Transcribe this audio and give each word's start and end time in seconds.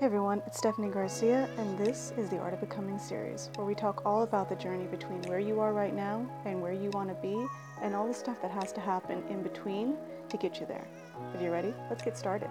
Hey 0.00 0.06
everyone, 0.06 0.40
it's 0.46 0.58
Stefanie 0.58 0.90
Garcia, 0.90 1.46
and 1.58 1.76
this 1.76 2.14
is 2.16 2.30
the 2.30 2.38
Art 2.38 2.54
of 2.54 2.60
Becoming 2.60 2.98
series, 2.98 3.50
where 3.56 3.66
we 3.66 3.74
talk 3.74 4.00
all 4.06 4.22
about 4.22 4.48
the 4.48 4.56
journey 4.56 4.86
between 4.86 5.20
where 5.24 5.40
you 5.40 5.60
are 5.60 5.74
right 5.74 5.94
now 5.94 6.26
and 6.46 6.62
where 6.62 6.72
you 6.72 6.88
want 6.94 7.10
to 7.10 7.14
be, 7.16 7.46
and 7.82 7.94
all 7.94 8.06
the 8.06 8.14
stuff 8.14 8.40
that 8.40 8.50
has 8.50 8.72
to 8.72 8.80
happen 8.80 9.22
in 9.28 9.42
between 9.42 9.98
to 10.30 10.38
get 10.38 10.58
you 10.58 10.64
there. 10.64 10.88
If 11.34 11.42
you're 11.42 11.52
ready, 11.52 11.74
let's 11.90 12.02
get 12.02 12.16
started. 12.16 12.48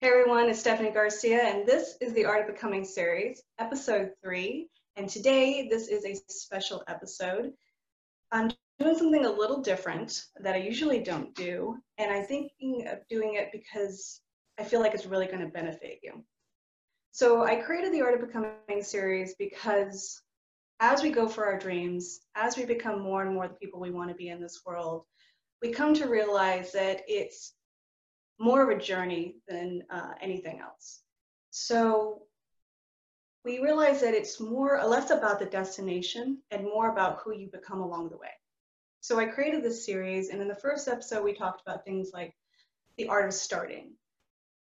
Hey 0.00 0.08
everyone, 0.08 0.50
it's 0.50 0.60
Stefanie 0.60 0.92
Garcia, 0.92 1.40
and 1.40 1.64
this 1.64 1.98
is 2.00 2.12
the 2.14 2.24
Art 2.24 2.40
of 2.40 2.52
Becoming 2.52 2.84
series, 2.84 3.44
episode 3.60 4.10
three. 4.24 4.70
And 4.96 5.08
today, 5.08 5.68
this 5.70 5.86
is 5.86 6.04
a 6.04 6.16
special 6.28 6.82
episode. 6.88 7.52
I'm 8.32 8.50
doing 8.78 8.96
something 8.96 9.24
a 9.24 9.30
little 9.30 9.62
different 9.62 10.22
that 10.40 10.54
I 10.54 10.58
usually 10.58 11.02
don't 11.02 11.34
do, 11.34 11.76
and 11.98 12.10
I'm 12.10 12.24
thinking 12.24 12.86
of 12.88 12.98
doing 13.08 13.34
it 13.34 13.48
because 13.52 14.20
I 14.58 14.64
feel 14.64 14.80
like 14.80 14.94
it's 14.94 15.06
really 15.06 15.26
going 15.26 15.40
to 15.40 15.46
benefit 15.46 16.00
you. 16.02 16.24
So 17.12 17.44
I 17.44 17.56
created 17.56 17.92
the 17.92 18.02
Art 18.02 18.14
of 18.14 18.26
Becoming 18.26 18.82
series 18.82 19.34
because 19.38 20.20
as 20.80 21.02
we 21.02 21.10
go 21.10 21.26
for 21.26 21.46
our 21.46 21.58
dreams, 21.58 22.20
as 22.34 22.56
we 22.56 22.66
become 22.66 23.00
more 23.00 23.22
and 23.22 23.34
more 23.34 23.48
the 23.48 23.54
people 23.54 23.80
we 23.80 23.90
want 23.90 24.10
to 24.10 24.14
be 24.14 24.28
in 24.28 24.40
this 24.40 24.60
world, 24.66 25.04
we 25.62 25.72
come 25.72 25.94
to 25.94 26.06
realize 26.06 26.72
that 26.72 27.00
it's 27.08 27.54
more 28.38 28.62
of 28.62 28.76
a 28.76 28.80
journey 28.80 29.36
than 29.48 29.82
uh, 29.90 30.10
anything 30.20 30.60
else. 30.60 31.00
So 31.50 32.22
we 33.44 33.60
realize 33.60 34.00
that 34.02 34.12
it's 34.12 34.38
more 34.40 34.82
less 34.84 35.10
about 35.10 35.38
the 35.38 35.46
destination 35.46 36.42
and 36.50 36.64
more 36.64 36.90
about 36.90 37.20
who 37.24 37.32
you 37.32 37.48
become 37.50 37.80
along 37.80 38.10
the 38.10 38.18
way. 38.18 38.28
So 39.06 39.20
I 39.20 39.26
created 39.26 39.62
this 39.62 39.86
series, 39.86 40.30
and 40.30 40.42
in 40.42 40.48
the 40.48 40.56
first 40.56 40.88
episode, 40.88 41.22
we 41.22 41.32
talked 41.32 41.60
about 41.60 41.84
things 41.84 42.10
like 42.12 42.34
the 42.98 43.06
art 43.06 43.26
of 43.26 43.34
starting. 43.34 43.92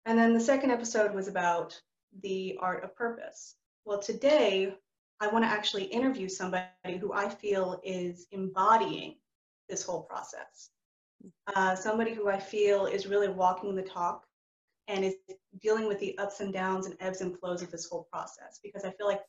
And 0.05 0.17
then 0.17 0.33
the 0.33 0.39
second 0.39 0.72
episode 0.72 1.14
was 1.14 1.27
about 1.27 1.77
the 2.22 2.58
art 2.61 2.86
of 2.86 2.95
purpose. 2.95 3.55
Well, 3.83 3.99
today, 3.99 4.73
I 5.19 5.27
want 5.27 5.44
to 5.44 5.49
actually 5.49 5.83
interview 5.83 6.30
somebody 6.30 6.69
who 7.02 7.11
I 7.11 7.27
feel 7.27 7.81
is 7.83 8.27
embodying 8.31 9.17
this 9.67 9.83
whole 9.83 10.03
process. 10.03 10.69
Uh, 11.53 11.75
somebody 11.75 12.14
who 12.14 12.30
I 12.30 12.39
feel 12.39 12.86
is 12.86 13.08
really 13.08 13.27
walking 13.27 13.75
the 13.75 13.81
talk 13.81 14.23
and 14.88 15.03
is 15.03 15.16
dealing 15.61 15.86
with 15.86 15.99
the 15.99 16.17
ups 16.17 16.39
and 16.39 16.53
downs 16.53 16.86
and 16.86 16.95
ebbs 17.02 17.19
and 17.19 17.38
flows 17.38 17.61
of 17.61 17.71
this 17.71 17.89
whole 17.89 18.08
process. 18.09 18.61
Because 18.64 18.86
I 18.86 18.92
feel 18.92 19.08
like 19.08 19.21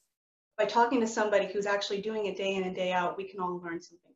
by 0.57 0.67
talking 0.67 1.01
to 1.01 1.07
somebody 1.09 1.49
who's 1.53 1.67
actually 1.67 2.01
doing 2.01 2.27
it 2.27 2.37
day 2.37 2.55
in 2.55 2.63
and 2.63 2.77
day 2.77 2.93
out, 2.93 3.17
we 3.17 3.25
can 3.25 3.41
all 3.41 3.61
learn 3.61 3.83
something. 3.83 4.10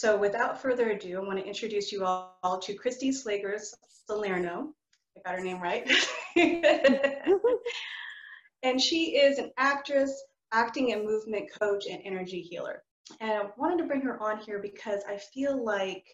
So 0.00 0.16
without 0.16 0.62
further 0.62 0.92
ado, 0.92 1.18
I 1.18 1.26
want 1.26 1.38
to 1.40 1.44
introduce 1.44 1.92
you 1.92 2.06
all, 2.06 2.58
to 2.62 2.74
Kristi 2.74 3.10
Slagers 3.10 3.74
Salerno. 4.06 4.72
I 5.14 5.20
got 5.26 5.38
her 5.38 5.44
name 5.44 5.60
right. 5.60 5.86
and 8.62 8.80
she 8.80 9.18
is 9.18 9.36
an 9.36 9.50
actress, 9.58 10.10
acting 10.52 10.94
and 10.94 11.04
movement 11.04 11.50
coach, 11.60 11.84
and 11.86 12.00
energy 12.02 12.40
healer. 12.40 12.82
And 13.20 13.30
I 13.30 13.42
wanted 13.58 13.76
to 13.76 13.84
bring 13.84 14.00
her 14.00 14.18
on 14.22 14.38
here 14.38 14.58
because 14.62 15.02
I 15.06 15.18
feel 15.18 15.62
like 15.62 16.06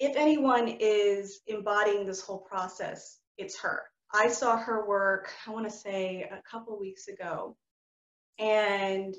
if 0.00 0.16
anyone 0.16 0.76
is 0.78 1.40
embodying 1.46 2.04
this 2.04 2.20
whole 2.20 2.40
process, 2.40 3.20
it's 3.38 3.58
her. 3.60 3.80
I 4.12 4.28
saw 4.28 4.58
her 4.58 4.86
work, 4.86 5.32
I 5.46 5.52
want 5.52 5.64
to 5.64 5.74
say 5.74 6.28
a 6.30 6.42
couple 6.42 6.78
weeks 6.78 7.08
ago, 7.08 7.56
and 8.38 9.14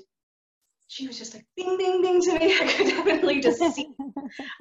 she 0.88 1.06
was 1.06 1.18
just 1.18 1.34
like 1.34 1.44
bing, 1.56 1.76
bing, 1.76 2.02
bing 2.02 2.20
to 2.22 2.38
me. 2.38 2.54
I 2.60 2.72
could 2.72 2.86
definitely 2.86 3.40
just 3.40 3.58
see 3.74 3.88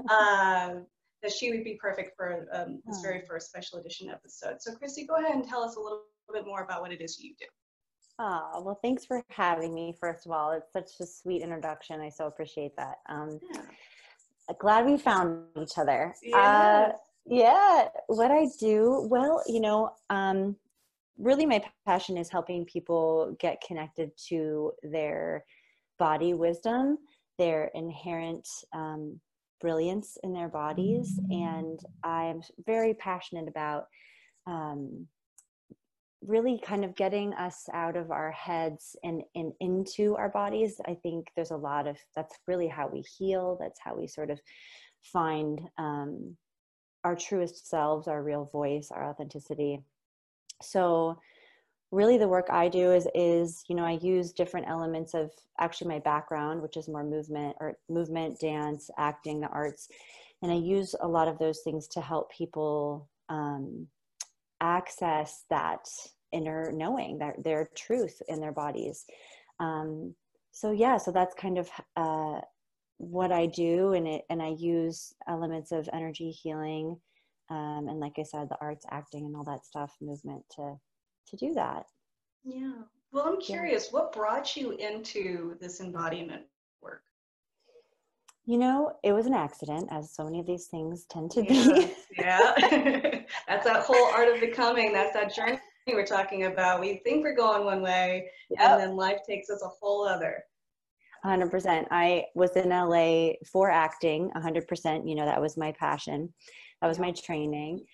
um, 0.09 0.85
that 1.21 1.31
she 1.31 1.51
would 1.51 1.63
be 1.63 1.77
perfect 1.81 2.15
for 2.15 2.47
um, 2.53 2.81
this 2.85 3.01
very 3.01 3.21
first 3.27 3.49
special 3.49 3.79
edition 3.79 4.09
episode. 4.09 4.61
So, 4.61 4.71
Kristi, 4.71 5.07
go 5.07 5.15
ahead 5.15 5.35
and 5.35 5.47
tell 5.47 5.63
us 5.63 5.75
a 5.75 5.79
little 5.79 6.03
bit 6.33 6.45
more 6.45 6.63
about 6.63 6.81
what 6.81 6.91
it 6.91 7.01
is 7.01 7.19
you 7.19 7.33
do. 7.39 7.45
Oh, 8.17 8.61
well, 8.63 8.79
thanks 8.81 9.05
for 9.05 9.23
having 9.29 9.73
me, 9.73 9.93
first 9.99 10.25
of 10.25 10.31
all. 10.31 10.51
It's 10.51 10.71
such 10.71 10.91
a 11.01 11.05
sweet 11.05 11.41
introduction. 11.41 11.99
I 11.99 12.09
so 12.09 12.27
appreciate 12.27 12.75
that. 12.77 12.99
Um, 13.09 13.39
yeah. 13.53 13.61
Glad 14.59 14.85
we 14.85 14.97
found 14.97 15.43
each 15.61 15.77
other. 15.77 16.15
Yes. 16.23 16.35
Uh, 16.35 16.91
yeah, 17.25 17.87
what 18.07 18.31
I 18.31 18.47
do, 18.59 19.07
well, 19.09 19.43
you 19.47 19.59
know, 19.59 19.91
um, 20.11 20.55
really 21.17 21.45
my 21.45 21.63
passion 21.85 22.17
is 22.17 22.29
helping 22.29 22.65
people 22.65 23.35
get 23.39 23.61
connected 23.65 24.11
to 24.27 24.71
their 24.83 25.43
body 25.99 26.33
wisdom, 26.33 26.97
their 27.37 27.71
inherent 27.73 28.47
um, 28.73 29.19
brilliance 29.61 30.17
in 30.23 30.33
their 30.33 30.49
bodies. 30.49 31.19
And 31.29 31.79
I'm 32.03 32.41
very 32.65 32.93
passionate 32.93 33.47
about 33.47 33.85
um, 34.47 35.07
really 36.21 36.59
kind 36.63 36.83
of 36.83 36.95
getting 36.95 37.33
us 37.33 37.67
out 37.73 37.95
of 37.95 38.11
our 38.11 38.31
heads 38.31 38.95
and, 39.03 39.21
and 39.35 39.53
into 39.59 40.15
our 40.15 40.29
bodies. 40.29 40.79
I 40.87 40.95
think 40.95 41.27
there's 41.35 41.51
a 41.51 41.57
lot 41.57 41.87
of 41.87 41.97
that's 42.15 42.35
really 42.47 42.67
how 42.67 42.87
we 42.87 43.01
heal, 43.17 43.57
that's 43.59 43.79
how 43.83 43.95
we 43.95 44.07
sort 44.07 44.31
of 44.31 44.39
find 45.03 45.61
um, 45.77 46.35
our 47.03 47.15
truest 47.15 47.69
selves, 47.69 48.07
our 48.07 48.23
real 48.23 48.45
voice, 48.45 48.89
our 48.91 49.09
authenticity. 49.09 49.79
So, 50.61 51.19
really 51.91 52.17
the 52.17 52.27
work 52.27 52.47
i 52.49 52.67
do 52.67 52.91
is 52.91 53.07
is 53.13 53.63
you 53.67 53.75
know 53.75 53.85
i 53.85 53.97
use 54.01 54.31
different 54.31 54.67
elements 54.67 55.13
of 55.13 55.31
actually 55.59 55.87
my 55.87 55.99
background 55.99 56.61
which 56.61 56.77
is 56.77 56.87
more 56.87 57.03
movement 57.03 57.55
or 57.59 57.77
movement 57.89 58.39
dance 58.39 58.89
acting 58.97 59.39
the 59.39 59.47
arts 59.47 59.87
and 60.41 60.51
i 60.51 60.55
use 60.55 60.95
a 61.01 61.07
lot 61.07 61.27
of 61.27 61.37
those 61.39 61.61
things 61.63 61.87
to 61.87 62.01
help 62.01 62.31
people 62.31 63.07
um, 63.29 63.87
access 64.61 65.45
that 65.49 65.87
inner 66.31 66.71
knowing 66.71 67.17
that 67.19 67.43
their 67.43 67.69
truth 67.75 68.21
in 68.27 68.41
their 68.41 68.51
bodies. 68.51 69.05
Um, 69.59 70.15
so 70.55 70.71
yeah 70.71 70.97
so 70.97 71.11
that's 71.11 71.35
kind 71.35 71.57
of 71.57 71.69
uh, 71.97 72.39
what 72.97 73.31
i 73.31 73.45
do 73.45 73.91
and 73.91 74.07
it 74.07 74.21
and 74.29 74.41
i 74.41 74.55
use 74.57 75.13
elements 75.27 75.73
of 75.73 75.89
energy 75.91 76.31
healing 76.31 76.97
um, 77.49 77.87
and 77.89 77.99
like 77.99 78.13
i 78.17 78.23
said 78.23 78.47
the 78.49 78.57
arts 78.61 78.85
acting 78.89 79.25
and 79.25 79.35
all 79.35 79.43
that 79.43 79.65
stuff 79.65 79.93
movement 80.01 80.43
to 80.55 80.75
to 81.27 81.35
do 81.35 81.53
that. 81.53 81.85
Yeah. 82.43 82.73
Well, 83.11 83.25
I'm 83.25 83.39
curious, 83.39 83.85
yeah. 83.85 83.99
what 83.99 84.13
brought 84.13 84.55
you 84.55 84.71
into 84.71 85.55
this 85.59 85.79
embodiment 85.79 86.43
work? 86.81 87.01
You 88.45 88.57
know, 88.57 88.93
it 89.03 89.13
was 89.13 89.25
an 89.25 89.33
accident, 89.33 89.87
as 89.91 90.13
so 90.13 90.25
many 90.25 90.39
of 90.39 90.45
these 90.45 90.67
things 90.67 91.05
tend 91.09 91.31
to 91.31 91.43
yeah. 91.43 91.73
be. 91.73 91.93
yeah. 92.17 92.53
That's 93.47 93.65
that 93.65 93.83
whole 93.83 94.07
art 94.13 94.27
of 94.27 94.39
becoming. 94.39 94.93
That's 94.93 95.13
that 95.13 95.33
journey 95.33 95.59
we're 95.87 96.05
talking 96.05 96.45
about. 96.45 96.79
We 96.79 97.01
think 97.03 97.23
we're 97.23 97.35
going 97.35 97.65
one 97.65 97.81
way, 97.81 98.29
yep. 98.49 98.59
and 98.61 98.81
then 98.81 98.95
life 98.95 99.19
takes 99.27 99.49
us 99.49 99.63
a 99.63 99.67
whole 99.67 100.07
other. 100.07 100.43
100%. 101.25 101.87
I 101.89 102.25
was 102.35 102.55
in 102.55 102.69
LA 102.69 103.33
for 103.51 103.71
acting, 103.71 104.29
100%. 104.35 105.07
You 105.07 105.15
know, 105.15 105.25
that 105.25 105.41
was 105.41 105.57
my 105.57 105.71
passion, 105.71 106.33
that 106.81 106.87
was 106.87 106.99
my 106.99 107.11
training. 107.11 107.85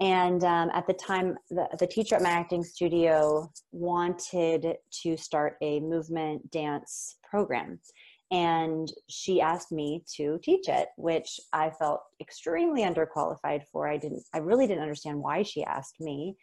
And 0.00 0.44
um, 0.44 0.70
at 0.74 0.86
the 0.86 0.94
time, 0.94 1.36
the, 1.50 1.68
the 1.78 1.86
teacher 1.86 2.14
at 2.14 2.22
my 2.22 2.30
acting 2.30 2.62
studio 2.62 3.50
wanted 3.72 4.76
to 5.02 5.16
start 5.16 5.56
a 5.60 5.80
movement 5.80 6.50
dance 6.50 7.16
program. 7.28 7.80
And 8.30 8.92
she 9.08 9.40
asked 9.40 9.72
me 9.72 10.04
to 10.16 10.38
teach 10.42 10.68
it, 10.68 10.88
which 10.96 11.40
I 11.52 11.70
felt 11.70 12.00
extremely 12.20 12.82
underqualified 12.82 13.62
for. 13.72 13.88
I 13.88 13.96
didn't, 13.96 14.22
I 14.34 14.38
really 14.38 14.66
didn't 14.66 14.82
understand 14.82 15.18
why 15.18 15.42
she 15.42 15.64
asked 15.64 15.98
me 15.98 16.36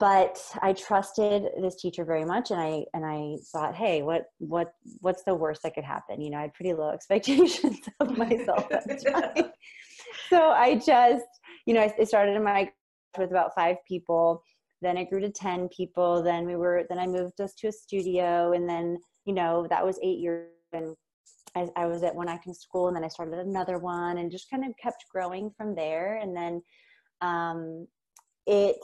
but 0.00 0.40
I 0.62 0.72
trusted 0.72 1.44
this 1.60 1.76
teacher 1.76 2.06
very 2.06 2.24
much, 2.24 2.50
and 2.50 2.58
I 2.58 2.84
and 2.94 3.04
I 3.04 3.36
thought, 3.52 3.74
hey, 3.76 4.02
what 4.02 4.24
what 4.38 4.72
what's 5.00 5.22
the 5.24 5.34
worst 5.34 5.62
that 5.62 5.74
could 5.74 5.84
happen? 5.84 6.22
You 6.22 6.30
know, 6.30 6.38
I 6.38 6.42
had 6.42 6.54
pretty 6.54 6.72
low 6.72 6.88
expectations 6.94 7.78
of 8.00 8.16
myself 8.16 8.66
at 8.72 8.88
the 8.88 8.94
time, 9.36 9.52
so 10.30 10.50
I 10.50 10.76
just 10.76 11.26
you 11.70 11.76
know, 11.76 11.88
I 12.00 12.02
started 12.02 12.34
in 12.34 12.42
my 12.42 12.68
with 13.16 13.30
about 13.30 13.54
five 13.54 13.76
people. 13.86 14.42
Then 14.82 14.96
it 14.96 15.08
grew 15.08 15.20
to 15.20 15.30
10 15.30 15.68
people. 15.68 16.20
Then 16.20 16.44
we 16.44 16.56
were, 16.56 16.82
then 16.88 16.98
I 16.98 17.06
moved 17.06 17.40
us 17.40 17.54
to 17.58 17.68
a 17.68 17.72
studio. 17.72 18.54
And 18.54 18.68
then, 18.68 18.98
you 19.24 19.32
know, 19.32 19.68
that 19.70 19.86
was 19.86 19.96
eight 20.02 20.18
years. 20.18 20.48
And 20.72 20.96
I, 21.54 21.68
I 21.76 21.86
was 21.86 22.02
at 22.02 22.16
one 22.16 22.28
acting 22.28 22.54
school 22.54 22.88
and 22.88 22.96
then 22.96 23.04
I 23.04 23.08
started 23.08 23.38
another 23.38 23.78
one 23.78 24.18
and 24.18 24.32
just 24.32 24.50
kind 24.50 24.64
of 24.64 24.72
kept 24.82 25.04
growing 25.12 25.52
from 25.56 25.76
there. 25.76 26.16
And 26.16 26.36
then 26.36 26.60
um, 27.20 27.86
it, 28.48 28.78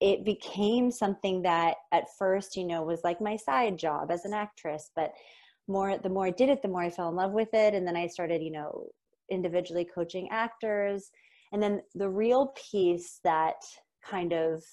it 0.00 0.24
became 0.24 0.90
something 0.90 1.42
that 1.42 1.76
at 1.92 2.04
first, 2.18 2.56
you 2.56 2.64
know, 2.64 2.82
was 2.82 3.00
like 3.04 3.20
my 3.20 3.36
side 3.36 3.76
job 3.76 4.10
as 4.10 4.24
an 4.24 4.32
actress, 4.32 4.90
but 4.96 5.12
more, 5.68 5.98
the 5.98 6.08
more 6.08 6.28
I 6.28 6.30
did 6.30 6.48
it, 6.48 6.62
the 6.62 6.68
more 6.68 6.82
I 6.82 6.88
fell 6.88 7.10
in 7.10 7.14
love 7.14 7.32
with 7.32 7.52
it. 7.52 7.74
And 7.74 7.86
then 7.86 7.96
I 7.96 8.06
started, 8.06 8.42
you 8.42 8.52
know, 8.52 8.86
individually 9.30 9.86
coaching 9.94 10.30
actors 10.30 11.10
and 11.52 11.62
then 11.62 11.82
the 11.94 12.08
real 12.08 12.54
piece 12.70 13.20
that 13.24 13.62
kind 14.04 14.32
of 14.32 14.64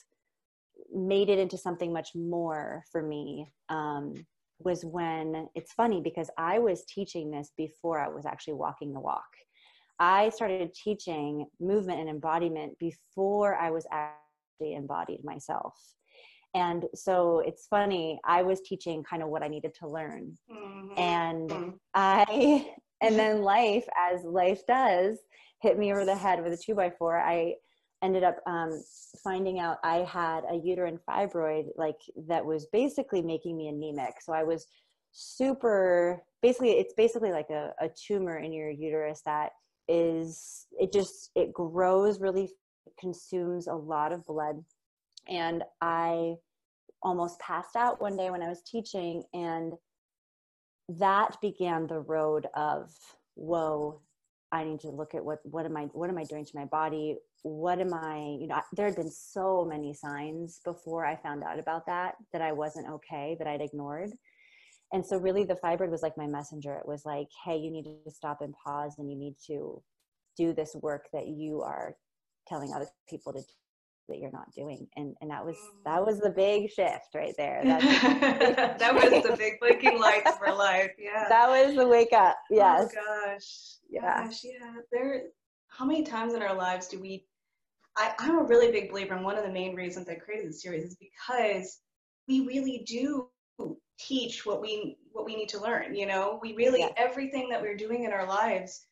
made 0.94 1.30
it 1.30 1.38
into 1.38 1.58
something 1.58 1.94
much 1.94 2.16
more 2.16 2.84
for 2.92 3.02
me 3.02 3.52
um, 3.68 4.14
was 4.60 4.84
when 4.84 5.48
it's 5.56 5.74
funny 5.74 6.02
because 6.02 6.30
I 6.38 6.60
was 6.60 6.86
teaching 6.86 7.32
this 7.32 7.52
before 7.58 8.00
I 8.00 8.08
was 8.08 8.26
actually 8.26 8.54
walking 8.54 8.94
the 8.94 9.00
walk. 9.00 9.28
I 10.00 10.30
started 10.30 10.74
teaching 10.74 11.46
movement 11.60 12.00
and 12.00 12.10
embodiment 12.10 12.80
before 12.80 13.56
I 13.56 13.70
was 13.70 13.86
actually 13.92 14.76
embodied 14.76 15.24
myself. 15.24 15.76
And 16.56 16.86
so 16.96 17.40
it's 17.46 17.68
funny, 17.68 18.20
I 18.26 18.42
was 18.42 18.62
teaching 18.62 19.04
kind 19.04 19.22
of 19.22 19.30
what 19.30 19.44
I 19.44 19.50
needed 19.50 19.74
to 19.82 19.88
learn. 19.88 20.36
Mm-hmm. 20.52 21.00
And 21.00 21.50
mm-hmm. 21.50 21.70
I, 21.94 22.74
and 23.02 23.18
then 23.18 23.42
life, 23.42 23.88
as 23.98 24.24
life 24.24 24.66
does, 24.68 25.18
hit 25.62 25.78
me 25.78 25.92
over 25.92 26.06
the 26.06 26.16
head 26.16 26.44
with 26.44 26.54
a 26.54 26.58
two 26.58 26.76
by 26.76 26.90
four. 26.90 27.20
I 27.20 27.56
ended 28.02 28.24
up 28.24 28.38
um, 28.48 28.82
finding 29.24 29.60
out 29.60 29.78
I 29.84 29.98
had 29.98 30.44
a 30.50 30.56
uterine 30.56 31.00
fibroid, 31.08 31.66
like 31.76 32.00
that 32.28 32.46
was 32.46 32.68
basically 32.72 33.22
making 33.22 33.58
me 33.58 33.68
anemic. 33.68 34.16
So 34.22 34.34
I 34.34 34.44
was 34.44 34.68
super, 35.12 36.24
basically, 36.42 36.72
it's 36.72 36.94
basically 36.94 37.32
like 37.32 37.50
a, 37.50 37.74
a 37.82 37.90
tumor 37.90 38.38
in 38.38 38.54
your 38.54 38.70
uterus 38.70 39.22
that 39.26 39.52
is, 39.88 40.68
it 40.80 40.94
just, 40.94 41.32
it 41.36 41.52
grows 41.52 42.22
really, 42.22 42.50
consumes 43.00 43.68
a 43.68 43.74
lot 43.74 44.12
of 44.12 44.26
blood. 44.26 44.64
And 45.28 45.64
I 45.82 46.36
almost 47.02 47.40
passed 47.40 47.76
out 47.76 48.02
one 48.02 48.18
day 48.18 48.30
when 48.30 48.42
I 48.42 48.50
was 48.50 48.62
teaching, 48.64 49.24
and 49.34 49.74
that 50.98 51.38
began 51.42 51.88
the 51.88 52.00
road 52.00 52.48
of, 52.56 52.92
whoa, 53.36 54.02
I 54.52 54.64
need 54.64 54.80
to 54.82 54.90
look 54.90 55.14
at 55.14 55.24
what 55.24 55.40
what 55.44 55.66
am 55.66 55.78
I 55.78 55.84
what 55.94 56.10
am 56.10 56.18
I 56.18 56.24
doing 56.24 56.44
to 56.44 56.52
my 56.56 56.66
body? 56.66 57.18
What 57.44 57.80
am 57.80 57.94
I, 57.94 58.38
you 58.40 58.48
know, 58.48 58.60
there 58.76 58.88
had 58.88 58.96
been 58.96 59.12
so 59.12 59.64
many 59.64 59.94
signs 59.94 60.60
before 60.66 61.06
I 61.06 61.16
found 61.16 61.44
out 61.44 61.60
about 61.60 61.86
that 61.86 62.16
that 62.34 62.42
I 62.42 62.52
wasn't 62.52 62.90
okay, 62.90 63.36
that 63.38 63.48
I'd 63.48 63.62
ignored. 63.62 64.10
And 64.92 65.06
so 65.06 65.18
really 65.18 65.44
the 65.44 65.60
fibroid 65.64 65.92
was 65.92 66.02
like 66.02 66.18
my 66.18 66.26
messenger. 66.26 66.76
It 66.76 66.88
was 66.88 67.06
like, 67.06 67.28
hey, 67.46 67.58
you 67.58 67.72
need 67.72 67.86
to 67.86 68.12
stop 68.12 68.42
and 68.42 68.56
pause 68.66 68.96
and 68.98 69.10
you 69.10 69.16
need 69.16 69.36
to 69.46 69.82
do 70.36 70.52
this 70.52 70.76
work 70.82 71.06
that 71.14 71.28
you 71.28 71.62
are 71.62 71.96
telling 72.48 72.74
other 72.74 72.88
people 73.08 73.32
to 73.34 73.42
that 74.10 74.20
you're 74.20 74.32
not 74.32 74.52
doing 74.54 74.88
and 74.96 75.16
and 75.22 75.32
that 75.32 75.46
was 75.46 75.58
that 75.86 76.06
was 76.06 76.20
the 76.20 76.30
big 76.30 76.70
shift 76.70 77.16
right 77.16 77.34
there. 77.38 77.62
That 78.80 78.94
was 78.94 79.24
the 79.24 79.36
big 79.38 79.60
blinking 79.60 80.00
lights 80.00 80.38
for 80.38 80.54
life 80.54 80.92
yeah. 80.98 81.28
That 81.30 81.50
was 81.50 81.76
the 81.76 81.88
wake 81.88 82.14
up 82.14 82.38
oh 82.52 82.56
yes. 82.56 82.90
oh 82.98 83.26
gosh 83.28 83.78
yeah 83.90 84.26
gosh, 84.26 84.42
yeah. 84.44 84.74
There 84.92 85.24
how 85.68 85.86
many 85.86 86.04
times 86.04 86.34
in 86.34 86.42
our 86.42 86.56
lives 86.56 86.88
do 86.88 87.00
we 87.00 87.26
I, 87.98 88.14
i'm 88.20 88.38
a 88.40 88.44
really 88.44 88.72
big 88.72 88.90
believer 88.90 89.16
and 89.16 89.24
one 89.24 89.38
of 89.38 89.44
the 89.44 89.52
main 89.52 89.76
reasons 89.76 90.10
i 90.10 90.16
created 90.16 90.50
this 90.50 90.62
series 90.62 90.84
is 90.84 90.98
because 90.98 91.80
we 92.28 92.42
really 92.42 92.84
do 92.86 93.30
teach 94.00 94.46
what 94.46 94.62
we 94.62 94.98
what 95.12 95.26
we 95.26 95.36
need 95.36 95.50
to 95.50 95.62
learn 95.62 95.96
you 95.96 96.06
know? 96.06 96.40
We 96.42 96.56
really 96.56 96.82
yeah. 96.82 96.90
everything 96.98 97.50
that 97.50 97.62
we're 97.62 97.78
doing 97.78 98.04
in 98.04 98.12
our 98.14 98.28
lives 98.28 98.86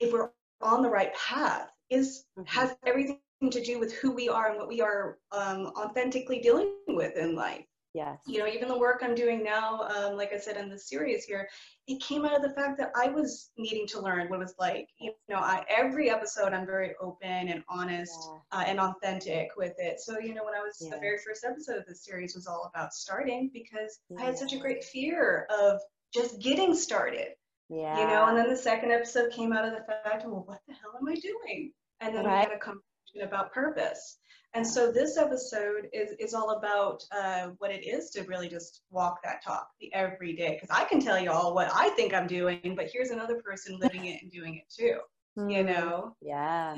if 0.00 0.12
we're 0.12 0.30
on 0.60 0.82
the 0.82 0.90
right 0.90 1.14
path 1.14 1.70
is 1.90 2.24
mm-hmm. 2.38 2.46
has 2.46 2.76
everything 2.86 3.18
to 3.50 3.62
do 3.62 3.78
with 3.78 3.92
who 3.94 4.12
we 4.12 4.28
are 4.28 4.48
and 4.48 4.58
what 4.58 4.68
we 4.68 4.80
are 4.80 5.18
um, 5.32 5.72
authentically 5.76 6.40
dealing 6.40 6.72
with 6.88 7.16
in 7.16 7.34
life. 7.34 7.64
Yes. 7.94 8.18
You 8.26 8.40
know, 8.40 8.48
even 8.48 8.66
the 8.66 8.76
work 8.76 9.02
I'm 9.04 9.14
doing 9.14 9.44
now, 9.44 9.82
um, 9.82 10.16
like 10.16 10.32
I 10.32 10.38
said 10.38 10.56
in 10.56 10.68
the 10.68 10.78
series 10.78 11.24
here, 11.24 11.48
it 11.86 12.02
came 12.02 12.24
out 12.24 12.34
of 12.34 12.42
the 12.42 12.50
fact 12.50 12.76
that 12.78 12.90
I 12.96 13.08
was 13.08 13.50
needing 13.56 13.86
to 13.88 14.00
learn 14.00 14.28
what 14.28 14.40
it 14.40 14.42
was 14.42 14.54
like. 14.58 14.88
You 14.98 15.12
know, 15.28 15.36
I, 15.36 15.64
every 15.68 16.10
episode 16.10 16.52
I'm 16.52 16.66
very 16.66 16.94
open 17.00 17.28
and 17.28 17.62
honest 17.68 18.18
yeah. 18.52 18.58
uh, 18.58 18.64
and 18.66 18.80
authentic 18.80 19.50
with 19.56 19.74
it. 19.78 20.00
So, 20.00 20.18
you 20.18 20.34
know, 20.34 20.44
when 20.44 20.54
I 20.54 20.58
was 20.58 20.76
yeah. 20.80 20.90
the 20.90 20.98
very 20.98 21.18
first 21.24 21.44
episode 21.48 21.78
of 21.78 21.86
the 21.86 21.94
series 21.94 22.34
was 22.34 22.48
all 22.48 22.68
about 22.74 22.92
starting 22.92 23.48
because 23.52 24.00
yeah. 24.10 24.22
I 24.22 24.24
had 24.24 24.36
such 24.36 24.54
a 24.54 24.58
great 24.58 24.82
fear 24.82 25.46
of 25.56 25.80
just 26.12 26.40
getting 26.40 26.74
started. 26.74 27.28
Yeah. 27.68 28.00
You 28.00 28.08
know, 28.08 28.26
and 28.26 28.36
then 28.36 28.48
the 28.48 28.56
second 28.56 28.90
episode 28.90 29.30
came 29.30 29.52
out 29.52 29.64
of 29.64 29.70
the 29.70 29.84
fact, 29.84 30.24
well, 30.26 30.42
what 30.46 30.60
the 30.66 30.74
hell 30.74 30.94
am 31.00 31.08
I 31.08 31.14
doing? 31.14 31.72
And 32.00 32.12
then 32.12 32.24
right. 32.24 32.46
we 32.46 32.50
had 32.50 32.52
a 32.52 32.58
come 32.58 32.80
about 33.22 33.52
purpose. 33.52 34.18
And 34.54 34.64
so 34.64 34.92
this 34.92 35.16
episode 35.16 35.88
is, 35.92 36.12
is 36.20 36.32
all 36.32 36.50
about 36.50 37.02
uh, 37.10 37.48
what 37.58 37.72
it 37.72 37.84
is 37.84 38.10
to 38.10 38.22
really 38.22 38.48
just 38.48 38.82
walk 38.90 39.20
that 39.24 39.42
talk 39.42 39.68
the 39.80 39.92
everyday. 39.92 40.54
Because 40.54 40.70
I 40.70 40.84
can 40.84 41.00
tell 41.00 41.18
you 41.18 41.32
all 41.32 41.54
what 41.54 41.70
I 41.74 41.88
think 41.90 42.14
I'm 42.14 42.28
doing, 42.28 42.74
but 42.76 42.88
here's 42.92 43.10
another 43.10 43.42
person 43.42 43.78
living 43.80 44.06
it 44.06 44.22
and 44.22 44.30
doing 44.30 44.54
it 44.54 44.72
too. 44.72 44.98
You 45.36 45.64
know? 45.64 46.14
Yeah. 46.22 46.76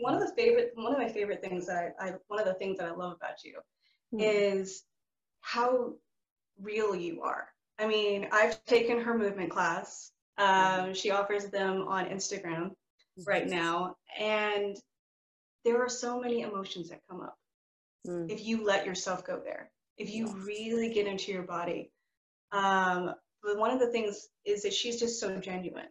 One 0.00 0.14
of 0.14 0.20
the 0.20 0.34
favorite, 0.36 0.72
one 0.74 0.92
of 0.92 0.98
my 0.98 1.08
favorite 1.08 1.40
things 1.40 1.66
that 1.66 1.94
I, 2.00 2.08
I 2.08 2.14
one 2.26 2.40
of 2.40 2.46
the 2.46 2.54
things 2.54 2.78
that 2.78 2.88
I 2.88 2.90
love 2.90 3.12
about 3.12 3.44
you 3.44 3.60
mm. 4.12 4.18
is 4.20 4.82
how 5.42 5.92
real 6.60 6.96
you 6.96 7.22
are. 7.22 7.46
I 7.78 7.86
mean, 7.86 8.28
I've 8.32 8.64
taken 8.64 9.00
her 9.00 9.16
movement 9.16 9.50
class. 9.50 10.10
Um, 10.38 10.46
mm. 10.46 10.96
She 10.96 11.12
offers 11.12 11.46
them 11.46 11.82
on 11.86 12.06
Instagram 12.06 12.72
right 13.26 13.46
mm-hmm. 13.46 13.56
now, 13.56 13.96
and 14.18 14.76
there 15.64 15.82
are 15.82 15.88
so 15.88 16.20
many 16.20 16.42
emotions 16.42 16.90
that 16.90 17.00
come 17.08 17.20
up 17.20 17.36
mm. 18.06 18.30
if 18.30 18.44
you 18.44 18.64
let 18.64 18.86
yourself 18.86 19.24
go 19.24 19.40
there 19.42 19.70
if 19.98 20.12
you 20.12 20.28
really 20.28 20.92
get 20.92 21.06
into 21.06 21.32
your 21.32 21.42
body. 21.42 21.90
Um, 22.50 23.14
but 23.42 23.58
one 23.58 23.70
of 23.70 23.80
the 23.80 23.90
things 23.90 24.28
is 24.44 24.62
that 24.62 24.72
she's 24.72 24.98
just 24.98 25.20
so 25.20 25.38
genuine. 25.38 25.88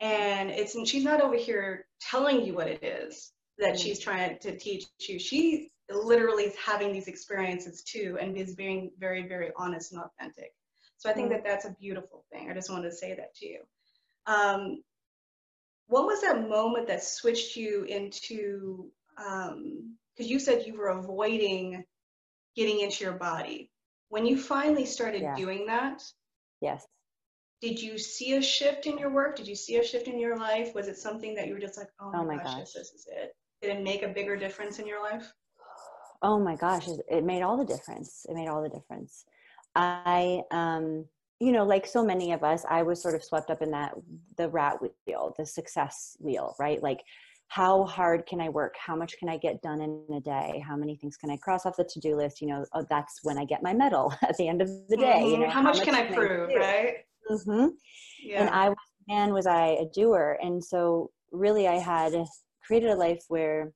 And 0.00 0.50
it's 0.50 0.76
she's 0.88 1.04
not 1.04 1.20
over 1.20 1.36
here 1.36 1.86
telling 2.00 2.44
you 2.44 2.54
what 2.54 2.68
it 2.68 2.84
is 2.84 3.32
that 3.58 3.74
mm. 3.74 3.78
she's 3.78 3.98
trying 3.98 4.38
to 4.40 4.56
teach 4.56 4.84
you. 5.00 5.18
She 5.18 5.70
literally 5.90 6.44
is 6.44 6.54
having 6.56 6.92
these 6.92 7.08
experiences 7.08 7.82
too 7.82 8.18
and 8.20 8.36
is 8.36 8.54
being 8.54 8.92
very 8.98 9.26
very 9.26 9.50
honest 9.56 9.92
and 9.92 10.02
authentic. 10.02 10.52
So 10.98 11.08
i 11.08 11.12
think 11.12 11.28
mm. 11.28 11.30
that 11.30 11.44
that's 11.44 11.64
a 11.64 11.74
beautiful 11.80 12.24
thing. 12.32 12.48
I 12.50 12.54
just 12.54 12.70
wanted 12.70 12.90
to 12.90 12.96
say 12.96 13.14
that 13.14 13.34
to 13.36 13.46
you. 13.46 13.60
Um, 14.26 14.82
what 15.88 16.06
was 16.06 16.20
that 16.20 16.48
moment 16.48 16.86
that 16.86 17.02
switched 17.02 17.56
you 17.56 17.84
into 17.84 18.90
because 19.16 19.50
um, 19.50 19.96
you 20.16 20.38
said 20.38 20.66
you 20.66 20.76
were 20.76 20.88
avoiding 20.88 21.82
getting 22.54 22.80
into 22.80 23.04
your 23.04 23.14
body. 23.14 23.70
When 24.10 24.24
you 24.24 24.38
finally 24.38 24.86
started 24.86 25.22
yeah. 25.22 25.34
doing 25.34 25.66
that 25.66 26.02
yes. 26.60 26.86
did 27.60 27.80
you 27.80 27.98
see 27.98 28.34
a 28.34 28.42
shift 28.42 28.86
in 28.86 28.96
your 28.98 29.10
work? 29.10 29.36
Did 29.36 29.48
you 29.48 29.56
see 29.56 29.76
a 29.76 29.84
shift 29.84 30.08
in 30.08 30.18
your 30.18 30.36
life? 30.36 30.74
Was 30.74 30.88
it 30.88 30.96
something 30.96 31.34
that 31.34 31.48
you 31.48 31.54
were 31.54 31.60
just 31.60 31.76
like 31.76 31.88
oh 32.00 32.12
my, 32.12 32.18
oh 32.18 32.24
my 32.24 32.36
gosh, 32.36 32.54
gosh. 32.54 32.72
this 32.74 32.92
is 32.92 33.06
it. 33.10 33.34
Did 33.60 33.76
it 33.76 33.82
make 33.82 34.02
a 34.02 34.08
bigger 34.08 34.36
difference 34.36 34.78
in 34.78 34.86
your 34.86 35.02
life? 35.02 35.32
Oh 36.22 36.38
my 36.38 36.56
gosh 36.56 36.86
it 37.08 37.24
made 37.24 37.42
all 37.42 37.56
the 37.56 37.64
difference. 37.64 38.26
It 38.28 38.34
made 38.34 38.48
all 38.48 38.62
the 38.62 38.68
difference. 38.68 39.24
I 39.74 40.42
um 40.50 41.06
you 41.40 41.52
know, 41.52 41.64
like 41.64 41.86
so 41.86 42.04
many 42.04 42.32
of 42.32 42.42
us, 42.42 42.64
I 42.68 42.82
was 42.82 43.00
sort 43.00 43.14
of 43.14 43.22
swept 43.22 43.50
up 43.50 43.62
in 43.62 43.70
that 43.70 43.94
the 44.36 44.48
rat 44.48 44.78
wheel, 45.06 45.34
the 45.38 45.46
success 45.46 46.16
wheel, 46.20 46.56
right? 46.58 46.82
Like, 46.82 47.00
how 47.48 47.84
hard 47.84 48.26
can 48.26 48.40
I 48.40 48.48
work? 48.48 48.74
How 48.78 48.94
much 48.94 49.16
can 49.18 49.28
I 49.28 49.38
get 49.38 49.62
done 49.62 49.80
in 49.80 50.04
a 50.14 50.20
day? 50.20 50.62
How 50.66 50.76
many 50.76 50.96
things 50.96 51.16
can 51.16 51.30
I 51.30 51.36
cross 51.36 51.64
off 51.64 51.76
the 51.76 51.84
to 51.84 52.00
do 52.00 52.16
list? 52.16 52.42
You 52.42 52.48
know, 52.48 52.66
oh, 52.74 52.84
that's 52.90 53.20
when 53.22 53.38
I 53.38 53.44
get 53.44 53.62
my 53.62 53.72
medal 53.72 54.12
at 54.22 54.36
the 54.36 54.48
end 54.48 54.60
of 54.60 54.68
the 54.88 54.96
day. 54.96 55.20
Mm-hmm. 55.22 55.30
You 55.30 55.38
know, 55.38 55.46
how, 55.46 55.52
how 55.52 55.62
much, 55.62 55.76
much, 55.76 55.84
can 55.84 55.94
I 55.94 56.04
prove, 56.12 56.50
I 56.50 56.54
right? 56.56 56.94
Mm-hmm. 57.30 57.68
Yeah. 58.22 58.40
And 58.40 58.50
I 58.50 58.68
was, 58.68 58.76
man, 59.08 59.32
was 59.32 59.46
I 59.46 59.78
a 59.80 59.86
doer. 59.94 60.38
And 60.42 60.62
so, 60.62 61.10
really, 61.32 61.68
I 61.68 61.76
had 61.76 62.14
created 62.66 62.90
a 62.90 62.96
life 62.96 63.24
where 63.28 63.72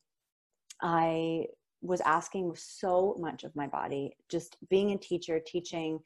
I 0.82 1.46
was 1.80 2.00
asking 2.02 2.54
so 2.56 3.16
much 3.18 3.44
of 3.44 3.54
my 3.56 3.66
body, 3.66 4.16
just 4.30 4.56
being 4.68 4.92
a 4.92 4.98
teacher, 4.98 5.40
teaching, 5.44 5.98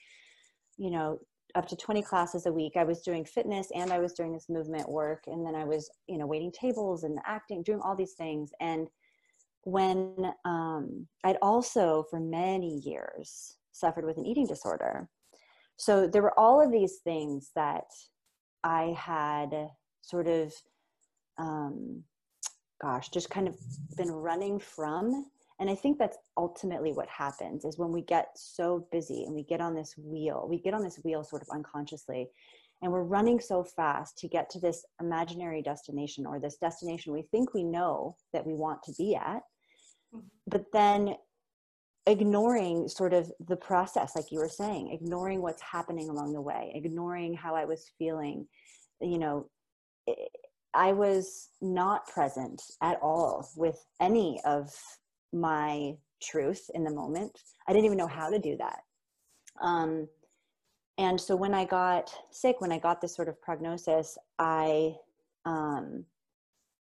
you 0.76 0.90
know, 0.90 1.18
up 1.54 1.66
to 1.68 1.76
20 1.76 2.02
classes 2.02 2.46
a 2.46 2.52
week. 2.52 2.74
I 2.76 2.84
was 2.84 3.02
doing 3.02 3.24
fitness 3.24 3.68
and 3.74 3.92
i 3.92 3.98
was 3.98 4.12
doing 4.12 4.32
this 4.32 4.48
movement 4.48 4.88
work 4.88 5.24
and 5.26 5.46
then 5.46 5.54
i 5.54 5.64
was 5.64 5.90
you 6.06 6.18
know 6.18 6.26
waiting 6.26 6.52
tables 6.52 7.04
and 7.04 7.18
acting 7.24 7.62
doing 7.62 7.80
all 7.82 7.96
these 7.96 8.14
things. 8.14 8.50
And 8.60 8.88
when 9.62 10.32
um, 10.44 11.06
i'd 11.24 11.38
also 11.42 12.04
for 12.10 12.20
many 12.20 12.78
years 12.84 13.56
suffered 13.72 14.04
with 14.04 14.16
an 14.16 14.26
eating 14.26 14.46
disorder. 14.46 15.08
So 15.78 16.06
there 16.06 16.22
were 16.22 16.38
all 16.38 16.64
of 16.64 16.72
these 16.72 16.98
things 17.04 17.50
that 17.54 17.86
i 18.64 18.94
had 18.98 19.70
sort 20.02 20.28
of 20.28 20.52
um, 21.38 22.02
gosh 22.80 23.08
just 23.10 23.30
kind 23.30 23.48
of 23.48 23.56
been 23.96 24.10
running 24.10 24.58
from 24.58 25.26
and 25.60 25.70
i 25.70 25.74
think 25.74 25.98
that's 25.98 26.18
ultimately 26.36 26.92
what 26.92 27.08
happens 27.08 27.64
is 27.64 27.78
when 27.78 27.92
we 27.92 28.02
get 28.02 28.28
so 28.34 28.86
busy 28.92 29.24
and 29.24 29.34
we 29.34 29.42
get 29.42 29.60
on 29.60 29.74
this 29.74 29.94
wheel 29.96 30.46
we 30.48 30.58
get 30.58 30.74
on 30.74 30.82
this 30.82 31.00
wheel 31.04 31.24
sort 31.24 31.42
of 31.42 31.48
unconsciously 31.52 32.28
and 32.82 32.92
we're 32.92 33.02
running 33.02 33.40
so 33.40 33.64
fast 33.64 34.18
to 34.18 34.28
get 34.28 34.50
to 34.50 34.60
this 34.60 34.84
imaginary 35.00 35.62
destination 35.62 36.26
or 36.26 36.38
this 36.38 36.56
destination 36.56 37.12
we 37.12 37.22
think 37.22 37.54
we 37.54 37.64
know 37.64 38.16
that 38.32 38.46
we 38.46 38.54
want 38.54 38.82
to 38.82 38.92
be 38.98 39.14
at 39.14 39.42
mm-hmm. 40.14 40.20
but 40.46 40.64
then 40.72 41.14
ignoring 42.06 42.86
sort 42.86 43.12
of 43.12 43.32
the 43.48 43.56
process 43.56 44.14
like 44.14 44.30
you 44.30 44.38
were 44.38 44.48
saying 44.48 44.92
ignoring 44.92 45.42
what's 45.42 45.62
happening 45.62 46.08
along 46.08 46.32
the 46.32 46.40
way 46.40 46.70
ignoring 46.74 47.34
how 47.34 47.54
i 47.54 47.64
was 47.64 47.90
feeling 47.98 48.46
you 49.00 49.18
know 49.18 49.48
i 50.72 50.92
was 50.92 51.48
not 51.60 52.06
present 52.06 52.62
at 52.80 52.96
all 53.02 53.48
with 53.56 53.84
any 54.00 54.40
of 54.44 54.72
my 55.32 55.94
truth 56.22 56.70
in 56.74 56.84
the 56.84 56.90
moment. 56.90 57.40
I 57.68 57.72
didn't 57.72 57.86
even 57.86 57.98
know 57.98 58.06
how 58.06 58.30
to 58.30 58.38
do 58.38 58.56
that. 58.58 58.80
Um, 59.60 60.08
and 60.98 61.20
so 61.20 61.36
when 61.36 61.54
I 61.54 61.64
got 61.64 62.14
sick, 62.30 62.60
when 62.60 62.72
I 62.72 62.78
got 62.78 63.00
this 63.00 63.14
sort 63.14 63.28
of 63.28 63.40
prognosis, 63.40 64.16
I 64.38 64.94
um, 65.44 66.04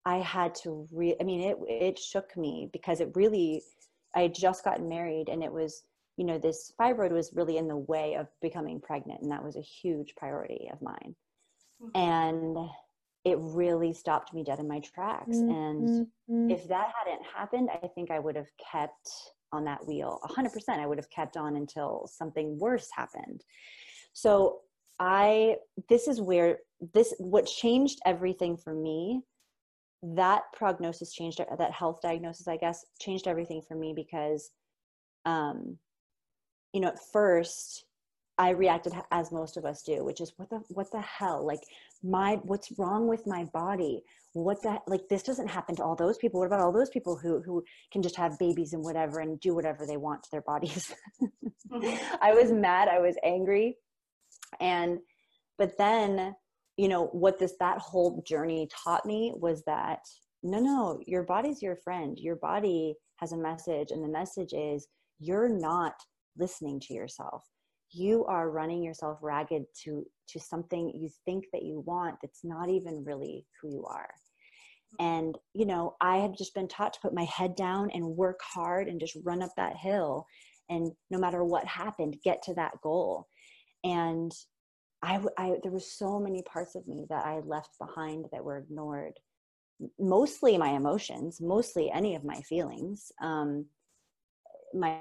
I 0.05 0.17
had 0.17 0.53
to 0.55 0.87
re 0.91 1.15
I 1.19 1.23
mean 1.23 1.41
it 1.41 1.57
it 1.67 1.99
shook 1.99 2.35
me 2.37 2.69
because 2.71 2.99
it 2.99 3.11
really 3.15 3.63
I 4.15 4.21
had 4.23 4.35
just 4.35 4.63
gotten 4.63 4.87
married 4.87 5.29
and 5.29 5.43
it 5.43 5.51
was 5.51 5.83
you 6.17 6.25
know 6.25 6.37
this 6.37 6.73
fibroid 6.79 7.11
was 7.11 7.33
really 7.33 7.57
in 7.57 7.67
the 7.67 7.77
way 7.77 8.15
of 8.15 8.27
becoming 8.41 8.79
pregnant 8.79 9.21
and 9.21 9.31
that 9.31 9.43
was 9.43 9.55
a 9.55 9.61
huge 9.61 10.13
priority 10.15 10.69
of 10.71 10.81
mine 10.81 11.15
mm-hmm. 11.81 11.97
and 11.99 12.69
it 13.25 13.37
really 13.39 13.93
stopped 13.93 14.33
me 14.33 14.43
dead 14.43 14.59
in 14.59 14.67
my 14.67 14.79
tracks. 14.79 15.37
Mm-hmm. 15.37 15.51
and 15.51 16.51
if 16.51 16.67
that 16.67 16.91
hadn't 16.97 17.25
happened 17.35 17.69
i 17.71 17.87
think 17.87 18.11
i 18.11 18.19
would 18.19 18.35
have 18.35 18.49
kept 18.71 19.09
on 19.51 19.63
that 19.65 19.85
wheel 19.87 20.19
100% 20.23 20.51
i 20.69 20.85
would 20.85 20.97
have 20.97 21.09
kept 21.09 21.37
on 21.37 21.55
until 21.55 22.09
something 22.11 22.57
worse 22.59 22.89
happened. 22.95 23.43
So 24.13 24.59
i 24.99 25.55
this 25.89 26.07
is 26.07 26.21
where 26.21 26.59
this 26.93 27.13
what 27.17 27.45
changed 27.45 27.99
everything 28.05 28.55
for 28.57 28.73
me 28.73 29.21
that 30.03 30.43
prognosis 30.53 31.13
changed 31.13 31.39
that 31.57 31.71
health 31.71 31.99
diagnosis 32.01 32.47
i 32.47 32.57
guess 32.57 32.85
changed 32.99 33.27
everything 33.27 33.61
for 33.67 33.75
me 33.75 33.93
because 33.95 34.51
um 35.25 35.77
you 36.73 36.81
know 36.81 36.89
at 36.89 36.99
first 37.11 37.85
i 38.37 38.49
reacted 38.49 38.93
as 39.11 39.31
most 39.31 39.57
of 39.57 39.65
us 39.65 39.83
do 39.83 40.03
which 40.03 40.21
is 40.21 40.33
what 40.37 40.49
the 40.49 40.61
what 40.69 40.91
the 40.91 41.01
hell? 41.01 41.45
Like 41.45 41.61
my 42.03 42.39
what's 42.43 42.71
wrong 42.77 43.07
with 43.07 43.25
my 43.27 43.45
body? 43.45 44.03
What 44.33 44.61
the 44.61 44.79
like 44.87 45.07
this 45.09 45.23
doesn't 45.23 45.47
happen 45.47 45.75
to 45.75 45.83
all 45.83 45.95
those 45.95 46.17
people. 46.17 46.39
What 46.39 46.47
about 46.47 46.59
all 46.59 46.71
those 46.71 46.89
people 46.89 47.15
who 47.15 47.41
who 47.41 47.63
can 47.91 48.01
just 48.01 48.17
have 48.17 48.39
babies 48.39 48.73
and 48.73 48.83
whatever 48.83 49.19
and 49.19 49.39
do 49.39 49.53
whatever 49.53 49.85
they 49.85 49.97
want 49.97 50.23
to 50.23 50.29
their 50.31 50.41
bodies? 50.41 50.93
Mm-hmm. 51.71 51.95
i 52.21 52.33
was 52.33 52.51
mad. 52.51 52.87
I 52.87 52.99
was 52.99 53.15
angry. 53.23 53.77
And 54.59 54.99
but 55.57 55.77
then 55.77 56.35
you 56.77 56.87
know 56.87 57.07
what 57.07 57.39
this 57.39 57.53
that 57.59 57.77
whole 57.79 58.23
journey 58.27 58.67
taught 58.83 59.05
me 59.05 59.33
was 59.35 59.63
that 59.65 59.99
no 60.41 60.59
no 60.59 60.99
your 61.05 61.23
body's 61.23 61.61
your 61.61 61.77
friend. 61.77 62.17
Your 62.19 62.35
body 62.37 62.95
has 63.17 63.31
a 63.31 63.37
message 63.37 63.91
and 63.91 64.03
the 64.03 64.09
message 64.09 64.53
is 64.53 64.87
you're 65.19 65.49
not 65.49 65.93
listening 66.37 66.79
to 66.79 66.93
yourself 66.93 67.43
you 67.93 68.25
are 68.25 68.49
running 68.49 68.83
yourself 68.83 69.19
ragged 69.21 69.65
to 69.83 70.05
to 70.29 70.39
something 70.39 70.91
you 70.95 71.09
think 71.25 71.45
that 71.53 71.63
you 71.63 71.81
want 71.85 72.15
that's 72.21 72.43
not 72.43 72.69
even 72.69 73.03
really 73.03 73.45
who 73.61 73.69
you 73.69 73.85
are. 73.85 74.09
And 74.99 75.37
you 75.53 75.65
know 75.65 75.95
i 76.01 76.17
had 76.17 76.37
just 76.37 76.53
been 76.53 76.67
taught 76.67 76.93
to 76.93 76.99
put 77.01 77.13
my 77.13 77.25
head 77.25 77.55
down 77.55 77.89
and 77.91 78.05
work 78.05 78.39
hard 78.43 78.87
and 78.87 78.99
just 78.99 79.17
run 79.23 79.41
up 79.41 79.51
that 79.57 79.75
hill 79.75 80.27
and 80.69 80.91
no 81.09 81.17
matter 81.17 81.43
what 81.43 81.65
happened 81.65 82.17
get 82.23 82.41
to 82.43 82.53
that 82.55 82.79
goal. 82.81 83.27
And 83.83 84.31
I, 85.01 85.19
I 85.37 85.57
there 85.61 85.71
were 85.71 85.79
so 85.79 86.19
many 86.19 86.41
parts 86.43 86.75
of 86.75 86.87
me 86.87 87.05
that 87.09 87.25
I 87.25 87.39
left 87.39 87.77
behind 87.79 88.25
that 88.31 88.43
were 88.43 88.57
ignored. 88.57 89.13
Mostly 89.99 90.57
my 90.57 90.69
emotions, 90.69 91.41
mostly 91.41 91.91
any 91.91 92.15
of 92.15 92.23
my 92.23 92.39
feelings, 92.41 93.11
um, 93.21 93.65
my 94.73 94.99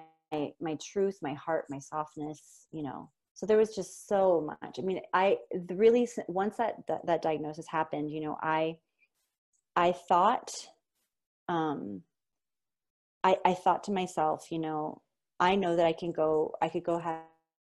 my 0.61 0.77
truth, 0.83 1.19
my 1.23 1.35
heart, 1.35 1.67
my 1.71 1.79
softness. 1.79 2.67
You 2.73 2.83
know, 2.83 3.11
so 3.35 3.47
there 3.47 3.59
was 3.59 3.75
just 3.75 4.09
so 4.09 4.41
much. 4.41 4.79
I 4.79 4.83
mean, 4.83 5.01
I 5.15 5.39
really 5.71 6.09
once 6.29 6.57
that 6.57 6.77
that, 6.89 7.07
that 7.07 7.23
diagnosis 7.23 7.67
happened, 7.69 8.11
you 8.11 8.21
know, 8.21 8.37
I 8.43 8.77
I 9.77 9.93
thought, 9.93 10.51
um, 11.49 12.03
I 13.25 13.37
I 13.45 13.55
thought 13.55 13.85
to 13.85 13.93
myself, 13.93 14.47
you 14.51 14.59
know, 14.59 15.03
I 15.41 15.57
know 15.57 15.77
that 15.77 15.87
I 15.87 15.93
can 15.93 16.13
go, 16.13 16.55
I 16.63 16.69
could 16.69 16.85
go 16.85 16.99
have 16.99 17.21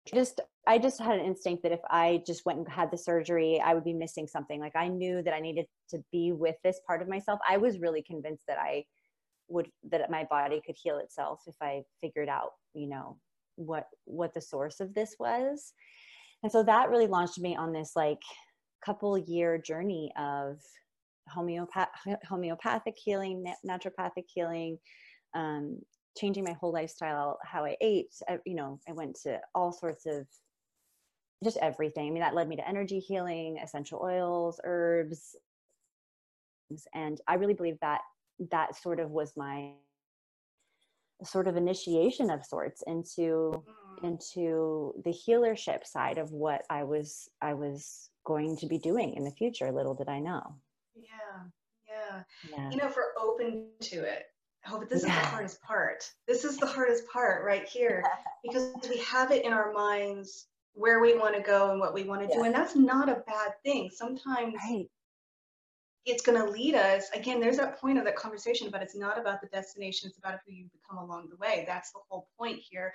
just 0.07 0.41
I 0.69 0.79
just 0.79 1.01
had 1.01 1.19
an 1.19 1.25
instinct 1.25 1.63
that 1.63 1.73
if 1.73 1.81
I 1.91 2.23
just 2.27 2.45
went 2.45 2.59
and 2.59 2.69
had 2.69 2.91
the 2.91 2.99
surgery, 2.99 3.61
I 3.65 3.75
would 3.75 3.85
be 3.85 3.93
missing 3.93 4.27
something. 4.27 4.61
Like 4.61 4.75
I 4.77 4.89
knew 4.89 5.23
that 5.23 5.35
I 5.35 5.41
needed 5.41 5.67
to 5.91 5.99
be 6.11 6.33
with 6.33 6.57
this 6.65 6.81
part 6.87 7.03
of 7.03 7.09
myself. 7.09 7.39
I 7.49 7.57
was 7.57 7.79
really 7.81 8.03
convinced 8.03 8.45
that 8.49 8.59
I 8.59 8.85
would 9.49 9.71
that 9.91 10.11
my 10.11 10.25
body 10.25 10.61
could 10.65 10.77
heal 10.77 10.99
itself 10.99 11.43
if 11.47 11.55
I 11.61 11.83
figured 12.01 12.29
out, 12.29 12.53
you 12.75 12.89
know, 12.89 13.19
what 13.57 13.87
what 14.05 14.35
the 14.35 14.41
source 14.41 14.81
of 14.81 14.95
this 14.95 15.17
was. 15.19 15.73
And 16.43 16.53
so 16.53 16.63
that 16.63 16.91
really 16.91 17.07
launched 17.07 17.39
me 17.39 17.57
on 17.57 17.73
this 17.73 17.93
like 17.97 18.23
couple 18.85 19.17
year 19.19 19.59
journey 19.59 20.13
of 20.19 20.61
homeopath 21.35 21.89
homeopathic 22.29 22.97
healing, 22.97 23.45
naturopathic 23.67 24.25
healing, 24.29 24.79
um, 25.35 25.81
changing 26.17 26.45
my 26.45 26.53
whole 26.53 26.73
lifestyle, 26.73 27.39
how 27.43 27.65
I 27.65 27.77
ate. 27.81 28.15
I, 28.29 28.39
you 28.45 28.55
know, 28.55 28.81
I 28.89 28.93
went 28.93 29.19
to 29.23 29.41
all 29.55 29.73
sorts 29.73 30.07
of 30.07 30.27
just 31.45 31.59
everything. 31.59 32.09
I 32.09 32.11
mean, 32.11 32.23
that 32.23 32.35
led 32.35 32.49
me 32.49 32.57
to 32.57 32.69
energy 32.69 32.99
healing, 32.99 33.59
essential 33.63 34.01
oils, 34.03 34.61
herbs. 34.65 35.37
And 36.95 37.21
I 37.29 37.35
really 37.35 37.55
believe 37.55 37.79
that 37.81 38.01
that 38.51 38.77
sort 38.77 39.01
of 39.01 39.11
was 39.11 39.33
my 39.37 39.73
sort 41.25 41.49
of 41.49 41.57
initiation 41.57 42.31
of 42.31 42.45
sorts 42.45 42.83
into 42.87 43.53
mm. 43.53 44.05
into 44.05 44.93
the 45.05 45.11
healership 45.11 45.87
side 45.87 46.19
of 46.19 46.31
what 46.33 46.63
I 46.69 46.85
was 46.85 47.29
I 47.41 47.55
was 47.55 48.11
going 48.25 48.57
to 48.59 48.67
be 48.67 48.79
doing 48.79 49.15
in 49.15 49.25
the 49.25 49.31
future. 49.31 49.73
Little 49.73 49.95
did 49.95 50.09
I 50.09 50.19
know. 50.19 50.57
Yeah, 50.95 51.05
yeah. 51.89 52.23
yeah. 52.51 52.71
You 52.71 52.77
know, 52.77 52.89
if 52.89 52.97
we're 52.97 53.23
open 53.23 53.69
to 53.81 53.97
it, 53.97 54.25
oh, 54.71 54.79
but 54.79 54.89
this 54.89 55.05
yeah. 55.05 55.15
is 55.15 55.21
the 55.21 55.27
hardest 55.27 55.63
part. 55.63 56.11
This 56.27 56.45
is 56.45 56.59
the 56.59 56.67
hardest 56.67 57.09
part 57.09 57.45
right 57.45 57.67
here 57.67 58.05
because 58.45 58.75
we 58.89 58.99
have 58.99 59.31
it 59.31 59.45
in 59.45 59.53
our 59.53 59.73
minds 59.73 60.47
where 60.75 61.01
we 61.01 61.17
want 61.17 61.35
to 61.35 61.41
go 61.41 61.71
and 61.71 61.81
what 61.81 61.95
we 61.95 62.03
want 62.03 62.21
to 62.23 62.29
yeah. 62.29 62.37
do. 62.37 62.45
And 62.45 62.55
that's 62.55 62.77
not 62.77 63.09
a 63.09 63.23
bad 63.27 63.53
thing. 63.65 63.91
Sometimes 63.91 64.55
right. 64.69 64.87
It's 66.07 66.23
going 66.23 66.41
to 66.41 66.51
lead 66.51 66.75
us. 66.75 67.11
Again, 67.13 67.41
there's 67.41 67.57
that 67.59 67.81
point 67.81 67.99
of 67.99 68.05
that 68.05 68.17
conversation, 68.17 68.71
but 68.71 68.81
it's 68.81 68.97
not 68.97 69.19
about 69.19 69.41
the 69.41 69.49
destination, 69.49 70.09
it's 70.09 70.19
about 70.19 70.39
who 70.47 70.53
you 70.53 70.67
become 70.73 71.05
along 71.05 71.29
the 71.29 71.37
way. 71.37 71.65
That's 71.67 71.91
the 71.91 71.99
whole 72.09 72.29
point 72.39 72.61
here. 72.71 72.95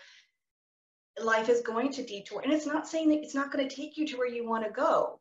Life 1.22 1.50
is 1.50 1.62
going 1.62 1.92
to 1.92 2.04
detour, 2.04 2.42
and 2.42 2.54
it's 2.54 2.66
not 2.66 2.88
saying 2.88 3.10
that 3.10 3.20
it's 3.20 3.36
not 3.36 3.52
going 3.52 3.68
to 3.68 3.76
take 3.76 3.98
you 3.98 4.08
to 4.08 4.18
where 4.18 4.30
you 4.30 4.48
want 4.48 4.64
to 4.64 4.72
go. 4.72 5.20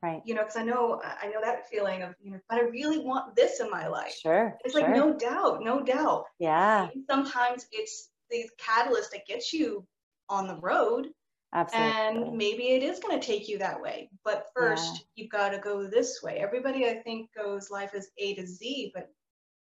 Right. 0.00 0.22
You 0.24 0.34
know, 0.34 0.42
because 0.42 0.56
I 0.56 0.64
know 0.64 1.00
I 1.02 1.28
know 1.28 1.40
that 1.42 1.68
feeling 1.68 2.02
of, 2.02 2.14
you 2.20 2.32
know, 2.32 2.40
but 2.48 2.58
I 2.58 2.62
really 2.62 2.98
want 2.98 3.36
this 3.36 3.60
in 3.60 3.70
my 3.70 3.86
life. 3.86 4.16
Sure. 4.20 4.56
It's 4.64 4.74
sure. 4.74 4.82
like 4.82 4.96
no 4.96 5.14
doubt, 5.14 5.62
no 5.62 5.80
doubt. 5.80 6.24
Yeah. 6.40 6.88
Sometimes 7.08 7.66
it's 7.70 8.10
the 8.30 8.48
catalyst 8.58 9.12
that 9.12 9.26
gets 9.26 9.52
you 9.52 9.86
on 10.28 10.48
the 10.48 10.56
road 10.56 11.08
Absolutely. 11.54 11.92
And 11.92 12.36
maybe 12.38 12.68
it 12.68 12.82
is 12.82 12.98
going 12.98 13.20
to 13.20 13.26
take 13.26 13.48
you 13.48 13.58
that 13.58 13.82
way. 13.82 14.08
But 14.24 14.46
first, 14.54 14.94
yeah. 14.94 15.00
you've 15.16 15.30
got 15.30 15.50
to 15.50 15.58
go 15.58 15.86
this 15.86 16.22
way. 16.22 16.38
Everybody, 16.38 16.86
I 16.86 16.94
think, 16.94 17.28
goes 17.36 17.70
life 17.70 17.94
is 17.94 18.10
A 18.16 18.34
to 18.36 18.46
Z, 18.46 18.92
but 18.94 19.10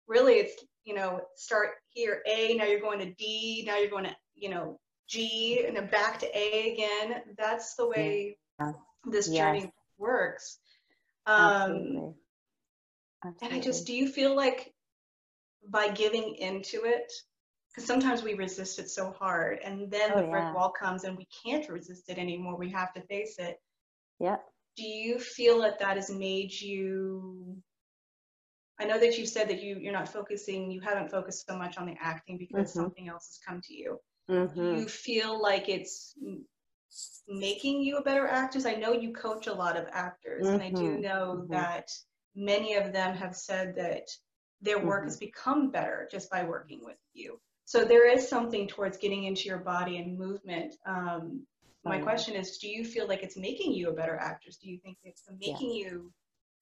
really 0.08 0.36
it's, 0.36 0.64
you 0.86 0.96
know, 0.96 1.22
start 1.36 1.72
here, 1.90 2.24
A, 2.28 2.56
now 2.56 2.64
you're 2.64 2.80
going 2.80 3.00
to 3.00 3.14
D, 3.14 3.64
now 3.68 3.78
you're 3.78 3.92
going 3.92 4.06
to, 4.06 4.16
you 4.36 4.50
know, 4.50 4.80
G, 5.08 5.64
and 5.68 5.78
then 5.78 5.88
back 5.88 6.20
to 6.20 6.38
A 6.38 6.74
again. 6.74 7.22
That's 7.38 7.76
the 7.76 7.88
way 7.88 8.38
yeah. 8.60 8.72
this 9.06 9.28
journey 9.28 9.60
yes. 9.60 9.72
works. 9.98 10.58
Um, 11.26 11.36
Absolutely. 11.36 12.14
Absolutely. 13.24 13.48
And 13.48 13.54
I 13.54 13.60
just, 13.60 13.86
do 13.86 13.94
you 13.94 14.08
feel 14.08 14.36
like 14.36 14.74
by 15.70 15.90
giving 15.90 16.36
into 16.36 16.86
it, 16.86 17.12
because 17.78 17.88
sometimes 17.88 18.24
we 18.24 18.34
resist 18.34 18.80
it 18.80 18.90
so 18.90 19.12
hard 19.20 19.60
and 19.64 19.92
then 19.92 20.12
oh, 20.14 20.22
the 20.22 20.28
brick 20.28 20.44
yeah. 20.44 20.54
wall 20.54 20.72
comes 20.72 21.04
and 21.04 21.16
we 21.16 21.28
can't 21.46 21.70
resist 21.70 22.10
it 22.10 22.18
anymore 22.18 22.58
we 22.58 22.72
have 22.72 22.92
to 22.92 23.02
face 23.02 23.36
it 23.38 23.62
yeah 24.20 24.38
do 24.76 24.84
you 24.84 25.20
feel 25.20 25.62
that 25.62 25.78
that 25.78 25.96
has 25.96 26.10
made 26.10 26.52
you 26.52 27.56
i 28.80 28.86
know 28.86 29.00
that 29.00 29.18
you 29.18 29.28
said 29.28 29.48
that 29.48 29.62
you 29.62 29.78
you're 29.80 29.94
not 29.94 30.12
focusing 30.12 30.72
you 30.72 30.82
haven't 30.82 31.12
focused 31.12 31.46
so 31.48 31.56
much 31.56 31.78
on 31.78 31.86
the 31.86 31.96
acting 32.02 32.38
because 32.38 32.72
mm-hmm. 32.72 32.80
something 32.80 33.10
else 33.10 33.28
has 33.28 33.40
come 33.48 33.62
to 33.62 33.76
you 33.76 34.00
mm-hmm. 34.30 34.78
you 34.78 34.88
feel 34.88 35.40
like 35.40 35.70
it's 35.70 36.16
making 37.28 37.84
you 37.84 37.98
a 37.98 38.04
better 38.04 38.28
actress 38.28 38.66
i 38.66 38.74
know 38.74 38.92
you 38.92 39.14
coach 39.14 39.46
a 39.46 39.54
lot 39.54 39.78
of 39.78 39.86
actors 39.92 40.48
mm-hmm. 40.48 40.56
and 40.56 40.64
i 40.64 40.70
do 40.72 40.94
mm-hmm. 40.94 41.02
know 41.02 41.42
mm-hmm. 41.42 41.54
that 41.54 41.88
many 42.36 42.74
of 42.74 42.92
them 42.92 43.16
have 43.16 43.36
said 43.36 43.76
that 43.76 44.08
their 44.62 44.84
work 44.84 45.04
has 45.04 45.18
mm-hmm. 45.18 45.26
become 45.26 45.70
better 45.70 46.08
just 46.12 46.32
by 46.32 46.44
working 46.44 46.80
with 46.84 46.98
you 47.14 47.40
so 47.68 47.84
there 47.84 48.10
is 48.10 48.30
something 48.30 48.66
towards 48.66 48.98
getting 48.98 49.26
into 49.26 49.50
your 49.50 49.58
body 49.58 49.98
and 49.98 50.18
movement. 50.18 50.76
Um, 50.86 51.46
my 51.84 52.00
question 52.00 52.34
is, 52.34 52.60
do 52.60 52.70
you 52.70 52.86
feel 52.86 53.10
like 53.10 53.24
it's 53.24 53.36
making 53.36 53.74
you 53.74 53.90
a 53.90 53.92
better 53.92 54.16
actress? 54.16 54.56
Do 54.56 54.70
you 54.70 54.80
think 54.80 54.98
it's 55.04 55.24
making 55.38 55.76
yeah. 55.76 55.90
you? 55.90 56.14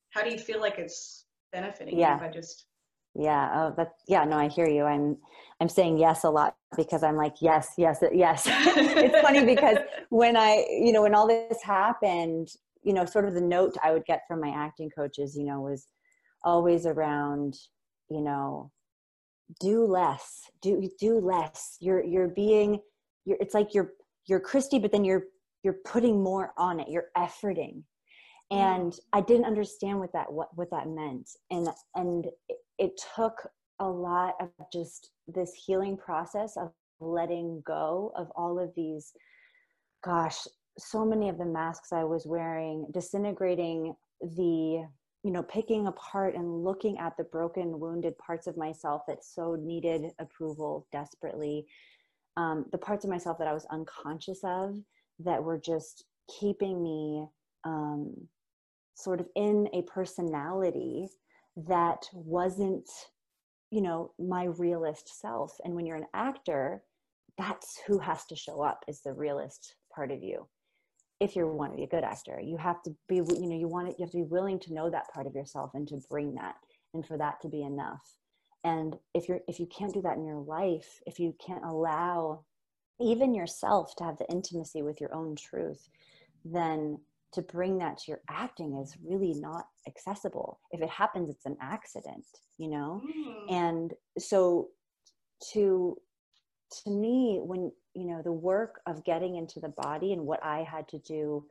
How 0.10 0.24
do 0.24 0.32
you 0.32 0.40
feel 0.40 0.60
like 0.60 0.80
it's 0.80 1.26
benefiting 1.54 2.00
yeah. 2.00 2.16
you 2.16 2.22
by 2.22 2.30
just? 2.30 2.66
Yeah. 3.14 3.52
Oh, 3.54 3.74
that. 3.78 3.92
Yeah. 4.08 4.24
No, 4.24 4.36
I 4.38 4.48
hear 4.48 4.68
you. 4.68 4.84
I'm. 4.86 5.18
I'm 5.62 5.70
saying 5.70 6.00
yes 6.00 6.24
a 6.24 6.30
lot 6.30 6.56
because 6.76 7.04
I'm 7.04 7.16
like 7.16 7.36
yes, 7.40 7.74
yes, 7.78 8.04
yes. 8.12 8.46
it's 8.50 9.22
funny 9.22 9.46
because 9.46 9.78
when 10.10 10.36
I, 10.36 10.66
you 10.70 10.92
know, 10.92 11.04
when 11.04 11.14
all 11.14 11.28
this 11.28 11.62
happened, 11.64 12.50
you 12.82 12.94
know, 12.94 13.06
sort 13.06 13.26
of 13.26 13.36
the 13.36 13.42
note 13.42 13.78
I 13.84 13.92
would 13.92 14.06
get 14.06 14.24
from 14.28 14.42
my 14.42 14.50
acting 14.50 14.90
coaches, 14.90 15.36
you 15.38 15.46
know, 15.46 15.62
was 15.62 15.88
always 16.44 16.88
around, 16.88 17.54
you 18.10 18.22
know, 18.22 18.72
do 19.60 19.86
less 19.86 20.42
do 20.62 20.90
do 21.00 21.20
less. 21.20 21.78
You're 21.80 22.04
you're 22.04 22.28
being 22.28 22.80
you're 23.26 23.38
it's 23.40 23.54
like 23.54 23.74
you're 23.74 23.92
you're 24.28 24.42
kristi 24.42 24.82
but 24.82 24.92
then 24.92 25.06
you're 25.06 25.26
you're 25.64 25.78
putting 25.86 26.22
more 26.22 26.54
on 26.58 26.80
it. 26.80 26.88
You're 26.90 27.10
efforting. 27.18 27.84
And 28.52 28.92
mm. 28.92 29.00
i 29.14 29.22
didn't 29.22 29.46
understand 29.46 30.00
what 30.00 30.14
that 30.14 30.32
what, 30.32 30.50
what 30.56 30.70
that 30.72 30.88
meant. 30.88 31.30
And 31.52 31.68
and 31.96 32.26
it, 32.50 32.58
it 32.78 33.02
took 33.16 33.48
a 33.80 33.88
lot 33.88 34.36
of 34.40 34.50
just 34.72 35.12
this 35.28 35.54
healing 35.66 35.98
process 35.98 36.56
of 36.58 36.72
letting 37.00 37.62
go 37.66 38.12
of 38.16 38.32
all 38.36 38.60
of 38.60 38.72
these 38.76 39.12
gosh 40.04 40.38
so 40.78 41.06
many 41.06 41.28
of 41.28 41.38
the 41.38 41.46
masks 41.46 41.92
i 41.92 42.04
was 42.04 42.26
wearing 42.26 42.86
disintegrating 42.94 43.94
the 44.22 44.86
you 45.26 45.32
know 45.32 45.44
picking 45.44 45.88
apart 45.88 46.36
and 46.36 46.64
looking 46.64 47.00
at 47.00 47.18
the 47.18 47.24
broken 47.26 47.80
wounded 47.80 48.16
parts 48.20 48.46
of 48.46 48.56
myself 48.56 49.02
that 49.08 49.26
so 49.26 49.56
needed 49.60 50.12
approval 50.20 50.88
desperately 50.92 51.66
um, 52.38 52.66
the 52.72 52.78
parts 52.78 53.04
of 53.04 53.10
myself 53.10 53.38
that 53.40 53.48
i 53.48 53.54
was 53.54 53.66
unconscious 53.72 54.40
of 54.44 54.76
that 55.20 55.44
were 55.44 55.58
just 55.58 56.06
keeping 56.40 56.84
me 56.84 57.26
um, 57.64 58.14
sort 58.94 59.20
of 59.20 59.28
in 59.36 59.68
a 59.74 59.82
personality 59.84 61.08
that 61.56 62.08
wasn't 62.14 62.88
you 63.72 63.82
know 63.82 64.12
my 64.20 64.46
realist 64.46 65.20
self. 65.20 65.58
And 65.64 65.74
when 65.74 65.86
you're 65.86 65.98
an 65.98 66.08
actor 66.14 66.84
that's 67.38 67.82
who 67.86 68.00
has 68.00 68.26
to 68.28 68.36
show 68.36 68.62
up 68.62 68.86
is 68.88 69.02
the 69.02 69.12
realist 69.12 69.76
part 69.94 70.12
of 70.12 70.24
you 70.24 70.48
if 71.20 71.36
you 71.36 71.48
want 71.48 71.72
to 71.72 71.78
be 71.78 71.84
a 71.84 71.88
good 71.88 72.04
actor 72.04 72.40
you 72.44 72.58
have 72.58 72.82
to 72.84 72.94
be 73.08 73.16
you 73.16 73.48
know 73.50 73.58
you 73.58 73.68
want 73.68 73.88
it 73.88 73.96
you 73.98 74.04
have 74.04 74.12
to 74.12 74.18
be 74.18 74.24
willing 74.24 74.60
to 74.60 74.74
know 74.74 74.90
that 74.90 75.12
part 75.14 75.28
of 75.28 75.36
yourself 75.36 75.72
and 75.74 75.88
to 75.88 76.00
bring 76.10 76.36
that 76.36 76.56
and 76.96 77.06
for 77.06 77.18
that 77.18 77.40
to 77.42 77.50
be 77.50 77.62
enough. 77.62 78.16
And 78.64 78.96
if 79.14 79.30
you're 79.30 79.42
if 79.48 79.60
you 79.60 79.68
can't 79.68 79.94
do 79.94 80.02
that 80.02 80.18
in 80.18 80.26
your 80.26 80.42
life 80.42 81.00
if 81.06 81.20
you 81.20 81.36
can't 81.46 81.64
allow 81.64 82.44
even 83.00 83.36
yourself 83.36 83.96
to 83.98 84.06
have 84.06 84.18
the 84.18 84.28
intimacy 84.32 84.82
with 84.82 85.00
your 85.00 85.14
own 85.14 85.36
truth 85.36 85.90
then 86.46 86.98
to 87.34 87.42
bring 87.42 87.78
that 87.80 87.98
to 87.98 88.12
your 88.12 88.22
acting 88.30 88.78
is 88.82 88.96
really 89.04 89.34
not 89.34 89.66
accessible. 89.88 90.60
If 90.72 90.82
it 90.82 90.90
happens 90.90 91.30
it's 91.30 91.46
an 91.46 91.58
accident 91.62 92.26
you 92.58 92.70
know? 92.70 93.02
Mm. 93.06 93.52
and 93.52 93.94
so 94.18 94.70
to 95.52 95.98
to 96.84 96.90
me 96.90 97.40
when 97.44 97.72
you 97.96 98.06
know 98.06 98.22
the 98.22 98.32
work 98.32 98.82
of 98.86 99.04
getting 99.04 99.36
into 99.36 99.60
the 99.60 99.70
body 99.70 100.14
and 100.14 100.26
what 100.26 100.44
i 100.44 100.64
had 100.64 100.88
to 100.88 101.00
do 101.00 101.46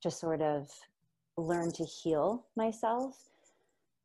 to 0.00 0.10
sort 0.10 0.40
of 0.40 0.68
learn 1.36 1.70
to 1.72 1.84
heal 1.84 2.44
myself 2.56 3.30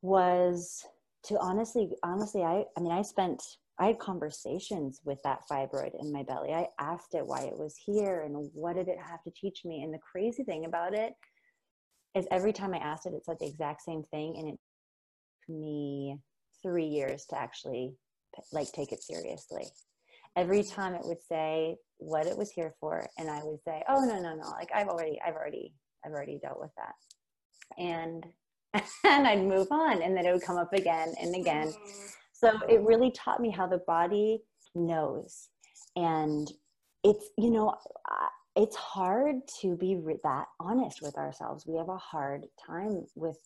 was 0.02 0.86
to 1.22 1.38
honestly 1.38 1.90
honestly 2.02 2.42
i 2.42 2.64
i 2.76 2.80
mean 2.80 2.92
i 2.92 3.02
spent 3.02 3.42
i 3.78 3.86
had 3.86 3.98
conversations 3.98 5.00
with 5.04 5.18
that 5.22 5.40
fibroid 5.50 5.92
in 6.00 6.12
my 6.12 6.22
belly. 6.24 6.52
I 6.52 6.66
asked 6.80 7.14
it 7.14 7.26
why 7.26 7.42
it 7.42 7.56
was 7.56 7.76
here 7.76 8.22
and 8.22 8.50
what 8.52 8.74
did 8.74 8.88
it 8.88 8.98
have 8.98 9.22
to 9.22 9.30
teach 9.30 9.64
me? 9.64 9.82
And 9.82 9.94
the 9.94 9.98
crazy 9.98 10.42
thing 10.42 10.64
about 10.64 10.94
it 10.94 11.14
is 12.14 12.26
every 12.30 12.52
time 12.52 12.74
i 12.74 12.78
asked 12.78 13.06
it 13.06 13.12
it 13.12 13.24
said 13.24 13.36
the 13.38 13.46
exact 13.46 13.82
same 13.82 14.02
thing 14.10 14.36
and 14.38 14.48
it 14.48 14.58
took 15.46 15.56
me 15.56 16.18
three 16.62 16.86
years 16.86 17.24
to 17.26 17.38
actually 17.38 17.94
like 18.52 18.70
take 18.72 18.92
it 18.92 19.02
seriously 19.02 19.66
every 20.38 20.62
time 20.62 20.94
it 20.94 21.04
would 21.04 21.22
say 21.28 21.76
what 21.98 22.26
it 22.26 22.38
was 22.38 22.50
here 22.50 22.72
for 22.78 23.08
and 23.18 23.28
i 23.28 23.40
would 23.42 23.58
say 23.64 23.82
oh 23.88 24.00
no 24.04 24.20
no 24.20 24.34
no 24.34 24.48
like 24.50 24.70
i've 24.74 24.86
already 24.86 25.18
i've 25.26 25.34
already 25.34 25.74
i've 26.04 26.12
already 26.12 26.38
dealt 26.38 26.60
with 26.60 26.70
that. 26.76 26.94
And 27.82 28.24
and 29.04 29.26
i'd 29.26 29.42
move 29.42 29.68
on 29.70 30.02
and 30.02 30.16
then 30.16 30.26
it 30.26 30.32
would 30.32 30.42
come 30.42 30.56
up 30.56 30.72
again 30.72 31.14
and 31.20 31.34
again. 31.34 31.72
So 32.32 32.52
it 32.68 32.80
really 32.82 33.10
taught 33.10 33.40
me 33.40 33.50
how 33.50 33.66
the 33.66 33.82
body 33.86 34.42
knows. 34.74 35.48
And 35.96 36.50
it's 37.02 37.30
you 37.36 37.50
know 37.50 37.74
it's 38.54 38.76
hard 38.76 39.36
to 39.60 39.76
be 39.76 39.96
that 40.24 40.46
honest 40.60 41.02
with 41.02 41.16
ourselves. 41.16 41.66
We 41.66 41.76
have 41.78 41.88
a 41.88 41.96
hard 41.96 42.46
time 42.64 43.04
with 43.14 43.38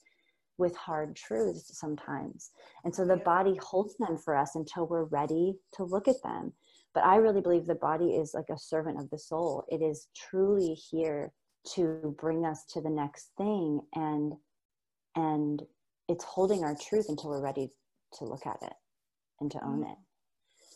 with 0.58 0.76
hard 0.76 1.16
truths 1.16 1.78
sometimes. 1.78 2.50
And 2.84 2.94
so 2.94 3.06
the 3.06 3.16
body 3.16 3.58
holds 3.62 3.96
them 3.96 4.18
for 4.18 4.36
us 4.36 4.54
until 4.54 4.86
we're 4.86 5.04
ready 5.04 5.54
to 5.74 5.84
look 5.84 6.08
at 6.08 6.22
them 6.22 6.52
but 6.94 7.04
i 7.04 7.16
really 7.16 7.40
believe 7.40 7.66
the 7.66 7.74
body 7.74 8.10
is 8.10 8.34
like 8.34 8.48
a 8.50 8.58
servant 8.58 8.98
of 8.98 9.08
the 9.10 9.18
soul. 9.18 9.64
It 9.68 9.82
is 9.82 10.08
truly 10.16 10.74
here 10.74 11.32
to 11.74 12.14
bring 12.20 12.44
us 12.44 12.64
to 12.72 12.80
the 12.80 12.90
next 12.90 13.30
thing 13.36 13.80
and 13.94 14.32
and 15.14 15.62
it's 16.08 16.24
holding 16.24 16.64
our 16.64 16.74
truth 16.74 17.06
until 17.08 17.30
we're 17.30 17.42
ready 17.42 17.70
to 18.14 18.24
look 18.24 18.46
at 18.46 18.58
it 18.62 18.72
and 19.40 19.50
to 19.50 19.64
own 19.64 19.84
it. 19.84 19.96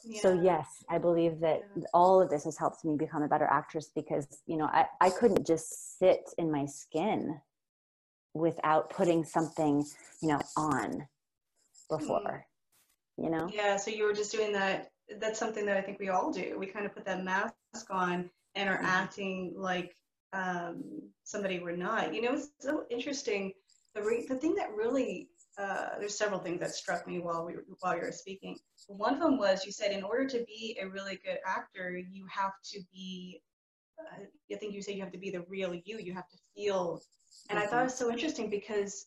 Yeah. 0.04 0.20
so 0.20 0.40
yes 0.40 0.84
i 0.88 0.98
believe 0.98 1.40
that 1.40 1.62
all 1.92 2.22
of 2.22 2.30
this 2.30 2.44
has 2.44 2.56
helped 2.56 2.84
me 2.84 2.96
become 2.96 3.22
a 3.22 3.28
better 3.28 3.48
actress 3.50 3.90
because 3.94 4.26
you 4.46 4.56
know 4.56 4.66
I, 4.66 4.86
I 5.00 5.10
couldn't 5.10 5.44
just 5.44 5.98
sit 5.98 6.30
in 6.38 6.52
my 6.52 6.66
skin 6.66 7.40
without 8.32 8.90
putting 8.90 9.24
something 9.24 9.84
you 10.22 10.28
know 10.28 10.40
on 10.56 11.08
before 11.90 12.46
mm. 13.18 13.24
you 13.24 13.30
know? 13.30 13.50
Yeah 13.52 13.76
so 13.76 13.90
you 13.90 14.04
were 14.04 14.12
just 14.12 14.30
doing 14.30 14.52
that 14.52 14.92
that's 15.20 15.38
something 15.38 15.66
that 15.66 15.76
I 15.76 15.82
think 15.82 15.98
we 15.98 16.08
all 16.08 16.32
do. 16.32 16.56
We 16.58 16.66
kind 16.66 16.86
of 16.86 16.94
put 16.94 17.04
that 17.04 17.24
mask 17.24 17.54
on 17.90 18.30
and 18.54 18.68
are 18.68 18.76
mm-hmm. 18.76 18.86
acting 18.86 19.54
like 19.56 19.96
um, 20.32 20.82
somebody 21.24 21.58
we're 21.58 21.76
not. 21.76 22.14
You 22.14 22.22
know, 22.22 22.34
it's 22.34 22.48
so 22.60 22.84
interesting. 22.90 23.52
The 23.94 24.02
re- 24.02 24.26
the 24.28 24.36
thing 24.36 24.54
that 24.56 24.70
really 24.74 25.28
uh, 25.58 25.98
there's 25.98 26.18
several 26.18 26.38
things 26.38 26.60
that 26.60 26.74
struck 26.74 27.06
me 27.06 27.18
while 27.18 27.44
we 27.44 27.54
while 27.80 27.94
you 27.94 28.02
were 28.02 28.12
speaking. 28.12 28.58
One 28.88 29.14
of 29.14 29.20
them 29.20 29.38
was 29.38 29.64
you 29.64 29.72
said 29.72 29.92
in 29.92 30.02
order 30.02 30.26
to 30.28 30.44
be 30.46 30.78
a 30.80 30.88
really 30.88 31.18
good 31.24 31.38
actor, 31.46 31.96
you 31.96 32.26
have 32.30 32.52
to 32.72 32.80
be. 32.92 33.40
Uh, 33.98 34.24
I 34.52 34.56
think 34.56 34.74
you 34.74 34.82
said 34.82 34.94
you 34.94 35.02
have 35.02 35.12
to 35.12 35.18
be 35.18 35.30
the 35.30 35.44
real 35.48 35.74
you. 35.74 35.98
You 35.98 36.12
have 36.12 36.28
to 36.28 36.36
feel. 36.54 37.00
And 37.48 37.58
mm-hmm. 37.58 37.66
I 37.66 37.70
thought 37.70 37.80
it 37.80 37.84
was 37.84 37.98
so 37.98 38.10
interesting 38.10 38.50
because 38.50 39.06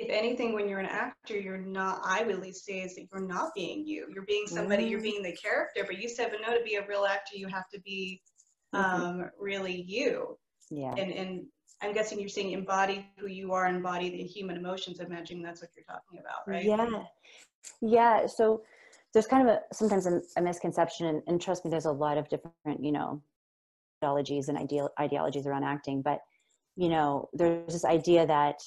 if 0.00 0.08
anything, 0.08 0.54
when 0.54 0.66
you're 0.66 0.78
an 0.78 0.86
actor, 0.86 1.38
you're 1.38 1.58
not, 1.58 2.00
I 2.02 2.22
would 2.22 2.36
at 2.36 2.40
least 2.40 2.64
say 2.64 2.80
is 2.80 2.94
that 2.94 3.06
you're 3.12 3.26
not 3.26 3.50
being 3.54 3.86
you. 3.86 4.06
You're 4.12 4.24
being 4.24 4.46
somebody, 4.46 4.84
mm-hmm. 4.84 4.92
you're 4.92 5.02
being 5.02 5.22
the 5.22 5.36
character, 5.36 5.84
but 5.86 5.98
you 5.98 6.08
said, 6.08 6.30
but 6.30 6.40
no, 6.40 6.56
to 6.56 6.64
be 6.64 6.76
a 6.76 6.86
real 6.86 7.04
actor, 7.04 7.36
you 7.36 7.48
have 7.48 7.68
to 7.74 7.80
be 7.82 8.22
mm-hmm. 8.74 9.02
um, 9.02 9.30
really 9.38 9.82
you. 9.82 10.38
Yeah. 10.70 10.94
And, 10.96 11.12
and 11.12 11.46
I'm 11.82 11.92
guessing 11.92 12.18
you're 12.18 12.30
saying 12.30 12.52
embody 12.52 13.06
who 13.18 13.26
you 13.26 13.52
are, 13.52 13.66
embody 13.66 14.08
the 14.08 14.22
human 14.22 14.56
emotions. 14.56 15.00
I'm 15.00 15.06
imagining 15.06 15.42
that's 15.42 15.60
what 15.60 15.68
you're 15.76 15.84
talking 15.84 16.18
about, 16.18 16.48
right? 16.48 16.64
Yeah. 16.64 17.02
Yeah. 17.82 18.26
So 18.26 18.62
there's 19.12 19.26
kind 19.26 19.46
of 19.46 19.54
a, 19.54 19.74
sometimes 19.74 20.06
a, 20.06 20.22
a 20.38 20.40
misconception 20.40 21.08
and, 21.08 21.22
and 21.26 21.42
trust 21.42 21.62
me, 21.62 21.70
there's 21.70 21.84
a 21.84 21.92
lot 21.92 22.16
of 22.16 22.26
different, 22.30 22.82
you 22.82 22.92
know, 22.92 23.20
ideologies 24.02 24.48
and 24.48 24.56
ideal 24.56 24.88
ideologies 24.98 25.46
around 25.46 25.64
acting, 25.64 26.00
but 26.00 26.20
you 26.76 26.88
know, 26.88 27.28
there's 27.34 27.70
this 27.74 27.84
idea 27.84 28.26
that 28.26 28.62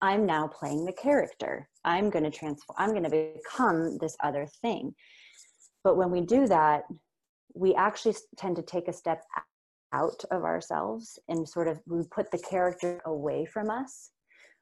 I'm 0.00 0.26
now 0.26 0.46
playing 0.46 0.84
the 0.84 0.92
character. 0.92 1.68
I'm 1.84 2.10
going 2.10 2.24
to 2.24 2.30
transform, 2.30 2.76
I'm 2.78 2.90
going 2.90 3.04
to 3.04 3.32
become 3.34 3.98
this 3.98 4.16
other 4.22 4.46
thing. 4.62 4.94
But 5.82 5.96
when 5.96 6.10
we 6.10 6.20
do 6.20 6.46
that, 6.46 6.82
we 7.54 7.74
actually 7.74 8.14
tend 8.36 8.56
to 8.56 8.62
take 8.62 8.88
a 8.88 8.92
step 8.92 9.24
out 9.92 10.22
of 10.30 10.44
ourselves 10.44 11.18
and 11.28 11.48
sort 11.48 11.66
of 11.66 11.80
we 11.86 12.04
put 12.10 12.30
the 12.30 12.38
character 12.38 13.00
away 13.06 13.44
from 13.46 13.70
us, 13.70 14.10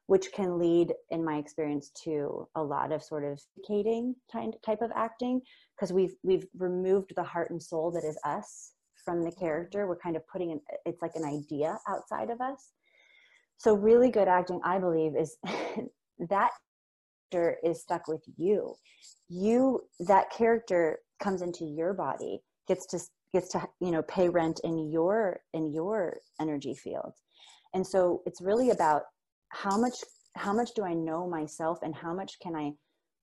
which 0.07 0.31
can 0.31 0.57
lead, 0.57 0.93
in 1.11 1.23
my 1.23 1.37
experience, 1.37 1.91
to 2.03 2.47
a 2.55 2.63
lot 2.63 2.91
of 2.91 3.03
sort 3.03 3.23
of 3.23 3.39
vacating 3.57 4.15
kind 4.31 4.55
type 4.65 4.81
of 4.81 4.91
acting 4.95 5.41
because 5.75 5.91
we've 5.91 6.15
we've 6.23 6.47
removed 6.57 7.13
the 7.15 7.23
heart 7.23 7.51
and 7.51 7.61
soul 7.61 7.91
that 7.91 8.05
is 8.05 8.17
us 8.23 8.71
from 9.03 9.21
the 9.21 9.31
character. 9.31 9.85
We're 9.85 9.97
kind 9.97 10.15
of 10.15 10.25
putting 10.27 10.51
an, 10.53 10.61
it's 10.85 11.01
like 11.01 11.15
an 11.15 11.25
idea 11.25 11.77
outside 11.87 12.29
of 12.29 12.41
us 12.41 12.71
so 13.57 13.73
really 13.73 14.11
good 14.11 14.27
acting, 14.27 14.59
I 14.63 14.77
believe, 14.77 15.15
is 15.15 15.37
that 16.29 16.51
character 17.31 17.57
is 17.63 17.81
stuck 17.81 18.07
with 18.07 18.21
you. 18.37 18.75
You 19.29 19.81
that 20.01 20.31
character 20.31 20.99
comes 21.21 21.41
into 21.41 21.65
your 21.65 21.93
body, 21.93 22.41
gets 22.67 22.85
to 22.87 22.99
gets 23.33 23.49
to 23.49 23.67
you 23.81 23.91
know 23.91 24.03
pay 24.03 24.29
rent 24.29 24.61
in 24.63 24.91
your 24.91 25.39
in 25.53 25.73
your 25.73 26.17
energy 26.39 26.73
field. 26.75 27.13
And 27.73 27.85
so 27.85 28.21
it's 28.25 28.41
really 28.41 28.69
about 28.69 29.03
how 29.49 29.77
much 29.77 29.95
how 30.35 30.53
much 30.53 30.69
do 30.75 30.83
I 30.83 30.93
know 30.93 31.27
myself 31.27 31.79
and 31.81 31.95
how 31.95 32.13
much 32.13 32.39
can 32.41 32.55
I 32.55 32.73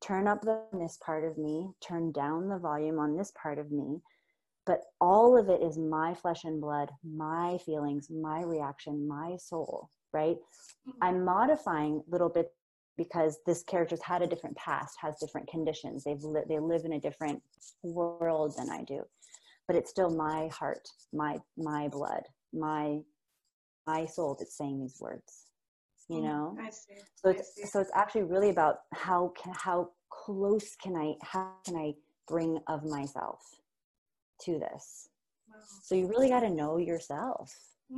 turn 0.04 0.26
up 0.26 0.42
the, 0.42 0.62
this 0.72 0.98
part 1.04 1.24
of 1.24 1.38
me, 1.38 1.70
turn 1.80 2.12
down 2.12 2.48
the 2.48 2.58
volume 2.58 2.98
on 2.98 3.16
this 3.16 3.32
part 3.40 3.58
of 3.58 3.70
me, 3.70 4.02
but 4.66 4.80
all 5.00 5.38
of 5.38 5.48
it 5.48 5.62
is 5.62 5.78
my 5.78 6.12
flesh 6.14 6.44
and 6.44 6.60
blood, 6.60 6.90
my 7.04 7.56
feelings, 7.64 8.08
my 8.10 8.42
reaction, 8.42 9.08
my 9.08 9.36
soul 9.36 9.90
right? 10.14 10.36
Mm-hmm. 10.36 10.98
I'm 11.02 11.24
modifying 11.24 12.02
a 12.06 12.10
little 12.10 12.28
bit 12.28 12.52
because 12.96 13.38
this 13.44 13.62
character's 13.64 14.02
had 14.02 14.22
a 14.22 14.26
different 14.26 14.56
past, 14.56 14.96
has 15.00 15.16
different 15.20 15.48
conditions. 15.48 16.04
They've 16.04 16.22
li- 16.22 16.44
they 16.48 16.58
live 16.58 16.84
in 16.84 16.92
a 16.92 17.00
different 17.00 17.42
world 17.82 18.54
than 18.56 18.70
I 18.70 18.84
do, 18.84 19.02
but 19.66 19.76
it's 19.76 19.90
still 19.90 20.10
my 20.10 20.48
heart, 20.48 20.88
my 21.12 21.38
my 21.58 21.88
blood, 21.88 22.22
my 22.52 23.00
my 23.86 24.06
soul 24.06 24.36
that's 24.38 24.56
saying 24.56 24.80
these 24.80 24.98
words. 25.00 25.46
You 26.08 26.16
mm-hmm. 26.16 26.26
know, 26.26 26.56
I 26.60 26.70
see. 26.70 26.94
so 27.16 27.30
it's 27.30 27.72
so 27.72 27.80
it's 27.80 27.90
actually 27.94 28.24
really 28.24 28.50
about 28.50 28.80
how 28.92 29.32
can 29.40 29.52
how 29.56 29.90
close 30.10 30.76
can 30.80 30.94
I 30.96 31.14
how 31.22 31.52
can 31.64 31.76
I 31.76 31.94
bring 32.28 32.60
of 32.68 32.84
myself 32.84 33.40
to 34.42 34.58
this. 34.58 35.08
Wow. 35.48 35.56
So 35.82 35.94
you 35.94 36.06
really 36.06 36.28
got 36.28 36.40
to 36.40 36.50
know 36.50 36.78
yourself 36.78 37.54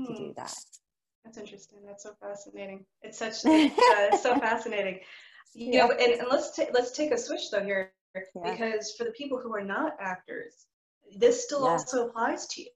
to 0.06 0.14
do 0.14 0.34
that. 0.36 0.54
That's 1.26 1.38
interesting. 1.38 1.80
That's 1.84 2.04
so 2.04 2.12
fascinating. 2.20 2.86
It's 3.02 3.18
such 3.18 3.44
uh, 3.44 4.16
so 4.16 4.38
fascinating. 4.38 5.00
You 5.54 5.72
yeah. 5.72 5.86
know, 5.86 5.92
and, 5.92 6.20
and 6.20 6.28
let's 6.30 6.54
ta- 6.54 6.70
let's 6.72 6.92
take 6.92 7.10
a 7.10 7.18
switch 7.18 7.50
though 7.50 7.64
here, 7.64 7.92
yeah. 8.14 8.52
because 8.52 8.94
for 8.96 9.04
the 9.04 9.10
people 9.10 9.38
who 9.38 9.52
are 9.52 9.64
not 9.64 9.96
actors, 9.98 10.66
this 11.18 11.42
still 11.42 11.64
yeah. 11.64 11.70
also 11.70 12.06
applies 12.06 12.46
to 12.48 12.62
you. 12.62 12.68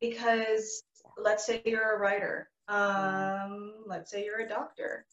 Because 0.00 0.84
let's 1.18 1.44
say 1.44 1.62
you're 1.64 1.96
a 1.96 1.98
writer, 1.98 2.48
um, 2.68 3.74
let's 3.86 4.10
say 4.10 4.24
you're 4.24 4.40
a 4.40 4.48
doctor. 4.48 5.04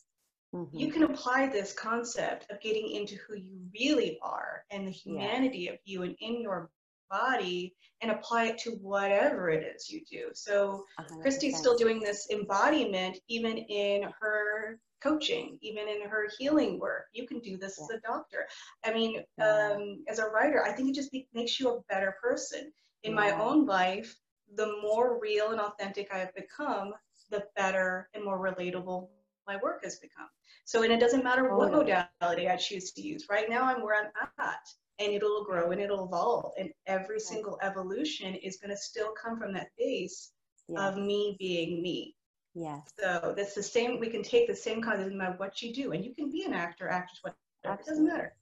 Mm-hmm. 0.53 0.77
You 0.77 0.91
can 0.91 1.03
apply 1.03 1.47
this 1.47 1.73
concept 1.73 2.51
of 2.51 2.59
getting 2.59 2.89
into 2.89 3.15
who 3.15 3.35
you 3.35 3.59
really 3.79 4.17
are 4.21 4.63
and 4.71 4.87
the 4.87 4.91
humanity 4.91 5.67
of 5.67 5.77
you 5.85 6.01
and 6.01 6.15
in 6.19 6.41
your 6.41 6.71
body 7.09 7.75
and 8.01 8.11
apply 8.11 8.45
it 8.45 8.57
to 8.59 8.71
whatever 8.81 9.49
it 9.49 9.65
is 9.75 9.89
you 9.89 10.01
do. 10.09 10.29
So 10.33 10.85
100%. 10.99 11.23
Kristi's 11.23 11.57
still 11.57 11.77
doing 11.77 11.99
this 11.99 12.27
embodiment 12.31 13.17
even 13.27 13.57
in 13.57 14.09
her 14.19 14.79
coaching, 15.01 15.57
even 15.61 15.87
in 15.87 16.07
her 16.07 16.27
healing 16.37 16.79
work. 16.79 17.05
You 17.13 17.27
can 17.27 17.39
do 17.39 17.57
this 17.57 17.77
yeah. 17.79 17.85
as 17.85 17.89
a 17.97 18.07
doctor. 18.07 18.47
I 18.85 18.93
mean, 18.93 19.21
yeah. 19.37 19.73
um, 19.75 20.03
as 20.07 20.19
a 20.19 20.25
writer, 20.25 20.63
I 20.63 20.71
think 20.71 20.89
it 20.89 20.95
just 20.95 21.11
be, 21.11 21.27
makes 21.33 21.59
you 21.59 21.69
a 21.69 21.81
better 21.89 22.15
person. 22.21 22.71
In 23.03 23.11
yeah. 23.11 23.17
my 23.17 23.31
own 23.31 23.65
life, 23.65 24.15
the 24.55 24.73
more 24.81 25.19
real 25.21 25.51
and 25.51 25.61
authentic 25.61 26.09
I 26.13 26.17
have 26.19 26.35
become, 26.35 26.93
the 27.29 27.45
better 27.55 28.09
and 28.13 28.23
more 28.23 28.39
relatable 28.39 29.07
my 29.47 29.57
work 29.63 29.83
has 29.83 29.97
become. 29.99 30.27
So, 30.65 30.83
and 30.83 30.91
it 30.91 30.99
doesn't 30.99 31.23
matter 31.23 31.55
what 31.55 31.71
modality 31.71 32.49
I 32.49 32.55
choose 32.55 32.91
to 32.91 33.01
use. 33.01 33.25
Right 33.29 33.49
now, 33.49 33.63
I'm 33.63 33.81
where 33.81 33.99
I'm 33.99 34.11
at 34.37 34.59
and 34.99 35.13
it'll 35.13 35.43
grow 35.43 35.71
and 35.71 35.81
it'll 35.81 36.05
evolve. 36.05 36.51
And 36.57 36.69
every 36.85 37.19
single 37.19 37.57
evolution 37.61 38.35
is 38.35 38.57
going 38.57 38.71
to 38.71 38.77
still 38.77 39.11
come 39.11 39.39
from 39.39 39.53
that 39.53 39.69
base 39.77 40.31
of 40.77 40.97
me 40.97 41.35
being 41.39 41.81
me. 41.81 42.15
Yes. 42.53 42.81
So 42.99 43.33
that's 43.35 43.55
the 43.55 43.63
same. 43.63 43.99
We 43.99 44.09
can 44.09 44.23
take 44.23 44.47
the 44.47 44.55
same 44.55 44.81
concept 44.81 45.11
no 45.11 45.17
matter 45.17 45.35
what 45.37 45.61
you 45.61 45.73
do, 45.73 45.93
and 45.93 46.03
you 46.03 46.13
can 46.13 46.29
be 46.29 46.43
an 46.43 46.53
actor, 46.53 46.87
actress, 46.89 47.19
whatever. 47.21 47.81
It 47.81 47.85
doesn't 47.85 48.05
matter. 48.05 48.33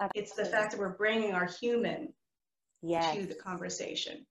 Absolutely. 0.00 0.22
It's 0.22 0.34
the 0.34 0.44
fact 0.44 0.72
that 0.72 0.80
we're 0.80 0.96
bringing 0.96 1.32
our 1.32 1.46
human 1.46 2.12
yes. 2.82 3.14
to 3.14 3.26
the 3.26 3.34
conversation, 3.34 4.26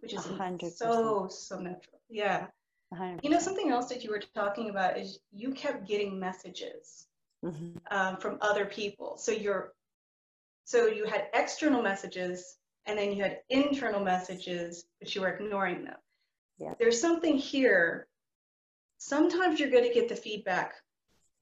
which 0.00 0.12
is 0.12 0.20
100%. 0.20 0.72
so 0.72 1.28
so 1.28 1.58
natural. 1.58 2.00
Yeah. 2.08 2.46
100%. 2.94 3.20
You 3.22 3.30
know, 3.30 3.38
something 3.38 3.70
else 3.70 3.88
that 3.88 4.02
you 4.02 4.10
were 4.10 4.22
talking 4.34 4.70
about 4.70 4.98
is 4.98 5.20
you 5.32 5.52
kept 5.52 5.86
getting 5.86 6.18
messages 6.18 7.06
mm-hmm. 7.44 7.76
um, 7.90 8.16
from 8.16 8.38
other 8.40 8.64
people. 8.64 9.18
So 9.18 9.32
you're 9.32 9.72
so 10.68 10.86
you 10.86 11.06
had 11.06 11.28
external 11.32 11.80
messages 11.80 12.58
and 12.84 12.98
then 12.98 13.10
you 13.10 13.22
had 13.22 13.38
internal 13.48 14.00
messages, 14.04 14.84
but 15.00 15.14
you 15.14 15.22
were 15.22 15.30
ignoring 15.30 15.84
them. 15.84 15.96
Yeah. 16.58 16.74
There's 16.78 17.00
something 17.00 17.38
here. 17.38 18.06
Sometimes 18.98 19.58
you're 19.58 19.70
going 19.70 19.88
to 19.88 19.94
get 19.94 20.10
the 20.10 20.14
feedback 20.14 20.74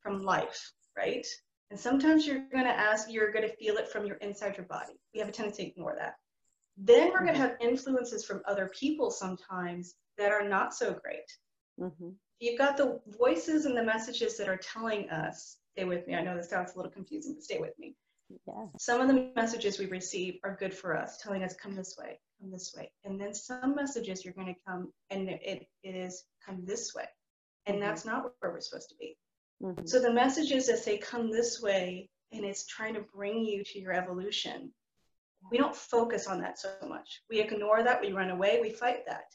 from 0.01 0.23
life, 0.23 0.71
right? 0.97 1.27
And 1.73 1.81
sometimes 1.81 2.25
you're 2.25 2.47
going 2.53 2.67
to 2.67 2.71
ask, 2.71 3.11
you're 3.11 3.33
going 3.33 3.49
to 3.49 3.57
feel 3.57 3.79
it 3.79 3.89
from 3.89 4.07
your 4.07 4.15
inside 4.19 4.57
your 4.57 4.67
body. 4.67 4.93
We 5.13 5.19
have 5.19 5.29
a 5.29 5.33
tendency 5.33 5.65
to 5.65 5.71
ignore 5.71 5.97
that. 5.99 6.15
Then 6.77 7.09
we're 7.09 7.17
mm-hmm. 7.17 7.25
going 7.27 7.35
to 7.35 7.41
have 7.41 7.57
influences 7.61 8.25
from 8.25 8.43
other 8.47 8.71
people 8.79 9.11
sometimes 9.11 9.97
that 10.19 10.31
are 10.31 10.49
not 10.49 10.73
so 10.73 10.97
great. 11.03 11.29
Mm-hmm. 11.81 12.11
You've 12.39 12.59
got 12.59 12.77
the 12.77 13.01
voices 13.19 13.67
and 13.67 13.77
the 13.77 13.83
messages 13.83 14.39
that 14.39 14.49
are 14.49 14.59
telling 14.59 15.11
us, 15.11 15.57
stay 15.73 15.83
with 15.83 16.07
me. 16.07 16.15
I 16.15 16.23
know 16.23 16.37
this 16.37 16.49
sounds 16.49 16.75
a 16.75 16.77
little 16.77 16.93
confusing, 16.93 17.35
but 17.35 17.43
stay 17.43 17.59
with 17.59 17.77
me. 17.77 17.97
Yeah. 18.29 18.67
Some 18.79 19.01
of 19.01 19.09
the 19.09 19.31
messages 19.37 19.79
we 19.79 19.87
receive 19.87 20.39
are 20.43 20.57
good 20.59 20.75
for 20.75 20.97
us, 20.97 21.19
telling 21.19 21.43
us, 21.43 21.55
come 21.55 21.75
this 21.75 21.97
way, 21.99 22.19
come 22.41 22.51
this 22.51 22.75
way. 22.77 22.91
And 23.05 23.21
then 23.21 23.33
some 23.33 23.75
messages 23.75 24.25
you're 24.25 24.35
going 24.35 24.53
to 24.53 24.61
come 24.67 24.93
and 25.11 25.29
it, 25.29 25.67
it 25.83 25.95
is 25.95 26.25
come 26.45 26.65
this 26.65 26.95
way. 26.95 27.05
And 27.67 27.77
mm-hmm. 27.77 27.87
that's 27.87 28.05
not 28.05 28.33
where 28.41 28.53
we're 28.53 28.61
supposed 28.61 28.89
to 28.91 28.97
be. 28.97 29.17
Mm-hmm. 29.63 29.87
So 29.87 30.01
the 30.01 30.13
messages 30.13 30.67
that 30.67 30.79
say, 30.79 30.99
come 30.99 31.31
this 31.31 31.63
way, 31.63 32.11
and 32.33 32.45
it's 32.45 32.67
trying 32.67 32.95
to 32.95 33.05
bring 33.15 33.45
you 33.45 33.63
to 33.65 33.79
your 33.79 33.93
evolution, 33.93 34.73
we 35.51 35.59
don't 35.59 35.77
focus 35.77 36.27
on 36.27 36.41
that 36.41 36.59
so 36.59 36.71
much. 36.89 37.23
We 37.31 37.41
ignore 37.41 37.85
that, 37.85 38.01
we 38.01 38.13
run 38.13 38.31
away, 38.31 38.59
we 38.61 38.71
fight 38.71 39.07
that. 39.07 39.27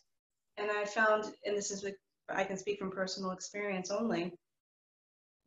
And 0.58 0.70
I 0.70 0.84
found, 0.84 1.26
and 1.46 1.56
this 1.56 1.72
is, 1.72 1.86
I 2.30 2.44
can 2.44 2.58
speak 2.58 2.80
from 2.80 2.92
personal 2.92 3.32
experience 3.32 3.90
only, 3.90 4.34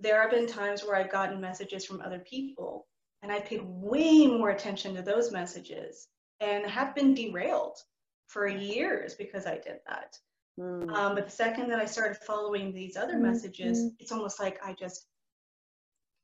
there 0.00 0.20
have 0.22 0.30
been 0.30 0.46
times 0.46 0.82
where 0.82 0.96
I've 0.96 1.12
gotten 1.12 1.40
messages 1.40 1.84
from 1.84 2.00
other 2.00 2.18
people 2.18 2.86
and 3.24 3.32
I 3.32 3.40
paid 3.40 3.62
way 3.64 4.26
more 4.26 4.50
attention 4.50 4.94
to 4.94 5.02
those 5.02 5.32
messages 5.32 6.08
and 6.40 6.66
have 6.66 6.94
been 6.94 7.14
derailed 7.14 7.78
for 8.26 8.46
years 8.46 9.14
because 9.14 9.46
I 9.46 9.54
did 9.54 9.78
that. 9.88 10.18
Mm. 10.60 10.94
Um, 10.94 11.14
but 11.14 11.24
the 11.24 11.30
second 11.30 11.70
that 11.70 11.80
I 11.80 11.86
started 11.86 12.18
following 12.18 12.72
these 12.72 12.98
other 12.98 13.14
mm-hmm. 13.14 13.22
messages, 13.22 13.90
it's 13.98 14.12
almost 14.12 14.38
like 14.38 14.60
I 14.62 14.74
just, 14.74 15.06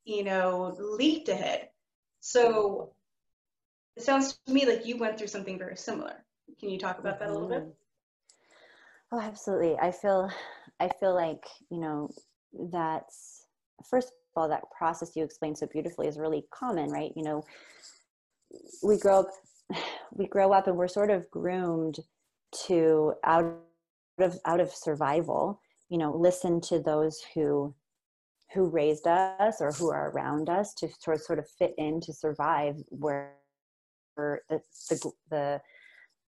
you 0.04 0.24
know, 0.24 0.76
leaped 0.78 1.30
ahead. 1.30 1.70
So 2.20 2.92
it 3.96 4.02
sounds 4.02 4.38
to 4.46 4.52
me 4.52 4.66
like 4.66 4.84
you 4.84 4.98
went 4.98 5.16
through 5.16 5.28
something 5.28 5.58
very 5.58 5.78
similar. 5.78 6.22
Can 6.60 6.68
you 6.68 6.78
talk 6.78 6.98
about 6.98 7.18
that 7.20 7.30
a 7.30 7.32
little 7.32 7.48
bit? 7.48 7.62
Mm-hmm. 7.62 7.70
Oh, 9.12 9.20
absolutely. 9.20 9.74
I 9.78 9.90
feel, 9.90 10.30
I 10.78 10.88
feel 11.00 11.14
like 11.14 11.46
you 11.70 11.80
know 11.80 12.10
that's 12.70 13.46
first 13.88 14.12
all 14.40 14.48
that 14.48 14.62
process 14.76 15.12
you 15.14 15.24
explained 15.24 15.59
so 15.59 15.66
beautifully 15.66 16.07
is 16.09 16.18
really 16.18 16.44
common 16.50 16.90
right? 16.90 17.12
You 17.14 17.22
know 17.22 17.44
we 18.83 18.98
grow 18.98 19.20
up 19.20 19.29
we 20.12 20.26
grow 20.26 20.53
up 20.53 20.66
and 20.66 20.76
we're 20.76 20.88
sort 20.88 21.11
of 21.11 21.31
groomed 21.31 21.98
to 22.66 23.14
out 23.24 23.55
of 24.18 24.38
out 24.44 24.61
of 24.61 24.70
survival 24.70 25.61
you 25.88 25.96
know 25.96 26.14
listen 26.14 26.61
to 26.61 26.81
those 26.81 27.22
who 27.35 27.74
who 28.53 28.68
raised 28.68 29.07
us 29.07 29.61
or 29.61 29.70
who 29.72 29.90
are 29.90 30.11
around 30.11 30.48
us 30.48 30.74
to 30.74 30.88
sort 30.98 31.16
of, 31.16 31.22
sort 31.22 31.38
of 31.38 31.48
fit 31.48 31.72
in 31.79 32.00
to 32.00 32.12
survive 32.12 32.76
where 32.88 33.35
the, 34.16 34.61
the 34.88 35.12
the 35.31 35.61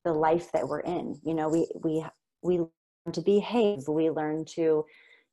the 0.04 0.12
life 0.12 0.50
that 0.52 0.66
we're 0.66 0.80
in. 0.80 1.20
You 1.24 1.34
know 1.34 1.48
we 1.48 1.68
we 1.82 2.04
we 2.42 2.58
learn 2.58 3.12
to 3.12 3.20
behave. 3.20 3.88
We 3.88 4.10
learn 4.10 4.44
to 4.56 4.84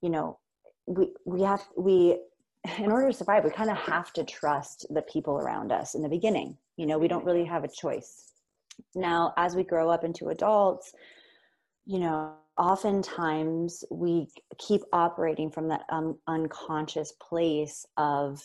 you 0.02 0.10
know 0.10 0.39
we 0.88 1.13
we 1.26 1.42
have 1.42 1.63
we 1.78 2.20
in 2.78 2.91
order 2.91 3.08
to 3.08 3.17
survive, 3.17 3.43
we 3.43 3.52
kind 3.52 3.69
of 3.69 3.78
have 3.78 4.13
to 4.13 4.24
trust 4.24 4.86
the 4.89 5.02
people 5.04 5.38
around 5.38 5.72
us 5.72 5.95
in 5.95 6.02
the 6.02 6.10
beginning. 6.10 6.58
You 6.78 6.86
know, 6.86 6.98
we 6.98 7.08
don't 7.08 7.26
really 7.26 7.45
have 7.45 7.63
a 7.63 7.69
choice. 7.69 8.32
Now, 8.95 9.34
as 9.38 9.56
we 9.56 9.63
grow 9.63 9.89
up 9.89 10.04
into 10.04 10.30
adults, 10.30 10.93
you 11.86 12.00
know, 12.00 12.34
oftentimes 12.58 13.84
we 13.89 14.28
keep 14.58 14.82
operating 14.93 15.50
from 15.50 15.69
that 15.69 15.82
um, 15.89 16.17
unconscious 16.28 17.13
place 17.13 17.86
of 17.98 18.41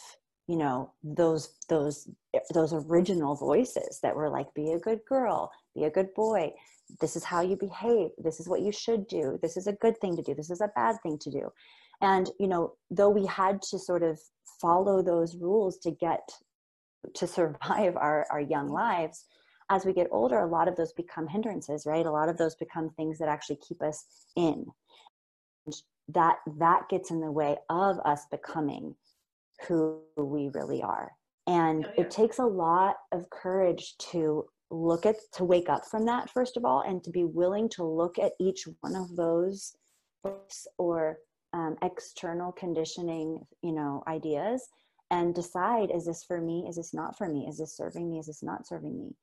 you 0.46 0.56
know 0.56 0.92
those 1.02 1.56
those 1.68 2.08
those 2.52 2.72
original 2.72 3.34
voices 3.34 3.98
that 4.02 4.14
were 4.14 4.28
like 4.28 4.52
be 4.54 4.72
a 4.72 4.78
good 4.78 5.00
girl 5.08 5.50
be 5.74 5.84
a 5.84 5.90
good 5.90 6.12
boy 6.14 6.52
this 7.00 7.16
is 7.16 7.24
how 7.24 7.40
you 7.40 7.56
behave 7.56 8.10
this 8.18 8.40
is 8.40 8.48
what 8.48 8.60
you 8.60 8.70
should 8.70 9.06
do 9.08 9.38
this 9.40 9.56
is 9.56 9.66
a 9.66 9.72
good 9.72 9.98
thing 10.00 10.14
to 10.14 10.22
do 10.22 10.34
this 10.34 10.50
is 10.50 10.60
a 10.60 10.70
bad 10.76 10.96
thing 11.02 11.18
to 11.18 11.30
do 11.30 11.50
and 12.00 12.30
you 12.38 12.46
know 12.46 12.74
though 12.90 13.10
we 13.10 13.26
had 13.26 13.60
to 13.62 13.78
sort 13.78 14.02
of 14.02 14.18
follow 14.60 15.02
those 15.02 15.36
rules 15.36 15.78
to 15.78 15.90
get 15.90 16.28
to 17.14 17.26
survive 17.26 17.96
our, 17.96 18.26
our 18.30 18.40
young 18.40 18.68
lives 18.68 19.26
as 19.70 19.84
we 19.84 19.92
get 19.92 20.08
older 20.10 20.38
a 20.38 20.46
lot 20.46 20.68
of 20.68 20.76
those 20.76 20.92
become 20.92 21.26
hindrances 21.26 21.86
right? 21.86 22.06
A 22.06 22.10
lot 22.10 22.28
of 22.28 22.36
those 22.36 22.54
become 22.54 22.90
things 22.90 23.18
that 23.18 23.28
actually 23.28 23.58
keep 23.66 23.82
us 23.82 24.04
in. 24.36 24.66
And 25.66 25.74
that 26.08 26.36
that 26.58 26.88
gets 26.88 27.10
in 27.10 27.20
the 27.20 27.32
way 27.32 27.56
of 27.70 27.98
us 28.04 28.26
becoming 28.30 28.94
who 29.66 30.00
we 30.16 30.50
really 30.52 30.82
are. 30.82 31.12
And 31.46 31.86
oh, 31.86 31.90
yeah. 31.96 32.04
it 32.04 32.10
takes 32.10 32.38
a 32.38 32.44
lot 32.44 32.96
of 33.12 33.28
courage 33.30 33.96
to 34.10 34.44
look 34.70 35.06
at 35.06 35.16
to 35.32 35.44
wake 35.44 35.68
up 35.68 35.84
from 35.86 36.04
that 36.06 36.28
first 36.30 36.56
of 36.56 36.64
all 36.64 36.80
and 36.80 37.02
to 37.04 37.10
be 37.10 37.24
willing 37.24 37.68
to 37.68 37.84
look 37.84 38.18
at 38.18 38.32
each 38.40 38.66
one 38.80 38.96
of 38.96 39.14
those 39.14 39.76
or 40.78 41.18
um, 41.54 41.76
external 41.82 42.52
conditioning 42.52 43.46
you 43.62 43.72
know 43.72 44.02
ideas 44.06 44.68
and 45.10 45.34
decide 45.34 45.90
is 45.94 46.04
this 46.04 46.24
for 46.24 46.40
me? 46.40 46.66
Is 46.68 46.76
this 46.76 46.92
not 46.92 47.16
for 47.16 47.28
me? 47.28 47.46
Is 47.48 47.58
this 47.58 47.76
serving 47.76 48.10
me? 48.10 48.18
Is 48.18 48.26
this 48.26 48.42
not 48.42 48.66
serving 48.66 48.98
me? 48.98 49.14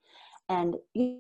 And 0.49 0.75
you 0.93 1.19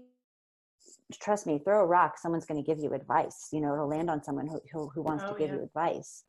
trust 1.21 1.45
me 1.45 1.59
throw 1.59 1.81
a 1.81 1.85
rock 1.85 2.17
someone's 2.17 2.45
going 2.45 2.61
to 2.61 2.65
give 2.65 2.79
you 2.79 2.93
advice 2.93 3.49
you 3.51 3.59
know 3.59 3.73
it'll 3.73 3.89
land 3.89 4.09
on 4.09 4.23
someone 4.23 4.47
who, 4.47 4.61
who, 4.71 4.89
who 4.95 5.01
wants 5.01 5.23
oh, 5.27 5.33
to 5.33 5.39
give 5.39 5.49
yeah. 5.49 5.55
you 5.55 5.63
advice. 5.63 6.23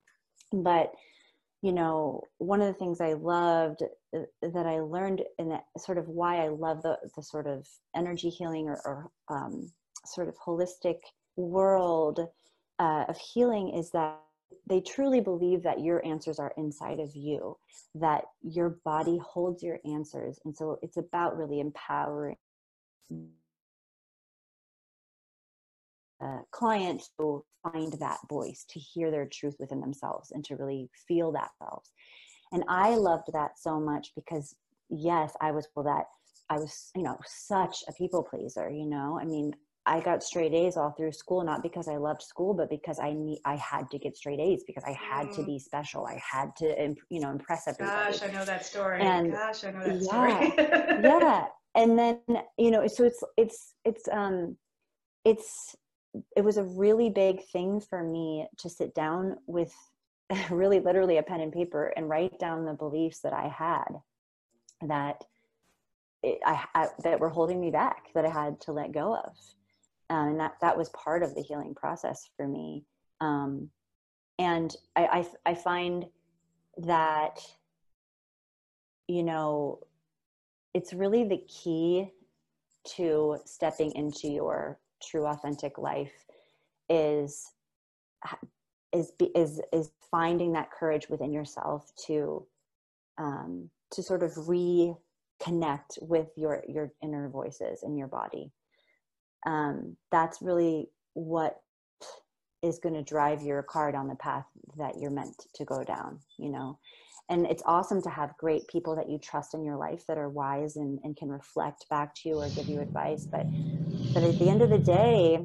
But 0.52 0.92
you 1.62 1.72
know 1.72 2.22
one 2.38 2.60
of 2.60 2.66
the 2.66 2.74
things 2.74 3.00
i 3.00 3.12
loved 3.12 3.82
uh, 4.14 4.20
that 4.42 4.66
i 4.66 4.80
learned 4.80 5.22
and 5.38 5.52
sort 5.78 5.96
of 5.96 6.08
why 6.08 6.44
i 6.44 6.48
love 6.48 6.82
the, 6.82 6.98
the 7.16 7.22
sort 7.22 7.46
of 7.46 7.66
energy 7.96 8.28
healing 8.28 8.68
or, 8.68 8.80
or 8.84 9.10
um, 9.28 9.70
sort 10.04 10.28
of 10.28 10.34
holistic 10.44 10.98
world 11.36 12.20
uh, 12.80 13.04
of 13.08 13.16
healing 13.16 13.68
is 13.70 13.90
that 13.92 14.18
they 14.66 14.80
truly 14.80 15.20
believe 15.20 15.62
that 15.62 15.80
your 15.80 16.04
answers 16.04 16.38
are 16.38 16.52
inside 16.56 17.00
of 17.00 17.14
you 17.14 17.56
that 17.94 18.24
your 18.42 18.78
body 18.84 19.18
holds 19.18 19.62
your 19.62 19.78
answers 19.84 20.38
and 20.44 20.56
so 20.56 20.78
it's 20.82 20.96
about 20.96 21.36
really 21.36 21.60
empowering 21.60 22.36
uh, 26.22 26.38
client 26.50 27.02
to 27.18 27.44
find 27.62 27.92
that 27.94 28.18
voice, 28.28 28.64
to 28.68 28.78
hear 28.78 29.10
their 29.10 29.26
truth 29.26 29.56
within 29.58 29.80
themselves, 29.80 30.30
and 30.30 30.44
to 30.44 30.56
really 30.56 30.88
feel 31.08 31.32
that 31.32 31.50
selves. 31.58 31.90
And 32.52 32.64
I 32.68 32.94
loved 32.96 33.32
that 33.32 33.58
so 33.58 33.80
much 33.80 34.12
because, 34.14 34.54
yes, 34.88 35.34
I 35.40 35.50
was 35.52 35.68
well, 35.74 35.84
that 35.84 36.04
I 36.50 36.58
was, 36.58 36.90
you 36.94 37.02
know, 37.02 37.18
such 37.26 37.78
a 37.88 37.92
people 37.92 38.22
pleaser. 38.22 38.70
You 38.70 38.86
know, 38.86 39.18
I 39.20 39.24
mean, 39.24 39.54
I 39.84 40.00
got 40.00 40.22
straight 40.22 40.54
A's 40.54 40.76
all 40.76 40.92
through 40.92 41.12
school, 41.12 41.42
not 41.42 41.62
because 41.62 41.88
I 41.88 41.96
loved 41.96 42.22
school, 42.22 42.54
but 42.54 42.70
because 42.70 43.00
I 43.00 43.12
need, 43.12 43.40
I 43.44 43.56
had 43.56 43.90
to 43.90 43.98
get 43.98 44.16
straight 44.16 44.38
A's 44.38 44.62
because 44.64 44.84
I 44.84 44.92
had 44.92 45.28
mm. 45.28 45.36
to 45.36 45.42
be 45.44 45.58
special. 45.58 46.06
I 46.06 46.22
had 46.24 46.54
to, 46.56 46.94
you 47.10 47.20
know, 47.20 47.30
impress 47.30 47.66
everybody. 47.66 48.12
Gosh, 48.12 48.22
I 48.22 48.32
know 48.32 48.44
that 48.44 48.64
story. 48.64 49.00
And 49.00 49.32
Gosh, 49.32 49.64
I 49.64 49.72
know 49.72 49.84
that 49.84 50.00
yeah, 50.00 50.00
story. 50.00 50.54
yeah. 51.02 51.44
And 51.74 51.98
then, 51.98 52.20
you 52.58 52.70
know, 52.70 52.86
so 52.86 53.04
it's, 53.04 53.24
it's, 53.36 53.74
it's, 53.84 54.08
um, 54.12 54.56
it's, 55.24 55.74
it 56.36 56.44
was 56.44 56.58
a 56.58 56.64
really 56.64 57.10
big 57.10 57.44
thing 57.52 57.80
for 57.80 58.04
me 58.04 58.46
to 58.58 58.68
sit 58.68 58.94
down 58.94 59.36
with 59.46 59.72
really 60.50 60.78
literally 60.78 61.16
a 61.16 61.22
pen 61.22 61.40
and 61.40 61.52
paper 61.52 61.92
and 61.96 62.08
write 62.08 62.38
down 62.38 62.64
the 62.64 62.74
beliefs 62.74 63.20
that 63.20 63.32
I 63.32 63.48
had 63.48 64.00
that 64.82 65.24
it, 66.22 66.38
I, 66.46 66.64
I, 66.74 66.88
that 67.02 67.18
were 67.18 67.28
holding 67.28 67.60
me 67.60 67.70
back 67.70 68.06
that 68.14 68.24
I 68.24 68.30
had 68.30 68.60
to 68.62 68.72
let 68.72 68.92
go 68.92 69.16
of 69.16 69.36
um, 70.12 70.28
and 70.28 70.40
that 70.40 70.56
that 70.60 70.76
was 70.76 70.90
part 70.90 71.22
of 71.22 71.34
the 71.34 71.40
healing 71.40 71.74
process 71.74 72.28
for 72.36 72.46
me. 72.46 72.84
Um, 73.20 73.70
and 74.38 74.74
I, 74.94 75.24
I, 75.46 75.50
I 75.50 75.54
find 75.54 76.04
that 76.76 77.40
you 79.08 79.22
know 79.22 79.80
it's 80.74 80.92
really 80.92 81.24
the 81.24 81.42
key 81.48 82.10
to 82.96 83.38
stepping 83.46 83.92
into 83.92 84.28
your 84.28 84.78
true 85.02 85.26
authentic 85.26 85.78
life 85.78 86.12
is 86.90 87.52
is 88.92 89.12
is 89.34 89.62
is 89.72 89.90
finding 90.10 90.52
that 90.52 90.70
courage 90.70 91.08
within 91.08 91.32
yourself 91.32 91.90
to 92.06 92.46
um, 93.16 93.70
to 93.92 94.02
sort 94.02 94.22
of 94.22 94.32
reconnect 94.32 96.02
with 96.02 96.28
your 96.36 96.62
your 96.68 96.92
inner 97.02 97.30
voices 97.30 97.82
in 97.82 97.96
your 97.96 98.08
body 98.08 98.52
um, 99.46 99.96
that's 100.10 100.40
really 100.40 100.88
what 101.14 101.60
is 102.62 102.78
going 102.78 102.94
to 102.94 103.02
drive 103.02 103.42
your 103.42 103.62
car 103.62 103.90
down 103.90 104.08
the 104.08 104.14
path 104.14 104.46
that 104.78 104.98
you're 104.98 105.10
meant 105.10 105.34
to 105.54 105.64
go 105.64 105.82
down 105.84 106.18
you 106.38 106.50
know? 106.50 106.78
And 107.28 107.46
it's 107.46 107.62
awesome 107.64 108.02
to 108.02 108.10
have 108.10 108.36
great 108.36 108.66
people 108.68 108.96
that 108.96 109.08
you 109.08 109.18
trust 109.18 109.54
in 109.54 109.64
your 109.64 109.76
life 109.76 110.04
that 110.06 110.18
are 110.18 110.28
wise 110.28 110.76
and, 110.76 110.98
and 111.02 111.16
can 111.16 111.28
reflect 111.28 111.88
back 111.88 112.14
to 112.16 112.28
you 112.28 112.34
or 112.36 112.48
give 112.50 112.68
you 112.68 112.80
advice 112.80 113.26
but 113.30 113.46
but 114.14 114.22
at 114.22 114.38
the 114.38 114.48
end 114.48 114.62
of 114.62 114.70
the 114.70 114.78
day 114.78 115.38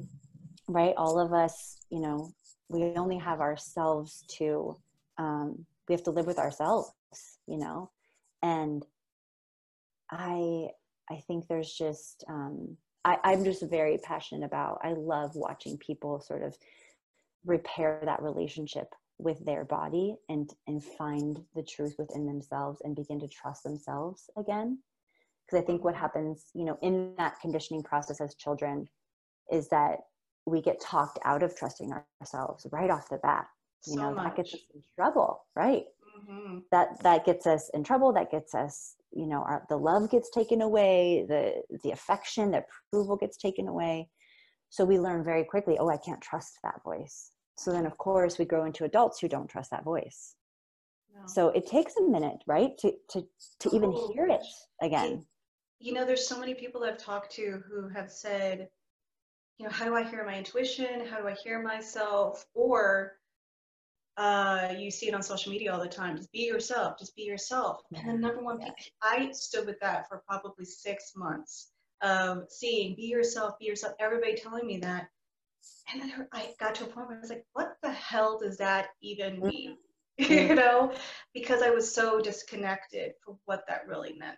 right 0.67 0.93
all 0.97 1.19
of 1.19 1.33
us 1.33 1.77
you 1.89 1.99
know 1.99 2.31
we 2.69 2.83
only 2.97 3.17
have 3.17 3.39
ourselves 3.39 4.25
to 4.27 4.75
um, 5.17 5.65
we 5.88 5.93
have 5.93 6.03
to 6.03 6.12
live 6.12 6.27
with 6.27 6.39
ourselves 6.39 6.91
you 7.47 7.57
know? 7.57 7.89
And 8.41 8.86
i 10.12 10.67
i 11.10 11.15
think 11.27 11.47
there's 11.47 11.73
just 11.73 12.23
um, 12.29 12.77
I, 13.08 13.17
i'm 13.24 13.43
just 13.46 13.63
very 13.63 13.98
passionate 13.98 14.46
about 14.46 14.80
i 14.84 14.91
love 14.93 15.36
watching 15.36 15.78
people 15.78 16.20
sort 16.20 16.43
of 16.43 16.58
repair 17.46 18.02
that 18.04 18.22
relationship 18.22 18.93
with 19.17 19.43
their 19.46 19.63
body 19.63 20.15
and 20.30 20.54
and 20.67 20.84
find 20.84 21.41
the 21.56 21.63
truth 21.63 21.96
within 21.98 22.26
themselves 22.26 22.82
and 22.84 22.96
begin 22.96 23.20
to 23.22 23.28
trust 23.28 23.63
themselves 23.63 24.30
again 24.38 24.80
because 25.46 25.63
i 25.63 25.65
think 25.65 25.84
what 25.84 25.96
happens 25.96 26.48
you 26.54 26.65
know 26.65 26.78
in 26.82 27.13
that 27.17 27.39
conditioning 27.39 27.82
process 27.82 28.20
as 28.20 28.36
children 28.36 28.88
is 29.52 29.70
that 29.70 30.00
we 30.46 30.62
get 30.62 30.80
talked 30.82 31.17
out 31.24 31.43
of 31.43 31.56
trusting 31.56 31.93
ourselves 32.22 32.67
right 32.72 32.91
off 32.91 33.10
the 33.10 33.17
bat 33.17 33.48
you 33.86 33.93
so 33.93 34.02
know 34.02 34.13
much. 34.13 34.26
that 34.26 34.36
gets 34.36 34.54
us 34.54 34.62
in 34.76 34.82
trouble 34.96 35.46
right 35.56 35.86
mm-hmm. 36.20 36.60
that 36.72 37.02
that 37.04 37.26
gets 37.26 37.48
us 37.48 37.72
in 37.74 37.86
trouble 37.86 38.12
that 38.12 38.30
gets 38.30 38.54
us 38.54 38.96
you 39.12 39.28
know 39.28 39.43
our, 39.43 39.65
the 39.70 39.78
love 39.78 40.10
gets 40.10 40.30
taken 40.30 40.62
away 40.62 41.26
the 41.28 41.62
the 41.84 41.91
affection 41.91 42.52
the 42.52 42.63
approval 42.91 43.15
gets 43.15 43.38
taken 43.38 43.67
away. 43.67 44.10
So 44.70 44.84
we 44.84 45.00
learn 45.00 45.24
very 45.24 45.43
quickly 45.43 45.78
oh 45.80 45.89
i 45.89 45.98
can't 45.98 46.22
trust 46.22 46.60
that 46.63 46.84
voice. 46.84 47.32
So 47.58 47.72
then 47.72 47.86
of 47.86 47.98
course 47.98 48.38
we 48.38 48.46
grow 48.46 48.65
into 48.65 48.84
adults 48.84 49.20
who 49.20 49.28
don't 49.28 49.50
trust 49.50 49.72
that 49.72 49.84
voice. 49.84 50.36
No. 51.15 51.22
so 51.26 51.50
it 51.50 51.65
takes 51.65 51.96
a 51.98 52.04
minute 52.04 52.43
right 52.48 52.78
to 52.80 52.93
to 53.12 53.24
to 53.60 53.76
even 53.76 53.91
oh, 53.93 54.12
hear 54.13 54.28
it 54.28 54.46
again. 54.82 55.26
You 55.80 55.93
know 55.93 56.06
there's 56.06 56.28
so 56.28 56.39
many 56.39 56.54
people 56.54 56.84
i've 56.84 56.98
talked 56.98 57.32
to 57.34 57.62
who 57.67 57.88
have 57.89 58.12
said 58.12 58.70
you 59.58 59.65
know 59.65 59.72
how 59.72 59.86
do 59.86 59.96
i 59.96 60.04
hear 60.04 60.26
my 60.26 60.38
intuition? 60.38 61.06
How 61.08 61.20
do 61.20 61.28
i 61.28 61.34
hear 61.34 61.62
myself? 61.62 62.46
Or 62.54 63.13
uh, 64.17 64.73
you 64.77 64.89
see 64.89 65.08
it 65.08 65.13
on 65.13 65.21
social 65.21 65.51
media 65.51 65.71
all 65.71 65.80
the 65.80 65.88
time. 65.88 66.17
Just 66.17 66.32
be 66.32 66.45
yourself. 66.45 66.97
Just 66.97 67.15
be 67.15 67.23
yourself. 67.23 67.82
And 67.93 68.10
the 68.10 68.13
number 68.13 68.41
one, 68.41 68.60
I 69.01 69.32
stood 69.32 69.67
with 69.67 69.80
that 69.82 70.10
for 70.10 70.23
probably 70.27 70.65
six 70.65 71.13
months 71.15 71.69
of 72.01 72.45
seeing 72.49 72.95
be 72.95 73.03
yourself, 73.03 73.60
be 73.60 73.65
yourself. 73.65 73.93
Everybody 73.99 74.36
telling 74.36 74.65
me 74.65 74.80
that, 74.80 75.08
and 75.91 76.01
then 76.01 76.27
I 76.34 76.49
got 76.60 76.75
to 76.75 76.86
a 76.86 76.88
point 76.88 77.10
where 77.10 77.17
I 77.17 77.21
was 77.21 77.30
like, 77.30 77.45
what 77.53 77.77
the 77.84 77.91
hell 77.91 78.39
does 78.39 78.58
that 78.58 78.88
even 79.01 79.36
mm-hmm. 79.36 79.47
mean? 79.47 79.77
you 80.17 80.56
know, 80.56 80.93
because 81.36 81.62
I 81.62 81.69
was 81.69 81.93
so 81.93 82.19
disconnected 82.19 83.13
for 83.23 83.38
what 83.45 83.65
that 83.67 83.88
really 83.88 84.15
meant. 84.17 84.36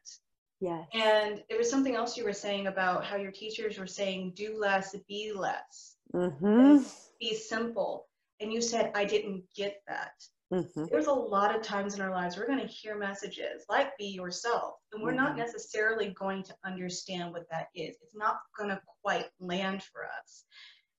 Yeah. 0.60 0.84
And 0.94 1.42
there 1.48 1.58
was 1.58 1.70
something 1.70 1.96
else 1.96 2.18
you 2.18 2.26
were 2.26 2.34
saying 2.34 2.68
about 2.68 3.06
how 3.06 3.16
your 3.16 3.32
teachers 3.32 3.78
were 3.78 3.88
saying, 3.88 4.34
do 4.36 4.60
less, 4.60 4.94
be 5.08 5.32
less. 5.34 5.96
Mm-hmm. 6.14 6.80
Be 7.22 7.34
simple 7.34 8.09
and 8.40 8.52
you 8.52 8.62
said 8.62 8.92
i 8.96 9.04
didn't 9.06 9.44
get 9.56 9.82
that. 9.88 10.12
Mm-hmm. 10.52 10.86
there's 10.90 11.06
a 11.06 11.14
lot 11.14 11.56
of 11.56 11.62
times 11.62 11.94
in 11.94 12.02
our 12.02 12.10
lives 12.10 12.36
we're 12.36 12.48
going 12.48 12.60
to 12.60 12.66
hear 12.66 12.98
messages 12.98 13.66
like 13.70 13.96
be 14.00 14.06
yourself 14.06 14.74
and 14.92 15.04
we're 15.04 15.10
mm-hmm. 15.10 15.18
not 15.18 15.38
necessarily 15.38 16.10
going 16.18 16.42
to 16.44 16.56
understand 16.66 17.32
what 17.34 17.46
that 17.52 17.68
is. 17.76 17.98
It's 18.02 18.16
not 18.16 18.38
going 18.58 18.70
to 18.72 18.82
quite 19.04 19.28
land 19.40 19.84
for 19.84 20.06
us. 20.06 20.46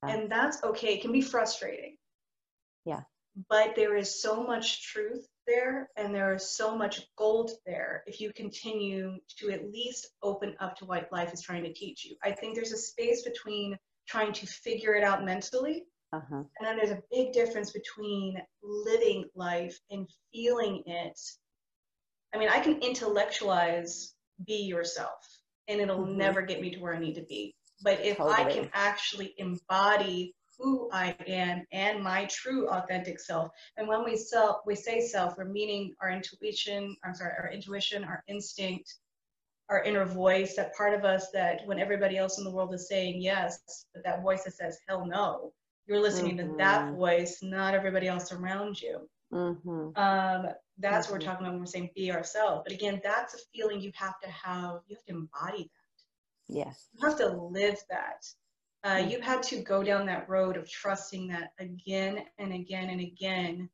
And 0.03 0.31
that's 0.31 0.63
okay. 0.63 0.95
It 0.95 1.03
can 1.03 1.13
be 1.13 1.21
frustrating. 1.21 1.97
Yeah. 2.85 3.03
But 3.49 3.75
there 3.77 3.97
is 3.97 4.21
so 4.21 4.43
much 4.43 4.83
truth 4.91 5.27
there 5.47 5.89
and 5.97 6.15
there 6.15 6.35
is 6.35 6.57
so 6.57 6.77
much 6.77 7.03
gold 7.17 7.51
there 7.67 8.03
if 8.07 8.21
you 8.21 8.33
continue 8.33 9.17
to 9.39 9.51
at 9.51 9.71
least 9.71 10.09
open 10.23 10.55
up 10.61 10.77
to 10.77 10.85
what 10.85 11.11
life 11.13 11.33
is 11.33 11.43
trying 11.43 11.65
to 11.65 11.73
teach 11.73 12.05
you. 12.05 12.17
I 12.23 12.33
think 12.33 12.55
there's 12.55 12.73
a 12.73 12.79
space 12.79 13.23
between 13.23 13.77
trying 14.09 14.33
to 14.33 14.47
figure 14.47 14.95
it 14.95 15.05
out 15.05 15.25
mentally 15.25 15.85
uh-huh. 16.13 16.35
And 16.37 16.47
then 16.63 16.77
there's 16.77 16.91
a 16.91 17.03
big 17.11 17.33
difference 17.33 17.71
between 17.71 18.41
living 18.63 19.27
life 19.35 19.79
and 19.91 20.09
feeling 20.33 20.83
it. 20.87 21.19
I 22.35 22.39
mean, 22.39 22.49
I 22.49 22.61
can 22.61 22.81
intellectualize 22.81 24.15
be 24.47 24.63
yourself 24.63 25.27
and 25.69 25.81
it'll 25.81 26.05
mm-hmm. 26.05 26.19
never 26.19 26.43
get 26.43 26.61
me 26.61 26.71
to 26.71 26.81
where 26.81 26.95
I 26.95 26.99
need 26.99 27.15
to 27.15 27.25
be. 27.29 27.55
But 27.83 28.05
if 28.05 28.19
totally. 28.19 28.35
I 28.35 28.53
can 28.53 28.71
actually 28.75 29.35
embody 29.39 30.35
who 30.59 30.91
I 30.93 31.17
am 31.27 31.65
and 31.73 32.03
my 32.03 32.27
true 32.27 32.69
authentic 32.69 33.19
self, 33.19 33.51
and 33.79 33.89
when 33.89 34.05
we 34.05 34.17
self 34.17 34.59
we 34.67 34.75
say 34.75 35.01
self, 35.01 35.39
we're 35.39 35.47
meaning 35.47 35.95
our 36.03 36.11
intuition, 36.11 36.97
I'm 37.03 37.15
sorry, 37.15 37.33
our 37.39 37.51
intuition, 37.51 38.05
our 38.05 38.23
instinct, 38.29 38.95
our 39.71 39.83
inner 39.83 40.05
voice, 40.05 40.57
that 40.57 40.75
part 40.75 40.93
of 40.93 41.05
us 41.05 41.31
that 41.33 41.63
when 41.65 41.79
everybody 41.79 42.19
else 42.19 42.37
in 42.37 42.45
the 42.45 42.51
world 42.51 42.75
is 42.75 42.89
saying 42.89 43.23
yes, 43.23 43.87
but 43.95 44.05
that 44.05 44.23
voice 44.23 44.45
that 44.45 44.55
says 44.55 44.79
hell 44.87 45.07
no, 45.07 45.53
you're 45.91 46.01
listening 46.01 46.39
mm-hmm. 46.39 46.53
to 46.53 46.57
that 46.59 46.83
mm-hmm. 46.83 46.97
voice, 46.97 47.41
not 47.43 47.75
everybody 47.75 48.07
else 48.07 48.31
around 48.31 48.81
you. 48.81 49.09
Mm-hmm. 49.33 49.71
Um, 49.71 49.93
that's 49.97 49.97
mm-hmm. 49.97 50.53
what 50.79 51.11
we're 51.11 51.19
mm-hmm. 51.19 51.29
talking 51.29 51.47
about 51.47 51.53
when 51.53 51.61
we're 51.61 51.67
saying 51.67 51.91
be 51.97 52.13
ourselves. 52.13 52.63
But 52.65 52.73
again, 52.73 53.01
that's 53.03 53.35
a 53.35 53.39
feeling 53.53 53.81
you 53.81 53.91
have 53.97 54.19
to 54.21 54.29
have, 54.31 54.81
you 54.87 54.97
have 54.97 55.05
to 55.07 55.13
embody 55.13 55.65
that. 55.65 56.55
Yes. 56.55 56.89
You 56.95 57.09
have 57.09 57.19
to 57.19 57.29
live 57.29 57.79
that. 57.91 58.25
Uh, 58.85 58.89
mm-hmm. 58.89 59.11
You 59.11 59.21
had 59.21 59.43
to 59.45 59.63
go 59.63 59.83
down 59.83 60.07
that 60.07 60.29
road 60.29 60.57
of 60.57 60.71
trusting 60.71 61.29
that 61.29 61.53
again 61.59 62.23
and 62.39 62.53
again 62.53 62.91
and 62.91 63.01
again 63.01 63.69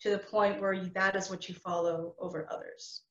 to 0.00 0.10
the 0.10 0.18
point 0.18 0.60
where 0.60 0.72
you, 0.72 0.90
that 0.94 1.14
is 1.14 1.30
what 1.30 1.48
you 1.48 1.54
follow 1.54 2.14
over 2.18 2.48
others. 2.50 3.02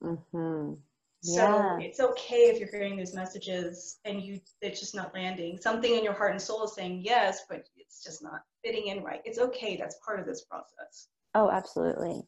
Right? 0.00 0.82
So 1.22 1.40
yeah. 1.40 1.78
it's 1.78 2.00
okay 2.00 2.50
if 2.50 2.58
you're 2.58 2.68
hearing 2.68 2.96
these 2.96 3.14
messages 3.14 4.00
and 4.04 4.20
you 4.20 4.40
it's 4.60 4.80
just 4.80 4.94
not 4.94 5.14
landing. 5.14 5.56
Something 5.60 5.94
in 5.96 6.02
your 6.02 6.14
heart 6.14 6.32
and 6.32 6.42
soul 6.42 6.64
is 6.64 6.74
saying 6.74 7.02
yes, 7.04 7.44
but 7.48 7.68
it's 7.76 8.02
just 8.02 8.24
not 8.24 8.40
fitting 8.64 8.88
in 8.88 9.04
right. 9.04 9.20
It's 9.24 9.38
okay. 9.38 9.76
That's 9.76 9.96
part 10.04 10.18
of 10.18 10.26
this 10.26 10.42
process. 10.42 11.08
Oh, 11.36 11.48
absolutely. 11.48 12.22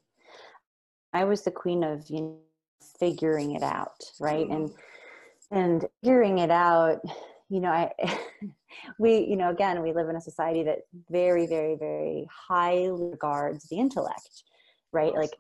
I 1.13 1.25
was 1.25 1.43
the 1.43 1.51
queen 1.51 1.83
of 1.83 2.09
you 2.09 2.21
know, 2.21 2.39
figuring 3.01 3.57
it 3.57 3.65
out, 3.65 4.05
right? 4.21 4.49
Mm-hmm. 4.49 4.53
And 4.53 4.73
and 5.51 5.89
figuring 6.05 6.39
it 6.39 6.53
out, 6.53 7.01
you 7.49 7.59
know, 7.59 7.71
I 7.71 7.91
we, 9.01 9.19
you 9.19 9.35
know, 9.35 9.51
again, 9.51 9.83
we 9.83 9.93
live 9.93 10.09
in 10.09 10.15
a 10.15 10.21
society 10.21 10.63
that 10.63 10.83
very, 11.11 11.49
very, 11.49 11.75
very 11.75 12.29
highly 12.31 13.11
regards 13.11 13.69
the 13.69 13.79
intellect, 13.79 14.45
right? 14.93 15.13
Oh, 15.17 15.21
like, 15.21 15.35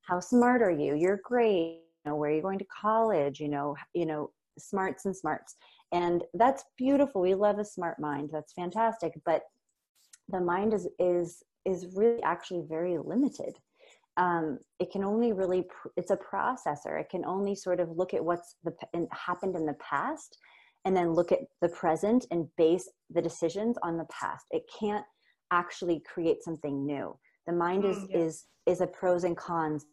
how 0.00 0.20
smart 0.20 0.62
are 0.62 0.70
you? 0.70 0.94
You're 0.94 1.20
great 1.22 1.83
know 2.04 2.16
where 2.16 2.30
are 2.30 2.34
you 2.34 2.42
going 2.42 2.58
to 2.58 2.66
college 2.66 3.40
you 3.40 3.48
know 3.48 3.76
you 3.94 4.06
know 4.06 4.30
smarts 4.58 5.04
and 5.04 5.16
smarts. 5.16 5.56
And 5.92 6.22
that's 6.34 6.64
beautiful. 6.76 7.20
We 7.20 7.34
love 7.34 7.58
a 7.58 7.64
smart 7.64 7.98
mind. 8.00 8.30
That's 8.32 8.52
fantastic. 8.52 9.12
But 9.24 9.42
the 10.28 10.40
mind 10.40 10.74
is 10.74 10.88
is 10.98 11.42
is 11.64 11.86
really 11.94 12.22
actually 12.22 12.64
very 12.68 12.98
limited. 12.98 13.56
Um, 14.16 14.58
it 14.78 14.90
can 14.92 15.04
only 15.04 15.32
really 15.32 15.64
it's 15.96 16.10
a 16.10 16.16
processor. 16.16 17.00
It 17.00 17.08
can 17.10 17.24
only 17.24 17.54
sort 17.54 17.80
of 17.80 17.90
look 17.90 18.14
at 18.14 18.24
what's 18.24 18.56
the 18.64 18.74
happened 19.12 19.56
in 19.56 19.66
the 19.66 19.74
past 19.74 20.38
and 20.84 20.96
then 20.96 21.12
look 21.14 21.32
at 21.32 21.40
the 21.62 21.68
present 21.68 22.26
and 22.30 22.46
base 22.56 22.88
the 23.10 23.22
decisions 23.22 23.76
on 23.82 23.96
the 23.96 24.06
past. 24.10 24.44
It 24.50 24.64
can't 24.78 25.04
actually 25.50 26.02
create 26.12 26.42
something 26.42 26.84
new. 26.84 27.16
The 27.46 27.52
mind 27.52 27.84
is 27.84 27.98
mm, 27.98 28.14
is 28.14 28.44
is 28.66 28.80
a 28.80 28.86
pros 28.86 29.24
and 29.24 29.36
cons 29.36 29.84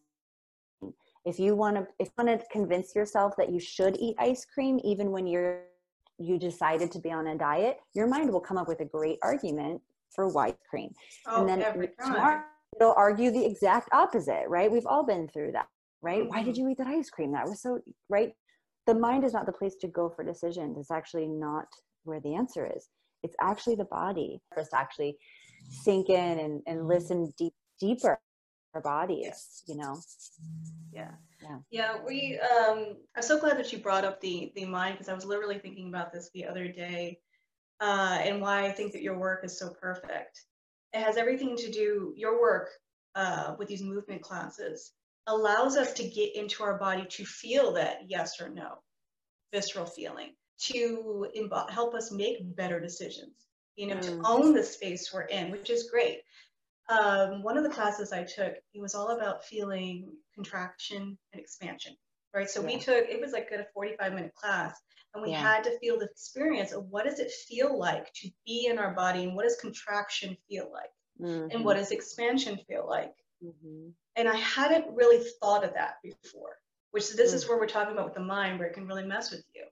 if 1.25 1.39
you 1.39 1.55
want 1.55 1.75
to 1.75 1.87
if 1.99 2.07
you 2.07 2.25
want 2.25 2.39
to 2.39 2.45
convince 2.51 2.95
yourself 2.95 3.33
that 3.37 3.51
you 3.51 3.59
should 3.59 3.97
eat 3.97 4.15
ice 4.19 4.45
cream 4.45 4.79
even 4.83 5.11
when 5.11 5.27
you're 5.27 5.61
you 6.17 6.37
decided 6.37 6.91
to 6.91 6.99
be 6.99 7.11
on 7.11 7.27
a 7.27 7.37
diet 7.37 7.77
your 7.93 8.07
mind 8.07 8.31
will 8.31 8.39
come 8.39 8.57
up 8.57 8.67
with 8.67 8.79
a 8.79 8.85
great 8.85 9.17
argument 9.21 9.81
for 10.13 10.27
white 10.27 10.57
cream. 10.69 10.91
Oh, 11.27 11.39
and 11.39 11.49
then 11.49 11.89
tomorrow 12.03 12.41
it'll 12.79 12.93
argue 12.93 13.31
the 13.31 13.45
exact 13.45 13.89
opposite 13.93 14.45
right? 14.47 14.71
We've 14.71 14.85
all 14.85 15.05
been 15.05 15.27
through 15.27 15.53
that 15.53 15.67
right? 16.01 16.21
Mm-hmm. 16.21 16.29
why 16.29 16.43
did 16.43 16.55
mm-hmm. 16.55 16.63
you 16.63 16.69
eat 16.71 16.77
that 16.79 16.87
ice 16.87 17.09
cream? 17.09 17.31
That 17.31 17.47
was 17.47 17.61
so 17.61 17.79
right? 18.09 18.33
The 18.87 18.95
mind 18.95 19.23
is 19.23 19.33
not 19.33 19.45
the 19.45 19.51
place 19.51 19.75
to 19.81 19.87
go 19.87 20.09
for 20.09 20.23
decisions. 20.23 20.77
It's 20.77 20.91
actually 20.91 21.27
not 21.27 21.67
where 22.03 22.19
the 22.19 22.35
answer 22.35 22.69
is. 22.75 22.89
It's 23.23 23.35
actually 23.39 23.75
the 23.75 23.85
body. 23.85 24.41
For 24.53 24.61
us 24.61 24.69
to 24.69 24.79
actually 24.79 25.17
sink 25.69 26.09
in 26.09 26.39
and, 26.39 26.61
and 26.65 26.87
listen 26.87 27.31
deep 27.37 27.53
deeper 27.79 28.19
our 28.73 28.81
bodies 28.81 29.19
yes. 29.23 29.63
you 29.67 29.75
know? 29.75 29.99
Yeah. 30.93 31.11
Yeah. 31.41 31.57
Yeah 31.69 31.97
we 32.05 32.39
um 32.39 32.97
i'm 33.15 33.23
so 33.23 33.39
glad 33.39 33.57
that 33.57 33.71
you 33.71 33.79
brought 33.79 34.05
up 34.05 34.21
the 34.21 34.51
the 34.55 34.65
mind 34.65 34.95
because 34.95 35.09
i 35.09 35.13
was 35.13 35.25
literally 35.25 35.59
thinking 35.59 35.87
about 35.87 36.13
this 36.13 36.29
the 36.33 36.45
other 36.45 36.67
day 36.67 37.19
uh 37.79 38.19
and 38.21 38.41
why 38.41 38.65
i 38.65 38.71
think 38.71 38.93
that 38.93 39.01
your 39.01 39.17
work 39.17 39.43
is 39.43 39.57
so 39.57 39.69
perfect. 39.69 40.41
It 40.93 41.01
has 41.01 41.15
everything 41.15 41.55
to 41.57 41.71
do 41.71 42.13
your 42.15 42.41
work 42.41 42.69
uh 43.15 43.55
with 43.57 43.67
these 43.67 43.83
movement 43.83 44.21
classes 44.21 44.93
allows 45.27 45.77
us 45.77 45.93
to 45.93 46.07
get 46.07 46.35
into 46.35 46.63
our 46.63 46.77
body 46.77 47.05
to 47.09 47.25
feel 47.25 47.73
that 47.73 48.01
yes 48.07 48.41
or 48.41 48.49
no 48.49 48.79
visceral 49.53 49.85
feeling 49.85 50.33
to 50.59 51.27
imbo- 51.37 51.69
help 51.69 51.93
us 51.93 52.11
make 52.11 52.55
better 52.55 52.79
decisions 52.79 53.47
you 53.75 53.87
know 53.87 53.95
mm. 53.95 54.01
to 54.01 54.21
own 54.25 54.53
the 54.53 54.63
space 54.63 55.11
we're 55.13 55.21
in 55.21 55.51
which 55.51 55.69
is 55.69 55.89
great 55.89 56.21
um, 56.91 57.41
one 57.41 57.57
of 57.57 57.63
the 57.63 57.69
classes 57.69 58.11
I 58.11 58.23
took, 58.23 58.53
it 58.73 58.81
was 58.81 58.95
all 58.95 59.09
about 59.09 59.45
feeling 59.45 60.11
contraction 60.35 61.17
and 61.31 61.41
expansion, 61.41 61.95
right? 62.33 62.49
So 62.49 62.61
yeah. 62.61 62.67
we 62.67 62.79
took, 62.79 63.09
it 63.09 63.21
was 63.21 63.31
like 63.31 63.49
a 63.51 63.65
45 63.73 64.13
minute 64.13 64.35
class, 64.35 64.77
and 65.13 65.23
we 65.23 65.31
yeah. 65.31 65.41
had 65.41 65.63
to 65.63 65.79
feel 65.79 65.97
the 65.97 66.05
experience 66.05 66.73
of 66.73 66.85
what 66.89 67.05
does 67.05 67.19
it 67.19 67.31
feel 67.31 67.77
like 67.77 68.11
to 68.15 68.29
be 68.45 68.67
in 68.67 68.77
our 68.77 68.93
body, 68.93 69.23
and 69.23 69.35
what 69.35 69.43
does 69.43 69.57
contraction 69.61 70.35
feel 70.49 70.69
like, 70.71 70.89
mm-hmm. 71.21 71.55
and 71.55 71.63
what 71.63 71.77
does 71.77 71.91
expansion 71.91 72.59
feel 72.67 72.85
like. 72.87 73.13
Mm-hmm. 73.43 73.89
And 74.17 74.27
I 74.27 74.35
hadn't 74.35 74.93
really 74.93 75.23
thought 75.39 75.63
of 75.63 75.73
that 75.75 75.95
before, 76.03 76.57
which 76.91 77.09
this 77.13 77.29
mm-hmm. 77.29 77.35
is 77.37 77.45
mm. 77.45 77.49
where 77.49 77.57
we're 77.57 77.67
talking 77.67 77.93
about 77.93 78.05
with 78.05 78.13
the 78.15 78.19
mind, 78.19 78.59
where 78.59 78.67
it 78.67 78.73
can 78.73 78.87
really 78.87 79.05
mess 79.05 79.31
with 79.31 79.43
you. 79.55 79.63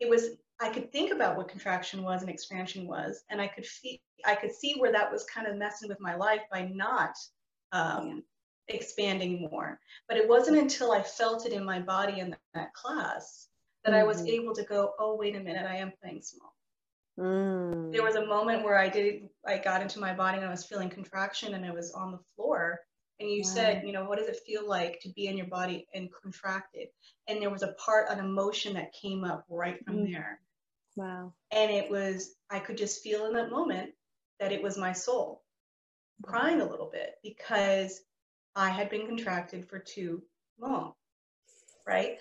It 0.00 0.08
was 0.08 0.30
I 0.60 0.70
could 0.70 0.90
think 0.90 1.12
about 1.12 1.36
what 1.36 1.48
contraction 1.48 2.02
was 2.02 2.22
and 2.22 2.30
expansion 2.30 2.86
was, 2.86 3.22
and 3.30 3.40
I 3.40 3.46
could 3.46 3.66
feel, 3.66 3.98
I 4.24 4.34
could 4.34 4.52
see 4.52 4.74
where 4.78 4.92
that 4.92 5.10
was 5.10 5.24
kind 5.24 5.46
of 5.46 5.56
messing 5.56 5.88
with 5.88 6.00
my 6.00 6.16
life 6.16 6.40
by 6.50 6.62
not 6.62 7.14
um, 7.72 8.24
expanding 8.66 9.48
more. 9.50 9.78
But 10.08 10.16
it 10.16 10.28
wasn't 10.28 10.58
until 10.58 10.92
I 10.92 11.02
felt 11.02 11.46
it 11.46 11.52
in 11.52 11.64
my 11.64 11.80
body 11.80 12.20
in 12.20 12.34
that 12.54 12.74
class 12.74 13.48
that 13.84 13.92
mm-hmm. 13.92 14.00
I 14.00 14.04
was 14.04 14.18
mm-hmm. 14.18 14.42
able 14.42 14.54
to 14.54 14.64
go, 14.64 14.92
oh, 14.98 15.16
wait 15.16 15.36
a 15.36 15.40
minute, 15.40 15.66
I 15.68 15.76
am 15.76 15.92
playing 16.02 16.22
small. 16.22 16.54
Mm. 17.18 17.92
There 17.92 18.04
was 18.04 18.16
a 18.16 18.26
moment 18.26 18.64
where 18.64 18.78
I 18.78 18.88
did, 18.88 19.28
I 19.46 19.58
got 19.58 19.82
into 19.82 20.00
my 20.00 20.14
body 20.14 20.38
and 20.38 20.46
I 20.46 20.50
was 20.50 20.64
feeling 20.64 20.88
contraction 20.88 21.54
and 21.54 21.64
I 21.64 21.72
was 21.72 21.92
on 21.92 22.12
the 22.12 22.20
floor 22.36 22.80
and 23.20 23.28
you 23.28 23.42
wow. 23.44 23.50
said 23.50 23.82
you 23.84 23.92
know 23.92 24.04
what 24.04 24.18
does 24.18 24.28
it 24.28 24.40
feel 24.46 24.66
like 24.66 25.00
to 25.00 25.08
be 25.10 25.26
in 25.26 25.36
your 25.36 25.46
body 25.46 25.86
and 25.94 26.08
contracted 26.22 26.88
and 27.28 27.40
there 27.40 27.50
was 27.50 27.62
a 27.62 27.74
part 27.84 28.10
an 28.10 28.18
emotion 28.18 28.74
that 28.74 28.92
came 28.92 29.24
up 29.24 29.44
right 29.48 29.84
from 29.84 29.96
mm. 29.96 30.12
there 30.12 30.40
wow 30.98 31.32
and 31.52 31.70
it 31.70 31.90
was 31.90 32.34
i 32.50 32.58
could 32.58 32.76
just 32.76 33.02
feel 33.02 33.26
in 33.26 33.32
that 33.32 33.50
moment 33.50 33.90
that 34.40 34.52
it 34.52 34.62
was 34.62 34.76
my 34.76 34.92
soul 34.92 35.42
crying 36.22 36.60
a 36.60 36.68
little 36.68 36.90
bit 36.92 37.14
because 37.22 38.00
i 38.56 38.68
had 38.68 38.90
been 38.90 39.06
contracted 39.06 39.68
for 39.68 39.78
too 39.78 40.22
long 40.58 40.92
right 41.86 42.18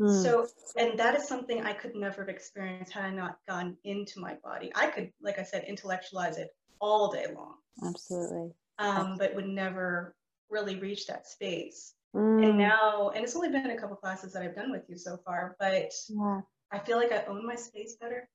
mm. 0.00 0.22
so 0.22 0.46
and 0.76 0.98
that 0.98 1.14
is 1.14 1.26
something 1.26 1.62
i 1.62 1.72
could 1.72 1.94
never 1.94 2.22
have 2.22 2.28
experienced 2.28 2.92
had 2.92 3.04
i 3.04 3.10
not 3.10 3.38
gone 3.48 3.76
into 3.84 4.20
my 4.20 4.34
body 4.44 4.70
i 4.74 4.86
could 4.86 5.10
like 5.20 5.38
i 5.38 5.42
said 5.42 5.64
intellectualize 5.64 6.38
it 6.38 6.50
all 6.80 7.10
day 7.10 7.26
long 7.34 7.54
absolutely 7.84 8.52
um, 8.80 9.16
but 9.18 9.34
would 9.34 9.46
never 9.46 10.14
really 10.50 10.76
reach 10.76 11.06
that 11.06 11.26
space. 11.26 11.94
Mm. 12.14 12.48
And 12.48 12.58
now, 12.58 13.10
and 13.14 13.22
it's 13.22 13.36
only 13.36 13.50
been 13.50 13.70
a 13.70 13.78
couple 13.78 13.96
classes 13.96 14.32
that 14.32 14.42
I've 14.42 14.56
done 14.56 14.72
with 14.72 14.88
you 14.88 14.96
so 14.96 15.18
far, 15.24 15.56
but 15.60 15.92
yeah. 16.08 16.40
I 16.72 16.78
feel 16.78 16.96
like 16.96 17.12
I 17.12 17.24
own 17.26 17.46
my 17.46 17.54
space 17.54 17.96
better. 18.00 18.28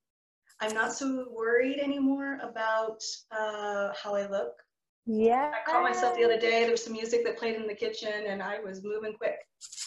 I'm 0.61 0.73
not 0.73 0.93
so 0.93 1.27
worried 1.31 1.79
anymore 1.79 2.39
about 2.41 3.01
uh, 3.31 3.91
how 4.01 4.15
I 4.15 4.27
look. 4.29 4.53
Yeah. 5.05 5.51
I 5.53 5.69
caught 5.69 5.83
myself 5.83 6.17
the 6.17 6.23
other 6.23 6.39
day. 6.39 6.61
There 6.61 6.71
was 6.71 6.83
some 6.83 6.93
music 6.93 7.23
that 7.25 7.37
played 7.37 7.55
in 7.55 7.67
the 7.67 7.75
kitchen, 7.75 8.25
and 8.27 8.41
I 8.41 8.59
was 8.59 8.83
moving 8.83 9.13
quick, 9.13 9.35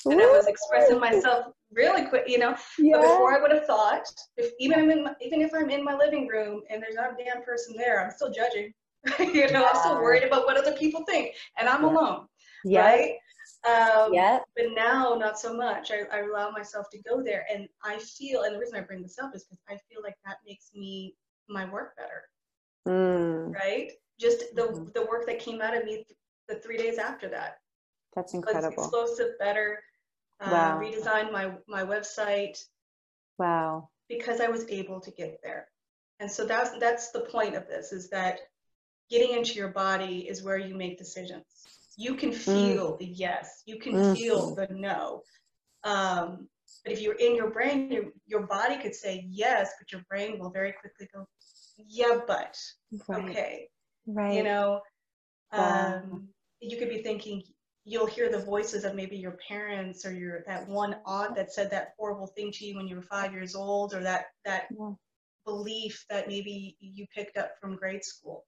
Ooh. 0.06 0.12
and 0.12 0.20
I 0.20 0.26
was 0.26 0.46
expressing 0.46 1.00
myself 1.00 1.46
really 1.72 2.06
quick. 2.06 2.24
You 2.28 2.38
know, 2.38 2.56
yeah. 2.78 2.96
but 2.96 3.02
before 3.02 3.37
I 3.37 3.42
would 3.42 3.50
have 3.50 3.66
thought, 3.66 4.04
if 4.37 4.52
even 4.61 4.78
I'm 4.78 4.90
in, 4.90 5.04
my, 5.04 5.14
even 5.20 5.40
if 5.40 5.50
I'm 5.54 5.70
in 5.70 5.82
my 5.82 5.94
living 5.94 6.28
room 6.28 6.62
and 6.70 6.80
there's 6.80 6.94
not 6.94 7.12
a 7.12 7.24
damn 7.24 7.42
person 7.42 7.74
there, 7.76 8.04
I'm 8.04 8.12
still 8.12 8.30
judging. 8.30 8.72
you 9.18 9.50
know, 9.52 9.61
yeah. 9.61 9.70
I'm 9.72 9.80
still 9.80 9.96
worried 9.96 10.22
about 10.22 10.46
what 10.46 10.56
other 10.56 10.76
people 10.76 11.04
think, 11.04 11.34
and 11.58 11.68
I'm 11.68 11.82
yeah. 11.82 11.90
alone. 11.90 12.26
Yeah. 12.64 12.87
Right. 12.87 13.12
Um, 13.68 14.14
yeah. 14.14 14.38
But 14.57 14.66
now, 14.74 15.14
not 15.14 15.38
so 15.38 15.54
much. 15.54 15.90
I, 15.90 16.16
I 16.16 16.20
allow 16.22 16.50
myself 16.50 16.88
to 16.90 16.98
go 17.02 17.22
there, 17.22 17.46
and 17.52 17.68
I 17.83 17.98
feel. 17.98 18.42
And 18.42 18.54
the 18.54 18.59
reason 18.59 18.76
I 18.76 18.83
bring 18.83 19.02
this 19.02 19.18
up 19.18 19.35
is 19.35 19.44
because 19.44 19.62
I 19.68 19.78
feel 19.92 20.02
like 20.02 20.16
that 20.24 20.38
makes 20.46 20.70
me 20.74 21.14
my 21.48 21.70
work 21.70 21.96
better. 21.96 22.28
Mm. 22.87 23.54
Right. 23.54 23.92
Just 24.18 24.54
the 24.54 24.62
mm-hmm. 24.62 24.85
the 24.94 25.07
work 25.07 25.26
that 25.26 25.38
came 25.38 25.61
out 25.61 25.76
of 25.76 25.85
me 25.85 26.04
the 26.48 26.57
three 26.57 26.76
days 26.76 26.98
after 26.98 27.28
that. 27.28 27.59
That's 28.14 28.35
incredible. 28.35 28.83
explosive, 28.83 29.38
better. 29.38 29.81
Uh, 30.40 30.48
wow. 30.50 30.81
Redesigned 30.81 31.33
my 31.33 31.52
my 31.68 31.85
website. 31.85 32.59
Wow. 33.38 33.90
Because 34.09 34.40
I 34.40 34.48
was 34.48 34.66
able 34.68 35.00
to 35.00 35.11
get 35.11 35.38
there, 35.42 35.68
and 36.18 36.31
so 36.31 36.46
that's 36.46 36.70
that's 36.78 37.11
the 37.11 37.20
point 37.20 37.54
of 37.54 37.66
this 37.68 37.92
is 37.92 38.09
that 38.11 38.40
getting 39.11 39.37
into 39.37 39.54
your 39.54 39.68
body 39.68 40.26
is 40.28 40.42
where 40.42 40.59
you 40.59 40.74
make 40.74 40.98
decisions. 40.98 41.44
You 41.98 42.14
can 42.14 42.30
mm. 42.30 42.37
feel 42.37 42.92
mm. 42.92 42.98
the 43.00 43.06
yes, 43.06 43.64
you 43.66 43.80
can 43.80 43.92
mm. 43.92 44.16
feel 44.16 44.54
the 44.54 44.68
no. 44.70 45.22
Um, 45.82 46.48
but 46.84 46.92
if 46.92 47.00
you're 47.00 47.16
in 47.16 47.34
your 47.34 47.50
brain, 47.50 47.90
your, 47.90 48.04
your 48.24 48.46
body 48.46 48.76
could 48.76 48.94
say 48.94 49.26
yes, 49.28 49.72
but 49.80 49.90
your 49.90 50.02
brain 50.08 50.38
will 50.38 50.50
very 50.50 50.72
quickly 50.80 51.08
go, 51.12 51.26
yeah, 51.88 52.20
but 52.24 52.56
right. 53.08 53.28
okay. 53.28 53.68
Right. 54.06 54.34
You 54.34 54.44
know, 54.44 54.80
wow. 55.52 56.02
um, 56.04 56.28
you 56.61 56.76
could 56.76 56.88
be 56.88 57.02
thinking, 57.02 57.42
you'll 57.84 58.06
hear 58.06 58.30
the 58.30 58.44
voices 58.44 58.84
of 58.84 58.94
maybe 58.94 59.16
your 59.16 59.37
parents 59.48 60.06
or 60.06 60.12
your 60.12 60.44
that 60.46 60.68
one 60.68 60.98
aunt 61.04 61.34
that 61.34 61.52
said 61.52 61.68
that 61.72 61.94
horrible 61.98 62.28
thing 62.28 62.52
to 62.52 62.64
you 62.64 62.76
when 62.76 62.87
you 62.87 62.94
were 62.94 63.02
five 63.02 63.32
years 63.32 63.56
old 63.56 63.92
or 63.92 64.02
that 64.04 64.26
that 64.44 64.68
yeah. 64.78 64.92
belief 65.44 66.04
that 66.11 66.28
maybe 66.28 66.76
you 66.80 67.06
picked 67.12 67.37
up 67.37 67.52
from 67.61 67.74
grade 67.74 68.04
school 68.04 68.44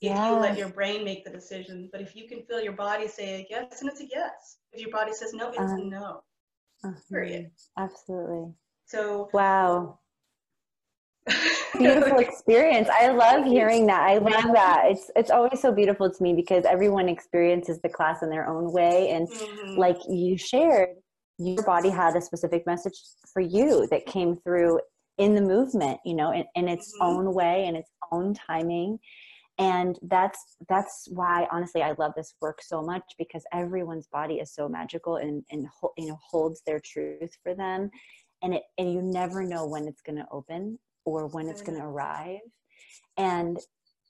if 0.00 0.10
yeah. 0.10 0.30
you 0.30 0.36
let 0.36 0.58
your 0.58 0.68
brain 0.68 1.04
make 1.04 1.24
the 1.24 1.30
decision. 1.30 1.88
But 1.90 2.00
if 2.00 2.14
you 2.14 2.28
can 2.28 2.42
feel 2.42 2.60
your 2.60 2.74
body 2.74 3.08
say 3.08 3.40
a 3.40 3.46
yes, 3.48 3.80
and 3.80 3.90
it's 3.90 4.00
a 4.00 4.06
yes. 4.06 4.58
If 4.72 4.80
your 4.80 4.90
body 4.90 5.12
says 5.12 5.32
no, 5.32 5.48
it's 5.48 5.58
um, 5.58 5.80
a 5.80 5.84
no. 5.84 6.22
Uh-huh. 6.84 6.92
Period. 7.10 7.50
Absolutely. 7.78 8.52
So 8.84 9.30
wow. 9.32 9.98
beautiful 11.78 12.18
experience. 12.18 12.88
I 12.88 13.08
love 13.08 13.44
hearing 13.44 13.86
that. 13.86 14.02
I 14.02 14.18
love 14.18 14.52
that. 14.52 14.84
It's 14.86 15.10
it's 15.16 15.30
always 15.30 15.60
so 15.60 15.72
beautiful 15.72 16.10
to 16.10 16.22
me 16.22 16.34
because 16.34 16.64
everyone 16.64 17.08
experiences 17.08 17.80
the 17.82 17.88
class 17.88 18.22
in 18.22 18.30
their 18.30 18.48
own 18.48 18.72
way 18.72 19.10
and 19.10 19.28
mm-hmm. 19.28 19.78
like 19.78 19.96
you 20.08 20.36
shared, 20.36 20.90
your 21.38 21.62
body 21.64 21.88
had 21.88 22.14
a 22.14 22.20
specific 22.20 22.64
message 22.66 22.94
for 23.32 23.40
you 23.40 23.88
that 23.90 24.06
came 24.06 24.36
through 24.36 24.78
in 25.18 25.34
the 25.34 25.40
movement, 25.40 25.98
you 26.04 26.14
know, 26.14 26.32
in, 26.32 26.44
in 26.54 26.68
its 26.68 26.92
mm-hmm. 26.94 27.06
own 27.06 27.34
way 27.34 27.64
and 27.66 27.76
its 27.76 27.90
own 28.12 28.34
timing 28.34 28.98
and 29.58 29.98
that's 30.02 30.56
that's 30.68 31.08
why 31.10 31.46
honestly 31.50 31.82
i 31.82 31.94
love 31.98 32.12
this 32.14 32.34
work 32.40 32.60
so 32.62 32.82
much 32.82 33.02
because 33.18 33.42
everyone's 33.52 34.06
body 34.08 34.34
is 34.34 34.52
so 34.52 34.68
magical 34.68 35.16
and 35.16 35.44
and 35.50 35.66
you 35.96 36.08
know 36.08 36.18
holds 36.30 36.62
their 36.66 36.80
truth 36.80 37.36
for 37.42 37.54
them. 37.54 37.90
And 38.42 38.54
it 38.54 38.62
and 38.78 38.92
you 38.92 39.02
never 39.02 39.42
know 39.42 39.66
when 39.66 39.86
it's 39.86 40.02
going 40.02 40.16
to 40.16 40.26
open 40.30 40.78
or 41.04 41.26
when 41.28 41.48
it's 41.48 41.62
mm-hmm. 41.62 41.72
going 41.72 41.82
to 41.82 41.88
arrive. 41.88 42.40
And 43.16 43.58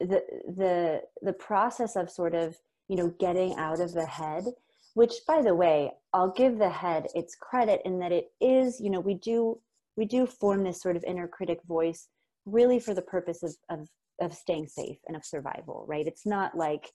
the 0.01 0.23
the 0.57 1.03
the 1.23 1.33
process 1.33 1.97
of 1.97 2.11
sort 2.11 2.35
of 2.35 2.57
you 2.89 2.97
know 2.97 3.15
getting 3.19 3.55
out 3.57 3.81
of 3.81 3.95
the 3.95 4.05
head 4.05 4.45
which 4.93 5.15
by 5.27 5.41
the 5.41 5.55
way 5.55 5.91
i'll 6.13 6.31
give 6.31 6.59
the 6.59 6.69
head 6.69 7.07
its 7.15 7.35
credit 7.35 7.81
in 7.87 7.99
that 7.99 8.13
it 8.13 8.27
is 8.39 8.79
you 8.79 8.91
know 8.91 9.01
we 9.01 9.15
do 9.15 9.59
we 9.97 10.05
do 10.05 10.27
form 10.27 10.63
this 10.63 10.83
sort 10.83 10.97
of 10.97 11.05
inner 11.05 11.27
critic 11.27 11.61
voice 11.67 12.09
really 12.45 12.79
for 12.79 12.93
the 12.93 13.01
purpose 13.01 13.43
of, 13.43 13.57
of, 13.71 13.89
of 14.21 14.35
staying 14.35 14.69
safe 14.69 14.99
and 15.07 15.17
of 15.17 15.25
survival, 15.25 15.85
right? 15.89 16.07
It's 16.07 16.27
not 16.27 16.57
like, 16.57 16.91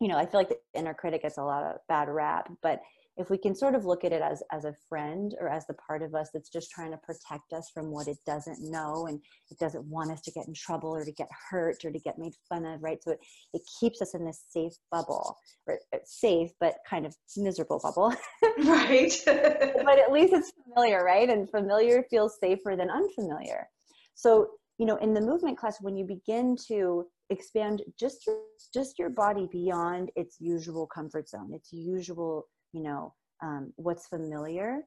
you 0.00 0.08
know, 0.08 0.16
I 0.16 0.26
feel 0.26 0.40
like 0.40 0.48
the 0.48 0.58
inner 0.74 0.94
critic 0.94 1.22
gets 1.22 1.38
a 1.38 1.42
lot 1.42 1.64
of 1.64 1.76
bad 1.88 2.08
rap, 2.08 2.50
but 2.62 2.80
if 3.16 3.28
we 3.28 3.36
can 3.36 3.54
sort 3.54 3.74
of 3.74 3.84
look 3.84 4.04
at 4.04 4.12
it 4.12 4.22
as 4.22 4.42
as 4.50 4.64
a 4.64 4.74
friend 4.88 5.34
or 5.40 5.48
as 5.48 5.66
the 5.66 5.74
part 5.74 6.02
of 6.02 6.14
us 6.14 6.30
that's 6.32 6.48
just 6.48 6.70
trying 6.70 6.90
to 6.90 6.96
protect 6.98 7.52
us 7.52 7.70
from 7.72 7.90
what 7.90 8.08
it 8.08 8.16
doesn't 8.26 8.58
know 8.60 9.06
and 9.06 9.20
it 9.50 9.58
doesn't 9.58 9.84
want 9.84 10.10
us 10.10 10.22
to 10.22 10.30
get 10.30 10.46
in 10.46 10.54
trouble 10.54 10.90
or 10.90 11.04
to 11.04 11.12
get 11.12 11.28
hurt 11.50 11.84
or 11.84 11.90
to 11.90 11.98
get 11.98 12.18
made 12.18 12.32
fun 12.48 12.64
of 12.64 12.82
right? 12.82 13.02
So 13.02 13.12
it, 13.12 13.20
it 13.52 13.62
keeps 13.78 14.00
us 14.00 14.14
in 14.14 14.24
this 14.24 14.44
safe 14.48 14.72
bubble 14.90 15.36
or 15.66 15.78
uh, 15.94 15.98
safe 16.04 16.50
but 16.60 16.76
kind 16.88 17.04
of 17.04 17.14
miserable 17.36 17.80
bubble. 17.82 18.14
Right. 18.64 19.12
But 19.26 19.98
at 19.98 20.12
least 20.12 20.32
it's 20.32 20.52
familiar 20.64 21.04
right? 21.04 21.28
And 21.28 21.50
familiar 21.50 22.04
feels 22.10 22.38
safer 22.40 22.74
than 22.76 22.90
unfamiliar. 22.90 23.68
So 24.14 24.48
you 24.80 24.86
know 24.86 24.96
in 24.96 25.12
the 25.12 25.20
movement 25.20 25.58
class 25.58 25.76
when 25.80 25.94
you 25.96 26.04
begin 26.04 26.56
to 26.68 27.06
expand 27.28 27.82
just 27.98 28.26
your, 28.26 28.38
just 28.72 28.98
your 28.98 29.10
body 29.10 29.46
beyond 29.52 30.10
its 30.16 30.36
usual 30.40 30.86
comfort 30.86 31.28
zone 31.28 31.50
its 31.52 31.70
usual 31.72 32.46
you 32.72 32.82
know 32.82 33.14
um, 33.42 33.72
what's 33.76 34.06
familiar 34.06 34.80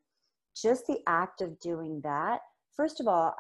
just 0.56 0.86
the 0.88 1.00
act 1.08 1.42
of 1.42 1.60
doing 1.60 2.02
that 2.04 2.40
first 2.76 3.00
of 3.00 3.08
all 3.08 3.36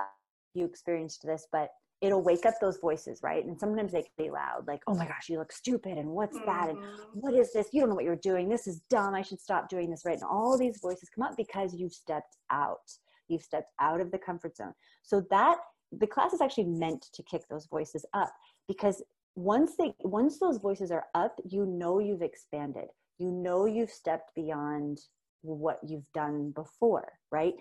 you 0.54 0.64
experienced 0.64 1.22
this 1.26 1.48
but 1.52 1.70
it'll 2.02 2.22
wake 2.22 2.46
up 2.46 2.56
those 2.60 2.80
voices 2.80 3.22
right? 3.24 3.46
And 3.46 3.58
sometimes 3.58 3.92
they 3.94 4.02
can 4.02 4.12
be 4.26 4.30
loud 4.30 4.68
like 4.68 4.82
oh 4.88 4.94
my 4.94 5.08
gosh 5.08 5.30
you 5.30 5.40
look 5.40 5.54
stupid 5.54 5.98
and 5.98 6.10
what's 6.10 6.38
that 6.46 6.68
and 6.70 6.78
Mhm. 6.78 7.22
what 7.24 7.34
is 7.34 7.54
this? 7.54 7.70
You 7.72 7.80
don't 7.80 7.90
know 7.90 7.96
what 7.96 8.04
you're 8.04 8.28
doing. 8.32 8.50
This 8.50 8.68
is 8.68 8.82
dumb. 8.90 9.16
I 9.16 9.22
should 9.22 9.40
stop 9.40 9.70
doing 9.70 9.90
this 9.90 10.04
right? 10.06 10.20
And 10.22 10.30
all 10.36 10.58
these 10.58 10.80
voices 10.82 11.10
come 11.16 11.24
up 11.28 11.38
because 11.38 11.74
you've 11.74 11.94
stepped 11.94 12.36
out. 12.52 12.88
You've 13.30 13.42
stepped 13.42 13.72
out 13.80 14.02
of 14.02 14.12
the 14.12 14.18
comfort 14.18 14.58
zone. 14.58 14.74
So 15.02 15.22
that 15.30 15.60
the 16.00 16.08
class 16.08 16.34
is 16.34 16.42
actually 16.42 16.66
meant 16.66 17.10
to 17.14 17.24
kick 17.24 17.44
those 17.50 17.66
voices 17.68 18.06
up 18.14 18.34
because 18.68 19.02
once 19.36 19.74
they 19.78 19.94
once 20.02 20.40
those 20.40 20.58
voices 20.58 20.92
are 20.92 21.06
up 21.16 21.40
you 21.50 21.66
know 21.66 22.00
you've 22.00 22.22
expanded. 22.22 22.88
You 23.20 23.32
know 23.32 23.66
you've 23.66 23.90
stepped 23.90 24.34
beyond 24.36 25.00
what 25.42 25.80
you've 25.86 26.12
done 26.14 26.52
before 26.52 27.14
right? 27.32 27.54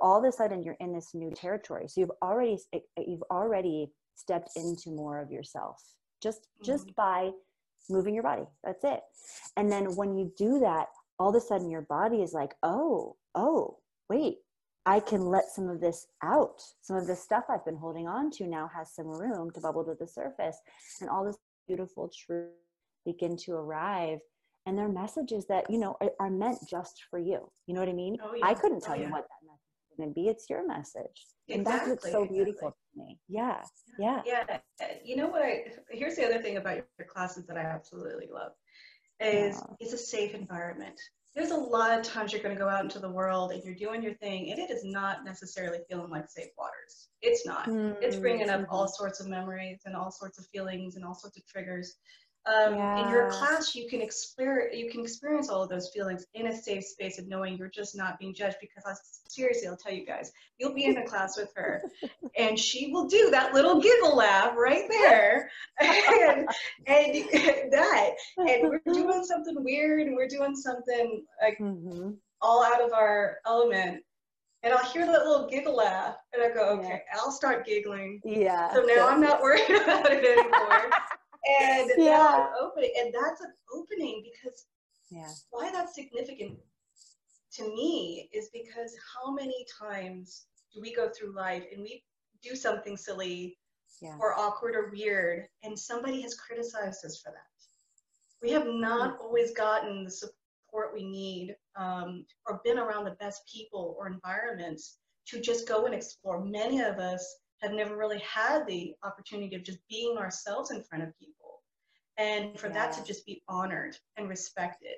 All 0.00 0.18
of 0.18 0.24
a 0.24 0.32
sudden 0.32 0.62
you're 0.62 0.76
in 0.80 0.92
this 0.92 1.10
new 1.14 1.32
territory. 1.32 1.88
So 1.88 2.00
you've 2.00 2.12
already 2.22 2.58
you've 2.96 3.24
already 3.30 3.90
stepped 4.14 4.50
into 4.56 4.90
more 4.90 5.20
of 5.20 5.30
yourself 5.30 5.82
just 6.22 6.48
just 6.64 6.86
mm-hmm. 6.88 7.30
by 7.30 7.30
moving 7.90 8.14
your 8.14 8.24
body. 8.24 8.44
That's 8.64 8.84
it. 8.84 9.00
And 9.56 9.70
then 9.70 9.96
when 9.96 10.16
you 10.16 10.32
do 10.36 10.58
that 10.60 10.88
all 11.18 11.30
of 11.30 11.34
a 11.34 11.40
sudden 11.40 11.70
your 11.70 11.82
body 11.82 12.18
is 12.18 12.32
like 12.32 12.54
oh 12.62 13.16
oh 13.34 13.78
wait 14.08 14.38
i 14.94 14.98
can 15.10 15.22
let 15.34 15.46
some 15.56 15.68
of 15.68 15.80
this 15.80 16.06
out 16.22 16.60
some 16.82 16.96
of 16.96 17.06
this 17.06 17.22
stuff 17.28 17.44
i've 17.50 17.64
been 17.64 17.76
holding 17.84 18.06
on 18.16 18.30
to 18.30 18.46
now 18.46 18.66
has 18.74 18.94
some 18.94 19.06
room 19.06 19.50
to 19.52 19.60
bubble 19.60 19.84
to 19.84 19.94
the 20.00 20.06
surface 20.06 20.58
and 21.00 21.08
all 21.10 21.24
this 21.24 21.36
beautiful 21.66 22.10
truth 22.26 22.48
begin 23.04 23.36
to 23.36 23.52
arrive 23.52 24.18
and 24.66 24.76
they're 24.76 24.88
messages 25.04 25.46
that 25.46 25.64
you 25.70 25.78
know 25.78 25.96
are, 26.00 26.10
are 26.20 26.30
meant 26.30 26.58
just 26.68 26.96
for 27.10 27.18
you 27.18 27.40
you 27.66 27.74
know 27.74 27.80
what 27.80 27.88
i 27.88 27.92
mean 27.92 28.16
Oh, 28.22 28.34
yeah. 28.34 28.46
i 28.46 28.54
couldn't 28.54 28.82
oh, 28.84 28.86
tell 28.86 28.96
Oh, 28.96 29.02
you 29.02 29.10
what 29.10 29.26
that 29.32 29.42
message 29.46 29.76
is 29.90 29.96
going 29.98 30.10
to 30.10 30.14
be 30.14 30.28
it's 30.28 30.46
your 30.50 30.66
message 30.66 31.18
Exactly. 31.48 31.54
and 31.54 31.66
that's 31.66 31.88
what's 31.88 32.06
Exactly, 32.06 32.12
so 32.12 32.22
exactly. 32.22 32.36
beautiful 32.44 32.70
to 32.70 32.98
me 33.02 33.18
yeah 33.28 33.62
yeah 33.98 34.22
Yeah, 34.26 34.58
you 35.04 35.16
know 35.16 35.28
what? 35.28 35.42
I 35.42 35.64
here's 35.90 36.16
the 36.16 36.24
other 36.28 36.40
thing 36.44 36.56
about 36.56 36.76
your 36.98 37.08
classes 37.08 37.46
that 37.46 37.56
I 37.56 37.62
absolutely 37.62 38.28
love 38.32 38.52
is 39.20 39.56
Yeah. 39.56 39.74
it's 39.80 39.92
a 39.92 39.98
safe 39.98 40.34
environment. 40.34 40.98
There's 41.34 41.50
a 41.50 41.56
lot 41.56 41.96
of 41.96 42.04
times 42.04 42.32
you're 42.32 42.42
going 42.42 42.54
to 42.56 42.60
go 42.60 42.68
out 42.68 42.82
into 42.82 42.98
the 42.98 43.10
world 43.10 43.52
and 43.52 43.62
you're 43.62 43.74
doing 43.74 44.02
your 44.02 44.14
thing, 44.14 44.50
and 44.50 44.58
it 44.58 44.70
is 44.70 44.82
not 44.84 45.24
necessarily 45.24 45.78
feeling 45.88 46.10
like 46.10 46.28
safe 46.28 46.50
waters. 46.58 47.08
It's 47.22 47.46
not. 47.46 47.68
It's 48.02 48.16
bringing 48.16 48.50
up 48.50 48.66
all 48.70 48.86
Mhm. 48.86 48.90
sorts 48.90 49.20
of 49.20 49.28
memories 49.28 49.82
and 49.84 49.94
all 49.94 50.10
sorts 50.10 50.38
of 50.38 50.46
feelings 50.46 50.96
and 50.96 51.04
all 51.04 51.14
sorts 51.14 51.36
of 51.36 51.46
triggers. 51.46 51.96
Um, 52.46 52.74
In 52.96 53.08
your 53.10 53.28
class, 53.30 53.74
you 53.74 53.88
can 53.88 54.00
explore, 54.00 54.70
you 54.72 54.90
can 54.90 55.02
experience 55.02 55.50
all 55.50 55.62
of 55.62 55.68
those 55.68 55.90
feelings 55.90 56.24
in 56.32 56.46
a 56.46 56.56
safe 56.56 56.84
space 56.84 57.18
of 57.18 57.28
knowing 57.28 57.58
you're 57.58 57.68
just 57.68 57.94
not 57.96 58.18
being 58.18 58.32
judged. 58.34 58.56
Because 58.60 58.84
I, 58.86 58.94
seriously, 59.28 59.68
I'll 59.68 59.76
tell 59.76 59.92
you 59.92 60.06
guys, 60.06 60.32
you'll 60.58 60.72
be 60.74 60.86
in 60.86 60.96
a 60.96 61.04
class 61.06 61.36
with 61.36 61.52
her, 61.56 61.82
and 62.38 62.58
she 62.58 62.90
will 62.90 63.06
do 63.06 63.28
that 63.30 63.52
little 63.52 63.80
giggle 63.82 64.16
laugh 64.16 64.54
right 64.56 64.84
there, 64.88 65.50
and, 65.80 66.48
and 66.86 67.14
that, 67.72 68.10
and 68.38 68.68
we're 68.70 68.80
doing 68.94 69.24
something 69.24 69.56
weird, 69.62 70.06
and 70.06 70.16
we're 70.16 70.28
doing 70.28 70.56
something 70.56 71.24
like 71.42 71.58
Mhm. 71.58 72.16
all 72.40 72.64
out 72.64 72.80
of 72.80 72.92
our 72.94 73.38
element. 73.46 74.02
And 74.62 74.72
I'll 74.72 74.84
hear 74.86 75.06
that 75.06 75.24
little 75.26 75.46
giggle 75.48 75.76
laugh, 75.76 76.16
and 76.32 76.42
I 76.42 76.48
go, 76.52 76.70
okay, 76.80 77.02
I'll 77.14 77.30
start 77.30 77.64
giggling. 77.66 78.20
yeah 78.24 78.72
So 78.74 78.80
now 78.82 79.06
I'm 79.08 79.20
not 79.20 79.40
worried 79.42 79.68
about 79.70 80.10
it 80.10 80.24
anymore. 80.24 80.90
And 81.46 81.90
Yeah. 81.96 82.52
opening, 82.60 82.92
and 82.98 83.14
that's 83.14 83.40
an 83.40 83.52
opening 83.72 84.22
because 84.22 84.66
yeah 85.10 85.32
why 85.50 85.70
that's 85.72 85.94
significant 85.94 86.58
to 87.52 87.62
me 87.64 88.28
is 88.32 88.50
because 88.52 88.94
how 89.14 89.32
many 89.32 89.66
times 89.80 90.46
do 90.74 90.80
we 90.80 90.94
go 90.94 91.08
through 91.08 91.34
life 91.34 91.64
and 91.72 91.82
we 91.82 92.04
do 92.42 92.54
something 92.54 92.96
silly 92.96 93.58
yeah 94.00 94.16
or 94.20 94.38
awkward 94.38 94.74
or 94.76 94.90
weird, 94.90 95.46
and 95.62 95.78
somebody 95.78 96.20
has 96.22 96.34
criticized 96.34 97.04
us 97.04 97.20
for 97.20 97.30
that? 97.30 97.42
We 98.42 98.50
have 98.50 98.66
not 98.66 99.18
always 99.20 99.52
gotten 99.54 100.04
the 100.04 100.10
support 100.10 100.94
we 100.94 101.04
need 101.04 101.56
um, 101.76 102.24
or 102.46 102.60
been 102.64 102.78
around 102.78 103.04
the 103.04 103.16
best 103.18 103.42
people 103.52 103.96
or 103.98 104.06
environments 104.06 104.98
to 105.28 105.40
just 105.40 105.66
go 105.66 105.86
and 105.86 105.94
explore. 105.94 106.44
Many 106.44 106.80
of 106.80 106.98
us 106.98 107.36
have 107.60 107.72
never 107.72 107.96
really 107.96 108.20
had 108.20 108.66
the 108.66 108.94
opportunity 109.02 109.54
of 109.56 109.62
just 109.64 109.78
being 109.88 110.16
ourselves 110.16 110.70
in 110.70 110.82
front 110.82 111.04
of 111.04 111.18
people. 111.18 111.62
And 112.16 112.58
for 112.58 112.68
that 112.70 112.92
to 112.94 113.04
just 113.04 113.24
be 113.26 113.42
honored 113.48 113.96
and 114.16 114.28
respected, 114.28 114.94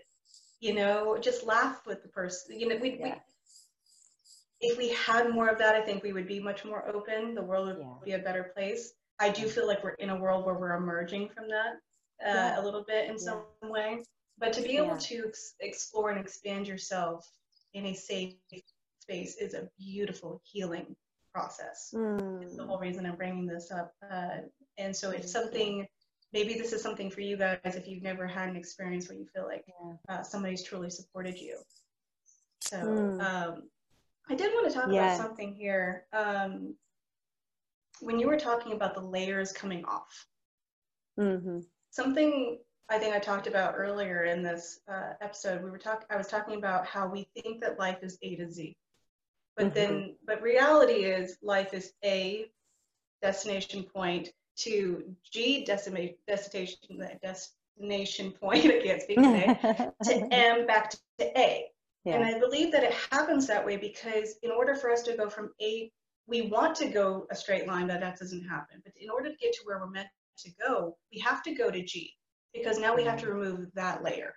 you 0.61 0.75
know, 0.75 1.19
just 1.21 1.45
laugh 1.47 1.87
with 1.87 2.03
the 2.03 2.09
person. 2.09 2.59
You 2.59 2.69
know, 2.69 2.77
we, 2.77 2.99
we 3.03 3.15
if 4.61 4.77
we 4.77 4.91
had 4.91 5.31
more 5.31 5.49
of 5.49 5.59
that, 5.59 5.75
I 5.75 5.81
think 5.83 6.03
we 6.03 6.13
would 6.13 6.27
be 6.29 6.41
much 6.41 6.65
more 6.65 6.87
open. 6.89 7.35
The 7.35 7.43
world 7.43 7.69
would 7.69 7.79
Yeah. 7.79 7.95
be 8.05 8.13
a 8.13 8.19
better 8.19 8.45
place. 8.55 8.93
I 9.19 9.31
do 9.31 9.49
feel 9.49 9.67
like 9.67 9.83
we're 9.83 9.91
in 10.05 10.11
a 10.11 10.17
world 10.17 10.45
where 10.45 10.55
we're 10.55 10.75
emerging 10.75 11.31
from 11.31 11.49
that 11.49 11.75
uh, 12.25 12.35
Yeah. 12.35 12.61
a 12.61 12.63
little 12.63 12.85
bit 12.85 13.09
in 13.09 13.19
some 13.19 13.45
way. 13.63 14.05
But 14.39 14.53
to 14.55 14.63
be 14.63 14.75
Yeah. 14.75 14.85
able 14.85 14.99
to 14.99 15.25
ex- 15.29 15.55
explore 15.61 16.11
and 16.11 16.21
expand 16.21 16.67
yourself 16.69 17.27
in 17.73 17.87
a 17.87 17.95
safe 17.95 18.35
space 19.01 19.37
is 19.37 19.55
a 19.55 19.71
beautiful 19.79 20.41
healing 20.45 20.95
process. 21.33 21.95
It's 22.41 22.57
the 22.57 22.63
Mm. 22.63 22.67
whole 22.67 22.79
reason 22.79 23.07
I'm 23.07 23.17
bringing 23.17 23.47
this 23.47 23.71
up. 23.71 23.93
Uh, 24.09 24.39
and 24.79 24.95
so, 24.95 25.11
if 25.11 25.25
something, 25.27 25.87
maybe 26.33 26.55
this 26.55 26.73
is 26.73 26.83
something 26.83 27.11
for 27.11 27.21
you 27.21 27.37
guys 27.37 27.59
if 27.65 27.87
you've 27.87 28.03
never 28.03 28.27
had 28.27 28.49
an 28.49 28.57
experience 28.57 29.09
where 29.09 29.19
you 29.19 29.27
feel 29.27 29.47
like 29.47 29.65
Yeah. 29.69 29.97
uh, 30.09 30.23
somebody's 30.23 30.63
truly 30.63 30.91
supported 30.91 31.39
you. 31.39 31.59
So, 32.61 32.77
Mm. 32.79 33.21
um, 33.21 33.71
I 34.29 34.35
did 34.35 34.53
want 34.55 34.69
to 34.69 34.75
talk 34.75 34.93
Yeah. 34.93 35.07
about 35.07 35.17
something 35.17 35.55
here. 35.55 36.07
Um, 36.13 36.77
when 38.01 38.19
you 38.19 38.27
were 38.29 38.39
talking 38.39 38.73
about 38.73 38.95
the 38.95 39.01
layers 39.01 39.53
coming 39.53 39.85
off, 39.85 40.27
Mhm. 41.19 41.67
something 41.91 42.63
I 42.89 42.99
think 42.99 43.15
I 43.15 43.21
talked 43.21 43.47
about 43.47 43.75
earlier 43.77 44.25
in 44.25 44.43
this 44.43 44.81
uh, 44.89 45.15
episode, 45.21 45.63
we 45.63 45.71
were 45.71 45.79
talking. 45.79 46.07
I 46.11 46.17
was 46.17 46.27
talking 46.27 46.57
about 46.57 46.87
how 46.87 47.07
we 47.07 47.25
think 47.37 47.61
that 47.61 47.79
life 47.79 48.03
is 48.03 48.19
A 48.23 48.35
to 48.37 48.51
Z, 48.51 48.77
but 49.57 49.67
Mhm. 49.71 49.75
then, 49.75 50.17
but 50.25 50.43
reality 50.43 51.05
is 51.05 51.37
life 51.43 51.75
is 51.75 51.93
A 52.05 52.51
destination 53.23 53.85
point 53.85 54.31
to 54.57 55.15
G 55.31 55.65
destination 55.65 56.17
destination 56.27 57.19
destination 57.23 58.33
point. 58.33 58.65
I 58.67 58.81
can't 58.83 59.03
speak 59.03 59.17
today. 59.19 59.59
to 60.05 60.29
M 60.35 60.67
back 60.67 60.91
to 60.91 60.99
A. 61.39 61.67
And 62.07 62.25
I 62.25 62.39
believe 62.39 62.73
that 62.73 62.83
it 62.83 62.93
happens 62.95 63.47
that 63.47 63.65
way 63.65 63.77
because 63.77 64.37
in 64.43 64.51
order 64.51 64.75
for 64.75 64.91
us 64.91 65.03
to 65.03 65.17
go 65.17 65.29
from 65.29 65.53
A, 65.61 65.93
we 66.27 66.43
want 66.43 66.75
to 66.77 66.89
go 66.89 67.27
a 67.31 67.35
straight 67.37 67.67
line, 67.67 67.89
but 67.89 68.01
that 68.01 68.19
doesn't 68.19 68.45
happen. 68.49 68.81
But 68.85 68.95
in 68.97 69.11
order 69.11 69.31
to 69.31 69.37
get 69.37 69.53
to 69.55 69.61
where 69.65 69.79
we're 69.79 69.91
meant 69.91 70.09
to 70.39 70.51
go, 70.67 70.97
we 71.13 71.19
have 71.21 71.43
to 71.43 71.55
go 71.55 71.71
to 71.71 71.83
G 71.83 72.15
because 72.55 72.79
now 72.79 72.95
we 72.97 73.05
have 73.05 73.21
to 73.21 73.33
remove 73.33 73.69
that 73.75 74.03
layer. 74.03 74.35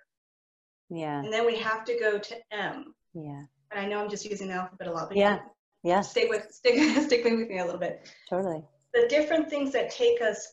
yeah 0.90 1.20
And 1.22 1.32
then 1.32 1.46
we 1.46 1.56
have 1.56 1.84
to 1.86 1.98
go 1.98 2.18
to 2.18 2.36
M. 2.52 2.94
yeah 3.14 3.44
And 3.70 3.80
I 3.80 3.88
know 3.88 4.02
I'm 4.02 4.10
just 4.10 4.24
using 4.24 4.48
the 4.48 4.54
alphabet 4.54 4.86
a 4.88 4.92
lot, 4.92 5.08
but 5.08 5.16
Yeah. 5.16 5.40
yeah 5.82 6.00
stay 6.00 6.28
with 6.28 6.52
stick 6.52 6.74
stick 7.02 7.24
with 7.24 7.48
me 7.48 7.58
a 7.58 7.64
little 7.64 7.80
bit. 7.80 8.08
totally 8.28 8.62
The 8.92 9.06
different 9.08 9.50
things 9.50 9.72
that 9.72 9.90
take 9.90 10.20
us 10.22 10.52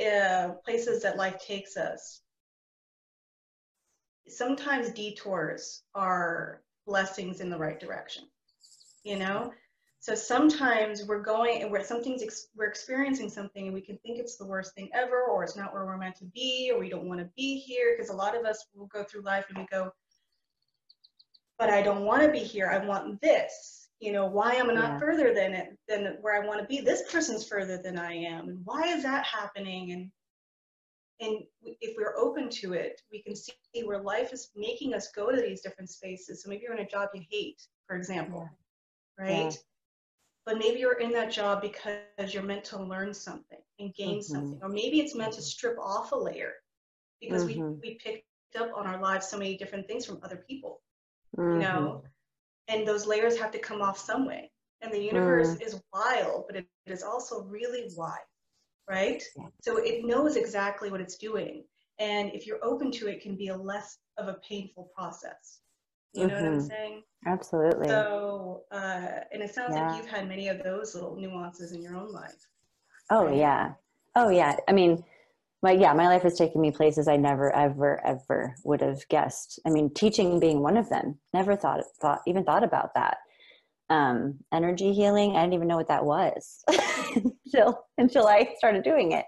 uh, 0.00 0.54
places 0.64 1.02
that 1.02 1.16
life 1.16 1.38
takes 1.44 1.76
us. 1.76 2.20
Sometimes 4.28 4.90
detours 4.90 5.82
are 5.94 6.62
blessings 6.86 7.40
in 7.40 7.50
the 7.50 7.58
right 7.58 7.78
direction. 7.78 8.24
You 9.04 9.18
know, 9.18 9.52
so 10.00 10.14
sometimes 10.14 11.04
we're 11.04 11.22
going 11.22 11.62
and 11.62 11.70
we're 11.70 11.84
something's 11.84 12.22
ex- 12.22 12.48
we're 12.56 12.66
experiencing 12.66 13.28
something 13.28 13.66
and 13.66 13.74
we 13.74 13.82
can 13.82 13.98
think 13.98 14.18
it's 14.18 14.36
the 14.36 14.46
worst 14.46 14.74
thing 14.74 14.88
ever, 14.94 15.24
or 15.24 15.44
it's 15.44 15.56
not 15.56 15.72
where 15.74 15.84
we're 15.84 15.98
meant 15.98 16.16
to 16.16 16.24
be, 16.24 16.70
or 16.72 16.80
we 16.80 16.88
don't 16.88 17.06
want 17.06 17.20
to 17.20 17.28
be 17.36 17.58
here. 17.58 17.94
Because 17.96 18.10
a 18.10 18.16
lot 18.16 18.36
of 18.36 18.44
us 18.46 18.66
will 18.74 18.86
go 18.86 19.02
through 19.04 19.22
life 19.22 19.44
and 19.50 19.58
we 19.58 19.66
go, 19.70 19.92
but 21.58 21.70
I 21.70 21.82
don't 21.82 22.04
want 22.04 22.22
to 22.22 22.30
be 22.30 22.38
here. 22.40 22.68
I 22.68 22.78
want 22.84 23.20
this. 23.20 23.80
you 24.00 24.12
know 24.12 24.26
why 24.26 24.50
am 24.60 24.68
i 24.70 24.74
not 24.74 24.92
Yeah. 24.92 24.98
further 24.98 25.32
than 25.32 25.54
it 25.60 25.68
than 25.88 26.18
where 26.20 26.34
i 26.42 26.46
want 26.46 26.60
to 26.60 26.66
be 26.66 26.80
this 26.80 27.02
person's 27.12 27.46
further 27.52 27.76
than 27.84 27.96
i 27.98 28.12
am 28.12 28.48
and 28.50 28.58
why 28.68 28.82
is 28.94 29.02
that 29.04 29.24
happening 29.24 29.92
and 29.94 30.10
and 31.20 31.44
if 31.80 31.96
we're 31.96 32.16
open 32.18 32.48
to 32.50 32.72
it 32.74 33.00
we 33.12 33.22
can 33.22 33.34
see 33.36 33.54
where 33.84 34.02
life 34.02 34.32
is 34.32 34.50
making 34.66 34.92
us 34.94 35.12
go 35.12 35.30
to 35.30 35.40
these 35.40 35.62
different 35.62 35.90
spaces 35.90 36.42
so 36.42 36.48
maybe 36.48 36.62
you're 36.64 36.74
in 36.80 36.84
a 36.84 36.88
job 36.88 37.08
you 37.14 37.22
hate 37.30 37.60
for 37.86 37.96
example 37.96 38.48
right 39.18 39.52
Yeah. 39.52 39.62
but 40.46 40.58
maybe 40.58 40.80
you're 40.80 40.98
in 41.06 41.12
that 41.12 41.30
job 41.30 41.62
because 41.62 42.34
you're 42.34 42.42
meant 42.42 42.64
to 42.64 42.82
learn 42.82 43.14
something 43.14 43.62
and 43.78 43.94
gain 43.94 44.18
Mhm. 44.18 44.24
something 44.24 44.58
or 44.62 44.68
maybe 44.68 45.00
it's 45.00 45.14
meant 45.14 45.32
to 45.34 45.42
strip 45.42 45.78
off 45.78 46.12
a 46.12 46.16
layer 46.16 46.54
because 47.22 47.44
Mhm. 47.44 47.78
we 47.82 47.90
we 47.90 47.94
picked 48.04 48.26
up 48.62 48.70
on 48.78 48.86
our 48.86 49.00
lives 49.00 49.28
so 49.28 49.38
many 49.38 49.56
different 49.56 49.86
things 49.88 50.04
from 50.04 50.20
other 50.22 50.44
people 50.48 50.82
you 51.36 51.58
Mhm. 51.58 51.60
know 51.60 52.02
and 52.68 52.86
those 52.86 53.06
layers 53.06 53.36
have 53.38 53.50
to 53.50 53.58
come 53.58 53.82
off 53.82 53.98
some 53.98 54.26
way 54.26 54.50
and 54.82 54.92
the 54.92 54.98
universe 55.02 55.54
Mm. 55.56 55.62
is 55.66 55.80
wild 55.92 56.44
but 56.46 56.56
it 56.56 56.66
is 56.86 57.02
also 57.02 57.42
really 57.42 57.88
wide 57.96 58.18
right 58.88 59.22
Yeah. 59.36 59.48
so 59.62 59.76
it 59.78 60.04
knows 60.04 60.36
exactly 60.36 60.90
what 60.90 61.00
it's 61.00 61.16
doing 61.16 61.64
and 61.98 62.32
if 62.32 62.46
you're 62.46 62.62
open 62.64 62.90
to 62.90 63.06
it, 63.08 63.14
it 63.16 63.22
can 63.22 63.36
be 63.36 63.48
a 63.48 63.56
less 63.56 63.98
of 64.18 64.28
a 64.28 64.34
painful 64.48 64.90
process 64.96 65.60
you 66.12 66.26
know 66.26 66.34
what 66.34 66.44
i'm 66.44 66.58
Mhm. 66.60 66.68
saying 66.68 67.02
Absolutely. 67.26 67.88
so 67.88 68.64
uh, 68.70 69.20
and 69.32 69.42
it 69.42 69.54
sounds 69.54 69.74
Yeah. 69.74 69.88
like 69.88 69.96
you've 69.96 70.06
had 70.16 70.28
many 70.28 70.48
of 70.48 70.62
those 70.62 70.94
little 70.94 71.16
nuances 71.16 71.72
in 71.72 71.80
your 71.82 71.96
own 71.96 72.12
life 72.12 72.48
Oh 73.10 73.24
Right. 73.26 73.36
yeah. 73.36 73.74
Oh 74.16 74.28
yeah. 74.30 74.56
I 74.66 74.72
mean, 74.72 75.04
my 75.64 75.72
yeah, 75.72 75.94
my 75.94 76.06
life 76.08 76.22
has 76.22 76.36
taken 76.36 76.60
me 76.60 76.70
places 76.70 77.08
I 77.08 77.16
never 77.16 77.50
ever 77.56 78.04
ever 78.06 78.54
would 78.64 78.82
have 78.82 79.00
guessed. 79.08 79.58
I 79.66 79.70
mean, 79.70 79.92
teaching 79.94 80.38
being 80.38 80.60
one 80.60 80.76
of 80.76 80.90
them. 80.90 81.18
Never 81.32 81.56
thought 81.56 81.82
thought 82.00 82.20
even 82.26 82.44
thought 82.44 82.62
about 82.62 82.90
that. 82.94 83.16
Um, 83.88 84.38
energy 84.52 84.92
healing. 84.92 85.36
I 85.36 85.40
didn't 85.40 85.54
even 85.54 85.68
know 85.68 85.76
what 85.76 85.88
that 85.88 86.04
was 86.04 86.62
until 87.16 87.86
until 87.96 88.26
I 88.26 88.54
started 88.58 88.84
doing 88.84 89.12
it. 89.12 89.24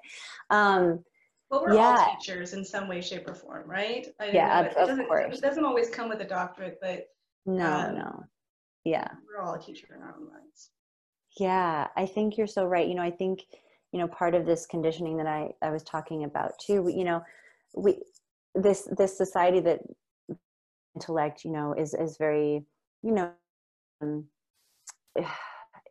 Um, 0.50 1.02
well 1.50 1.62
we're 1.62 1.74
Yeah. 1.74 1.96
all 1.96 2.16
teachers 2.18 2.52
in 2.52 2.64
some 2.64 2.86
way 2.86 3.00
shape 3.00 3.26
or 3.26 3.34
form 3.34 3.68
right 3.68 4.06
I 4.20 4.30
Yeah, 4.32 4.60
know 4.62 4.66
it 4.66 4.76
of 4.76 4.88
doesn't, 4.88 5.06
course. 5.06 5.38
it 5.38 5.42
doesn't 5.42 5.64
always 5.64 5.88
come 5.88 6.08
with 6.10 6.20
a 6.20 6.24
doctorate 6.24 6.78
but 6.82 7.06
no, 7.46 7.88
Um, 7.88 7.94
no. 7.96 8.24
Yeah. 8.84 9.08
we're 9.26 9.40
all 9.42 9.54
a 9.54 9.60
teacher 9.60 9.86
in 9.96 10.02
our 10.02 10.14
own 10.18 10.26
minds 10.28 10.70
Yeah, 11.38 11.88
I 11.96 12.04
think 12.06 12.36
you're 12.36 12.46
so 12.46 12.64
right. 12.66 12.88
You 12.88 12.94
know, 12.94 13.02
I 13.02 13.10
think, 13.10 13.40
you 13.92 14.00
know, 14.00 14.08
part 14.08 14.34
of 14.34 14.46
this 14.46 14.66
conditioning 14.66 15.16
that 15.18 15.26
I, 15.26 15.50
I 15.62 15.70
was 15.70 15.82
talking 15.82 16.24
about 16.24 16.52
too, 16.58 16.92
you 16.94 17.04
know, 17.04 17.22
we, 17.74 18.02
this, 18.54 18.88
this 18.96 19.16
society 19.16 19.60
that 19.60 19.80
intellect, 20.94 21.44
you 21.44 21.52
know, 21.52 21.74
is, 21.74 21.94
is 21.94 22.16
very, 22.18 22.64
you 23.02 23.12
know, 23.12 23.30
um, 24.02 24.24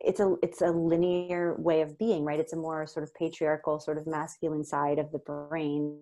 it's 0.00 0.20
a, 0.20 0.36
it's 0.42 0.60
a 0.60 0.70
linear 0.70 1.56
way 1.58 1.80
of 1.80 1.98
being, 1.98 2.24
right? 2.24 2.38
It's 2.38 2.52
a 2.52 2.56
more 2.56 2.86
sort 2.86 3.02
of 3.02 3.14
patriarchal, 3.14 3.80
sort 3.80 3.98
of 3.98 4.06
masculine 4.06 4.62
side 4.62 4.98
of 4.98 5.10
the 5.10 5.18
brain, 5.18 5.98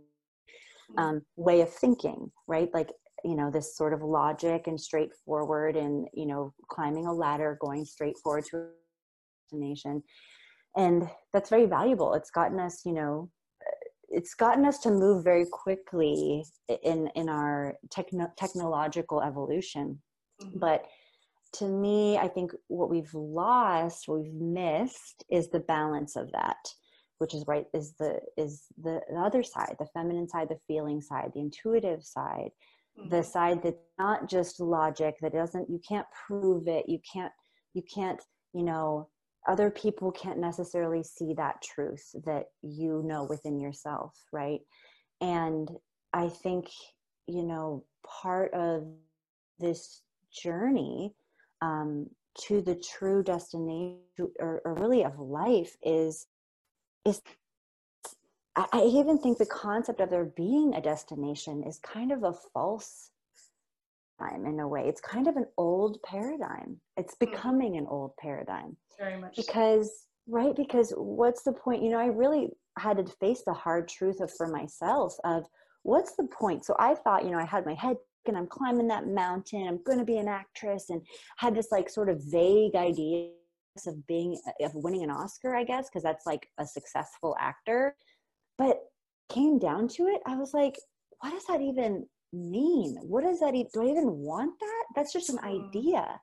um, 0.98 1.22
way 1.36 1.60
of 1.60 1.72
thinking, 1.72 2.30
right? 2.46 2.68
Like, 2.74 2.90
you 3.24 3.34
know, 3.34 3.50
this 3.50 3.76
sort 3.76 3.94
of 3.94 4.02
logic 4.02 4.66
and 4.66 4.78
straightforward 4.78 5.76
and, 5.76 6.06
you 6.12 6.26
know, 6.26 6.52
climbing 6.68 7.06
a 7.06 7.12
ladder, 7.12 7.56
going 7.60 7.84
straight 7.84 8.18
forward 8.22 8.44
to 8.50 8.56
a 8.56 8.66
destination. 9.44 10.02
And 10.76 11.08
that's 11.32 11.50
very 11.50 11.66
valuable. 11.66 12.14
It's 12.14 12.30
gotten 12.30 12.58
us, 12.58 12.84
you 12.84 12.92
know, 12.92 13.30
it's 14.08 14.34
gotten 14.34 14.64
us 14.64 14.78
to 14.80 14.90
move 14.90 15.24
very 15.24 15.46
quickly 15.50 16.44
in, 16.82 17.08
in 17.14 17.28
our 17.28 17.74
techno- 17.90 18.32
technological 18.36 19.22
evolution. 19.22 20.00
Mhm. 20.42 20.60
But 20.60 20.86
to 21.54 21.68
me, 21.68 22.18
I 22.18 22.28
think 22.28 22.52
what 22.68 22.90
we've 22.90 23.12
lost, 23.14 24.08
what 24.08 24.20
we've 24.20 24.32
missed 24.34 25.24
is 25.30 25.48
the 25.48 25.60
balance 25.60 26.16
of 26.16 26.30
that 26.32 26.56
which 27.18 27.32
is 27.32 27.44
right 27.46 27.66
is 27.72 27.94
the 27.94 28.18
is 28.36 28.64
the, 28.82 29.00
the 29.08 29.16
other 29.20 29.44
side 29.44 29.76
the 29.78 29.86
feminine 29.94 30.28
side 30.28 30.48
the 30.48 30.58
feeling 30.66 31.00
side 31.00 31.30
the 31.32 31.40
intuitive 31.40 32.02
side 32.04 32.50
the 33.08 33.18
Mhm. 33.18 33.24
side 33.24 33.62
that's 33.62 33.78
not 34.00 34.28
just 34.28 34.58
logic 34.58 35.14
that 35.22 35.32
doesn't 35.32 35.70
you 35.70 35.78
can't 35.88 36.06
prove 36.26 36.66
it 36.66 36.88
you 36.88 36.98
can't 37.10 37.32
you 37.72 37.82
can't 37.82 38.20
you 38.52 38.64
know 38.64 39.08
other 39.46 39.70
people 39.70 40.10
can't 40.12 40.38
necessarily 40.38 41.02
see 41.02 41.34
that 41.34 41.60
truth 41.62 42.14
that 42.24 42.46
you 42.62 43.02
know 43.04 43.24
within 43.24 43.60
yourself 43.60 44.14
right? 44.32 44.60
And 45.20 45.70
i 46.12 46.28
think 46.28 46.66
you 47.26 47.42
know 47.42 47.84
part 48.06 48.52
of 48.54 48.86
this 49.58 50.02
journey 50.32 51.14
um, 51.62 52.08
to 52.36 52.60
the 52.60 52.74
true 52.74 53.22
destination 53.22 54.00
or, 54.40 54.60
or 54.64 54.74
really 54.74 55.04
of 55.04 55.18
life 55.18 55.76
is 55.82 56.26
is 57.04 57.20
I, 58.56 58.66
I 58.72 58.82
even 58.82 59.18
think 59.18 59.38
the 59.38 59.46
concept 59.46 60.00
of 60.00 60.10
there 60.10 60.24
being 60.24 60.74
a 60.74 60.80
destination 60.80 61.62
is 61.64 61.78
kind 61.78 62.12
of 62.12 62.24
a 62.24 62.34
false 62.52 63.10
time 64.18 64.46
in 64.46 64.60
a 64.60 64.68
way. 64.68 64.88
It's 64.88 65.00
kind 65.00 65.26
of 65.26 65.36
an 65.36 65.46
old 65.56 65.98
paradigm. 66.02 66.80
It's 66.96 67.14
Mhm. 67.14 67.30
becoming 67.30 67.76
an 67.76 67.86
old 67.86 68.16
paradigm 68.16 68.76
very 68.98 69.16
much 69.16 69.36
so. 69.36 69.42
because 69.42 70.06
right 70.26 70.54
because 70.56 70.92
what's 70.96 71.42
the 71.42 71.52
point 71.52 71.82
you 71.82 71.90
know 71.90 71.98
i 71.98 72.06
really 72.06 72.48
had 72.78 72.96
to 72.96 73.04
face 73.16 73.42
the 73.44 73.52
hard 73.52 73.86
truth 73.86 74.20
of 74.20 74.30
for 74.32 74.46
myself 74.46 75.14
of 75.24 75.46
what's 75.82 76.16
the 76.16 76.24
point 76.28 76.64
so 76.64 76.74
i 76.78 76.94
thought 76.94 77.24
you 77.24 77.30
know 77.30 77.38
i 77.38 77.44
had 77.44 77.66
my 77.66 77.74
head 77.74 77.98
and 78.26 78.34
i'm 78.38 78.46
climbing 78.46 78.86
that 78.88 79.06
mountain 79.06 79.68
i'm 79.68 79.82
going 79.82 79.98
to 79.98 80.04
be 80.04 80.16
an 80.16 80.28
actress 80.28 80.88
and 80.88 81.02
had 81.36 81.54
this 81.54 81.70
like 81.70 81.90
sort 81.90 82.08
of 82.08 82.22
vague 82.24 82.74
idea 82.74 83.28
of 83.86 84.06
being 84.06 84.40
of 84.62 84.74
winning 84.76 85.02
an 85.02 85.10
oscar 85.10 85.54
i 85.54 85.62
guess 85.64 85.90
because 85.90 86.02
that's 86.02 86.24
like 86.24 86.48
a 86.58 86.64
successful 86.66 87.36
actor 87.38 87.94
but 88.56 88.80
came 89.28 89.58
down 89.58 89.86
to 89.88 90.06
it 90.06 90.22
i 90.26 90.36
was 90.36 90.54
like 90.54 90.78
what 91.20 91.32
does 91.32 91.44
that 91.44 91.60
even 91.60 92.06
mean 92.34 92.96
what 93.02 93.24
does 93.24 93.40
that 93.40 93.54
e- 93.54 93.68
do 93.72 93.82
i 93.82 93.86
even 93.90 94.10
want 94.18 94.52
that 94.60 94.84
that's 94.94 95.12
just 95.12 95.30
an 95.30 95.38
Mm. 95.38 95.66
idea 95.68 96.20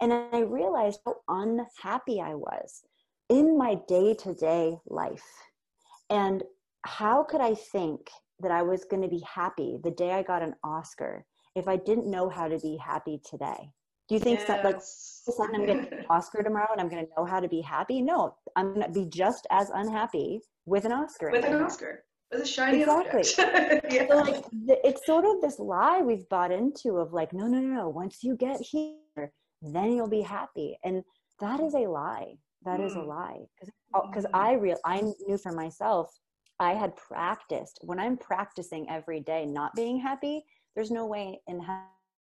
and 0.00 0.12
i 0.12 0.40
realized 0.40 1.00
how 1.06 1.16
unhappy 1.28 2.20
i 2.20 2.34
was 2.34 2.82
in 3.28 3.56
my 3.58 3.72
day-to-day 3.88 4.76
life 4.86 5.28
and 6.10 6.42
how 6.84 7.22
could 7.24 7.40
i 7.40 7.54
think 7.54 8.00
that 8.40 8.50
i 8.52 8.62
was 8.62 8.84
going 8.84 9.02
to 9.02 9.08
be 9.08 9.24
happy 9.40 9.78
the 9.82 9.90
day 9.90 10.12
i 10.12 10.22
got 10.22 10.42
an 10.42 10.54
oscar 10.62 11.24
if 11.54 11.66
i 11.68 11.76
didn't 11.76 12.10
know 12.10 12.28
how 12.28 12.46
to 12.48 12.58
be 12.58 12.76
happy 12.76 13.20
today 13.28 13.70
do 14.08 14.14
you 14.14 14.20
think 14.20 14.46
that 14.46 14.62
like 14.62 14.76
Yes. 14.76 15.22
a 15.28 15.32
sudden 15.32 15.56
I'm 15.56 15.66
going 15.66 15.78
to 15.78 15.82
get 15.90 15.98
an 15.98 16.06
Oscar 16.10 16.40
tomorrow 16.44 16.68
and 16.70 16.80
I'm 16.80 16.88
going 16.88 17.04
to 17.04 17.10
know 17.16 17.24
how 17.24 17.40
to 17.40 17.48
be 17.48 17.60
happy? 17.60 18.00
No, 18.00 18.36
I'm 18.54 18.72
going 18.72 18.86
to 18.86 18.92
be 18.92 19.06
just 19.06 19.48
as 19.50 19.68
unhappy 19.74 20.42
with 20.64 20.84
an 20.84 20.92
Oscar. 20.92 21.30
with 21.32 21.44
an. 21.44 21.60
Oscar, 21.60 22.04
with 22.30 22.42
a 22.42 22.46
shiny 22.46 22.82
Exactly. 22.82 23.20
object. 23.20 23.84
yeah. 23.92 24.06
So 24.08 24.16
like, 24.16 24.44
it's 24.84 25.04
sort 25.06 25.24
of 25.24 25.40
this 25.40 25.58
lie 25.58 26.00
we've 26.02 26.28
bought 26.28 26.52
into 26.52 26.96
of 26.96 27.12
like, 27.12 27.32
no, 27.32 27.46
no, 27.46 27.58
no, 27.60 27.74
no. 27.74 27.88
Once 27.88 28.22
you 28.22 28.36
get 28.36 28.60
here, 28.60 29.32
then 29.62 29.92
you'll 29.92 30.08
be 30.08 30.22
happy, 30.22 30.78
and 30.84 31.02
that 31.40 31.60
is 31.60 31.74
a 31.74 31.80
lie. 31.80 32.34
That 32.64 32.80
is 32.80 32.94
a 32.96 32.98
Mm. 32.98 33.06
lie 33.06 33.40
because 33.54 33.72
because 34.08 34.24
Mm. 34.26 34.30
I 34.34 34.52
real 34.54 34.78
I 34.84 35.00
knew 35.00 35.38
for 35.38 35.52
myself 35.52 36.18
I 36.58 36.72
had 36.74 36.96
practiced 36.96 37.78
when 37.82 37.98
I'm 38.00 38.16
practicing 38.16 38.88
every 38.90 39.20
day 39.20 39.46
not 39.46 39.74
being 39.74 39.98
happy. 39.98 40.44
There's 40.74 40.90
no 40.90 41.06
way 41.06 41.40
in 41.46 41.60
hell 41.60 41.88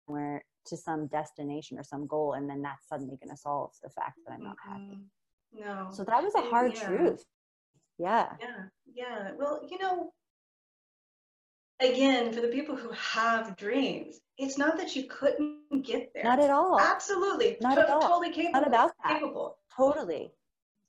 where 0.06 0.44
to 0.66 0.76
some 0.76 1.06
destination 1.08 1.78
or 1.78 1.82
some 1.84 2.06
goal, 2.06 2.32
and 2.32 2.48
then 2.50 2.62
that's 2.62 2.88
suddenly 2.88 3.16
going 3.16 3.30
to 3.30 3.36
solve 3.36 3.72
the 3.82 3.90
fact 3.90 4.18
that 4.26 4.32
I'm 4.32 4.42
not 4.42 4.56
happy. 4.62 4.98
Mhm. 4.98 5.60
No. 5.60 5.88
So 5.92 6.04
that 6.04 6.22
was 6.22 6.34
a 6.34 6.40
hard 6.40 6.74
yeah. 6.74 6.86
truth. 6.86 7.24
Yeah. 7.98 8.28
Yeah, 8.40 8.64
yeah. 8.92 9.30
Well, 9.38 9.60
you 9.70 9.78
know, 9.78 10.12
again, 11.80 12.32
for 12.32 12.40
the 12.40 12.48
people 12.48 12.76
who 12.76 12.90
have 12.90 13.56
dreams, 13.56 14.20
it's 14.38 14.58
not 14.58 14.78
that 14.78 14.96
you 14.96 15.04
couldn't 15.04 15.84
get 15.84 16.10
there. 16.14 16.24
Not 16.24 16.40
at 16.40 16.50
all. 16.50 16.78
Absolutely, 16.80 17.56
Not 17.60 17.78
at 17.78 17.88
all. 17.88 18.00
totally 18.00 18.32
capable. 18.32 18.60
Not 18.60 18.66
about 18.66 18.92
that. 19.02 19.14
Capable. 19.14 19.58
Totally. 19.76 20.32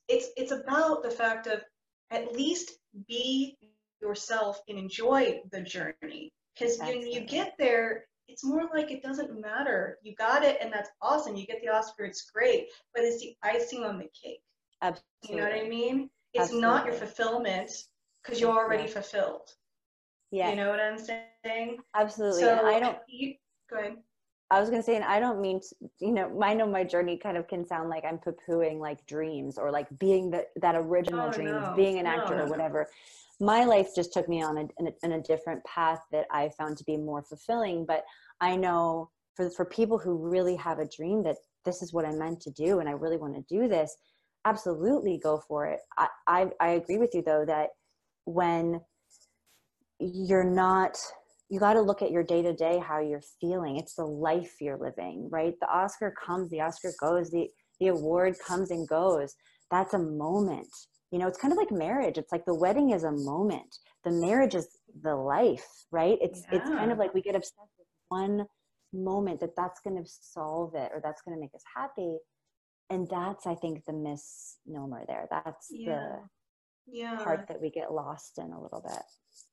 It's 0.07 0.27
it's 0.37 0.51
about 0.51 1.03
the 1.03 1.11
fact 1.11 1.47
of 1.47 1.63
at 2.11 2.35
least 2.35 2.71
be 3.07 3.57
yourself 4.01 4.61
and 4.67 4.77
enjoy 4.77 5.41
the 5.51 5.61
journey. 5.61 6.31
Because 6.53 6.77
when 6.79 7.01
you 7.01 7.21
get 7.21 7.55
there, 7.59 8.05
it's 8.27 8.43
more 8.43 8.69
like 8.73 8.91
it 8.91 9.03
doesn't 9.03 9.39
matter. 9.39 9.97
You 10.03 10.15
got 10.15 10.43
it, 10.43 10.57
and 10.61 10.71
that's 10.71 10.89
awesome. 11.01 11.35
You 11.35 11.45
get 11.45 11.61
the 11.61 11.69
Oscar, 11.69 12.05
it's 12.05 12.29
great, 12.31 12.67
but 12.93 13.03
it's 13.03 13.19
the 13.21 13.35
icing 13.43 13.83
on 13.83 13.97
the 13.97 14.09
cake. 14.23 14.41
Absolutely. 14.81 15.03
You 15.29 15.35
know 15.37 15.43
what 15.43 15.65
I 15.65 15.67
mean? 15.67 16.09
It's 16.36 16.53
not 16.53 16.86
your 16.86 16.95
fulfillment 16.95 17.71
because 18.23 18.39
you're 18.39 18.51
already 18.55 18.88
fulfilled. 18.88 19.49
Yeah. 20.31 20.49
You 20.49 20.55
know 20.55 20.69
what 20.69 20.79
I'm 20.79 20.97
saying? 20.97 21.77
absolutely. 21.95 22.41
So 22.41 22.57
and 22.57 22.67
I 22.67 22.79
don't. 22.79 22.97
You, 23.07 23.36
go 23.69 23.77
ahead. 23.77 23.97
I 24.51 24.59
was 24.59 24.69
gonna 24.69 24.83
say, 24.83 24.95
and 24.95 25.03
I 25.03 25.19
don't 25.19 25.41
mean, 25.41 25.59
to, 25.59 25.75
you 25.99 26.11
know, 26.11 26.39
I 26.41 26.53
know 26.53 26.67
my 26.67 26.83
journey 26.83 27.17
kind 27.17 27.36
of 27.36 27.47
can 27.47 27.65
sound 27.65 27.89
like 27.89 28.05
I'm 28.05 28.19
poo-pooing 28.19 28.79
like 28.79 29.03
dreams 29.07 29.57
or 29.57 29.71
like 29.71 29.88
being 29.97 30.29
the, 30.29 30.45
that 30.57 30.75
original 30.75 31.29
Oh, 31.29 31.31
dream 31.31 31.49
no. 31.51 31.57
of 31.57 31.75
being 31.75 31.97
an 31.97 32.05
actor 32.05 32.36
no, 32.36 32.43
or 32.43 32.45
no. 32.45 32.51
whatever. 32.51 32.88
My 33.39 33.65
life 33.65 33.88
just 33.95 34.13
took 34.13 34.29
me 34.29 34.43
on 34.43 34.57
a, 34.57 34.67
in, 34.79 34.88
a, 34.88 34.91
in 35.03 35.11
a 35.13 35.21
different 35.21 35.63
path 35.63 35.99
that 36.11 36.27
I 36.29 36.49
found 36.49 36.77
to 36.77 36.83
be 36.83 36.95
more 36.95 37.23
fulfilling. 37.23 37.86
But 37.86 38.05
I 38.39 38.55
know 38.55 39.09
for 39.36 39.49
for 39.49 39.65
people 39.65 39.97
who 39.97 40.15
really 40.15 40.55
have 40.55 40.79
a 40.79 40.88
dream 40.88 41.23
that 41.23 41.38
this 41.63 41.81
is 41.81 41.93
what 41.93 42.05
i'm 42.05 42.17
meant 42.17 42.41
to 42.41 42.51
do 42.51 42.79
and 42.79 42.89
i 42.89 42.93
really 42.93 43.17
want 43.17 43.36
to 43.36 43.41
do 43.53 43.67
this 43.67 43.95
absolutely 44.45 45.19
go 45.21 45.41
for 45.47 45.65
it. 45.65 45.79
I, 45.97 46.07
I 46.27 46.47
i 46.59 46.69
agree 46.69 46.97
with 46.97 47.11
you 47.13 47.23
though 47.25 47.45
that 47.45 47.69
when 48.25 48.81
you're 49.99 50.49
not 50.49 50.97
you 51.49 51.59
got 51.59 51.73
to 51.73 51.81
look 51.81 52.01
at 52.01 52.11
your 52.11 52.23
day 52.23 52.41
to 52.41 52.53
day 52.53 52.79
how 52.79 52.99
you're 52.99 53.21
feeling. 53.39 53.77
It's 53.77 53.95
the 53.95 54.05
life 54.05 54.55
you're 54.61 54.77
living 54.77 55.29
right? 55.31 55.53
The 55.59 55.67
oscar 55.67 56.13
comes 56.25 56.49
the 56.49 56.61
oscar 56.61 56.93
goes 56.99 57.29
the 57.31 57.47
the 57.79 57.87
award 57.87 58.35
comes 58.45 58.71
and 58.71 58.87
goes. 58.87 59.35
That's 59.71 59.93
a 59.93 59.99
moment. 59.99 60.67
You 61.11 61.19
know 61.19 61.27
it's 61.27 61.39
kind 61.39 61.51
of 61.51 61.57
like 61.57 61.71
marriage. 61.71 62.17
It's 62.17 62.31
like 62.31 62.45
the 62.45 62.55
wedding 62.55 62.91
is 62.91 63.03
a 63.03 63.11
moment. 63.11 63.77
The 64.03 64.11
marriage 64.11 64.55
is 64.55 64.67
the 65.01 65.15
life 65.15 65.65
right? 65.91 66.17
It's 66.21 66.43
yeah. 66.51 66.59
it's 66.59 66.69
kind 66.69 66.91
of 66.91 66.97
like 66.97 67.13
we 67.13 67.21
get 67.21 67.35
obsessed 67.35 67.73
with 67.77 67.87
one 68.09 68.45
moment 68.93 69.39
that 69.41 69.55
that's 69.57 69.81
going 69.81 70.01
to 70.01 70.09
solve 70.09 70.73
it 70.75 70.91
or 70.93 71.01
that's 71.03 71.21
going 71.21 71.35
to 71.35 71.41
make 71.41 71.53
us 71.53 71.63
happy 71.75 72.17
and 72.89 73.07
that's 73.09 73.47
i 73.47 73.55
think 73.55 73.83
the 73.86 73.93
misnomer 73.93 75.03
there 75.07 75.27
that's 75.29 75.67
yeah. 75.71 75.89
the 75.89 76.19
yeah. 76.88 77.17
part 77.17 77.47
that 77.47 77.61
we 77.61 77.69
get 77.69 77.91
lost 77.91 78.38
in 78.38 78.51
a 78.51 78.61
little 78.61 78.81
bit 78.81 79.03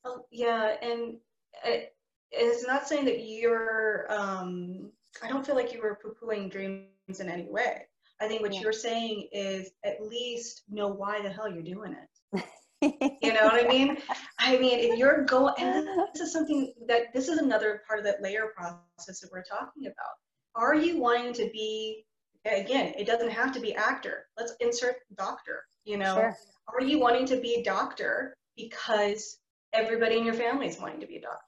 oh, 0.05 0.25
yeah 0.31 0.75
and 0.83 1.17
it, 1.65 1.95
it's 2.31 2.67
not 2.67 2.87
saying 2.87 3.05
that 3.05 3.25
you're 3.25 4.07
um 4.11 4.91
i 5.23 5.29
don't 5.29 5.45
feel 5.47 5.55
like 5.55 5.73
you 5.73 5.81
were 5.81 5.99
poo-pooing 6.03 6.51
dreams 6.51 7.21
in 7.21 7.29
any 7.29 7.49
way 7.49 7.83
i 8.21 8.29
think 8.29 8.43
what 8.43 8.53
yeah. 8.53 8.61
you're 8.61 8.73
saying 8.73 9.29
is 9.33 9.71
at 9.85 10.03
least 10.03 10.63
know 10.71 10.89
why 10.89 11.21
the 11.23 11.31
hell 11.31 11.51
you're 11.51 11.63
doing 11.63 11.93
it 11.95 12.09
you 12.83 13.33
know 13.33 13.45
what 13.45 13.65
I 13.65 13.69
mean? 13.69 13.97
I 14.39 14.59
mean, 14.59 14.79
if 14.81 14.99
you're 14.99 15.25
going, 15.25 15.55
and 15.59 15.87
this 16.13 16.21
is 16.21 16.33
something 16.33 16.73
that 16.89 17.13
this 17.15 17.29
is 17.29 17.39
another 17.39 17.83
part 17.87 18.01
of 18.01 18.05
that 18.05 18.23
layer 18.23 18.53
process 18.57 19.21
that 19.21 19.31
we're 19.33 19.45
talking 19.45 19.87
about. 19.87 20.15
Are 20.55 20.75
you 20.75 20.99
wanting 20.99 21.33
to 21.35 21.49
be, 21.53 22.05
again, 22.45 22.95
it 22.99 23.07
doesn't 23.07 23.31
have 23.31 23.53
to 23.53 23.61
be 23.61 23.75
actor. 23.75 24.27
Let's 24.39 24.55
insert 24.61 24.97
doctor, 25.17 25.65
you 25.85 25.97
know? 25.97 26.15
Sure. 26.15 26.37
Are 26.69 26.83
you 26.83 26.99
wanting 26.99 27.27
to 27.27 27.37
be 27.37 27.55
a 27.55 27.63
doctor 27.63 28.35
because 28.57 29.39
everybody 29.73 30.17
in 30.17 30.25
your 30.25 30.35
family 30.35 30.69
is 30.69 30.79
wanting 30.79 31.01
to 31.01 31.07
be 31.07 31.17
a 31.17 31.21
doctor? 31.21 31.39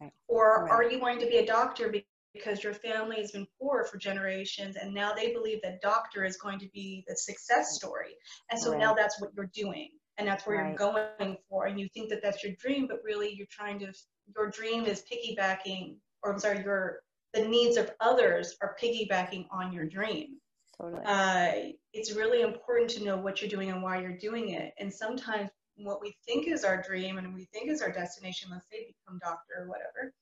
Right. 0.00 0.12
Or 0.28 0.64
right. 0.64 0.70
are 0.70 0.90
you 0.90 1.00
wanting 1.00 1.20
to 1.20 1.26
be 1.26 1.38
a 1.38 1.46
doctor 1.46 1.92
because 2.32 2.62
your 2.62 2.74
family 2.74 3.16
has 3.16 3.32
been 3.32 3.46
poor 3.60 3.84
for 3.84 3.98
generations 3.98 4.76
and 4.76 4.94
now 4.94 5.12
they 5.12 5.32
believe 5.32 5.60
that 5.62 5.82
doctor 5.82 6.24
is 6.24 6.36
going 6.36 6.58
to 6.60 6.68
be 6.72 7.04
the 7.08 7.16
success 7.16 7.74
story. 7.74 8.14
And 8.50 8.60
so 8.60 8.70
right. 8.70 8.80
now 8.80 8.94
that's 8.94 9.20
what 9.20 9.30
you're 9.36 9.50
doing 9.52 9.90
and 10.20 10.28
that's 10.28 10.46
where 10.46 10.66
you're 10.66 10.76
going 10.76 11.36
for 11.48 11.66
and 11.66 11.80
you 11.80 11.88
think 11.94 12.10
that 12.10 12.20
that's 12.22 12.44
your 12.44 12.52
dream 12.58 12.86
but 12.86 12.98
really 13.02 13.32
you're 13.32 13.46
trying 13.50 13.78
to 13.78 13.92
your 14.36 14.50
dream 14.50 14.84
is 14.84 15.02
piggybacking 15.10 15.96
or 16.22 16.32
i'm 16.32 16.38
sorry 16.38 16.62
your 16.62 17.00
the 17.34 17.46
needs 17.46 17.76
of 17.76 17.90
others 18.00 18.56
are 18.60 18.76
piggybacking 18.82 19.46
on 19.50 19.72
your 19.72 19.84
dream 19.84 20.38
totally. 20.80 21.02
Uh, 21.04 21.52
it's 21.92 22.14
really 22.14 22.42
important 22.42 22.90
to 22.90 23.04
know 23.04 23.16
what 23.16 23.40
you're 23.40 23.50
doing 23.50 23.70
and 23.70 23.82
why 23.82 24.00
you're 24.00 24.18
doing 24.18 24.50
it 24.50 24.72
and 24.78 24.92
sometimes 24.92 25.50
what 25.76 26.00
we 26.00 26.14
think 26.26 26.46
is 26.46 26.64
our 26.64 26.82
dream 26.82 27.18
and 27.18 27.34
we 27.34 27.44
think 27.52 27.70
is 27.70 27.80
our 27.80 27.90
destination 27.90 28.50
let's 28.50 28.66
say 28.70 28.86
become 28.86 29.18
doctor 29.22 29.54
or 29.60 29.68
whatever 29.68 30.12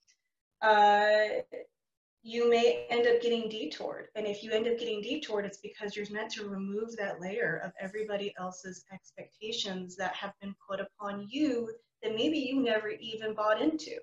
uh, 0.62 1.42
you 2.22 2.50
may 2.50 2.86
end 2.90 3.06
up 3.06 3.22
getting 3.22 3.48
detoured. 3.48 4.09
And 4.14 4.26
if 4.26 4.42
you 4.42 4.50
end 4.50 4.66
up 4.66 4.78
getting 4.78 5.00
detoured, 5.00 5.44
it's 5.44 5.59
because 5.59 5.96
you're 5.96 6.11
meant 6.11 6.30
to 6.32 6.48
remove 6.48 6.96
that 6.96 7.20
layer 7.20 7.62
of 7.64 7.72
everybody 7.80 8.34
else's 8.38 8.84
expectations 8.92 9.96
that 9.96 10.14
have 10.14 10.32
been 10.40 10.54
put 10.68 10.80
upon 10.80 11.26
you 11.30 11.70
that 12.02 12.14
maybe 12.14 12.38
you 12.38 12.61
never 12.61 12.90
even 12.90 13.34
bought 13.34 13.62
into. 13.62 13.98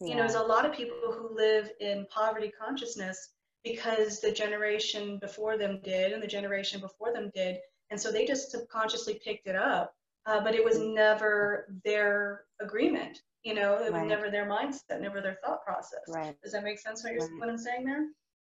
Yeah. 0.00 0.08
You 0.08 0.14
know, 0.14 0.22
there's 0.22 0.34
a 0.34 0.42
lot 0.42 0.64
of 0.64 0.72
people 0.72 0.96
who 1.12 1.34
live 1.34 1.70
in 1.80 2.06
poverty 2.10 2.52
consciousness 2.56 3.30
because 3.64 4.20
the 4.20 4.30
generation 4.30 5.18
before 5.18 5.58
them 5.58 5.80
did 5.82 6.12
and 6.12 6.22
the 6.22 6.26
generation 6.26 6.80
before 6.80 7.12
them 7.12 7.30
did. 7.34 7.58
And 7.90 8.00
so 8.00 8.12
they 8.12 8.24
just 8.24 8.50
subconsciously 8.50 9.20
picked 9.24 9.48
it 9.48 9.56
up, 9.56 9.94
uh, 10.26 10.40
but 10.40 10.54
it 10.54 10.64
was 10.64 10.78
never 10.78 11.66
their 11.84 12.44
agreement. 12.60 13.22
You 13.44 13.54
know, 13.54 13.76
it 13.76 13.92
right. 13.92 14.02
was 14.02 14.08
never 14.08 14.30
their 14.30 14.46
mindset, 14.46 15.00
never 15.00 15.20
their 15.20 15.38
thought 15.44 15.64
process. 15.64 16.00
Right. 16.08 16.36
Does 16.42 16.52
that 16.52 16.64
make 16.64 16.78
sense 16.78 17.02
what, 17.02 17.12
you're, 17.14 17.22
right. 17.22 17.40
what 17.40 17.48
I'm 17.48 17.58
saying 17.58 17.84
there? 17.84 18.06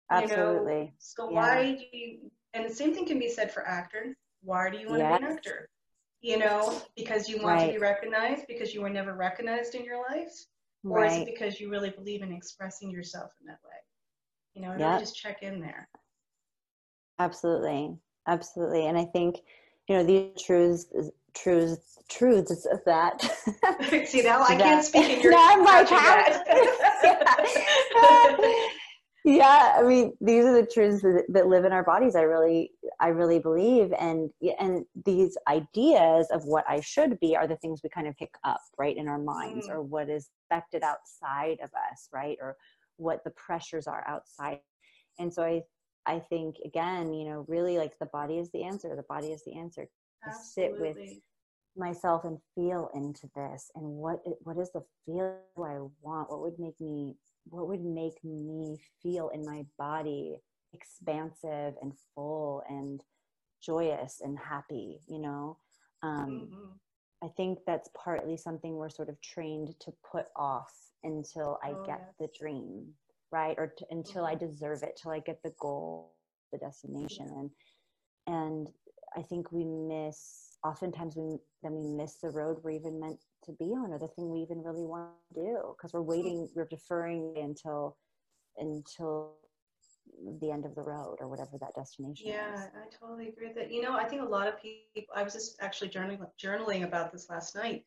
Absolutely. 0.09 0.73
You 0.73 0.79
know, 0.79 0.91
so 0.97 1.29
yeah. 1.29 1.35
why 1.35 1.75
do 1.91 1.97
you, 1.97 2.31
and 2.53 2.69
the 2.69 2.73
same 2.73 2.93
thing 2.93 3.05
can 3.05 3.19
be 3.19 3.29
said 3.29 3.51
for 3.51 3.65
actors. 3.65 4.15
Why 4.43 4.69
do 4.69 4.77
you 4.77 4.89
want 4.89 4.99
yes. 4.99 5.13
to 5.13 5.19
be 5.19 5.25
an 5.25 5.37
actor? 5.37 5.69
You 6.21 6.37
know, 6.37 6.81
because 6.95 7.29
you 7.29 7.37
want 7.37 7.61
right. 7.61 7.67
to 7.67 7.73
be 7.73 7.77
recognized, 7.79 8.45
because 8.47 8.73
you 8.73 8.81
were 8.81 8.89
never 8.89 9.13
recognized 9.13 9.73
in 9.73 9.85
your 9.85 10.03
life? 10.09 10.33
Or 10.83 11.01
right. 11.01 11.11
is 11.11 11.17
it 11.19 11.25
because 11.25 11.59
you 11.59 11.69
really 11.69 11.91
believe 11.91 12.21
in 12.21 12.31
expressing 12.31 12.89
yourself 12.89 13.31
in 13.39 13.47
that 13.47 13.59
way? 13.63 13.75
You 14.53 14.61
know, 14.63 14.75
yep. 14.77 14.99
just 14.99 15.15
check 15.15 15.43
in 15.43 15.59
there. 15.59 15.87
Absolutely. 17.19 17.95
Absolutely. 18.27 18.87
And 18.87 18.97
I 18.97 19.05
think, 19.05 19.37
you 19.87 19.95
know, 19.95 20.03
these 20.03 20.41
truths 20.41 20.87
truths 21.33 21.97
truths 22.09 22.65
of 22.65 22.83
that. 22.85 23.21
See 24.05 24.21
now 24.21 24.43
I 24.43 24.55
can't 24.55 24.83
speak 24.83 25.09
in 25.09 25.21
your 25.21 25.31
now 25.31 25.51
I'm 25.51 25.63
yeah. 28.43 28.67
I 29.77 29.83
mean 29.83 30.13
these 30.19 30.45
are 30.45 30.53
the 30.53 30.65
truths 30.65 31.01
that, 31.03 31.25
that 31.29 31.47
live 31.47 31.65
in 31.65 31.71
our 31.71 31.83
bodies. 31.83 32.15
I 32.15 32.21
really 32.21 32.71
I 32.99 33.09
really 33.09 33.39
believe 33.39 33.93
and 33.99 34.31
and 34.59 34.85
these 35.05 35.37
ideas 35.47 36.27
of 36.31 36.45
what 36.45 36.65
I 36.67 36.79
should 36.81 37.19
be 37.19 37.35
are 37.35 37.47
the 37.47 37.57
things 37.57 37.81
we 37.83 37.89
kind 37.89 38.07
of 38.07 38.17
pick 38.17 38.33
up 38.43 38.61
right 38.77 38.97
in 38.97 39.07
our 39.07 39.19
minds 39.19 39.67
mm. 39.67 39.71
or 39.71 39.81
what 39.81 40.09
is 40.09 40.29
expected 40.49 40.83
outside 40.83 41.59
of 41.63 41.69
us, 41.91 42.09
right? 42.11 42.37
Or 42.41 42.57
what 42.97 43.23
the 43.23 43.31
pressures 43.31 43.87
are 43.87 44.03
outside. 44.07 44.59
And 45.19 45.31
so 45.31 45.43
I 45.43 45.61
I 46.07 46.19
think 46.19 46.55
again, 46.65 47.13
you 47.13 47.25
know, 47.25 47.45
really 47.47 47.77
like 47.77 47.97
the 47.99 48.07
body 48.07 48.39
is 48.39 48.49
the 48.51 48.63
answer. 48.63 48.95
The 48.95 49.03
body 49.03 49.27
is 49.27 49.43
the 49.45 49.57
answer. 49.57 49.87
sit 50.53 50.79
with 50.79 50.97
myself 51.77 52.25
and 52.25 52.37
feel 52.53 52.89
into 52.93 53.29
this 53.35 53.71
and 53.75 53.85
what 53.85 54.19
what 54.41 54.57
is 54.57 54.71
the 54.71 54.83
feel 55.05 55.37
I 55.57 55.77
want? 56.01 56.29
What 56.29 56.41
would 56.41 56.59
make 56.59 56.79
me 56.81 57.15
what 57.45 57.67
would 57.67 57.83
make 57.83 58.23
me 58.23 58.77
feel 59.01 59.29
in 59.29 59.45
my 59.45 59.65
body 59.77 60.37
expansive 60.73 61.73
and 61.81 61.93
full 62.15 62.63
and 62.69 63.03
joyous 63.61 64.21
and 64.23 64.37
happy, 64.37 64.99
you 65.07 65.19
know? 65.19 65.57
Um, 66.03 66.49
mm-hmm. 66.51 66.65
I 67.23 67.27
think 67.37 67.59
that's 67.67 67.89
partly 67.95 68.37
something 68.37 68.75
we're 68.75 68.89
sort 68.89 69.09
of 69.09 69.21
trained 69.21 69.75
to 69.81 69.93
put 70.09 70.25
off 70.35 70.73
until 71.03 71.59
I 71.63 71.71
oh, 71.71 71.83
get 71.85 72.01
yes. 72.01 72.15
the 72.19 72.29
dream, 72.39 72.87
right? 73.31 73.55
Or 73.57 73.73
to, 73.77 73.85
until 73.91 74.25
I 74.25 74.35
mm-hmm. 74.35 74.47
deserve 74.47 74.83
it, 74.83 74.99
till 75.01 75.11
I 75.11 75.19
get 75.19 75.41
the 75.43 75.53
goal, 75.59 76.13
the 76.51 76.57
destination, 76.57 77.27
and 77.37 77.49
and 78.27 78.69
I 79.15 79.21
think 79.21 79.51
we 79.51 79.63
miss. 79.63 80.50
Oftentimes, 80.63 81.15
we 81.15 81.37
then 81.63 81.73
we 81.73 81.87
miss 81.87 82.17
the 82.21 82.29
road 82.29 82.57
we're 82.63 82.71
even 82.71 82.99
meant 82.99 83.19
to 83.45 83.51
be 83.53 83.65
on, 83.65 83.91
or 83.91 83.99
the 83.99 84.07
thing 84.07 84.29
we 84.29 84.39
even 84.39 84.61
really 84.61 84.85
want 84.85 85.09
to 85.33 85.41
do, 85.41 85.75
because 85.75 85.93
we're 85.93 86.01
waiting, 86.01 86.47
we're 86.55 86.67
deferring 86.69 87.33
until 87.37 87.97
until 88.57 89.33
the 90.39 90.51
end 90.51 90.65
of 90.65 90.75
the 90.75 90.81
road 90.81 91.17
or 91.19 91.27
whatever 91.27 91.57
that 91.59 91.73
destination 91.75 92.27
yeah, 92.27 92.53
is. 92.53 92.61
I 92.61 93.05
totally 93.05 93.29
agree 93.29 93.47
with 93.47 93.55
that. 93.55 93.71
You 93.71 93.81
know, 93.81 93.95
I 93.95 94.05
think 94.05 94.21
a 94.21 94.25
lot 94.25 94.47
of 94.47 94.61
people, 94.61 95.13
I 95.15 95.23
was 95.23 95.33
just 95.33 95.57
actually 95.61 95.89
journaling, 95.89 96.19
journaling 96.43 96.83
about 96.83 97.11
this 97.11 97.29
last 97.29 97.55
night, 97.55 97.85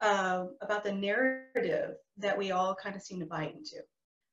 uh, 0.00 0.46
about 0.62 0.84
the 0.84 0.92
narrative 0.92 1.96
that 2.18 2.38
we 2.38 2.50
all 2.52 2.74
kind 2.74 2.96
of 2.96 3.02
seem 3.02 3.20
to 3.20 3.26
buy 3.26 3.44
into 3.44 3.82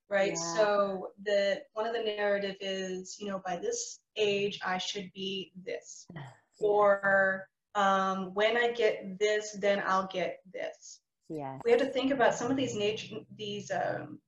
right 0.10 0.34
yeah. 0.36 0.56
so 0.56 1.08
the 1.24 1.62
one 1.74 1.88
of 1.88 1.94
the 1.94 2.04
narrative 2.04 2.56
is 2.60 3.18
you 3.20 3.28
know 3.28 3.42
by 3.46 3.56
this 3.56 4.00
age 4.18 4.60
i 4.66 4.78
should 4.78 5.10
be 5.14 5.52
this 5.66 6.06
yeah. 6.14 6.22
or 6.60 7.48
um, 7.76 8.34
when 8.34 8.58
i 8.58 8.72
get 8.72 9.20
this 9.20 9.56
then 9.60 9.82
i'll 9.86 10.08
get 10.08 10.40
this. 10.52 11.00
Yeah 11.30 11.58
we 11.66 11.72
have 11.72 11.80
to 11.80 11.88
think 11.88 12.12
about 12.12 12.36
some 12.36 12.52
of 12.52 12.58
these 12.58 12.76
nature 12.76 13.18
these 13.36 13.72
um, 13.72 14.20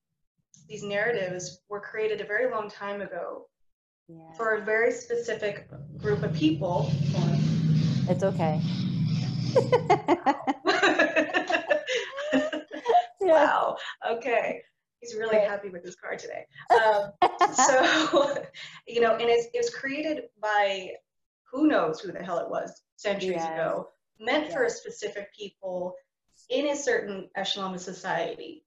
these 0.68 0.84
narratives 0.84 1.62
were 1.70 1.80
created 1.80 2.22
a 2.22 2.26
very 2.26 2.52
long 2.52 2.70
time 2.70 3.02
ago 3.02 3.48
yeah. 4.08 4.32
for 4.36 4.56
a 4.56 4.62
very 4.62 4.92
specific 4.92 5.68
group 5.98 6.24
of 6.24 6.34
people. 6.34 6.92
It's 8.08 8.24
okay. 8.24 8.62
Wow. 13.26 13.78
Okay. 14.08 14.62
He's 15.00 15.16
really 15.16 15.40
happy 15.40 15.70
with 15.70 15.84
his 15.84 15.96
car 15.96 16.16
today. 16.16 16.46
Um, 16.72 17.12
so, 17.54 18.44
you 18.88 19.02
know, 19.02 19.14
and 19.14 19.30
it's, 19.30 19.48
it 19.54 19.58
was 19.58 19.70
created 19.70 20.24
by 20.42 20.92
who 21.52 21.68
knows 21.68 22.00
who 22.00 22.12
the 22.12 22.24
hell 22.24 22.40
it 22.40 22.50
was 22.50 22.82
centuries 22.96 23.38
yes. 23.38 23.54
ago, 23.54 23.90
meant 24.20 24.46
yes. 24.46 24.54
for 24.54 24.64
a 24.64 24.70
specific 24.70 25.34
people 25.34 25.96
in 26.50 26.68
a 26.68 26.76
certain 26.76 27.30
echelon 27.36 27.74
of 27.74 27.82
society. 27.82 28.66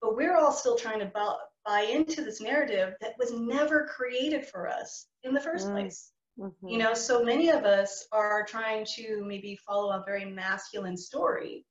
But 0.00 0.16
we're 0.16 0.36
all 0.36 0.52
still 0.52 0.76
trying 0.76 1.00
to 1.00 1.06
buy, 1.06 1.34
buy 1.64 1.80
into 1.82 2.22
this 2.22 2.40
narrative 2.40 2.94
that 3.00 3.14
was 3.18 3.32
never 3.32 3.86
created 3.86 4.46
for 4.46 4.68
us 4.68 5.06
in 5.22 5.32
the 5.32 5.40
first 5.40 5.68
mm. 5.68 5.72
place. 5.72 6.12
Mm-hmm. 6.38 6.68
You 6.68 6.78
know, 6.78 6.94
so 6.94 7.24
many 7.24 7.48
of 7.48 7.64
us 7.64 8.06
are 8.12 8.44
trying 8.44 8.86
to 8.96 9.24
maybe 9.26 9.58
follow 9.66 9.90
a 9.90 10.04
very 10.06 10.24
masculine 10.24 10.96
story 10.96 11.64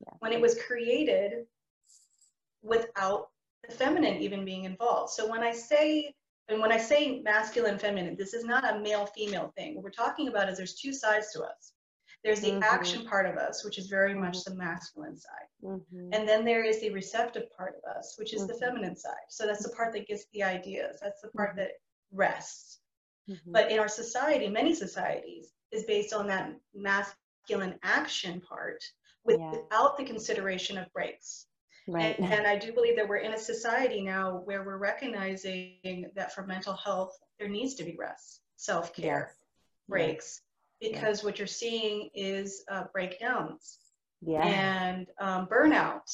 yeah. 0.00 0.12
when 0.18 0.32
it 0.32 0.40
was 0.40 0.60
created 0.66 1.46
without 2.62 3.28
the 3.66 3.74
feminine 3.74 4.20
even 4.20 4.44
being 4.44 4.64
involved. 4.64 5.12
So 5.12 5.30
when 5.30 5.42
I 5.42 5.52
say 5.52 6.14
and 6.50 6.60
when 6.60 6.72
I 6.72 6.78
say 6.78 7.20
masculine, 7.20 7.78
feminine, 7.78 8.16
this 8.16 8.34
is 8.34 8.44
not 8.44 8.68
a 8.68 8.80
male 8.80 9.06
female 9.06 9.52
thing. 9.56 9.74
What 9.74 9.84
we're 9.84 9.90
talking 9.90 10.28
about 10.28 10.48
is 10.48 10.56
there's 10.56 10.74
two 10.74 10.92
sides 10.92 11.32
to 11.32 11.42
us. 11.42 11.72
There's 12.22 12.40
the 12.40 12.50
mm-hmm. 12.50 12.62
action 12.62 13.06
part 13.06 13.26
of 13.26 13.36
us, 13.36 13.64
which 13.64 13.78
is 13.78 13.86
very 13.86 14.14
much 14.14 14.44
the 14.44 14.54
masculine 14.54 15.16
side. 15.16 15.48
Mm-hmm. 15.64 16.10
And 16.12 16.28
then 16.28 16.44
there 16.44 16.64
is 16.64 16.80
the 16.80 16.90
receptive 16.90 17.44
part 17.56 17.74
of 17.76 17.96
us, 17.96 18.16
which 18.18 18.34
is 18.34 18.46
the 18.46 18.52
mm-hmm. 18.52 18.64
feminine 18.64 18.96
side. 18.96 19.14
So 19.30 19.46
that's 19.46 19.62
the 19.62 19.74
part 19.74 19.94
that 19.94 20.06
gets 20.06 20.26
the 20.34 20.42
ideas, 20.42 20.98
that's 21.02 21.22
the 21.22 21.28
part 21.28 21.50
mm-hmm. 21.50 21.60
that 21.60 21.70
rests. 22.12 22.80
Mm-hmm. 23.30 23.52
But 23.52 23.70
in 23.70 23.78
our 23.78 23.88
society, 23.88 24.48
many 24.48 24.74
societies, 24.74 25.52
is 25.72 25.84
based 25.84 26.12
on 26.12 26.26
that 26.26 26.52
masculine 26.74 27.76
action 27.82 28.40
part 28.40 28.82
without 29.24 29.70
yeah. 29.72 29.88
the 29.98 30.04
consideration 30.04 30.76
of 30.76 30.92
breaks. 30.92 31.46
Right. 31.90 32.16
And, 32.18 32.32
and, 32.32 32.46
I 32.46 32.56
do 32.56 32.72
believe 32.72 32.94
that 32.96 33.08
we're 33.08 33.16
in 33.16 33.34
a 33.34 33.38
society 33.38 34.00
now 34.02 34.42
where 34.44 34.62
we're 34.62 34.78
recognizing 34.78 36.06
that 36.14 36.32
for 36.32 36.46
mental 36.46 36.74
health, 36.74 37.18
there 37.38 37.48
needs 37.48 37.74
to 37.74 37.84
be 37.84 37.96
rest, 37.98 38.42
self 38.56 38.94
care, 38.94 39.34
yes. 39.34 39.46
breaks, 39.88 40.40
because 40.80 41.18
yes. 41.18 41.24
what 41.24 41.38
you're 41.38 41.48
seeing 41.48 42.08
is 42.14 42.62
uh, 42.70 42.84
breakdowns 42.92 43.78
yeah. 44.20 44.44
and 44.44 45.08
um, 45.20 45.48
burnout 45.48 46.08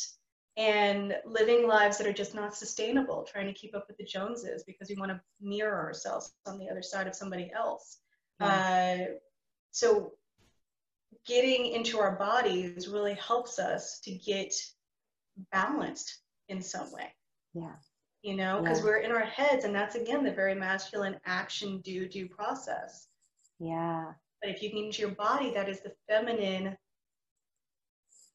and 0.56 1.14
living 1.26 1.68
lives 1.68 1.98
that 1.98 2.06
are 2.06 2.12
just 2.12 2.34
not 2.34 2.56
sustainable, 2.56 3.26
trying 3.30 3.46
to 3.46 3.52
keep 3.52 3.76
up 3.76 3.84
with 3.88 3.98
the 3.98 4.04
Joneses 4.04 4.64
because 4.66 4.88
we 4.88 4.96
want 4.96 5.10
to 5.10 5.20
mirror 5.40 5.78
ourselves 5.78 6.32
on 6.46 6.58
the 6.58 6.70
other 6.70 6.82
side 6.82 7.06
of 7.06 7.14
somebody 7.14 7.50
else. 7.54 7.98
Uh, 8.40 8.96
so, 9.72 10.12
getting 11.26 11.66
into 11.66 11.98
our 11.98 12.16
bodies 12.16 12.88
really 12.88 13.14
helps 13.14 13.58
us 13.58 14.00
to 14.00 14.12
get 14.12 14.54
balanced 15.52 16.18
in 16.48 16.62
some 16.62 16.92
way. 16.92 17.12
Yeah. 17.54 17.74
You 18.22 18.36
know, 18.36 18.60
because 18.60 18.80
yeah. 18.80 18.84
we're 18.84 18.98
in 18.98 19.12
our 19.12 19.24
heads, 19.24 19.64
and 19.64 19.74
that's 19.74 19.94
again 19.94 20.24
the 20.24 20.32
very 20.32 20.54
masculine 20.54 21.18
action 21.24 21.80
do 21.80 22.08
do 22.08 22.28
process. 22.28 23.08
Yeah. 23.60 24.12
But 24.42 24.50
if 24.50 24.62
you 24.62 24.70
can 24.70 24.78
into 24.78 25.00
your 25.00 25.12
body, 25.12 25.50
that 25.52 25.68
is 25.68 25.80
the 25.80 25.92
feminine. 26.08 26.76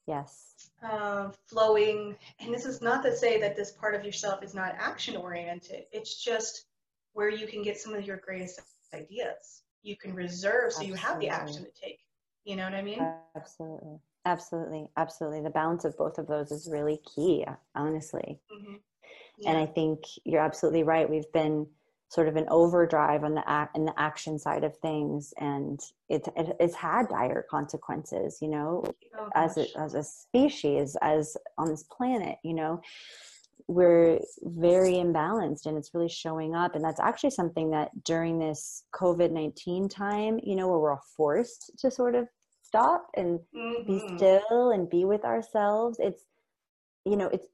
Yes. 0.07 0.69
Uh, 0.81 1.29
flowing, 1.47 2.15
and 2.39 2.53
this 2.53 2.65
is 2.65 2.81
not 2.81 3.03
to 3.03 3.15
say 3.15 3.39
that 3.41 3.55
this 3.55 3.71
part 3.71 3.93
of 3.93 4.03
yourself 4.03 4.43
is 4.43 4.53
not 4.53 4.75
action 4.79 5.15
oriented. 5.15 5.83
It's 5.91 6.23
just 6.23 6.65
where 7.13 7.29
you 7.29 7.45
can 7.45 7.61
get 7.61 7.77
some 7.77 7.93
of 7.93 8.05
your 8.05 8.17
greatest 8.17 8.61
ideas. 8.93 9.61
You 9.83 9.95
can 9.97 10.13
reserve 10.13 10.71
so 10.71 10.81
Absolutely. 10.81 10.87
you 10.87 10.95
have 10.95 11.19
the 11.19 11.29
action 11.29 11.65
to 11.65 11.71
take. 11.79 11.99
You 12.45 12.55
know 12.55 12.63
what 12.63 12.73
I 12.73 12.81
mean? 12.81 13.05
Absolutely. 13.35 13.99
Absolutely, 14.25 14.87
absolutely. 14.97 15.41
The 15.41 15.49
balance 15.49 15.83
of 15.83 15.97
both 15.97 16.17
of 16.17 16.27
those 16.27 16.51
is 16.51 16.69
really 16.71 16.99
key, 17.15 17.45
honestly. 17.75 18.39
Mm-hmm. 18.53 18.75
Yeah. 19.39 19.49
And 19.49 19.57
I 19.57 19.65
think 19.65 20.03
you're 20.25 20.41
absolutely 20.41 20.83
right. 20.83 21.09
We've 21.09 21.31
been 21.33 21.65
sort 22.09 22.27
of 22.27 22.35
an 22.35 22.45
overdrive 22.49 23.23
on 23.23 23.33
the 23.33 23.49
act 23.49 23.75
in 23.75 23.85
the 23.85 23.99
action 23.99 24.37
side 24.37 24.63
of 24.63 24.75
things, 24.77 25.33
and 25.39 25.79
it, 26.09 26.27
it 26.35 26.55
it's 26.59 26.75
had 26.75 27.07
dire 27.07 27.45
consequences. 27.49 28.37
You 28.41 28.49
know, 28.49 28.83
oh, 29.17 29.29
as 29.33 29.57
a, 29.57 29.65
as 29.79 29.95
a 29.95 30.03
species, 30.03 30.95
as 31.01 31.35
on 31.57 31.69
this 31.69 31.83
planet. 31.83 32.37
You 32.43 32.53
know, 32.53 32.81
we're 33.67 34.19
very 34.43 34.95
imbalanced, 34.95 35.65
and 35.65 35.77
it's 35.77 35.95
really 35.95 36.09
showing 36.09 36.53
up. 36.53 36.75
And 36.75 36.83
that's 36.83 36.99
actually 36.99 37.31
something 37.31 37.71
that 37.71 37.89
during 38.03 38.37
this 38.37 38.83
COVID 38.93 39.31
nineteen 39.31 39.89
time, 39.89 40.39
you 40.43 40.55
know, 40.55 40.67
where 40.67 40.77
we're 40.77 40.91
all 40.91 41.03
forced 41.17 41.71
to 41.79 41.89
sort 41.89 42.13
of 42.13 42.27
stop 42.71 43.07
and 43.17 43.39
mm-hmm. 43.53 43.85
be 43.85 44.15
still 44.15 44.71
and 44.71 44.89
be 44.89 45.03
with 45.03 45.25
ourselves 45.25 45.97
it's 45.99 46.23
you 47.05 47.17
know 47.17 47.27
it's 47.27 47.47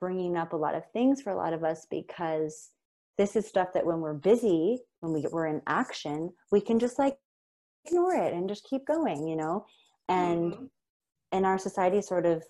bringing 0.00 0.36
up 0.36 0.52
a 0.52 0.56
lot 0.56 0.74
of 0.74 0.82
things 0.92 1.22
for 1.22 1.30
a 1.30 1.36
lot 1.36 1.54
of 1.54 1.64
us 1.64 1.86
because 1.90 2.70
this 3.16 3.36
is 3.36 3.46
stuff 3.46 3.68
that 3.72 3.86
when 3.86 4.00
we're 4.00 4.12
busy 4.12 4.78
when 5.00 5.14
we, 5.14 5.26
we're 5.32 5.46
in 5.46 5.62
action 5.66 6.30
we 6.52 6.60
can 6.60 6.78
just 6.78 6.98
like 6.98 7.16
ignore 7.86 8.14
it 8.14 8.34
and 8.34 8.48
just 8.48 8.68
keep 8.68 8.86
going 8.86 9.26
you 9.26 9.36
know 9.36 9.64
and 10.10 10.52
mm-hmm. 10.52 10.64
in 11.32 11.46
our 11.46 11.58
society 11.58 12.02
sort 12.02 12.26
of 12.26 12.44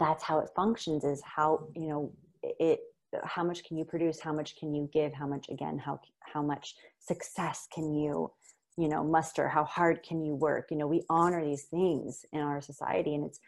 that's 0.00 0.24
how 0.24 0.40
it 0.40 0.50
functions 0.56 1.04
is 1.04 1.22
how 1.24 1.68
you 1.76 1.88
know 1.88 2.12
it 2.42 2.80
how 3.22 3.44
much 3.44 3.62
can 3.62 3.76
you 3.76 3.84
produce 3.84 4.18
how 4.18 4.32
much 4.32 4.56
can 4.56 4.74
you 4.74 4.90
give 4.92 5.12
how 5.12 5.28
much 5.28 5.48
again 5.48 5.78
how 5.78 6.00
how 6.20 6.42
much 6.42 6.74
success 6.98 7.68
can 7.72 7.94
you 7.94 8.28
you 8.76 8.88
know 8.88 9.04
muster 9.04 9.48
how 9.48 9.64
hard 9.64 10.02
can 10.02 10.24
you 10.24 10.34
work 10.34 10.70
you 10.70 10.76
know 10.76 10.86
we 10.86 11.02
honor 11.08 11.44
these 11.44 11.64
things 11.64 12.24
in 12.32 12.40
our 12.40 12.60
society 12.60 13.14
and 13.14 13.24
it's 13.24 13.40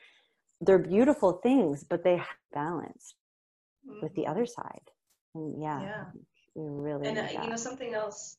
they're 0.61 0.79
beautiful 0.79 1.33
things 1.33 1.85
but 1.85 2.05
they 2.05 2.17
have 2.17 2.27
balance 2.53 3.15
mm-hmm. 3.87 4.03
with 4.03 4.15
the 4.15 4.23
mm-hmm. 4.23 4.31
other 4.31 4.47
side 4.47 4.91
and 5.35 5.61
yeah, 5.61 5.81
yeah. 5.81 6.05
we 6.55 6.69
really 6.69 7.09
and 7.09 7.19
uh, 7.19 7.43
you 7.43 7.51
know 7.51 7.57
something 7.57 7.95
else 7.95 8.39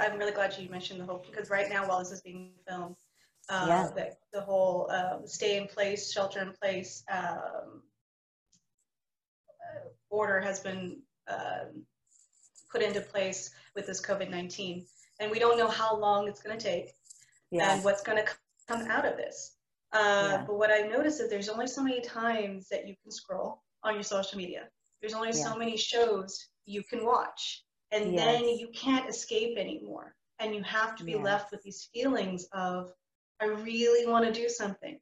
i'm 0.00 0.16
really 0.18 0.32
glad 0.32 0.56
you 0.56 0.68
mentioned 0.68 1.00
the 1.00 1.04
whole 1.04 1.24
because 1.28 1.50
right 1.50 1.68
now 1.68 1.86
while 1.86 1.98
this 1.98 2.12
is 2.12 2.22
being 2.22 2.52
filmed 2.68 2.96
uh, 3.48 3.64
yeah. 3.66 3.88
the, 3.94 4.10
the 4.32 4.40
whole 4.40 4.88
uh, 4.92 5.18
stay 5.24 5.56
in 5.56 5.66
place 5.66 6.12
shelter 6.12 6.40
in 6.40 6.52
place 6.52 7.02
um, 7.10 7.82
uh, 9.60 9.88
order 10.10 10.40
has 10.40 10.60
been 10.60 10.98
um, 11.28 11.82
put 12.70 12.80
into 12.80 13.00
place 13.00 13.50
with 13.74 13.86
this 13.86 14.00
covid-19 14.00 14.84
and 15.20 15.30
we 15.30 15.38
don't 15.38 15.58
know 15.58 15.68
how 15.68 15.96
long 15.96 16.28
it's 16.28 16.42
going 16.42 16.56
to 16.56 16.64
take 16.64 16.92
yeah. 17.50 17.74
and 17.74 17.84
what's 17.84 18.02
going 18.02 18.18
to 18.18 18.30
come 18.68 18.82
out 18.88 19.04
of 19.04 19.16
this. 19.16 19.56
Uh, 19.92 20.28
yeah. 20.30 20.44
But 20.46 20.58
what 20.58 20.70
I 20.70 20.88
noticed 20.88 21.20
is 21.20 21.28
there's 21.28 21.48
only 21.48 21.66
so 21.66 21.82
many 21.82 22.00
times 22.00 22.68
that 22.70 22.88
you 22.88 22.94
can 23.02 23.12
scroll 23.12 23.62
on 23.84 23.94
your 23.94 24.02
social 24.02 24.38
media. 24.38 24.68
There's 25.00 25.14
only 25.14 25.28
yeah. 25.28 25.44
so 25.44 25.56
many 25.56 25.76
shows 25.76 26.48
you 26.64 26.82
can 26.82 27.04
watch, 27.04 27.64
and 27.90 28.12
yes. 28.12 28.24
then 28.24 28.48
you 28.48 28.68
can't 28.74 29.08
escape 29.08 29.58
anymore. 29.58 30.14
And 30.38 30.54
you 30.54 30.62
have 30.62 30.96
to 30.96 31.04
be 31.04 31.12
yeah. 31.12 31.18
left 31.22 31.52
with 31.52 31.62
these 31.62 31.88
feelings 31.92 32.48
of, 32.52 32.92
I 33.40 33.46
really 33.46 34.10
want 34.10 34.24
to 34.24 34.32
do 34.32 34.48
something, 34.48 34.98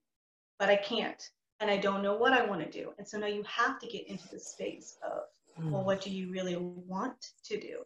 but 0.58 0.68
I 0.68 0.76
can't, 0.76 1.22
and 1.60 1.70
I 1.70 1.76
don't 1.76 2.02
know 2.02 2.16
what 2.16 2.32
I 2.32 2.44
want 2.44 2.60
to 2.62 2.70
do. 2.70 2.92
And 2.98 3.08
so 3.08 3.18
now 3.18 3.26
you 3.26 3.42
have 3.44 3.78
to 3.78 3.86
get 3.86 4.06
into 4.06 4.28
the 4.28 4.40
space 4.40 4.98
of, 5.02 5.22
mm. 5.58 5.70
well, 5.70 5.84
what 5.84 6.02
do 6.02 6.10
you 6.10 6.30
really 6.30 6.56
want 6.56 7.32
to 7.44 7.60
do? 7.60 7.84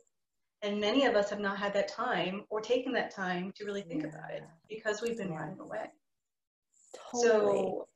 And 0.64 0.80
many 0.80 1.04
of 1.04 1.14
us 1.14 1.28
have 1.28 1.40
not 1.40 1.58
had 1.58 1.74
that 1.74 1.88
time 1.88 2.44
or 2.48 2.58
taken 2.58 2.90
that 2.94 3.14
time 3.14 3.52
to 3.56 3.66
really 3.66 3.82
think 3.82 4.02
yeah. 4.02 4.08
about 4.08 4.30
it 4.30 4.42
because 4.66 5.02
we've 5.02 5.18
been 5.18 5.30
yeah. 5.30 5.40
running 5.40 5.60
away. 5.60 5.90
Totally. 7.12 7.28
So 7.28 7.88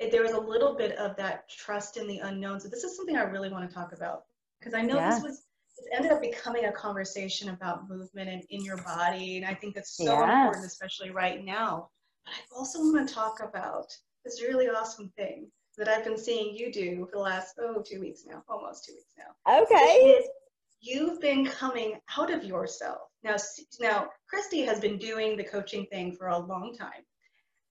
it, 0.00 0.10
there 0.10 0.22
was 0.22 0.32
a 0.32 0.40
little 0.40 0.74
bit 0.74 0.98
of 0.98 1.16
that 1.18 1.48
trust 1.48 1.96
in 1.96 2.08
the 2.08 2.18
unknown. 2.18 2.58
So 2.58 2.68
this 2.68 2.82
is 2.82 2.96
something 2.96 3.16
I 3.16 3.22
really 3.22 3.48
want 3.48 3.68
to 3.68 3.72
talk 3.72 3.92
about 3.92 4.24
because 4.58 4.74
I 4.74 4.82
know 4.82 4.96
yeah. 4.96 5.10
this 5.10 5.22
was 5.22 5.42
it 5.78 5.96
ended 5.96 6.10
up 6.10 6.20
becoming 6.20 6.64
a 6.64 6.72
conversation 6.72 7.50
about 7.50 7.88
movement 7.88 8.28
and 8.28 8.42
in 8.50 8.64
your 8.64 8.76
body, 8.78 9.38
and 9.38 9.46
I 9.46 9.54
think 9.54 9.74
that's 9.74 9.96
so 9.96 10.04
yes. 10.04 10.22
important, 10.22 10.66
especially 10.66 11.10
right 11.10 11.42
now. 11.44 11.88
But 12.24 12.34
I 12.34 12.58
also 12.58 12.80
want 12.80 13.08
to 13.08 13.14
talk 13.14 13.40
about 13.40 13.86
this 14.24 14.42
really 14.42 14.68
awesome 14.68 15.10
thing 15.16 15.50
that 15.78 15.88
I've 15.88 16.04
been 16.04 16.18
seeing 16.18 16.54
you 16.54 16.72
do 16.72 17.06
for 17.06 17.16
the 17.16 17.22
last 17.22 17.54
oh 17.60 17.82
two 17.86 18.00
weeks 18.00 18.24
now, 18.26 18.42
almost 18.48 18.84
two 18.84 18.92
weeks 18.92 19.14
now. 19.16 19.60
Okay 19.62 20.24
you've 20.82 21.20
been 21.20 21.46
coming 21.46 21.98
out 22.18 22.30
of 22.30 22.44
yourself. 22.44 22.98
Now, 23.22 23.36
now 23.80 24.08
Kristi 24.32 24.66
has 24.66 24.80
been 24.80 24.98
doing 24.98 25.36
the 25.36 25.44
coaching 25.44 25.86
thing 25.86 26.14
for 26.16 26.26
a 26.26 26.38
long 26.38 26.74
time, 26.74 26.90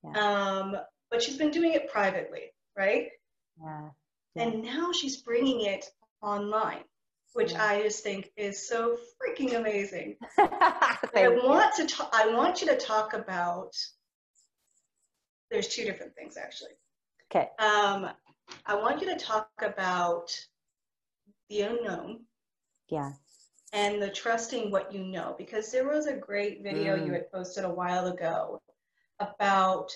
yeah. 0.03 0.19
um, 0.19 0.75
but 1.11 1.21
she's 1.21 1.37
been 1.37 1.51
doing 1.51 1.73
it 1.73 1.91
privately, 1.91 2.53
right? 2.75 3.09
Yeah. 3.61 3.89
yeah. 4.35 4.43
And 4.43 4.63
now 4.63 4.91
she's 4.93 5.17
bringing 5.17 5.65
it 5.65 5.85
online, 6.21 6.83
which 7.33 7.51
yeah. 7.51 7.65
I 7.65 7.83
just 7.83 8.01
think 8.01 8.31
is 8.37 8.67
so 8.67 8.97
freaking 9.19 9.55
amazing. 9.55 10.15
I 10.37 11.27
want 11.43 11.75
to 11.75 11.85
talk. 11.85 12.09
I 12.13 12.33
want 12.33 12.61
you 12.61 12.67
to 12.67 12.77
talk 12.77 13.13
about. 13.13 13.75
There's 15.51 15.67
two 15.67 15.83
different 15.83 16.15
things 16.15 16.37
actually. 16.37 16.71
Okay. 17.29 17.49
Um, 17.59 18.09
I 18.65 18.75
want 18.75 19.01
you 19.01 19.07
to 19.07 19.17
talk 19.17 19.49
about 19.61 20.31
the 21.49 21.61
unknown 21.63 22.21
yeah. 22.91 23.13
And 23.73 24.01
the 24.01 24.09
trusting 24.09 24.69
what 24.69 24.93
you 24.93 25.05
know, 25.05 25.33
because 25.37 25.71
there 25.71 25.87
was 25.87 26.05
a 26.05 26.17
great 26.17 26.61
video 26.61 26.97
mm. 26.97 27.07
you 27.07 27.13
had 27.13 27.31
posted 27.31 27.63
a 27.63 27.73
while 27.73 28.07
ago 28.07 28.61
about 29.19 29.89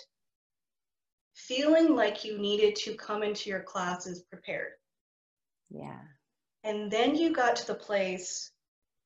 feeling 1.35 1.93
like 1.93 2.23
you 2.23 2.37
needed 2.37 2.77
to 2.77 2.95
come 2.95 3.21
into 3.21 3.49
your 3.49 3.59
classes 3.59 4.21
prepared. 4.21 4.71
Yeah. 5.69 5.99
And 6.63 6.89
then 6.89 7.15
you 7.15 7.33
got 7.33 7.57
to 7.57 7.67
the 7.67 7.75
place 7.75 8.49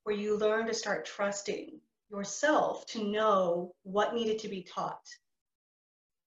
where 0.04 0.14
you 0.14 0.38
learned 0.38 0.68
to 0.68 0.74
start 0.74 1.04
trusting 1.04 1.80
yourself 2.10 2.86
to 2.86 3.04
know 3.04 3.72
what 3.82 4.14
needed 4.14 4.38
to 4.40 4.48
be 4.48 4.62
taught 4.62 5.04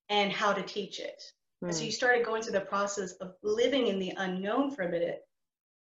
and 0.10 0.34
how 0.34 0.52
to 0.52 0.62
teach 0.62 1.00
it. 1.00 1.24
Mm. 1.64 1.74
So 1.74 1.80
hmm. 1.80 1.86
you 1.86 1.92
started 1.94 2.26
going 2.26 2.42
through 2.42 2.54
the 2.54 2.62
process 2.62 3.14
of 3.14 3.36
living 3.42 3.88
in 3.88 4.00
the 4.00 4.14
unknown 4.18 4.72
for 4.72 4.84
a 4.84 4.92
minute 4.92 5.22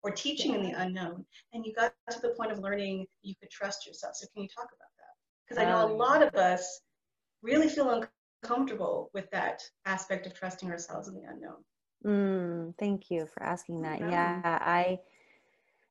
or 0.03 0.11
teaching 0.11 0.53
in 0.53 0.63
the 0.63 0.71
unknown 0.71 1.25
and 1.53 1.65
you 1.65 1.73
got 1.73 1.93
to 2.09 2.19
the 2.19 2.29
point 2.29 2.51
of 2.51 2.59
learning 2.59 3.07
you 3.21 3.33
could 3.39 3.49
trust 3.49 3.87
yourself. 3.87 4.15
So 4.15 4.27
can 4.33 4.43
you 4.43 4.49
talk 4.49 4.65
about 4.65 4.89
that? 4.97 5.13
Because 5.47 5.63
i 5.63 5.69
know 5.69 5.87
a 5.87 5.91
um, 5.91 5.97
lot 5.97 6.21
of 6.21 6.33
us 6.35 6.81
really 7.41 7.69
feel 7.69 8.07
uncomfortable 8.43 9.09
with 9.13 9.29
that 9.31 9.61
aspect 9.85 10.25
of 10.25 10.33
trusting 10.33 10.69
ourselves 10.69 11.07
in 11.07 11.15
the 11.15 11.23
unknown. 11.23 11.63
Mm, 12.05 12.77
thank 12.77 13.09
you 13.09 13.27
for 13.33 13.43
asking 13.43 13.81
that. 13.83 13.99
Yeah. 14.01 14.09
yeah 14.09 14.59
i 14.61 14.99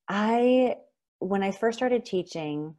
i 0.08 0.76
when 1.22 1.42
I 1.42 1.52
first 1.52 1.78
started 1.78 2.04
teaching, 2.04 2.74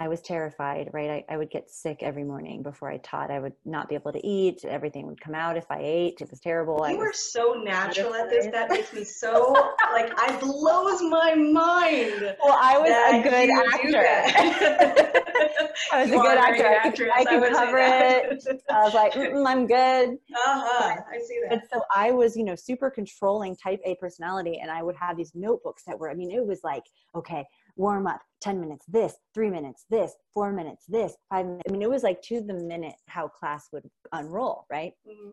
I 0.00 0.06
was 0.06 0.20
terrified, 0.20 0.90
right? 0.92 1.10
I, 1.28 1.34
I 1.34 1.36
would 1.36 1.50
get 1.50 1.68
sick 1.68 1.98
every 2.02 2.22
morning 2.22 2.62
before 2.62 2.88
I 2.88 2.98
taught. 2.98 3.32
I 3.32 3.40
would 3.40 3.54
not 3.64 3.88
be 3.88 3.96
able 3.96 4.12
to 4.12 4.24
eat. 4.24 4.64
Everything 4.64 5.08
would 5.08 5.20
come 5.20 5.34
out 5.34 5.56
if 5.56 5.68
I 5.70 5.80
ate. 5.80 6.20
It 6.20 6.30
was 6.30 6.38
terrible. 6.38 6.76
You 6.76 6.84
I 6.84 6.92
are 7.00 7.08
was, 7.08 7.32
so 7.32 7.54
natural 7.64 8.14
at 8.14 8.30
this. 8.30 8.46
That 8.46 8.70
makes 8.70 8.92
me 8.92 9.02
so 9.02 9.52
like 9.92 10.12
I 10.16 10.36
blows 10.38 11.02
my 11.02 11.34
mind. 11.34 12.36
well, 12.42 12.56
I 12.56 12.78
was 12.78 12.90
a 12.90 13.22
good 13.22 13.50
actor. 13.50 15.22
I 15.92 16.02
was 16.02 16.10
You 16.10 16.20
a 16.20 16.22
good 16.22 16.38
actor. 16.38 16.68
I 16.80 16.90
could, 16.90 17.10
I 17.10 17.24
could 17.24 17.42
say 17.42 17.50
cover 17.52 17.78
it. 17.78 18.62
I 18.70 18.82
was 18.84 18.94
like, 18.94 19.14
Mm-mm, 19.14 19.46
I'm 19.46 19.66
good. 19.66 20.10
uh-huh. 20.10 20.96
I 21.12 21.18
see 21.26 21.40
that. 21.42 21.52
And 21.54 21.62
so 21.72 21.82
I 21.94 22.12
was, 22.12 22.36
you 22.36 22.44
know, 22.44 22.54
super 22.54 22.88
controlling 22.88 23.56
type 23.56 23.80
A 23.84 23.96
personality. 23.96 24.58
And 24.62 24.70
I 24.70 24.82
would 24.84 24.96
have 24.96 25.16
these 25.16 25.32
notebooks 25.34 25.82
that 25.86 25.98
were, 25.98 26.08
I 26.08 26.14
mean, 26.14 26.30
it 26.30 26.46
was 26.46 26.60
like, 26.62 26.84
okay, 27.16 27.44
warm 27.78 28.06
up, 28.06 28.20
10 28.42 28.60
minutes, 28.60 28.84
this, 28.88 29.14
three 29.32 29.48
minutes, 29.48 29.86
this, 29.88 30.12
four 30.34 30.52
minutes, 30.52 30.84
this, 30.88 31.16
five 31.30 31.46
minutes. 31.46 31.62
I 31.68 31.72
mean, 31.72 31.80
it 31.80 31.88
was 31.88 32.02
like 32.02 32.20
to 32.22 32.40
the 32.40 32.54
minute 32.54 32.96
how 33.06 33.28
class 33.28 33.68
would 33.72 33.88
unroll, 34.12 34.66
right? 34.68 34.92
Mhm. 35.06 35.32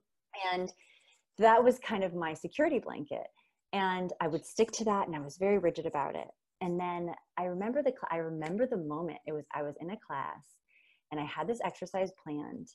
And 0.54 0.72
that 1.39 1.62
was 1.64 1.80
kind 1.80 2.04
of 2.04 2.14
my 2.14 2.34
security 2.34 2.80
blanket. 2.80 3.28
And 3.74 4.14
I 4.22 4.28
would 4.28 4.46
stick 4.46 4.72
to 4.74 4.86
that 4.86 5.08
and 5.08 5.16
I 5.16 5.20
was 5.20 5.38
very 5.38 5.58
rigid 5.58 5.86
about 5.86 6.16
it. 6.16 6.30
And 6.62 6.80
then 6.80 7.14
I 7.36 7.46
remember 7.46 7.84
the, 7.84 7.93
I 8.10 8.18
remember 8.18 8.66
the 8.66 8.78
moment 8.78 9.20
it 9.26 9.34
was, 9.34 9.46
I 9.54 9.64
was 9.64 9.76
in 9.82 9.89
a 9.89 9.98
class 9.98 10.46
and 11.12 11.20
I 11.20 11.26
had 11.26 11.48
this 11.48 11.60
exercise 11.64 12.12
planned 12.24 12.70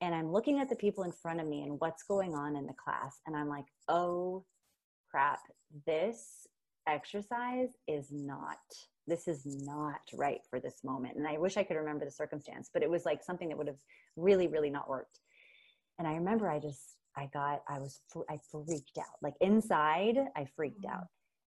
and 0.00 0.14
I'm 0.14 0.30
looking 0.30 0.58
at 0.58 0.68
the 0.68 0.76
people 0.76 1.04
in 1.04 1.12
front 1.12 1.40
of 1.40 1.46
me 1.46 1.62
and 1.62 1.80
what's 1.80 2.02
going 2.02 2.34
on 2.34 2.56
in 2.56 2.66
the 2.66 2.74
class. 2.74 3.20
And 3.26 3.36
I'm 3.36 3.48
like, 3.48 3.64
oh 3.88 4.44
crap, 5.10 5.40
this 5.86 6.46
exercise 6.94 7.70
is 7.86 8.08
not, 8.10 8.58
this 9.06 9.28
is 9.28 9.44
not 9.46 10.00
right 10.14 10.40
for 10.50 10.60
this 10.60 10.82
moment. 10.84 11.16
And 11.16 11.26
I 11.26 11.38
wish 11.38 11.56
I 11.56 11.62
could 11.62 11.76
remember 11.76 12.04
the 12.04 12.10
circumstance, 12.10 12.70
but 12.72 12.82
it 12.82 12.90
was 12.90 13.04
like 13.04 13.22
something 13.22 13.48
that 13.48 13.58
would 13.58 13.66
have 13.68 13.80
really, 14.16 14.48
really 14.48 14.70
not 14.70 14.88
worked. 14.88 15.20
And 15.98 16.06
I 16.06 16.14
remember 16.14 16.48
I 16.50 16.58
just, 16.58 16.96
I 17.16 17.28
got, 17.32 17.62
I 17.68 17.78
was, 17.78 18.00
I 18.30 18.38
freaked 18.52 18.98
out. 18.98 19.16
Like 19.22 19.34
inside, 19.40 20.16
I 20.36 20.44
freaked 20.56 20.84
Mhm. 20.84 20.94
out. 20.94 21.08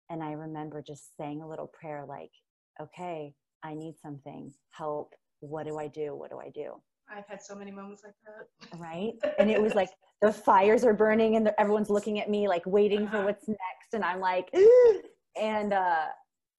And 0.09 0.23
I 0.23 0.31
remember 0.31 0.81
just 0.81 1.15
saying 1.17 1.41
a 1.41 1.47
little 1.47 1.67
prayer 1.67 2.05
like, 2.07 2.31
okay, 2.81 3.35
I 3.63 3.75
need 3.75 3.95
something, 4.01 4.53
help. 4.71 5.13
What 5.41 5.67
do 5.67 5.77
I 5.77 5.87
do? 5.87 6.15
What 6.15 6.31
do 6.31 6.39
I 6.39 6.49
do? 6.49 6.81
I've 7.11 7.27
had 7.27 7.41
so 7.41 7.55
many 7.55 7.71
moments 7.71 8.03
like 8.03 8.13
that. 8.25 8.77
right 8.79 9.13
and 9.39 9.49
it 9.49 9.59
was 9.61 9.73
like 9.73 9.89
the 10.21 10.31
fires 10.31 10.83
are 10.85 10.93
burning 10.93 11.35
and 11.37 11.45
the, 11.47 11.59
everyone's 11.59 11.89
looking 11.89 12.19
at 12.19 12.29
me 12.29 12.47
like 12.47 12.63
waiting 12.67 13.07
for 13.07 13.17
Uh-huh. 13.17 13.25
what's 13.25 13.47
next 13.47 13.93
and 13.93 14.03
i'm 14.03 14.19
like 14.19 14.47
and 15.39 15.73
uh 15.73 16.05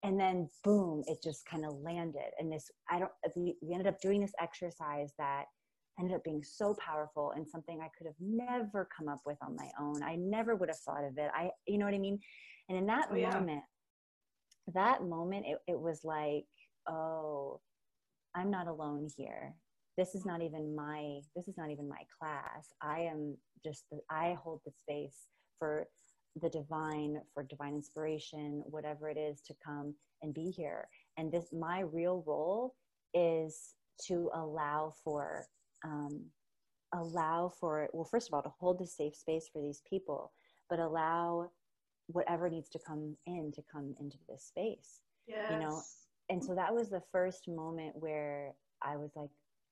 and 0.03 0.19
then 0.19 0.49
boom 0.65 1.03
it 1.07 1.23
just 1.23 1.45
kind 1.47 1.65
of 1.65 1.75
landed. 1.75 2.31
And 2.39 2.53
this 2.53 2.71
i 2.91 2.99
don't 2.99 3.11
we, 3.37 3.57
we 3.63 3.73
ended 3.75 3.87
up 3.89 4.01
doing 4.01 4.21
this 4.21 4.33
exercise 4.41 5.13
that 5.19 5.45
ended 5.99 6.15
up 6.17 6.25
being 6.25 6.43
so 6.43 6.75
powerful 6.85 7.33
and 7.37 7.47
something 7.47 7.81
i 7.83 7.89
could 7.97 8.07
have 8.07 8.17
never 8.21 8.89
come 8.97 9.09
up 9.09 9.21
with 9.27 9.37
on 9.43 9.55
my 9.57 9.71
own. 9.79 10.03
I 10.03 10.17
never 10.17 10.57
would 10.57 10.69
have 10.71 10.79
thought 10.79 11.05
of 11.05 11.19
it. 11.19 11.31
I 11.35 11.51
you 11.67 11.79
know 11.79 11.85
what 11.85 11.95
i 11.95 11.99
mean? 11.99 12.19
And 12.69 12.79
in 12.79 12.87
that 12.87 13.09
Oh, 13.13 13.17
yeah. 13.17 13.31
moment 13.31 13.63
that 14.75 15.03
moment 15.05 15.47
it, 15.47 15.59
it 15.67 15.79
was 15.79 16.01
like 16.05 16.45
oh 16.89 17.61
i'm 18.35 18.51
not 18.51 18.69
alone 18.69 19.09
here. 19.17 19.55
This 19.99 20.15
is 20.15 20.25
not 20.25 20.41
even 20.41 20.75
my 20.75 21.21
this 21.37 21.49
is 21.49 21.57
not 21.59 21.71
even 21.71 21.89
my 21.89 22.03
class. 22.19 22.69
I 22.81 23.01
am 23.01 23.37
just 23.65 23.85
the, 23.91 23.99
i 24.09 24.37
hold 24.43 24.61
the 24.65 24.73
space 24.73 25.27
for 25.59 25.87
the 26.41 26.49
divine 26.49 27.21
for 27.35 27.43
divine 27.43 27.75
inspiration 27.75 28.63
whatever 28.67 29.09
it 29.09 29.19
is 29.19 29.41
to 29.43 29.55
come 29.65 29.95
and 30.23 30.35
be 30.35 30.51
here 30.51 30.89
and 31.19 31.33
this 31.33 31.47
my 31.53 31.81
real 31.81 32.23
role 32.27 32.75
is 33.15 33.75
to 34.07 34.31
allow 34.35 34.93
for 35.05 35.45
um, 35.85 36.25
allow 36.95 37.53
for 37.61 37.89
well 37.93 38.05
first 38.05 38.29
of 38.29 38.35
all 38.35 38.43
to 38.43 38.53
hold 38.61 38.79
the 38.79 38.87
safe 38.87 39.15
space 39.17 39.49
for 39.53 39.61
these 39.63 39.83
people 39.89 40.33
but 40.69 40.79
allow 40.79 41.51
whatever 42.07 42.49
needs 42.49 42.69
to 42.69 42.79
come 42.87 43.17
in 43.27 43.53
to 43.55 43.63
come 43.73 43.95
into 44.01 44.19
this 44.29 44.45
space 44.45 45.01
Yes. 45.29 45.47
You 45.51 45.59
know, 45.61 45.81
and 46.29 46.43
so 46.45 46.55
that 46.55 46.75
was 46.75 46.91
the 46.91 47.03
first 47.13 47.49
moment 47.49 47.95
where 47.97 48.53
i 48.83 48.97
was 48.97 49.11
like 49.15 49.31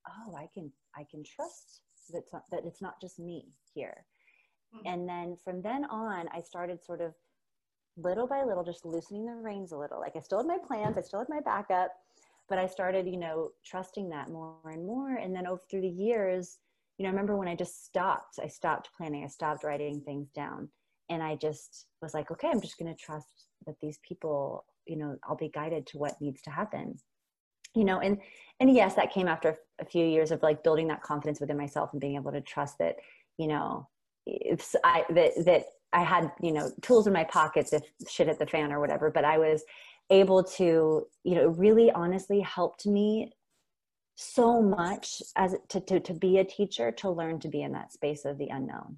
oh 0.09 0.37
i 0.37 0.49
can 0.55 0.71
i 0.97 1.05
can 1.11 1.23
trust 1.25 1.83
that 2.11 2.25
that 2.51 2.65
it's 2.65 2.81
not 2.83 3.01
just 3.01 3.19
me 3.19 3.47
here. 3.75 4.05
Mm-hmm. 4.75 4.87
and 4.87 5.09
then 5.09 5.37
from 5.43 5.63
then 5.63 5.87
on 5.87 6.29
i 6.35 6.43
started 6.43 6.85
sort 6.85 7.01
of 7.01 7.15
little 7.97 8.27
by 8.27 8.45
little 8.45 8.63
just 8.63 8.85
loosening 8.85 9.27
the 9.27 9.33
reins 9.33 9.73
a 9.73 9.77
little. 9.79 9.99
Like 9.99 10.15
i 10.17 10.21
still 10.21 10.39
had 10.39 10.47
my 10.47 10.59
plans 10.65 10.97
i 10.99 11.01
still 11.01 11.21
had 11.21 11.29
my 11.29 11.41
backup 11.41 11.91
but 12.49 12.59
i 12.59 12.67
started 12.67 13.07
you 13.07 13.17
know 13.17 13.51
trusting 13.65 14.09
that 14.11 14.29
more 14.29 14.57
and 14.65 14.85
more. 14.87 15.17
And 15.17 15.35
then 15.35 15.47
over 15.47 15.63
through 15.71 15.83
the 15.83 15.89
years 15.89 16.59
you 16.97 17.03
know 17.03 17.09
i 17.09 17.13
remember 17.13 17.37
when 17.37 17.49
i 17.49 17.55
just 17.55 17.85
stopped 17.85 18.39
i 18.43 18.47
stopped 18.47 18.91
planning 18.97 19.25
i 19.25 19.27
stopped 19.29 19.65
writing 19.65 20.01
things 20.01 20.29
down. 20.31 20.69
And 21.09 21.23
i 21.23 21.35
just 21.35 21.87
was 22.03 22.15
like 22.15 22.31
okay 22.31 22.49
i'm 22.49 22.61
just 22.61 22.79
going 22.79 22.95
to 22.95 23.03
trust 23.03 23.47
that 23.67 23.77
these 23.81 23.99
people 24.07 24.65
you 24.87 24.97
know 24.97 25.17
i'll 25.25 25.37
be 25.37 25.49
guided 25.49 25.87
to 25.89 25.99
what 25.99 26.21
needs 26.21 26.43
to 26.43 26.51
happen. 26.51 26.99
You 27.75 27.85
know 27.85 28.01
and 28.01 28.19
and 28.61 28.75
yes 28.75 28.95
that 28.95 29.13
came 29.13 29.29
after 29.29 29.57
a 29.81 29.85
few 29.85 30.05
years 30.05 30.31
of 30.31 30.43
like 30.43 30.63
building 30.63 30.89
that 30.89 31.03
confidence 31.03 31.41
within 31.41 31.57
myself 31.57 31.91
and 31.93 32.01
being 32.01 32.17
able 32.17 32.33
to 32.33 32.41
trust 32.41 32.79
that 32.79 32.97
you 33.39 33.47
know 33.47 33.89
if 34.29 34.75
i 34.85 35.05
that 35.11 35.33
that 35.45 35.65
i 35.93 36.03
had 36.03 36.31
you 36.41 36.53
know 36.53 36.71
tools 36.83 37.07
in 37.07 37.13
my 37.13 37.25
pockets 37.25 37.73
if 37.73 37.83
shit 38.09 38.27
hit 38.27 38.39
the 38.39 38.47
fan 38.47 38.73
or 38.73 38.81
whatever 38.81 39.11
but 39.11 39.25
i 39.25 39.39
was 39.39 39.63
able 40.11 40.43
to 40.43 41.07
you 41.25 41.35
know 41.35 41.49
really 41.49 41.91
honestly 41.93 42.41
helped 42.41 42.87
me 42.87 43.31
so 44.21 44.61
much 44.61 45.23
as 45.37 45.55
to, 45.69 45.81
to 45.81 46.01
to 46.01 46.13
be 46.13 46.39
a 46.39 46.45
teacher 46.45 46.91
to 46.91 47.09
learn 47.09 47.39
to 47.39 47.49
be 47.49 47.63
in 47.63 47.71
that 47.71 47.93
space 47.93 48.25
of 48.25 48.37
the 48.37 48.49
unknown. 48.49 48.97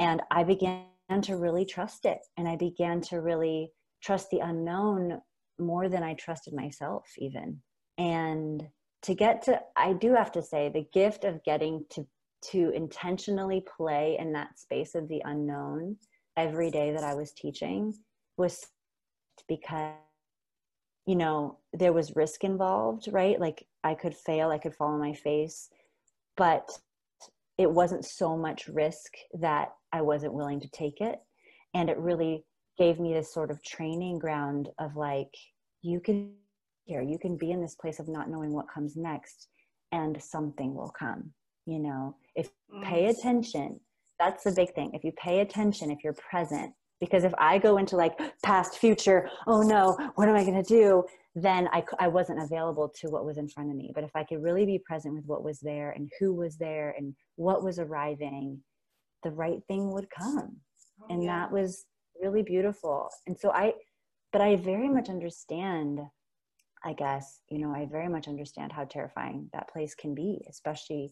And 0.00 0.22
i 0.30 0.42
began 0.42 0.86
to 1.22 1.36
really 1.36 1.66
trust 1.66 2.06
it 2.06 2.20
and 2.38 2.48
i 2.48 2.56
began 2.56 3.02
to 3.02 3.20
really 3.20 3.72
trust 4.02 4.30
the 4.30 4.38
unknown 4.38 5.20
more 5.58 5.90
than 5.90 6.02
i 6.02 6.14
trusted 6.14 6.54
myself 6.54 7.04
even. 7.18 7.60
And 7.98 8.66
to 9.02 9.14
get 9.14 9.42
to 9.42 9.60
i 9.76 9.92
do 9.92 10.14
have 10.14 10.32
to 10.32 10.42
say 10.42 10.70
the 10.70 10.86
gift 10.94 11.24
of 11.24 11.44
getting 11.44 11.84
to 11.90 12.06
to 12.40 12.70
intentionally 12.70 13.64
play 13.76 14.16
in 14.18 14.32
that 14.32 14.58
space 14.58 14.94
of 14.94 15.08
the 15.08 15.22
unknown 15.24 15.96
every 16.36 16.70
day 16.70 16.92
that 16.92 17.04
i 17.04 17.14
was 17.14 17.32
teaching 17.32 17.92
was 18.36 18.66
because 19.48 19.94
you 21.06 21.16
know 21.16 21.58
there 21.72 21.92
was 21.92 22.16
risk 22.16 22.44
involved 22.44 23.08
right? 23.10 23.40
Like 23.40 23.66
i 23.84 23.94
could 23.94 24.14
fail 24.14 24.50
i 24.50 24.58
could 24.58 24.74
fall 24.74 24.88
on 24.88 25.00
my 25.00 25.14
face 25.14 25.68
but 26.36 26.70
it 27.56 27.70
wasn't 27.70 28.04
so 28.04 28.36
much 28.36 28.68
risk 28.68 29.12
that 29.40 29.72
i 29.92 30.00
wasn't 30.00 30.34
willing 30.34 30.60
to 30.60 30.68
take 30.70 31.00
it. 31.00 31.18
And 31.74 31.90
it 31.90 31.98
really 31.98 32.44
gave 32.78 33.00
me 33.00 33.12
this 33.12 33.32
sort 33.34 33.50
of 33.50 33.62
training 33.62 34.18
ground 34.18 34.70
of 34.78 34.96
like 34.96 35.34
you 35.82 36.00
can 36.00 36.32
here 36.84 37.02
you 37.02 37.18
can 37.18 37.36
be 37.36 37.50
in 37.50 37.60
this 37.60 37.74
place 37.74 37.98
of 37.98 38.08
not 38.08 38.30
knowing 38.30 38.52
what 38.52 38.70
comes 38.72 38.96
next 38.96 39.48
and 39.92 40.22
something 40.22 40.74
will 40.74 40.92
come 40.98 41.30
you 41.66 41.78
know 41.78 42.16
if 42.40 42.48
Mm. 42.72 42.84
pay 42.90 43.02
attention 43.06 43.80
that's 44.18 44.42
the 44.44 44.52
big 44.52 44.74
thing. 44.74 44.90
If 44.94 45.04
you 45.04 45.12
pay 45.12 45.40
attention 45.40 45.90
if 45.90 46.02
you're 46.02 46.20
present 46.30 46.70
because 47.00 47.22
if 47.24 47.32
i 47.38 47.56
go 47.56 47.78
into 47.78 47.96
like 47.96 48.14
past 48.42 48.72
future 48.78 49.20
oh 49.46 49.62
no 49.62 49.84
what 50.16 50.28
am 50.28 50.34
i 50.40 50.44
going 50.48 50.62
to 50.62 50.74
do? 50.80 51.04
Then 51.34 51.68
I, 51.72 51.84
I 52.00 52.08
wasn't 52.08 52.42
available 52.42 52.88
to 53.00 53.08
what 53.12 53.24
was 53.24 53.38
in 53.38 53.48
front 53.48 53.70
of 53.70 53.76
me. 53.76 53.92
But 53.94 54.04
if 54.04 54.10
i 54.20 54.24
could 54.24 54.42
really 54.42 54.66
be 54.66 54.80
present 54.90 55.14
with 55.14 55.26
what 55.26 55.44
was 55.48 55.58
there 55.60 55.90
and 55.96 56.10
who 56.18 56.28
was 56.42 56.56
there 56.56 56.88
and 56.98 57.14
what 57.36 57.62
was 57.62 57.78
arriving 57.78 58.46
the 59.22 59.30
right 59.44 59.60
thing 59.68 59.92
would 59.94 60.08
come. 60.10 60.50
Oh, 61.00 61.06
and 61.10 61.22
yeah. 61.22 61.28
that 61.34 61.52
was 61.52 61.84
really 62.22 62.42
beautiful. 62.42 63.08
And 63.26 63.38
so 63.38 63.50
i 63.62 63.72
but 64.32 64.42
i 64.42 64.56
very 64.56 64.88
much 64.96 65.08
understand 65.08 66.00
i 66.84 66.92
guess 66.92 67.26
you 67.50 67.58
know 67.60 67.72
i 67.80 67.86
very 67.86 68.08
much 68.08 68.26
understand 68.28 68.72
how 68.72 68.84
terrifying 68.84 69.48
that 69.52 69.68
place 69.72 69.94
can 70.02 70.12
be 70.14 70.30
especially 70.54 71.04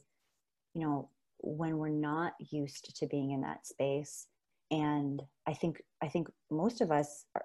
you 0.75 0.83
know 0.83 1.09
when 1.47 1.79
we're 1.79 1.89
not 1.89 2.33
used 2.51 2.97
to 2.97 3.07
being 3.07 3.31
in 3.31 3.41
that 3.41 3.65
space 3.67 4.27
and 4.73 5.23
i 5.47 5.53
think 5.55 5.81
i 6.03 6.09
think 6.09 6.29
most 6.51 6.81
of 6.81 6.91
us 6.91 7.25
are, 7.37 7.45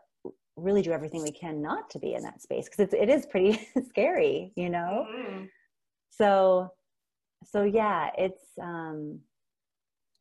really 0.58 0.82
do 0.82 0.92
everything 0.92 1.22
we 1.22 1.32
can 1.32 1.62
not 1.62 1.90
to 1.90 2.00
be 2.00 2.14
in 2.14 2.24
that 2.24 2.42
space 2.42 2.68
because 2.68 2.94
it 2.94 3.10
is 3.10 3.26
pretty 3.28 3.68
scary 3.90 4.52
you 4.56 4.70
know 4.70 5.08
Mhm. 5.10 5.50
so 6.10 6.70
so 7.46 7.64
yeah 7.64 8.10
it's 8.18 8.44
um 8.62 9.20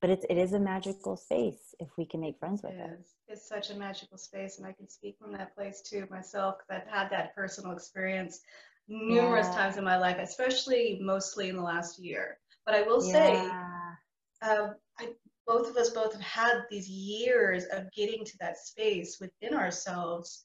but 0.00 0.10
it's 0.10 0.24
it 0.30 0.36
is 0.36 0.52
a 0.52 0.60
magical 0.60 1.16
space 1.16 1.74
if 1.80 1.88
we 1.98 2.04
can 2.04 2.20
make 2.20 2.38
friends 2.38 2.62
with 2.62 2.74
it 2.74 2.90
It. 2.90 3.06
It's 3.28 3.48
such 3.48 3.70
a 3.70 3.74
magical 3.74 4.18
space, 4.18 4.58
and 4.58 4.66
I 4.66 4.72
can 4.72 4.88
speak 4.88 5.16
from 5.18 5.32
that 5.32 5.54
place 5.54 5.82
too 5.82 6.06
myself 6.10 6.56
because 6.58 6.82
I've 6.82 6.92
had 6.92 7.10
that 7.10 7.34
personal 7.34 7.72
experience 7.72 8.40
numerous 8.88 9.48
Yeah. 9.48 9.54
times 9.54 9.76
in 9.76 9.84
my 9.84 9.96
life, 9.98 10.16
especially 10.18 10.98
mostly 11.00 11.48
in 11.48 11.56
the 11.56 11.62
last 11.62 11.98
year. 11.98 12.38
But 12.66 12.74
I 12.74 12.82
will 12.82 13.00
say, 13.00 13.60
uh, 14.42 14.68
I, 14.98 15.08
both 15.46 15.68
of 15.68 15.76
us 15.76 15.90
both 15.90 16.12
have 16.12 16.22
had 16.22 16.62
these 16.70 16.88
years 16.88 17.64
of 17.72 17.90
getting 17.92 18.24
to 18.24 18.38
that 18.40 18.58
space 18.58 19.18
within 19.20 19.56
ourselves 19.56 20.44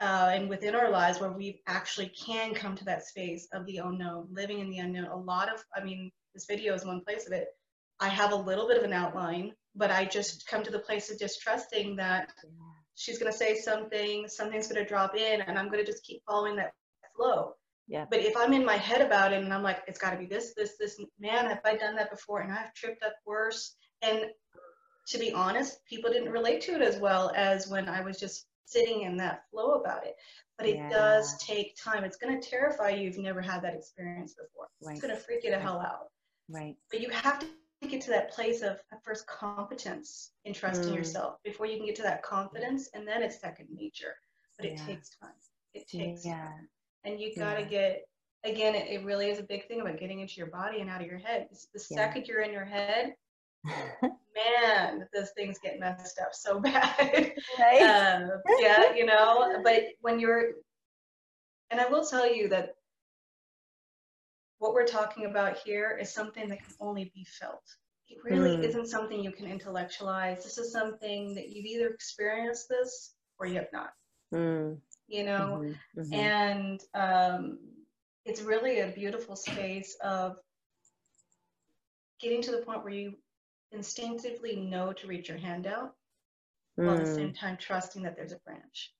uh, 0.00 0.30
and 0.32 0.48
within 0.48 0.74
our 0.74 0.90
lives 0.90 1.20
where 1.20 1.32
we 1.32 1.60
actually 1.66 2.08
can 2.08 2.54
come 2.54 2.74
to 2.74 2.84
that 2.84 3.04
space 3.04 3.46
of 3.52 3.66
the 3.66 3.78
unknown, 3.78 4.26
living 4.30 4.60
in 4.60 4.70
the 4.70 4.78
unknown. 4.78 5.06
A 5.06 5.16
lot 5.16 5.52
of, 5.52 5.62
I 5.76 5.84
mean, 5.84 6.10
this 6.34 6.46
video 6.46 6.74
is 6.74 6.84
one 6.84 7.02
place 7.02 7.26
of 7.26 7.32
it. 7.32 7.48
I 8.00 8.08
have 8.08 8.32
a 8.32 8.36
little 8.36 8.66
bit 8.66 8.78
of 8.78 8.84
an 8.84 8.94
outline, 8.94 9.52
but 9.74 9.90
I 9.90 10.06
just 10.06 10.46
come 10.46 10.62
to 10.62 10.70
the 10.70 10.78
place 10.78 11.10
of 11.10 11.18
just 11.18 11.42
trusting 11.42 11.96
that 11.96 12.32
she's 12.94 13.18
going 13.18 13.30
to 13.30 13.36
say 13.36 13.56
something, 13.56 14.26
something's 14.26 14.68
going 14.68 14.82
to 14.82 14.88
drop 14.88 15.14
in, 15.16 15.42
and 15.42 15.58
I'm 15.58 15.70
going 15.70 15.84
to 15.84 15.90
just 15.90 16.04
keep 16.04 16.22
following 16.26 16.56
that 16.56 16.72
flow. 17.14 17.54
Yeah. 17.90 18.06
But 18.08 18.20
if 18.20 18.36
I'm 18.36 18.52
in 18.52 18.64
my 18.64 18.76
head 18.76 19.00
about 19.00 19.32
it 19.32 19.42
and 19.42 19.52
I'm 19.52 19.64
like, 19.64 19.82
it's 19.88 19.98
got 19.98 20.12
to 20.12 20.16
be 20.16 20.26
this, 20.26 20.54
this, 20.56 20.76
this, 20.78 20.98
man, 21.18 21.46
have 21.46 21.60
I 21.64 21.76
done 21.76 21.96
that 21.96 22.08
before? 22.10 22.40
And 22.40 22.52
I've 22.52 22.72
tripped 22.72 23.02
up 23.02 23.14
worse. 23.26 23.74
And 24.00 24.26
to 25.08 25.18
be 25.18 25.32
honest, 25.32 25.84
people 25.86 26.08
didn't 26.12 26.30
relate 26.30 26.60
to 26.62 26.74
it 26.76 26.82
as 26.82 26.98
well 27.00 27.32
as 27.34 27.66
when 27.66 27.88
I 27.88 28.00
was 28.02 28.16
just 28.20 28.46
sitting 28.64 29.02
in 29.02 29.16
that 29.16 29.42
flow 29.50 29.72
about 29.72 30.06
it. 30.06 30.14
But 30.56 30.68
it 30.68 30.76
Yeah. 30.76 30.88
does 30.88 31.36
take 31.44 31.74
time. 31.82 32.04
It's 32.04 32.16
going 32.16 32.40
to 32.40 32.48
terrify 32.48 32.90
you 32.90 33.08
if 33.08 33.16
you've 33.16 33.24
never 33.24 33.40
had 33.40 33.60
that 33.62 33.74
experience 33.74 34.34
before. 34.34 34.68
Right. 34.80 34.92
It's 34.92 35.00
going 35.04 35.12
to 35.16 35.20
freak 35.20 35.42
you 35.42 35.50
the 35.50 35.58
hell 35.58 35.80
out. 35.80 36.12
Right. 36.48 36.76
But 36.92 37.00
you 37.00 37.10
have 37.10 37.40
to 37.40 37.48
get 37.88 38.02
to 38.02 38.10
that 38.10 38.30
place 38.30 38.62
of 38.62 38.78
at 38.92 39.02
first 39.02 39.26
competence 39.26 40.30
in 40.44 40.54
trusting 40.54 40.92
Mm. 40.92 40.96
yourself 40.96 41.42
before 41.42 41.66
you 41.66 41.76
can 41.76 41.86
get 41.86 41.96
to 41.96 42.02
that 42.02 42.22
confidence, 42.22 42.88
and 42.94 43.08
then 43.08 43.20
it's 43.24 43.40
second 43.40 43.66
nature. 43.72 44.14
But 44.56 44.66
it 44.66 44.78
Yeah. 44.78 44.86
takes 44.86 45.10
time. 45.16 45.34
It 45.74 45.88
takes 45.88 46.24
Yeah. 46.24 46.36
time. 46.44 46.68
And 47.04 47.20
you 47.20 47.34
got 47.34 47.54
to 47.54 47.62
Yeah. 47.62 47.68
get, 47.68 48.02
again, 48.44 48.74
it, 48.74 48.88
it 48.88 49.04
really 49.04 49.30
is 49.30 49.38
a 49.38 49.42
big 49.44 49.66
thing 49.68 49.80
about 49.80 49.98
getting 49.98 50.20
into 50.20 50.34
your 50.36 50.48
body 50.48 50.80
and 50.80 50.90
out 50.90 51.00
of 51.00 51.06
your 51.06 51.18
head. 51.18 51.48
The 51.50 51.80
Yeah. 51.90 51.96
second 51.96 52.26
you're 52.26 52.42
in 52.42 52.52
your 52.52 52.64
head, 52.64 53.14
man, 53.64 55.06
those 55.12 55.30
things 55.36 55.58
get 55.62 55.78
messed 55.78 56.18
up 56.20 56.34
so 56.34 56.60
bad. 56.60 57.32
right. 57.58 57.82
uh, 57.82 58.28
yeah, 58.58 58.94
you 58.94 59.06
know, 59.06 59.60
but 59.64 59.84
when 60.00 60.18
you're, 60.20 60.52
and 61.70 61.80
I 61.80 61.88
will 61.88 62.04
tell 62.04 62.32
you 62.32 62.48
that 62.48 62.74
what 64.58 64.74
we're 64.74 64.86
talking 64.86 65.24
about 65.26 65.56
here 65.58 65.96
is 66.00 66.12
something 66.12 66.48
that 66.48 66.62
can 66.62 66.74
only 66.80 67.10
be 67.14 67.24
felt. 67.24 67.62
It 68.08 68.18
really 68.24 68.56
Mm. 68.56 68.64
isn't 68.64 68.88
something 68.88 69.22
you 69.22 69.30
can 69.30 69.46
intellectualize. 69.46 70.42
This 70.44 70.58
is 70.58 70.72
something 70.72 71.34
that 71.36 71.48
you've 71.48 71.64
either 71.64 71.88
experienced 71.88 72.68
this 72.68 73.14
or 73.38 73.46
you 73.46 73.54
have 73.54 73.72
not, 73.72 73.90
Mm, 74.34 74.78
you 75.10 75.24
know? 75.24 75.62
mhm, 75.62 75.74
mhm. 75.96 76.12
And 76.12 76.80
um, 76.94 77.58
it's 78.24 78.42
really 78.42 78.80
a 78.80 78.88
beautiful 78.88 79.36
space 79.36 79.96
of 80.02 80.36
getting 82.20 82.42
to 82.42 82.52
the 82.52 82.58
point 82.62 82.84
where 82.84 82.92
you 82.92 83.14
instinctively 83.72 84.56
know 84.56 84.92
to 84.92 85.06
reach 85.06 85.28
your 85.28 85.38
hand 85.38 85.66
out 85.66 85.94
while 86.84 86.94
at 86.96 87.00
the 87.00 87.06
Mm, 87.06 87.16
same 87.16 87.32
time 87.34 87.56
trusting 87.58 88.02
that 88.02 88.16
there's 88.16 88.32
a 88.32 88.38
branch 88.44 88.92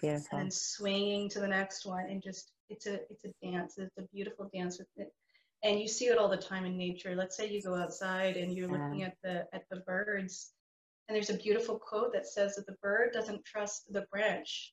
beautiful. 0.00 0.38
and 0.38 0.52
swinging 0.52 1.28
to 1.30 1.40
the 1.40 1.48
next 1.48 1.86
one 1.86 2.06
and 2.10 2.22
just 2.22 2.52
it's 2.68 2.86
a 2.86 2.94
it's 3.10 3.24
a 3.24 3.32
dance 3.46 3.78
it's 3.78 3.98
a 3.98 4.02
beautiful 4.14 4.50
dance 4.54 4.78
with 4.78 4.88
it 4.96 5.12
and 5.64 5.80
you 5.80 5.88
see 5.88 6.06
it 6.06 6.18
all 6.18 6.28
the 6.28 6.36
time 6.36 6.64
in 6.64 6.76
nature 6.76 7.14
let's 7.16 7.36
say 7.36 7.48
you 7.48 7.62
go 7.62 7.74
outside 7.74 8.36
and 8.36 8.52
you're 8.56 8.68
Yeah. 8.68 8.78
looking 8.78 9.02
at 9.02 9.16
the 9.22 9.46
at 9.54 9.62
the 9.70 9.76
birds 9.86 10.52
and 11.08 11.16
there's 11.16 11.30
a 11.30 11.34
beautiful 11.34 11.78
quote 11.78 12.12
that 12.12 12.26
says 12.26 12.56
that 12.56 12.66
the 12.66 12.76
bird 12.82 13.12
doesn't 13.12 13.44
trust 13.44 13.92
the 13.92 14.06
branch 14.12 14.72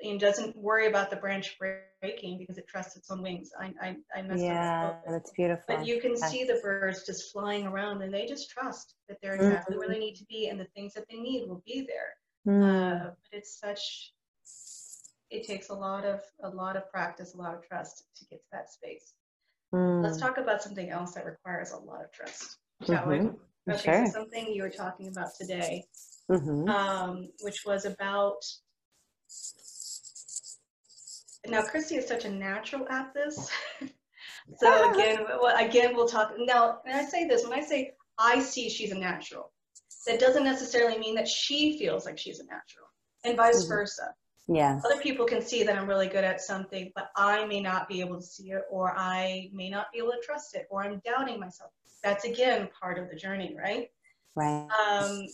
and 0.00 0.20
doesn't 0.20 0.56
worry 0.56 0.86
about 0.88 1.10
the 1.10 1.16
branch 1.16 1.56
breaking 1.58 2.38
because 2.38 2.58
it 2.58 2.66
trusts 2.68 2.96
its 2.96 3.10
own 3.10 3.22
wings 3.22 3.22
i 3.30 3.40
i, 3.54 3.96
I 4.18 4.22
messed 4.22 4.26
up 4.28 4.38
Yeah, 4.38 4.92
that's 5.08 5.30
beautiful. 5.32 5.76
But 5.76 5.86
you 5.86 6.00
can 6.00 6.16
Yes. 6.20 6.32
see 6.32 6.44
the 6.44 6.60
birds 6.62 7.04
just 7.06 7.32
flying 7.32 7.66
around 7.66 8.02
and 8.02 8.12
they 8.12 8.26
just 8.26 8.50
trust 8.50 8.94
that 9.08 9.18
they're 9.22 9.34
Mm-hmm. 9.34 9.52
exactly 9.52 9.76
where 9.76 9.88
they 9.88 9.98
need 9.98 10.16
to 10.16 10.24
be 10.26 10.48
and 10.48 10.58
the 10.58 10.66
things 10.74 10.94
that 10.94 11.06
they 11.08 11.16
need 11.18 11.48
will 11.48 11.62
be 11.66 11.86
there. 11.86 12.12
Mm, 12.46 13.00
Uh, 13.00 13.10
but 13.30 13.38
it's 13.38 13.58
such, 13.58 14.12
it 15.30 15.46
takes 15.46 15.70
a 15.70 15.74
lot 15.74 16.04
of, 16.04 16.20
a 16.42 16.48
lot 16.48 16.76
of 16.76 16.90
practice, 16.90 17.34
a 17.34 17.38
lot 17.38 17.54
of 17.54 17.62
trust 17.66 18.04
to 18.16 18.24
get 18.26 18.42
to 18.42 18.48
that 18.52 18.70
space. 18.70 19.14
Let's 20.02 20.18
mm, 20.18 20.18
talk 20.18 20.38
about 20.38 20.62
something 20.62 20.90
else 20.90 21.14
that 21.14 21.26
requires 21.26 21.72
a 21.72 21.78
lot 21.78 22.04
of 22.04 22.12
trust, 22.12 22.58
shall 22.88 23.08
we? 23.08 23.20
mhm, 23.20 23.36
Okay, 23.70 23.92
Sure. 23.92 24.04
so 24.04 24.20
something 24.20 24.52
you 24.52 24.62
were 24.62 24.70
talking 24.70 25.08
about 25.08 25.34
today, 25.38 25.86
mhm. 26.28 26.74
um, 26.74 27.28
which 27.40 27.64
was 27.66 27.84
about, 27.86 28.40
now 31.48 31.62
Kristi 31.62 31.98
is 31.98 32.06
such 32.06 32.24
a 32.24 32.30
natural 32.30 32.86
at 32.88 33.12
this. 33.14 33.50
so 34.58 34.92
again, 34.92 35.24
well, 35.40 35.56
again, 35.56 35.94
we'll 35.94 36.08
talk, 36.08 36.32
now, 36.38 36.80
and 36.86 36.94
I 36.94 37.04
say 37.04 37.26
this, 37.26 37.44
when 37.44 37.52
I 37.52 37.62
say 37.62 37.92
I 38.18 38.40
see 38.40 38.68
she's 38.68 38.92
a 38.92 38.98
natural, 38.98 39.52
that 40.06 40.20
doesn't 40.20 40.44
necessarily 40.44 40.98
mean 40.98 41.14
that 41.16 41.28
she 41.28 41.78
feels 41.78 42.06
like 42.06 42.18
she's 42.18 42.38
a 42.38 42.44
natural 42.44 42.86
and 43.24 43.36
vice 43.36 43.64
Mhm. 43.64 43.68
versa. 43.68 44.14
Yeah. 44.48 44.80
Other 44.84 45.00
people 45.00 45.26
can 45.26 45.42
see 45.42 45.64
that 45.64 45.76
I'm 45.76 45.88
really 45.88 46.06
good 46.06 46.22
at 46.22 46.40
something, 46.40 46.92
but 46.94 47.10
I 47.16 47.44
may 47.46 47.60
not 47.60 47.88
be 47.88 48.00
able 48.00 48.16
to 48.16 48.26
see 48.26 48.52
it 48.52 48.62
or 48.70 48.94
I 48.96 49.50
may 49.52 49.68
not 49.68 49.90
be 49.92 49.98
able 49.98 50.12
to 50.12 50.20
trust 50.22 50.54
it 50.54 50.66
or 50.70 50.84
I'm 50.84 51.00
doubting 51.04 51.40
myself. 51.40 51.72
That's 52.04 52.24
again 52.24 52.68
part 52.80 52.98
of 52.98 53.08
the 53.10 53.16
journey, 53.16 53.56
right? 53.58 53.90
Right. 54.36 54.68
Um, 54.70 55.26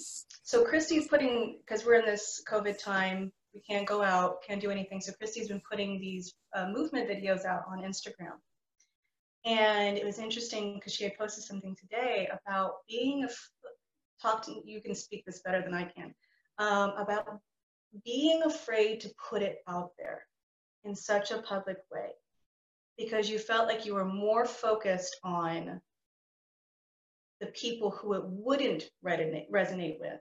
so 0.42 0.64
Kristi's 0.64 1.08
putting, 1.08 1.58
because 1.60 1.84
we're 1.84 1.96
in 1.96 2.06
this 2.06 2.42
COVID 2.48 2.78
time, 2.78 3.32
we 3.54 3.60
can't 3.60 3.86
go 3.86 4.02
out, 4.02 4.42
can't 4.46 4.60
do 4.60 4.70
anything. 4.70 5.00
So 5.00 5.12
Kristi's 5.12 5.48
been 5.48 5.62
putting 5.68 6.00
these 6.00 6.34
uh, 6.54 6.68
movement 6.68 7.08
videos 7.08 7.44
out 7.44 7.64
on 7.68 7.82
Instagram. 7.82 8.38
And 9.44 9.98
it 9.98 10.04
was 10.04 10.18
interesting 10.18 10.74
because 10.74 10.94
she 10.94 11.04
had 11.04 11.18
posted 11.18 11.44
something 11.44 11.76
today 11.76 12.28
about 12.30 12.74
being, 12.88 13.24
a, 13.24 13.28
talk 14.20 14.44
to, 14.46 14.62
you 14.64 14.80
can 14.80 14.94
speak 14.94 15.24
this 15.26 15.42
better 15.44 15.60
than 15.62 15.74
I 15.74 15.84
can, 15.84 16.14
um, 16.58 16.90
about 16.96 17.40
being 18.04 18.42
afraid 18.42 19.00
to 19.00 19.10
put 19.30 19.42
it 19.42 19.58
out 19.68 19.90
there 19.98 20.24
in 20.84 20.94
such 20.94 21.30
a 21.30 21.42
public 21.42 21.78
way 21.90 22.10
because 22.96 23.28
you 23.28 23.38
felt 23.38 23.66
like 23.66 23.84
you 23.84 23.94
were 23.94 24.04
more 24.04 24.44
focused 24.44 25.18
on 25.24 25.80
the 27.40 27.46
people 27.48 27.90
who 27.90 28.14
it 28.14 28.22
wouldn't 28.24 28.84
resonate, 29.04 29.50
resonate 29.50 29.98
with 29.98 30.20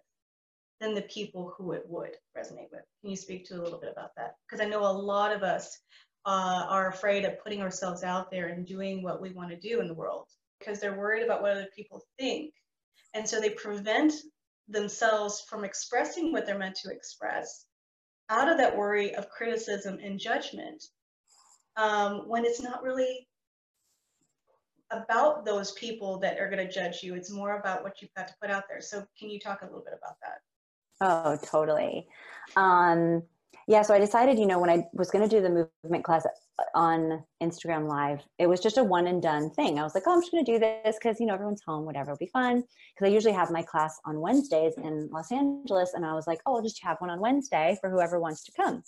than 0.81 0.95
the 0.95 1.03
people 1.03 1.53
who 1.55 1.71
it 1.71 1.83
would 1.87 2.17
resonate 2.35 2.71
with. 2.71 2.81
Can 3.01 3.11
you 3.11 3.15
speak 3.15 3.45
to 3.45 3.55
a 3.55 3.61
little 3.61 3.79
bit 3.79 3.91
about 3.91 4.15
that? 4.17 4.35
Because 4.45 4.65
I 4.65 4.67
know 4.67 4.81
a 4.81 4.91
lot 4.91 5.31
of 5.31 5.43
us 5.43 5.77
uh, 6.25 6.65
are 6.67 6.89
afraid 6.89 7.23
of 7.23 7.41
putting 7.41 7.61
ourselves 7.61 8.03
out 8.03 8.31
there 8.31 8.47
and 8.47 8.65
doing 8.65 9.03
what 9.03 9.21
we 9.21 9.31
want 9.31 9.51
to 9.51 9.55
do 9.55 9.79
in 9.79 9.87
the 9.87 9.93
world 9.93 10.25
because 10.59 10.79
they're 10.79 10.97
worried 10.97 11.23
about 11.23 11.41
what 11.41 11.51
other 11.51 11.67
people 11.75 12.01
think. 12.19 12.53
And 13.13 13.27
so 13.29 13.39
they 13.39 13.51
prevent 13.51 14.13
themselves 14.67 15.43
from 15.47 15.63
expressing 15.63 16.31
what 16.31 16.45
they're 16.45 16.57
meant 16.57 16.77
to 16.83 16.91
express 16.91 17.65
out 18.29 18.49
of 18.49 18.57
that 18.57 18.75
worry 18.75 19.13
of 19.15 19.29
criticism 19.29 19.99
and 20.01 20.19
judgment 20.19 20.83
um, 21.75 22.23
when 22.27 22.43
it's 22.45 22.61
not 22.61 22.81
really 22.81 23.27
about 24.91 25.45
those 25.45 25.71
people 25.73 26.19
that 26.19 26.39
are 26.39 26.49
going 26.49 26.65
to 26.65 26.71
judge 26.71 27.03
you. 27.03 27.13
It's 27.15 27.31
more 27.31 27.59
about 27.59 27.83
what 27.83 28.01
you've 28.01 28.13
got 28.15 28.27
to 28.27 28.33
put 28.41 28.49
out 28.49 28.63
there. 28.69 28.81
So, 28.81 29.05
can 29.17 29.29
you 29.29 29.39
talk 29.39 29.61
a 29.61 29.65
little 29.65 29.83
bit 29.83 29.93
about 29.97 30.15
that? 30.21 30.39
Oh, 31.01 31.37
totally. 31.43 32.07
Um, 32.55 33.23
yeah, 33.67 33.81
so 33.81 33.93
I 33.93 33.99
decided, 33.99 34.37
you 34.37 34.45
know, 34.45 34.59
when 34.59 34.69
I 34.69 34.85
was 34.93 35.09
going 35.09 35.27
to 35.27 35.35
do 35.35 35.41
the 35.41 35.67
movement 35.83 36.03
class 36.03 36.25
on 36.75 37.23
Instagram 37.41 37.87
Live, 37.87 38.21
it 38.37 38.47
was 38.47 38.59
just 38.59 38.77
a 38.77 38.83
one 38.83 39.07
and 39.07 39.21
done 39.21 39.49
thing. 39.49 39.79
I 39.79 39.83
was 39.83 39.95
like, 39.95 40.03
oh, 40.05 40.13
I'm 40.13 40.21
just 40.21 40.31
going 40.31 40.45
to 40.45 40.51
do 40.51 40.59
this 40.59 40.97
because, 41.01 41.19
you 41.19 41.25
know, 41.25 41.33
everyone's 41.33 41.63
home, 41.65 41.85
whatever, 41.85 42.11
it'll 42.11 42.19
be 42.19 42.27
fun. 42.27 42.63
Because 42.93 43.09
I 43.09 43.13
usually 43.13 43.33
have 43.33 43.49
my 43.49 43.63
class 43.63 43.99
on 44.05 44.19
Wednesdays 44.19 44.73
in 44.77 45.09
Los 45.11 45.31
Angeles. 45.31 45.93
And 45.95 46.05
I 46.05 46.13
was 46.13 46.27
like, 46.27 46.39
oh, 46.45 46.55
I'll 46.55 46.61
just 46.61 46.83
have 46.83 46.97
one 46.99 47.09
on 47.09 47.19
Wednesday 47.19 47.77
for 47.81 47.89
whoever 47.89 48.19
wants 48.19 48.43
to 48.45 48.51
come. 48.51 48.83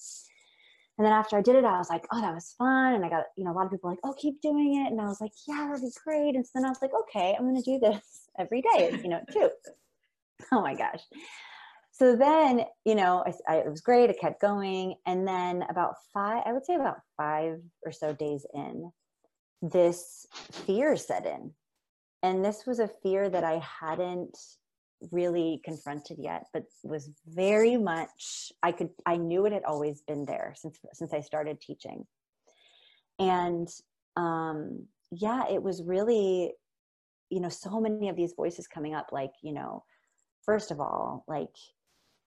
And 0.97 1.05
then 1.05 1.14
after 1.14 1.38
I 1.38 1.41
did 1.41 1.55
it, 1.55 1.66
I 1.66 1.78
was 1.80 1.89
like, 1.89 2.05
oh, 2.11 2.22
that 2.22 2.36
was 2.36 2.53
fun. 2.57 2.93
And 2.93 3.03
I 3.03 3.09
got, 3.09 3.24
you 3.36 3.43
know, 3.43 3.51
a 3.51 3.53
lot 3.53 3.66
of 3.66 3.72
people 3.72 3.89
like, 3.89 3.99
oh, 4.03 4.14
keep 4.14 4.41
doing 4.41 4.84
it. 4.86 4.91
And 4.91 5.01
I 5.01 5.05
was 5.05 5.20
like, 5.20 5.32
yeah, 5.47 5.68
that'd 5.68 5.82
be 5.82 5.89
great. 6.05 6.36
And 6.36 6.45
so 6.45 6.51
then 6.55 6.66
I 6.66 6.70
was 6.70 6.82
like, 6.82 6.91
okay, 6.93 7.36
I'm 7.38 7.49
going 7.49 7.61
to 7.61 7.64
do 7.64 7.80
this 7.80 8.30
every 8.38 8.61
day, 8.61 8.99
you 9.01 9.09
know, 9.09 9.22
too. 9.32 9.49
Oh 10.51 10.61
my 10.61 10.76
gosh. 10.76 10.99
So 11.95 12.15
then, 12.15 12.65
you 12.85 12.95
know, 12.95 13.23
I, 13.25 13.53
I, 13.53 13.57
it 13.57 13.69
was 13.69 13.81
great. 13.81 14.09
It 14.09 14.19
kept 14.19 14.41
going. 14.41 14.95
And 15.05 15.27
then 15.27 15.63
about 15.69 15.93
five, 16.11 16.41
I 16.43 16.51
would 16.51 16.65
say 16.65 16.73
about 16.73 16.97
five 17.17 17.59
or 17.85 17.91
so 17.91 18.13
days 18.13 18.47
in, 18.53 18.91
this 19.61 20.25
fear 20.51 20.97
set 20.97 21.27
in. 21.27 21.51
And 22.23 22.43
this 22.43 22.65
was 22.65 22.79
a 22.79 22.89
fear 23.03 23.29
that 23.29 23.43
I 23.43 23.61
hadn't 23.81 24.35
really 25.11 25.61
confronted 25.63 26.17
yet, 26.19 26.45
but 26.51 26.63
was 26.83 27.11
very 27.27 27.77
much, 27.77 28.51
I 28.63 28.71
could, 28.71 28.89
I 29.05 29.17
knew 29.17 29.45
it 29.45 29.53
had 29.53 29.63
always 29.63 30.01
been 30.01 30.25
there 30.25 30.55
since, 30.57 30.79
since 30.93 31.13
I 31.13 31.21
started 31.21 31.61
teaching. 31.61 32.07
And 33.19 33.67
um, 34.15 34.87
yeah, 35.11 35.43
it 35.47 35.61
was 35.61 35.83
really, 35.83 36.53
you 37.29 37.39
know, 37.39 37.49
so 37.49 37.79
many 37.79 38.09
of 38.09 38.15
these 38.15 38.33
voices 38.35 38.65
coming 38.67 38.95
up, 38.95 39.09
like, 39.11 39.33
you 39.43 39.53
know, 39.53 39.83
first 40.43 40.71
of 40.71 40.79
all, 40.79 41.23
like, 41.27 41.53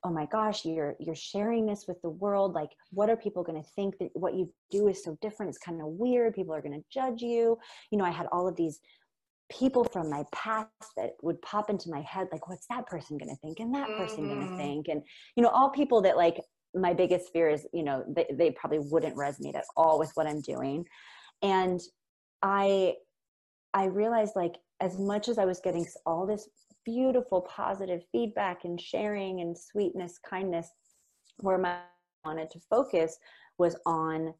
oh 0.04 0.10
my 0.10 0.26
gosh 0.26 0.64
you're 0.64 0.94
you're 1.00 1.14
sharing 1.14 1.66
this 1.66 1.86
with 1.88 2.00
the 2.02 2.10
world 2.10 2.52
like 2.52 2.70
what 2.90 3.10
are 3.10 3.16
people 3.16 3.42
going 3.42 3.60
to 3.60 3.68
think 3.70 3.96
that 3.98 4.10
what 4.14 4.34
you 4.34 4.52
do 4.70 4.88
is 4.88 5.02
so 5.02 5.16
different 5.20 5.50
it's 5.50 5.58
kind 5.58 5.80
of 5.80 5.86
weird 5.88 6.34
people 6.34 6.54
are 6.54 6.62
going 6.62 6.78
to 6.78 6.84
judge 6.92 7.22
you. 7.22 7.58
You 7.90 7.98
know 7.98 8.04
i 8.04 8.10
had 8.10 8.26
all 8.32 8.46
of 8.46 8.56
these 8.56 8.80
people 9.50 9.84
from 9.84 10.10
my 10.10 10.24
past 10.32 10.68
that 10.96 11.10
would 11.22 11.40
pop 11.42 11.70
into 11.70 11.90
my 11.90 12.00
head 12.00 12.26
like 12.32 12.48
what's 12.48 12.66
that 12.68 12.86
person 12.86 13.16
going 13.16 13.28
to 13.28 13.36
think 13.36 13.60
and 13.60 13.74
that 13.74 13.88
person 13.96 14.26
going 14.28 14.40
to 14.40 14.46
mm-hmm. 14.46 14.56
think? 14.56 14.88
And 14.88 15.02
you 15.36 15.42
know 15.42 15.50
all 15.50 15.70
people 15.70 16.02
that 16.02 16.16
like 16.16 16.40
my 16.74 16.92
biggest 16.92 17.32
fear 17.32 17.48
is 17.48 17.66
you 17.72 17.84
know 17.84 18.04
they, 18.08 18.26
they 18.32 18.50
probably 18.50 18.80
wouldn't 18.80 19.16
resonate 19.16 19.56
at 19.56 19.64
all 19.76 19.98
with 19.98 20.10
what 20.14 20.26
i'm 20.26 20.40
doing. 20.40 20.84
And 21.42 21.80
i 22.42 22.94
i 23.72 23.84
realized 23.84 24.32
like 24.36 24.56
as 24.80 24.98
much 24.98 25.28
as 25.28 25.38
i 25.38 25.44
was 25.44 25.60
getting 25.60 25.86
all 26.04 26.26
this 26.26 26.48
beautiful 26.86 27.42
positive 27.42 28.02
feedback 28.12 28.64
and 28.64 28.80
sharing 28.80 29.40
and 29.40 29.58
sweetness 29.58 30.18
kindness 30.18 30.70
where 31.38 31.58
my 31.58 31.70
mind 31.70 31.82
wanted 32.24 32.50
to 32.50 32.60
focus 32.70 33.18
was 33.58 33.76
on 33.84 34.32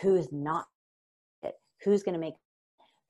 who's 0.00 0.28
not 0.30 0.66
it. 1.42 1.54
Who's 1.84 2.02
going 2.02 2.14
to 2.14 2.20
make 2.20 2.34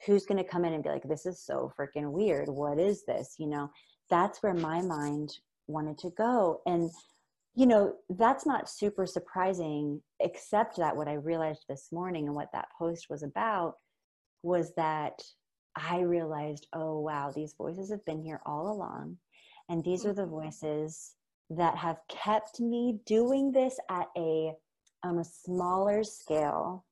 who's 0.07 0.26
going 0.26 0.43
to 0.43 0.49
come 0.49 0.64
in 0.64 0.72
and 0.72 0.82
be 0.82 0.91
like 0.91 1.09
this 1.09 1.26
is 1.26 1.43
so 1.43 1.72
freaking 1.78 2.12
weird. 2.12 2.49
What 2.49 2.78
is 2.78 3.05
this? 3.05 3.34
You 3.39 3.49
know? 3.49 3.70
That's 4.09 4.43
where 4.43 4.55
my 4.55 4.80
mind 4.80 5.30
wanted 5.66 5.99
to 5.99 6.11
go. 6.11 6.61
And 6.66 6.91
you 7.57 7.66
know 7.66 7.95
that's 8.11 8.47
not 8.47 8.68
super 8.68 9.07
surprising 9.07 10.03
except 10.20 10.76
that 10.76 10.95
what 10.95 11.09
i 11.09 11.14
realized 11.14 11.64
this 11.68 11.89
morning 11.91 12.26
and 12.26 12.37
what 12.37 12.53
that 12.53 12.68
post 12.78 13.07
was 13.09 13.22
about 13.22 13.76
was 14.43 14.72
that 14.76 15.22
i 15.76 16.00
realized 16.00 16.66
oh 16.72 16.98
wow 16.98 17.30
these 17.34 17.54
voices 17.56 17.90
have 17.90 18.04
been 18.04 18.22
here 18.22 18.40
all 18.46 18.72
along 18.72 19.16
and 19.68 19.84
these 19.84 20.04
are 20.04 20.12
the 20.12 20.22
mm-hmm. 20.22 20.42
voices 20.42 21.14
that 21.50 21.76
have 21.76 21.98
kept 22.08 22.60
me 22.60 22.98
doing 23.06 23.52
this 23.52 23.78
at 23.90 24.06
a 24.16 24.52
on 25.04 25.18
a 25.18 25.24
smaller 25.24 26.02
scale 26.02 26.84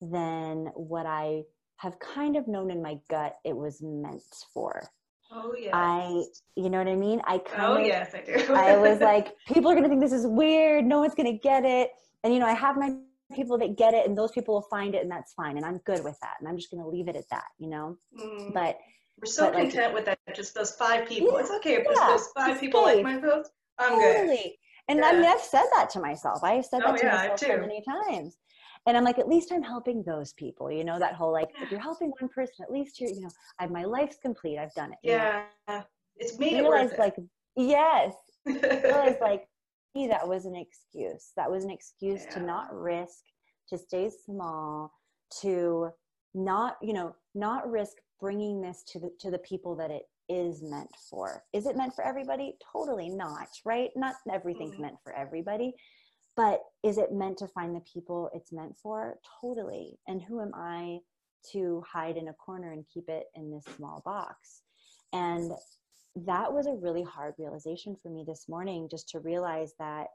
than 0.00 0.66
what 0.74 1.06
i 1.06 1.42
have 1.76 1.98
kind 1.98 2.36
of 2.36 2.48
known 2.48 2.70
in 2.70 2.82
my 2.82 2.98
gut 3.08 3.36
it 3.44 3.56
was 3.56 3.80
meant 3.82 4.22
for 4.52 4.88
Oh 5.36 5.52
yeah. 5.58 5.70
I, 5.72 6.22
you 6.54 6.70
know 6.70 6.78
what 6.78 6.86
I 6.86 6.94
mean? 6.94 7.20
I 7.26 7.38
kind 7.38 7.64
oh, 7.64 7.80
of. 7.80 7.86
yes, 7.86 8.14
I 8.14 8.20
do. 8.20 8.54
I 8.54 8.76
was 8.76 9.00
like, 9.00 9.34
people 9.48 9.70
are 9.70 9.74
gonna 9.74 9.88
think 9.88 10.00
this 10.00 10.12
is 10.12 10.26
weird. 10.26 10.84
No 10.84 11.00
one's 11.00 11.14
gonna 11.14 11.38
get 11.38 11.64
it. 11.64 11.90
And 12.22 12.32
you 12.32 12.38
know, 12.38 12.46
I 12.46 12.52
have 12.52 12.76
my 12.76 12.94
people 13.34 13.58
that 13.58 13.76
get 13.76 13.94
it, 13.94 14.06
and 14.06 14.16
those 14.16 14.32
people 14.32 14.54
will 14.54 14.68
find 14.70 14.94
it, 14.94 15.02
and 15.02 15.10
that's 15.10 15.32
fine. 15.34 15.56
And 15.56 15.66
I'm 15.66 15.78
good 15.78 16.02
with 16.04 16.18
that. 16.22 16.36
And 16.40 16.48
I'm 16.48 16.56
just 16.56 16.70
gonna 16.70 16.88
leave 16.88 17.08
it 17.08 17.16
at 17.16 17.28
that. 17.30 17.44
You 17.58 17.68
know. 17.68 17.98
Mm. 18.18 18.54
But 18.54 18.78
we're 19.20 19.26
so 19.26 19.50
but 19.50 19.54
content 19.54 19.86
like, 19.86 19.94
with 19.94 20.04
that. 20.06 20.18
Just 20.34 20.54
those 20.54 20.72
five 20.72 21.08
people. 21.08 21.32
Yeah, 21.34 21.40
it's 21.40 21.50
okay 21.50 21.74
if 21.74 21.86
yeah, 21.94 22.06
those 22.08 22.28
five 22.36 22.60
people 22.60 22.82
like 22.82 23.02
my 23.02 23.18
post. 23.18 23.50
I'm 23.78 24.00
totally. 24.00 24.36
good. 24.36 24.50
And 24.88 24.98
yeah. 24.98 25.06
I 25.06 25.12
mean, 25.12 25.24
I've 25.24 25.40
said 25.40 25.64
that 25.74 25.88
to 25.90 26.00
myself. 26.00 26.44
I 26.44 26.54
have 26.54 26.66
said 26.66 26.80
that 26.80 26.90
oh, 26.90 26.96
to 26.96 27.06
myself 27.06 27.38
so 27.38 27.58
many 27.58 27.82
times 27.82 28.36
and 28.86 28.96
i'm 28.96 29.04
like 29.04 29.18
at 29.18 29.28
least 29.28 29.52
i'm 29.52 29.62
helping 29.62 30.02
those 30.02 30.32
people 30.34 30.70
you 30.70 30.84
know 30.84 30.98
that 30.98 31.14
whole 31.14 31.32
like 31.32 31.48
if 31.60 31.70
you're 31.70 31.80
helping 31.80 32.12
one 32.20 32.28
person 32.28 32.54
at 32.62 32.70
least 32.70 33.00
you're 33.00 33.10
you 33.10 33.20
know 33.20 33.30
i 33.58 33.66
my 33.66 33.84
life's 33.84 34.16
complete 34.20 34.58
i've 34.58 34.74
done 34.74 34.92
it 34.92 34.98
yeah 35.02 35.44
know? 35.68 35.82
it's 36.16 36.38
made 36.38 36.54
it 36.54 36.64
worth 36.64 36.92
it. 36.92 36.98
like 36.98 37.14
yes 37.56 38.14
realize 38.46 39.16
like 39.20 39.48
me 39.94 40.06
that 40.08 40.26
was 40.26 40.44
an 40.44 40.56
excuse. 40.56 41.32
That 41.36 41.50
was 41.50 41.64
an 41.64 41.70
excuse 41.70 42.22
yeah. 42.24 42.34
to 42.34 42.40
not 42.40 42.74
risk 42.74 43.20
to 43.68 43.78
stay 43.78 44.10
small 44.10 44.92
to 45.40 45.88
not 46.34 46.76
you 46.82 46.92
know 46.92 47.14
not 47.34 47.70
risk 47.70 47.96
bringing 48.20 48.60
this 48.60 48.82
to 48.88 48.98
the 48.98 49.10
to 49.20 49.30
the 49.30 49.38
people 49.38 49.74
that 49.76 49.90
it 49.90 50.02
is 50.28 50.62
meant 50.62 50.90
for. 51.10 51.42
Is 51.52 51.66
it 51.66 51.76
meant 51.76 51.94
for 51.94 52.04
everybody? 52.04 52.56
Totally 52.72 53.08
not 53.08 53.48
right? 53.64 53.90
Not 53.96 54.14
everything's 54.32 54.72
mm-hmm. 54.72 54.82
meant 54.82 54.96
for 55.02 55.14
everybody 55.14 55.74
but 56.36 56.62
is 56.82 56.98
it 56.98 57.12
meant 57.12 57.38
to 57.38 57.48
find 57.48 57.74
the 57.74 57.82
people 57.92 58.30
it's 58.34 58.52
meant 58.52 58.76
for? 58.82 59.18
Totally. 59.40 59.98
And 60.08 60.22
who 60.22 60.40
am 60.40 60.52
i 60.54 60.98
to 61.52 61.82
hide 61.90 62.16
in 62.16 62.28
a 62.28 62.34
corner 62.34 62.72
and 62.72 62.84
keep 62.92 63.08
it 63.08 63.26
in 63.34 63.50
this 63.50 63.64
small 63.76 64.02
box? 64.04 64.62
And 65.12 65.52
that 66.16 66.52
was 66.52 66.66
a 66.66 66.74
really 66.74 67.02
hard 67.02 67.34
realization 67.38 67.96
for 68.02 68.08
me 68.08 68.24
this 68.26 68.46
morning 68.48 68.88
just 68.88 69.08
to 69.08 69.18
realize 69.18 69.72
that 69.78 70.06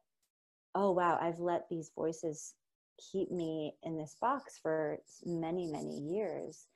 oh 0.75 0.91
wow 0.91 1.17
i've 1.21 1.39
let 1.39 1.67
these 1.69 1.91
voices 1.95 2.53
keep 3.11 3.31
me 3.31 3.73
in 3.83 3.97
this 3.97 4.15
box 4.21 4.59
for 4.61 4.97
many 5.25 5.67
many 5.67 5.99
years. 5.99 6.67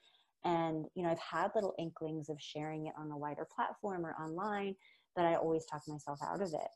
And 0.45 0.85
you 0.95 1.03
know 1.03 1.09
i've 1.09 1.19
had 1.19 1.51
little 1.55 1.73
inklings 1.79 2.29
of 2.29 2.37
sharing 2.39 2.87
it 2.87 2.93
on 2.97 3.11
a 3.11 3.17
wider 3.17 3.47
platform 3.55 4.05
or 4.05 4.13
online 4.21 4.75
but 5.15 5.25
i 5.25 5.35
always 5.35 5.65
talk 5.65 5.81
myself 5.87 6.19
out 6.21 6.41
of 6.41 6.49
it. 6.53 6.71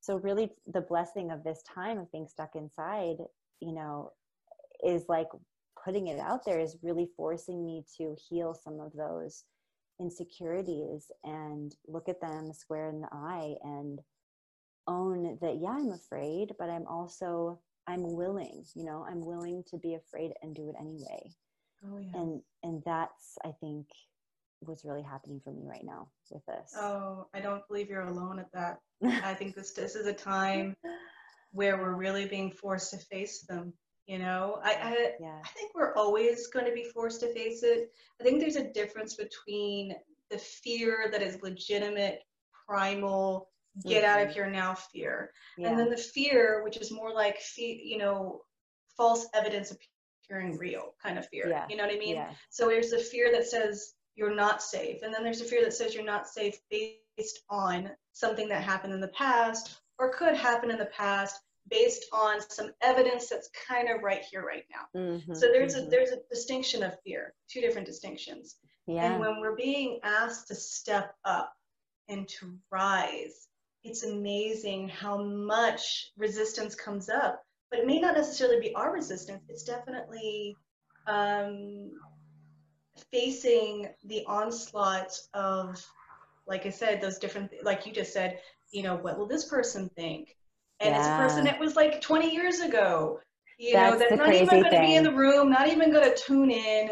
So 0.00 0.16
really 0.18 0.50
the 0.66 0.82
blessing 0.82 1.30
of 1.30 1.42
this 1.42 1.62
time 1.74 1.98
of 1.98 2.12
being 2.12 2.28
stuck 2.28 2.50
inside 2.54 3.16
you 3.60 3.72
know 3.72 4.12
is 4.86 5.04
like 5.08 5.28
putting 5.82 6.08
it 6.08 6.18
out 6.18 6.44
there 6.44 6.60
is 6.60 6.76
really 6.82 7.08
forcing 7.16 7.64
me 7.64 7.84
to 7.96 8.14
heal 8.28 8.54
some 8.54 8.78
of 8.80 8.92
those 8.92 9.44
insecurities 10.00 11.10
and 11.24 11.74
look 11.86 12.08
at 12.08 12.20
them 12.20 12.52
square 12.52 12.88
in 12.88 13.00
the 13.00 13.08
eye 13.12 13.54
and 13.62 14.00
own 14.86 15.38
that 15.42 15.58
yeah 15.60 15.70
i'm 15.70 15.92
afraid 15.92 16.52
but 16.58 16.70
i'm 16.70 16.86
also 16.86 17.60
i'm 17.86 18.14
willing 18.14 18.64
you 18.74 18.84
know 18.84 19.04
i'm 19.10 19.24
willing 19.24 19.62
to 19.68 19.76
be 19.78 19.94
afraid 19.94 20.32
and 20.42 20.54
do 20.54 20.70
it 20.70 20.76
anyway 20.80 21.30
oh, 21.84 21.98
yeah. 21.98 22.20
and 22.20 22.40
and 22.62 22.82
that's 22.86 23.36
i 23.44 23.52
think 23.60 23.86
what's 24.60 24.84
really 24.84 25.02
happening 25.02 25.40
for 25.42 25.52
me 25.52 25.62
right 25.64 25.84
now 25.84 26.08
with 26.30 26.44
this. 26.46 26.72
Oh, 26.76 27.26
I 27.34 27.40
don't 27.40 27.66
believe 27.68 27.88
you're 27.88 28.02
alone 28.02 28.38
at 28.38 28.52
that. 28.52 28.78
I 29.24 29.34
think 29.34 29.54
this 29.54 29.72
this 29.72 29.94
is 29.94 30.06
a 30.06 30.12
time 30.12 30.76
where 31.52 31.78
we're 31.78 31.94
really 31.94 32.26
being 32.26 32.50
forced 32.50 32.90
to 32.92 32.98
face 32.98 33.42
them. 33.48 33.72
You 34.08 34.18
know, 34.18 34.58
I 34.64 34.70
I, 34.72 35.10
yeah. 35.20 35.38
I 35.44 35.48
think 35.48 35.74
we're 35.74 35.94
always 35.94 36.48
going 36.48 36.64
to 36.64 36.72
be 36.72 36.84
forced 36.84 37.20
to 37.20 37.32
face 37.32 37.62
it. 37.62 37.92
I 38.20 38.24
think 38.24 38.40
there's 38.40 38.56
a 38.56 38.72
difference 38.72 39.14
between 39.14 39.94
the 40.30 40.38
fear 40.38 41.08
that 41.12 41.22
is 41.22 41.42
legitimate, 41.42 42.22
primal, 42.66 43.48
get 43.86 44.02
mm-hmm. 44.02 44.10
out 44.10 44.20
of 44.20 44.28
mm-hmm. 44.28 44.34
here 44.34 44.50
now 44.50 44.74
fear, 44.74 45.30
yeah. 45.56 45.68
and 45.68 45.78
then 45.78 45.90
the 45.90 45.96
fear 45.96 46.64
which 46.64 46.78
is 46.78 46.90
more 46.90 47.12
like 47.12 47.38
you 47.56 47.98
know 47.98 48.40
false 48.96 49.26
evidence 49.34 49.72
appearing 50.28 50.56
real 50.56 50.94
kind 51.02 51.18
of 51.18 51.28
fear. 51.28 51.46
Yeah. 51.48 51.66
You 51.68 51.76
know 51.76 51.84
what 51.84 51.94
I 51.94 51.98
mean? 51.98 52.16
Yeah. 52.16 52.30
So 52.50 52.68
there's 52.68 52.90
the 52.90 52.98
fear 52.98 53.30
that 53.32 53.46
says 53.46 53.94
you're 54.18 54.34
not 54.34 54.62
safe. 54.62 55.02
And 55.02 55.14
then 55.14 55.22
there's 55.22 55.40
a 55.40 55.44
fear 55.44 55.62
that 55.62 55.72
says 55.72 55.94
you're 55.94 56.04
not 56.04 56.28
safe 56.28 56.56
based 56.70 57.40
on 57.48 57.90
something 58.12 58.48
that 58.48 58.62
happened 58.62 58.92
in 58.92 59.00
the 59.00 59.08
past 59.08 59.80
or 59.98 60.12
could 60.12 60.34
happen 60.34 60.70
in 60.70 60.78
the 60.78 60.86
past 60.86 61.40
based 61.70 62.06
on 62.12 62.40
some 62.48 62.72
evidence 62.82 63.28
that's 63.28 63.50
kind 63.68 63.88
of 63.88 64.02
right 64.02 64.22
here 64.30 64.44
right 64.44 64.64
now. 64.70 65.00
Mm-hmm, 65.00 65.34
so 65.34 65.48
there's 65.52 65.74
mm-hmm. 65.74 65.86
a 65.86 65.90
there's 65.90 66.10
a 66.10 66.20
distinction 66.30 66.82
of 66.82 66.94
fear, 67.04 67.34
two 67.48 67.60
different 67.60 67.86
distinctions. 67.86 68.56
Yeah. 68.86 69.04
And 69.04 69.20
when 69.20 69.40
we're 69.40 69.56
being 69.56 70.00
asked 70.02 70.48
to 70.48 70.54
step 70.54 71.14
up 71.24 71.52
and 72.08 72.26
to 72.28 72.54
rise, 72.70 73.48
it's 73.84 74.02
amazing 74.04 74.88
how 74.88 75.22
much 75.22 76.12
resistance 76.16 76.74
comes 76.74 77.08
up. 77.08 77.42
But 77.70 77.80
it 77.80 77.86
may 77.86 78.00
not 78.00 78.16
necessarily 78.16 78.60
be 78.60 78.74
our 78.74 78.92
resistance. 78.92 79.44
It's 79.48 79.62
definitely 79.62 80.56
um, 81.06 81.90
facing 83.10 83.88
the 84.04 84.24
onslaught 84.26 85.12
of 85.34 85.84
like 86.46 86.66
i 86.66 86.70
said 86.70 87.00
those 87.00 87.18
different 87.18 87.50
like 87.62 87.86
you 87.86 87.92
just 87.92 88.12
said 88.12 88.40
you 88.70 88.82
know 88.82 88.96
what 88.96 89.18
will 89.18 89.26
this 89.26 89.44
person 89.46 89.88
think 89.96 90.36
and 90.80 90.94
yeah. 90.94 90.98
it's 90.98 91.08
a 91.08 91.16
person 91.16 91.44
that 91.44 91.58
was 91.58 91.76
like 91.76 92.00
20 92.00 92.32
years 92.32 92.60
ago 92.60 93.20
you 93.58 93.72
that's 93.72 93.92
know 93.92 93.98
that's 93.98 94.16
not 94.16 94.34
even 94.34 94.48
going 94.48 94.64
to 94.64 94.80
be 94.80 94.94
in 94.94 95.04
the 95.04 95.12
room 95.12 95.50
not 95.50 95.68
even 95.68 95.92
going 95.92 96.08
to 96.08 96.16
tune 96.16 96.50
in 96.50 96.90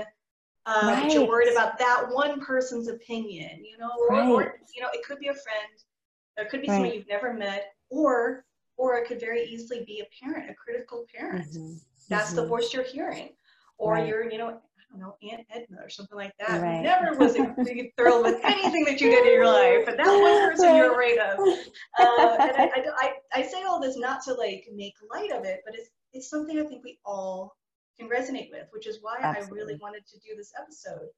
um, 0.67 0.89
right. 0.89 1.13
you're 1.13 1.29
worried 1.29 1.53
about 1.53 1.79
that 1.79 2.07
one 2.11 2.41
person's 2.41 2.89
opinion 2.89 3.65
you 3.65 3.79
know 3.79 3.91
or, 4.01 4.09
right. 4.09 4.29
or 4.29 4.55
you 4.75 4.83
know 4.83 4.89
it 4.93 5.05
could 5.05 5.19
be 5.19 5.29
a 5.29 5.35
friend 5.35 5.73
it 6.37 6.49
could 6.51 6.61
be 6.61 6.69
right. 6.69 6.75
someone 6.75 6.93
you've 6.93 7.09
never 7.09 7.33
met 7.33 7.75
or 7.91 8.45
or 8.77 8.97
it 8.97 9.07
could 9.07 9.21
very 9.21 9.45
easily 9.45 9.85
be 9.87 10.01
a 10.01 10.25
parent 10.25 10.51
a 10.51 10.55
critical 10.55 11.05
parent 11.15 11.49
mm-hmm. 11.51 11.75
that's 12.09 12.29
mm-hmm. 12.29 12.37
the 12.37 12.47
voice 12.47 12.73
you're 12.73 12.85
hearing 12.85 13.31
or 13.79 13.99
you're 13.99 14.31
you 14.31 14.39
know 14.39 14.61
don't 14.91 15.01
know, 15.01 15.17
Aunt 15.23 15.47
Edna 15.51 15.79
or 15.83 15.89
something 15.89 16.17
like 16.17 16.33
that. 16.39 16.63
Right. 16.63 16.83
Never 16.83 17.17
was 17.17 17.35
thrilled 17.99 18.25
with 18.25 18.41
anything 18.45 18.85
that 18.85 19.01
you 19.01 19.11
did 19.11 19.27
in 19.27 19.33
your 19.33 19.47
life, 19.47 19.85
but 19.85 19.97
that 19.97 20.07
one 20.07 20.51
person 20.51 20.77
you're 20.77 20.93
afraid 20.93 21.19
of. 21.19 21.39
Uh, 21.99 22.37
and 22.39 22.71
I, 22.75 22.85
I, 22.99 23.13
I, 23.33 23.43
say 23.43 23.63
all 23.63 23.81
this 23.81 23.97
not 23.97 24.23
to 24.25 24.35
like 24.35 24.67
make 24.75 24.93
light 25.11 25.33
of 25.33 25.47
it, 25.47 25.63
but 25.65 25.75
it's 25.75 25.89
it's 26.13 26.29
something 26.29 26.59
I 26.59 26.65
think 26.65 26.85
we 26.85 26.99
all 27.07 27.57
can 27.99 28.09
resonate 28.09 28.51
with, 28.51 28.67
which 28.71 28.87
is 28.87 28.99
why 29.01 29.17
Absolutely. 29.23 29.61
I 29.61 29.65
really 29.65 29.79
wanted 29.81 30.07
to 30.09 30.19
do 30.19 30.37
this 30.37 30.53
episode 30.61 31.09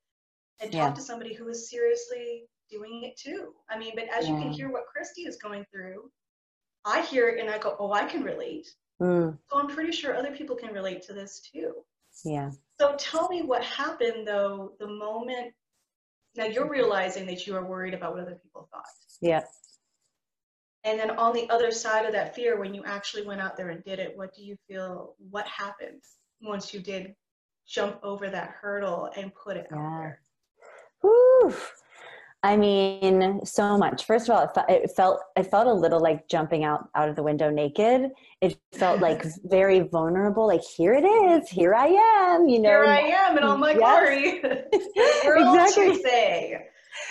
and 0.61 0.71
talk 0.71 0.91
yeah. 0.91 0.95
to 0.95 1.01
somebody 1.01 1.35
who 1.35 1.49
is 1.49 1.69
seriously 1.69 2.45
doing 2.71 3.03
it 3.05 3.17
too. 3.17 3.55
I 3.69 3.77
mean, 3.79 3.93
but 3.97 4.05
as 4.17 4.29
yeah. 4.29 4.35
you 4.35 4.41
can 4.41 4.53
hear 4.53 4.71
what 4.71 4.85
Kristi 4.85 5.27
is 5.27 5.37
going 5.37 5.65
through, 5.73 6.11
I 6.85 7.03
hear 7.03 7.29
it 7.29 7.41
and 7.41 7.51
I 7.51 7.59
go, 7.59 7.77
oh, 7.79 7.93
I 7.93 8.05
can 8.05 8.23
relate. 8.23 8.69
Mm. 9.01 9.37
So 9.51 9.59
I'm 9.59 9.69
pretty 9.69 9.93
sure 9.93 10.15
other 10.15 10.33
people 10.33 10.57
can 10.57 10.73
relate 10.73 11.03
to 11.03 11.13
this 11.13 11.41
too. 11.41 11.73
Yeah. 12.25 12.51
So 12.81 12.95
tell 12.97 13.29
me 13.29 13.43
what 13.43 13.63
happened 13.65 14.27
though 14.27 14.73
the 14.79 14.87
moment 14.87 15.53
now 16.37 16.45
you're 16.45 16.69
realizing 16.69 17.27
that 17.27 17.47
you 17.47 17.57
are 17.57 17.65
worried 17.65 17.95
about 17.95 18.13
what 18.13 18.23
other 18.23 18.39
people 18.43 18.69
thought. 18.73 18.85
Yeah. 19.21 19.43
And 20.85 20.99
then 20.99 21.11
on 21.13 21.35
the 21.35 21.51
other 21.51 21.73
side 21.73 22.07
of 22.07 22.13
that 22.13 22.35
fear, 22.35 22.59
when 22.59 22.73
you 22.73 22.85
actually 22.85 23.27
went 23.27 23.41
out 23.41 23.57
there 23.57 23.71
and 23.71 23.83
did 23.83 23.99
it, 23.99 24.17
what 24.17 24.35
do 24.35 24.45
you 24.45 24.57
feel? 24.69 25.17
What 25.31 25.47
happened 25.47 26.03
once 26.41 26.73
you 26.73 26.81
did 26.81 27.15
jump 27.67 27.99
over 28.03 28.31
that 28.31 28.51
hurdle 28.61 29.11
and 29.17 29.35
put 29.35 29.57
it 29.57 29.67
yeah. 29.71 29.77
out 29.77 29.99
there? 29.99 30.21
Whew. 31.01 31.55
I 32.45 32.57
mean, 32.57 33.45
so 33.45 33.77
much. 33.77 34.05
First 34.05 34.29
of 34.29 34.37
all, 34.37 34.45
it, 34.45 34.51
fe- 34.55 34.83
it 34.85 34.91
felt 34.95 35.21
it 35.37 35.45
felt 35.51 35.67
a 35.67 35.73
little 35.73 35.99
like 36.01 36.29
jumping 36.29 36.63
out 36.63 36.89
out 36.95 37.09
of 37.09 37.17
the 37.17 37.23
window 37.23 37.51
naked. 37.51 38.11
It 38.41 38.57
felt 38.75 39.01
like 39.09 39.25
very 39.45 39.81
vulnerable. 39.81 40.47
Like 40.47 40.63
here 40.63 40.95
it 40.95 41.05
is, 41.05 41.49
here 41.49 41.75
I 41.75 41.87
am. 41.89 42.49
You 42.49 42.61
know, 42.61 42.69
here 42.71 42.85
I 42.85 43.01
am 43.01 43.37
in 43.39 43.43
all 43.45 43.59
my 43.59 43.75
glory. 43.75 44.41
Exactly. 45.27 46.59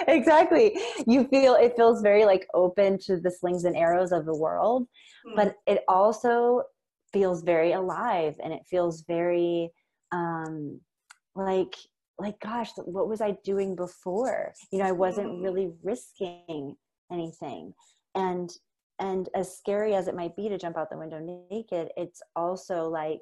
exactly. 0.07 0.77
You 1.05 1.27
feel 1.27 1.55
it 1.55 1.73
feels 1.75 2.01
very 2.01 2.25
like 2.25 2.47
open 2.53 2.97
to 2.99 3.17
the 3.19 3.31
slings 3.31 3.63
and 3.65 3.75
arrows 3.75 4.11
of 4.11 4.25
the 4.25 4.35
world, 4.35 4.87
Hmm. 5.25 5.35
but 5.35 5.55
it 5.65 5.83
also 5.87 6.63
feels 7.13 7.41
very 7.43 7.71
alive, 7.73 8.35
and 8.43 8.53
it 8.53 8.61
feels 8.69 9.01
very 9.01 9.71
um, 10.11 10.79
like 11.35 11.75
like 12.19 12.39
gosh, 12.39 12.71
what 12.77 13.07
was 13.07 13.21
I 13.21 13.31
doing 13.43 13.75
before? 13.75 14.53
You 14.71 14.79
know, 14.79 14.85
I 14.85 14.91
wasn't 14.91 15.29
Mm. 15.29 15.43
really 15.43 15.73
risking 15.83 16.75
anything, 17.11 17.73
and 18.15 18.49
and 18.99 19.29
as 19.35 19.55
scary 19.55 19.93
as 19.93 20.07
it 20.07 20.15
might 20.15 20.35
be 20.35 20.49
to 20.49 20.57
jump 20.57 20.75
out 20.77 20.89
the 20.89 20.97
window 20.97 21.19
naked, 21.51 21.91
it's 21.95 22.21
also 22.35 22.89
like, 22.89 23.21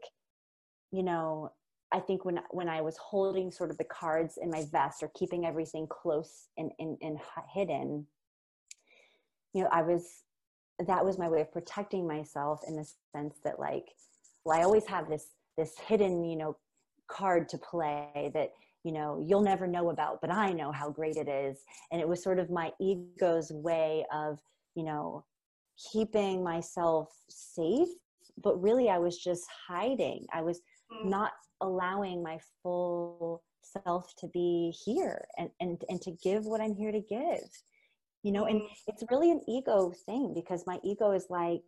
you 0.91 1.03
know, 1.03 1.51
I 1.91 1.99
think 1.99 2.23
when 2.25 2.39
when 2.51 2.69
I 2.69 2.81
was 2.81 2.97
holding 2.97 3.51
sort 3.51 3.71
of 3.71 3.77
the 3.77 3.83
cards 3.83 4.37
in 4.41 4.49
my 4.49 4.63
vest 4.71 5.03
or 5.03 5.11
keeping 5.13 5.45
everything 5.45 5.87
close 5.87 6.47
and 6.57 6.71
and, 6.79 6.97
and 7.01 7.19
hidden, 7.53 8.07
you 9.53 9.63
know, 9.63 9.69
I 9.71 9.81
was 9.81 10.23
that 10.79 11.05
was 11.05 11.17
my 11.17 11.29
way 11.29 11.41
of 11.41 11.51
protecting 11.51 12.05
myself 12.07 12.61
in 12.67 12.75
the 12.75 12.85
sense 13.15 13.39
that 13.43 13.59
like, 13.59 13.85
well, 14.43 14.59
I 14.59 14.63
always 14.63 14.85
have 14.87 15.09
this 15.09 15.29
this 15.57 15.77
hidden, 15.79 16.23
you 16.25 16.37
know, 16.37 16.57
card 17.07 17.47
to 17.49 17.57
play 17.57 18.31
that 18.33 18.51
you 18.85 18.93
know 18.93 19.21
you'll 19.27 19.41
never 19.41 19.67
know 19.67 19.89
about, 19.89 20.21
but 20.21 20.31
I 20.31 20.53
know 20.53 20.71
how 20.71 20.89
great 20.89 21.17
it 21.17 21.27
is, 21.27 21.57
and 21.91 21.99
it 21.99 22.07
was 22.07 22.23
sort 22.23 22.39
of 22.39 22.49
my 22.49 22.71
ego's 22.79 23.51
way 23.51 24.05
of 24.13 24.39
you 24.75 24.85
know 24.85 25.25
keeping 25.91 26.41
myself 26.43 27.09
safe 27.29 27.89
but 28.43 28.61
really 28.61 28.89
i 28.89 28.97
was 28.97 29.17
just 29.17 29.45
hiding 29.67 30.25
i 30.33 30.41
was 30.41 30.61
Hmm. 30.91 31.09
not 31.09 31.31
allowing 31.61 32.23
my 32.23 32.37
full 32.61 33.43
self 33.61 34.13
to 34.19 34.27
be 34.27 34.73
here 34.85 35.25
and, 35.37 35.49
and 35.59 35.83
and 35.89 36.01
to 36.01 36.11
give 36.23 36.45
what 36.45 36.61
i'm 36.61 36.75
here 36.75 36.91
to 36.93 37.01
give 37.01 37.49
you 38.23 38.31
know 38.31 38.45
and 38.45 38.61
Hmm. 38.61 38.67
it's 38.87 39.03
really 39.11 39.31
an 39.31 39.41
ego 39.47 39.91
thing 40.05 40.33
because 40.33 40.63
my 40.65 40.79
ego 40.83 41.11
is 41.11 41.27
like 41.29 41.61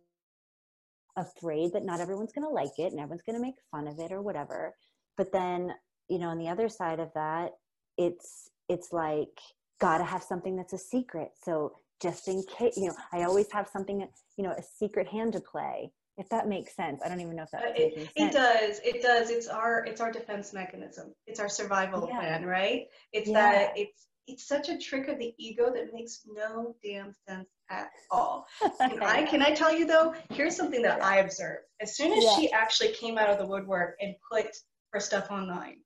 afraid 1.16 1.72
that 1.72 1.84
not 1.84 2.00
everyone's 2.00 2.32
going 2.32 2.46
to 2.46 2.52
like 2.54 2.78
it 2.78 2.92
and 2.92 3.00
everyone's 3.00 3.22
going 3.22 3.36
to 3.36 3.42
make 3.42 3.56
fun 3.70 3.88
of 3.88 3.98
it 3.98 4.12
or 4.12 4.22
whatever 4.22 4.74
but 5.16 5.32
then 5.32 5.72
you 6.08 6.18
know 6.18 6.28
on 6.28 6.38
the 6.38 6.48
other 6.48 6.68
side 6.68 7.00
of 7.00 7.10
that 7.14 7.52
it's 7.96 8.50
it's 8.68 8.92
like 8.92 9.38
gotta 9.80 10.04
have 10.04 10.22
something 10.22 10.56
that's 10.56 10.72
a 10.72 10.78
secret. 10.78 11.30
So 11.42 11.72
just 12.02 12.28
in 12.28 12.44
case 12.44 12.76
you 12.76 12.86
know 12.86 12.94
i 13.12 13.22
always 13.24 13.50
have 13.50 13.66
something 13.68 14.06
you 14.36 14.44
know 14.44 14.52
a 14.52 14.62
secret 14.62 15.08
hand 15.08 15.32
to 15.32 15.40
play 15.40 15.90
if 16.16 16.28
that 16.30 16.48
makes 16.48 16.74
sense. 16.74 17.00
I 17.04 17.08
don't 17.08 17.20
even 17.20 17.36
know 17.36 17.44
if 17.44 17.54
Uh, 17.54 17.60
that's 17.62 17.78
it, 17.80 18.10
it 18.16 18.32
does 18.32 18.80
it 18.84 19.02
does. 19.02 19.30
It's 19.30 19.46
our 19.48 19.84
it's 19.84 20.00
our 20.00 20.10
defense 20.12 20.52
mechanism. 20.52 21.14
It's 21.26 21.38
our 21.40 21.48
survival 21.48 22.06
Yeah. 22.08 22.18
plan 22.18 22.44
right? 22.46 22.86
It's 23.12 23.28
Yeah. 23.28 23.34
that 23.52 23.72
it's 23.78 24.06
it's 24.26 24.46
such 24.46 24.68
a 24.68 24.76
trick 24.76 25.08
of 25.08 25.18
the 25.18 25.32
ego 25.38 25.72
that 25.72 25.92
makes 25.94 26.20
no 26.26 26.76
damn 26.84 27.12
sense 27.26 27.48
at 27.70 27.90
all. 28.10 28.46
Can 28.78 29.02
i 29.02 29.22
can 29.24 29.42
i 29.42 29.52
tell 29.52 29.72
you 29.76 29.86
though? 29.86 30.14
Here's 30.30 30.56
something 30.56 30.82
that 30.82 31.02
i 31.02 31.18
observed. 31.18 31.64
As 31.80 31.96
soon 31.96 32.12
as 32.12 32.24
Yeah. 32.24 32.36
she 32.36 32.52
actually 32.52 32.92
came 32.92 33.16
out 33.18 33.30
of 33.30 33.38
the 33.38 33.46
woodwork 33.46 33.96
and 34.00 34.14
put 34.30 34.46
her 34.92 35.00
stuff 35.00 35.30
online 35.30 35.78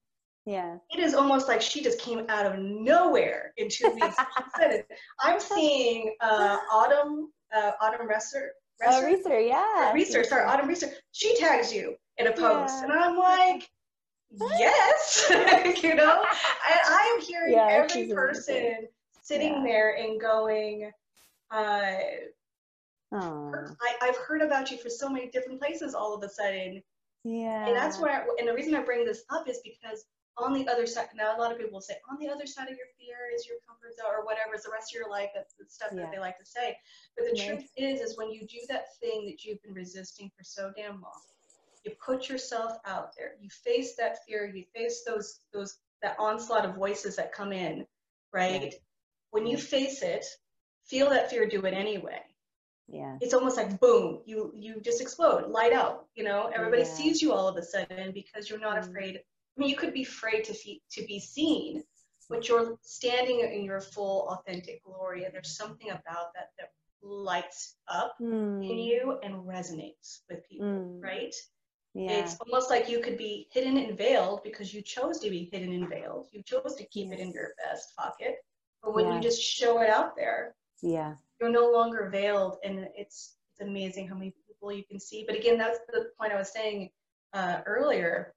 yeah 0.47 0.77
it 0.91 0.99
is 1.01 1.15
almost 1.15 1.49
like 1.49 1.61
she 1.63 1.83
just 1.83 2.01
came 2.01 2.25
out 2.29 2.47
of 2.47 2.59
nowhere 2.59 3.53
in 3.57 3.69
two 3.69 3.91
weeks 3.95 4.17
She 4.17 4.43
said 4.59 4.71
it. 4.73 4.89
i'm 5.21 5.39
seeing 5.41 6.15
uh 6.21 6.59
autumn 6.73 7.33
uh 7.55 7.73
autumn 7.81 8.09
resser 8.09 8.49
oh 8.87 9.05
research 9.05 9.45
yeah 9.47 9.93
research, 9.93 10.27
sorry, 10.27 10.45
Autumn 10.45 10.69
research, 10.69 10.91
she 11.13 11.37
tags 11.37 11.73
you 11.73 11.95
in 12.19 12.27
a 12.27 12.33
post. 12.33 12.83
Yeah. 12.83 12.85
And 12.85 12.93
I'm 12.93 13.17
like, 13.17 13.69
yes, 14.59 15.27
you 15.83 15.95
know? 15.95 16.23
And 16.23 16.81
I 16.89 17.15
am 17.15 17.21
hearing 17.25 17.53
Yeah, 17.55 17.69
every 17.71 17.89
she's 17.89 18.11
amazing. 18.11 18.15
person 18.17 18.89
sitting 19.23 19.53
Yeah. 19.55 19.63
there 19.65 19.97
and 19.97 20.21
going, 20.21 20.91
uh, 21.53 21.93
I, 23.15 23.95
I've 24.03 24.17
heard 24.17 24.43
about 24.43 24.71
you 24.71 24.79
for 24.79 24.89
so 24.89 25.09
many 25.09 25.29
different 25.31 25.61
places 25.61 25.95
all 25.95 26.15
of 26.15 26.23
a 26.23 26.29
sudden. 26.29 26.83
yeah 27.25 27.67
And 27.69 27.77
that's 27.77 28.01
where, 28.01 28.11
I, 28.23 28.27
and 28.39 28.49
the 28.49 28.55
reason 28.55 28.75
I 28.75 28.83
bring 28.83 29.05
this 29.05 29.25
up 29.31 29.49
is 29.49 29.61
because 29.63 30.07
on 30.39 30.53
the 30.55 30.67
other 30.69 30.87
side, 30.87 31.09
now 31.15 31.37
a 31.37 31.39
lot 31.39 31.53
of 31.53 31.59
people 31.59 31.75
will 31.75 31.81
say, 31.81 31.97
on 32.11 32.19
the 32.19 32.29
other 32.29 32.47
side 32.47 32.65
of 32.69 32.77
your 32.77 32.87
fear 32.99 33.17
is 33.35 33.47
your 33.47 33.59
comfort 33.67 33.95
zone 33.97 34.13
or 34.15 34.25
whatever, 34.25 34.55
it's 34.55 34.65
the 34.65 34.71
rest 34.73 34.95
of 34.95 34.99
your 35.01 35.11
life. 35.11 35.31
That's 35.35 35.55
the 35.55 35.67
stuff 35.69 35.91
Yeah. 35.93 36.03
that 36.03 36.13
they 36.13 36.19
like 36.19 36.39
to 36.39 36.45
say. 36.45 36.79
But 37.17 37.27
the 37.27 37.33
Right. 37.39 37.47
truth 37.59 37.71
is, 37.77 38.01
is 38.01 38.17
when 38.17 38.31
you 38.31 38.47
do 38.47 38.59
that 38.69 38.97
thing 38.99 39.27
that 39.27 39.45
you've 39.45 39.63
been 39.63 39.75
resisting 39.75 40.31
for 40.37 40.43
so 40.43 40.73
damn 40.77 41.01
long, 41.03 41.21
you 41.85 41.93
put 42.05 42.29
yourself 42.29 42.79
out 42.87 43.15
there, 43.17 43.37
you 43.41 43.51
face 43.51 43.95
that 43.97 44.25
fear, 44.25 44.47
you 44.47 44.65
face 44.75 45.05
those, 45.05 45.41
those, 45.53 45.79
that 46.01 46.17
onslaught 46.19 46.65
of 46.65 46.75
voices 46.77 47.17
that 47.17 47.33
come 47.33 47.53
in, 47.53 47.87
right? 48.33 48.75
When 49.31 49.47
you 49.47 49.57
face 49.59 50.03
it, 50.03 50.25
feel 50.85 51.11
that 51.11 51.31
fear, 51.31 51.47
do 51.47 51.65
it 51.67 51.75
anyway 51.75 52.23
yeah 52.89 53.17
it's 53.21 53.33
almost 53.33 53.57
like 53.57 53.79
boom 53.79 54.21
you 54.27 54.53
you 54.57 54.81
just 54.81 55.01
explode 55.01 55.49
light 55.49 55.73
out 55.73 56.07
you 56.17 56.25
know 56.25 56.51
everybody 56.53 56.83
Yeah. 56.83 56.89
sees 56.89 57.23
you 57.23 57.33
all 57.33 57.47
of 57.47 57.57
a 57.57 57.63
sudden 57.63 58.11
because 58.13 58.51
you're 58.51 58.59
not 58.59 58.77
Mm. 58.77 58.89
afraid 58.89 59.21
i 59.57 59.61
mean 59.61 59.69
you 59.69 59.77
could 59.77 59.93
be 59.93 60.03
afraid 60.03 60.45
to 60.45 60.55
fe- 60.55 60.81
to 60.91 61.05
be 61.07 61.19
seen 61.21 61.83
but 62.31 62.49
you're 62.49 62.79
standing 62.83 63.41
in 63.41 63.63
your 63.65 63.81
full 63.81 64.29
authentic 64.29 64.83
glory 64.85 65.25
and 65.25 65.35
there's 65.35 65.57
something 65.57 65.91
about 65.91 66.33
that 66.35 66.49
that 66.59 66.71
lights 67.03 67.77
up 67.89 68.15
in 68.21 68.27
Mm, 68.29 68.87
you 68.87 69.19
and 69.23 69.35
resonates 69.45 70.21
with 70.31 70.47
people 70.49 70.67
Mm. 70.67 71.03
right? 71.03 71.35
Yeah. 71.95 72.13
It's 72.25 72.37
almost 72.41 72.71
like 72.71 72.89
you 72.89 73.01
could 73.01 73.19
be 73.19 73.49
hidden 73.53 73.77
and 73.77 73.99
veiled 73.99 74.43
because 74.45 74.73
you 74.73 74.81
chose 74.81 75.19
to 75.19 75.29
be 75.29 75.51
hidden 75.53 75.73
and 75.75 75.89
veiled. 75.91 76.29
You 76.33 76.43
chose 76.43 76.75
to 76.77 76.87
keep 76.87 77.13
it 77.13 77.19
in 77.21 77.33
your 77.33 77.51
vest 77.63 77.93
pocket. 77.99 78.37
But 78.83 78.95
when 78.95 79.07
Yeah. 79.07 79.17
you 79.17 79.21
just 79.21 79.43
show 79.43 79.83
it 79.83 79.91
out 79.91 80.17
there 80.17 80.55
yeah. 80.81 81.17
you're 81.39 81.51
no 81.51 81.71
longer 81.71 82.09
veiled 82.09 82.57
and 82.65 82.89
it's 82.97 83.37
it's 83.51 83.61
amazing 83.61 84.09
how 84.09 84.15
many 84.15 84.33
people 84.47 84.73
you 84.73 84.85
can 84.85 84.99
see. 84.99 85.25
But 85.27 85.37
again 85.37 85.59
that's 85.59 85.81
the 85.89 86.11
point 86.19 86.33
i 86.33 86.37
was 86.37 86.53
saying 86.53 86.91
uh, 87.35 87.61
earlier 87.67 88.35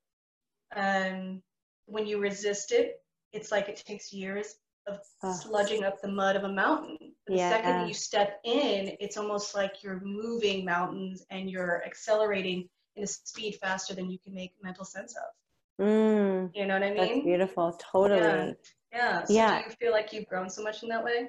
um, 0.75 1.41
when 1.85 2.05
you 2.05 2.19
resist 2.19 2.71
it 2.71 3.01
it's 3.33 3.51
like 3.51 3.67
it 3.69 3.83
takes 3.85 4.13
years 4.13 4.55
of 4.87 4.99
Ugh. 5.23 5.35
sludging 5.43 5.83
up 5.83 6.01
the 6.01 6.07
mud 6.07 6.35
of 6.35 6.43
a 6.43 6.49
mountain 6.49 6.97
the 7.27 7.37
second 7.37 7.69
Yeah. 7.69 7.79
that 7.81 7.87
you 7.87 7.93
step 7.93 8.39
in 8.43 8.95
it's 8.99 9.17
almost 9.17 9.55
like 9.55 9.83
you're 9.83 9.99
moving 10.03 10.63
mountains 10.65 11.25
and 11.29 11.49
you're 11.49 11.83
accelerating 11.85 12.69
in 12.95 13.03
a 13.03 13.07
speed 13.07 13.57
faster 13.61 13.93
than 13.93 14.09
you 14.09 14.17
can 14.19 14.33
make 14.33 14.53
mental 14.63 14.85
sense 14.85 15.15
of 15.15 15.85
mm, 15.85 16.49
you 16.53 16.65
know 16.65 16.75
what 16.75 16.83
i 16.83 16.93
that's 16.93 17.11
mean 17.11 17.23
beautiful 17.25 17.77
totally 17.91 18.55
yeah 18.93 19.23
so 19.23 19.33
Yeah. 19.33 19.59
do 19.59 19.69
you 19.69 19.75
feel 19.79 19.91
like 19.91 20.13
you've 20.13 20.27
grown 20.27 20.49
so 20.49 20.63
much 20.63 20.83
in 20.83 20.89
that 20.89 21.03
way 21.03 21.27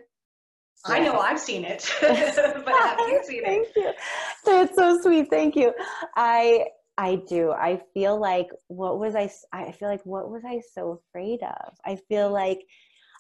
i 0.84 1.00
know 1.00 1.18
i've 1.18 1.40
seen 1.40 1.64
it 1.64 1.90
but 2.00 2.12
have 2.68 2.98
you 3.08 3.20
seen 3.24 3.42
it 3.44 3.44
Thank 3.44 3.68
you. 3.76 3.92
That's 4.44 4.76
so 4.76 5.00
sweet. 5.00 5.28
Thank 5.28 5.56
you. 5.56 5.72
I 6.14 6.66
I 6.98 7.16
do. 7.28 7.52
I 7.52 7.82
feel 7.94 8.18
like 8.18 8.48
what 8.68 8.98
was 8.98 9.14
I? 9.14 9.30
I 9.52 9.72
feel 9.72 9.88
like 9.88 10.04
what 10.04 10.30
was 10.30 10.44
I 10.46 10.60
so 10.72 11.00
afraid 11.10 11.42
of? 11.42 11.74
I 11.84 11.96
feel 12.08 12.30
like 12.30 12.60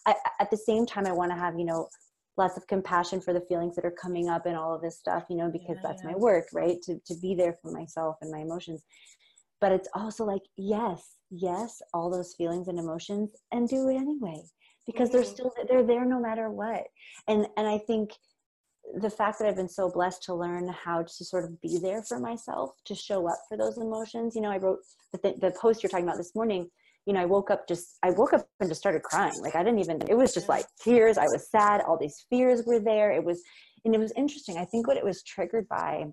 I, 0.06 0.14
at 0.40 0.50
the 0.50 0.56
same 0.56 0.86
time 0.86 1.06
I 1.06 1.12
want 1.12 1.30
to 1.32 1.36
have, 1.36 1.58
you 1.58 1.64
know, 1.64 1.88
lots 2.36 2.56
of 2.56 2.66
compassion 2.66 3.20
for 3.20 3.32
the 3.32 3.40
feelings 3.48 3.76
that 3.76 3.84
are 3.84 3.94
coming 4.00 4.28
up 4.28 4.46
and 4.46 4.56
all 4.56 4.74
of 4.74 4.82
this 4.82 4.98
stuff, 4.98 5.24
you 5.28 5.36
know, 5.36 5.50
because 5.50 5.76
Yeah, 5.76 5.82
that's 5.82 6.04
yeah. 6.04 6.10
my 6.10 6.16
work, 6.16 6.46
right? 6.54 6.80
To 6.82 6.98
to 7.06 7.14
be 7.20 7.34
there 7.34 7.54
for 7.60 7.70
myself 7.70 8.16
and 8.22 8.30
my 8.30 8.38
emotions. 8.38 8.82
But 9.60 9.72
it's 9.72 9.88
also 9.94 10.24
like, 10.24 10.42
yes, 10.56 11.16
yes, 11.30 11.80
all 11.94 12.10
those 12.10 12.34
feelings 12.34 12.68
and 12.68 12.78
emotions 12.78 13.30
and 13.52 13.68
do 13.68 13.88
it 13.88 13.96
anyway 13.96 14.42
because 14.86 15.10
they're 15.10 15.22
Mhm. 15.22 15.34
still 15.34 15.52
they're 15.68 15.82
there 15.86 16.04
no 16.04 16.20
matter 16.20 16.50
what. 16.50 16.84
And 17.28 17.46
and 17.56 17.66
I 17.66 17.78
think 17.78 18.10
the 18.94 19.10
fact 19.10 19.38
that 19.38 19.48
I've 19.48 19.56
been 19.56 19.68
so 19.68 19.90
blessed 19.90 20.22
to 20.24 20.34
learn 20.34 20.68
how 20.68 21.02
to 21.02 21.24
sort 21.24 21.44
of 21.44 21.60
be 21.60 21.78
there 21.78 22.02
for 22.02 22.18
myself, 22.18 22.70
to 22.84 22.94
show 22.94 23.28
up 23.28 23.38
for 23.48 23.56
those 23.56 23.78
emotions. 23.78 24.34
You 24.34 24.42
know, 24.42 24.50
I 24.50 24.58
wrote 24.58 24.78
the, 25.12 25.18
th- 25.18 25.40
the 25.40 25.50
post 25.50 25.82
you're 25.82 25.90
talking 25.90 26.06
about 26.06 26.18
this 26.18 26.34
morning. 26.34 26.70
You 27.04 27.12
know, 27.12 27.20
I 27.20 27.26
woke 27.26 27.50
up 27.50 27.68
just, 27.68 27.98
I 28.02 28.10
woke 28.10 28.32
up 28.32 28.48
and 28.60 28.68
just 28.68 28.80
started 28.80 29.02
crying. 29.02 29.40
Like 29.40 29.54
I 29.54 29.62
didn't 29.62 29.80
even, 29.80 30.02
it 30.08 30.16
was 30.16 30.34
just 30.34 30.48
like 30.48 30.66
tears. 30.82 31.18
I 31.18 31.26
was 31.26 31.50
sad. 31.50 31.82
All 31.82 31.98
these 31.98 32.24
fears 32.30 32.62
were 32.66 32.80
there. 32.80 33.12
It 33.12 33.22
was, 33.22 33.42
and 33.84 33.94
it 33.94 33.98
was 33.98 34.12
interesting. 34.16 34.56
I 34.56 34.64
think 34.64 34.86
what 34.86 34.96
it 34.96 35.04
was 35.04 35.22
triggered 35.22 35.68
by 35.68 36.06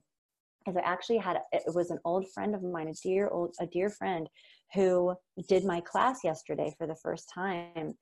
is 0.67 0.77
I 0.77 0.81
actually 0.81 1.17
had, 1.17 1.39
it 1.51 1.63
was 1.73 1.89
an 1.89 1.99
old 2.05 2.25
friend 2.33 2.53
of 2.53 2.63
mine, 2.63 2.87
a 2.87 2.93
dear 2.93 3.29
old, 3.29 3.55
a 3.59 3.65
dear 3.65 3.89
friend 3.89 4.29
who 4.73 5.15
did 5.47 5.65
my 5.65 5.81
class 5.81 6.19
yesterday 6.23 6.73
for 6.77 6.87
the 6.87 6.95
first 6.95 7.29
time 7.33 7.93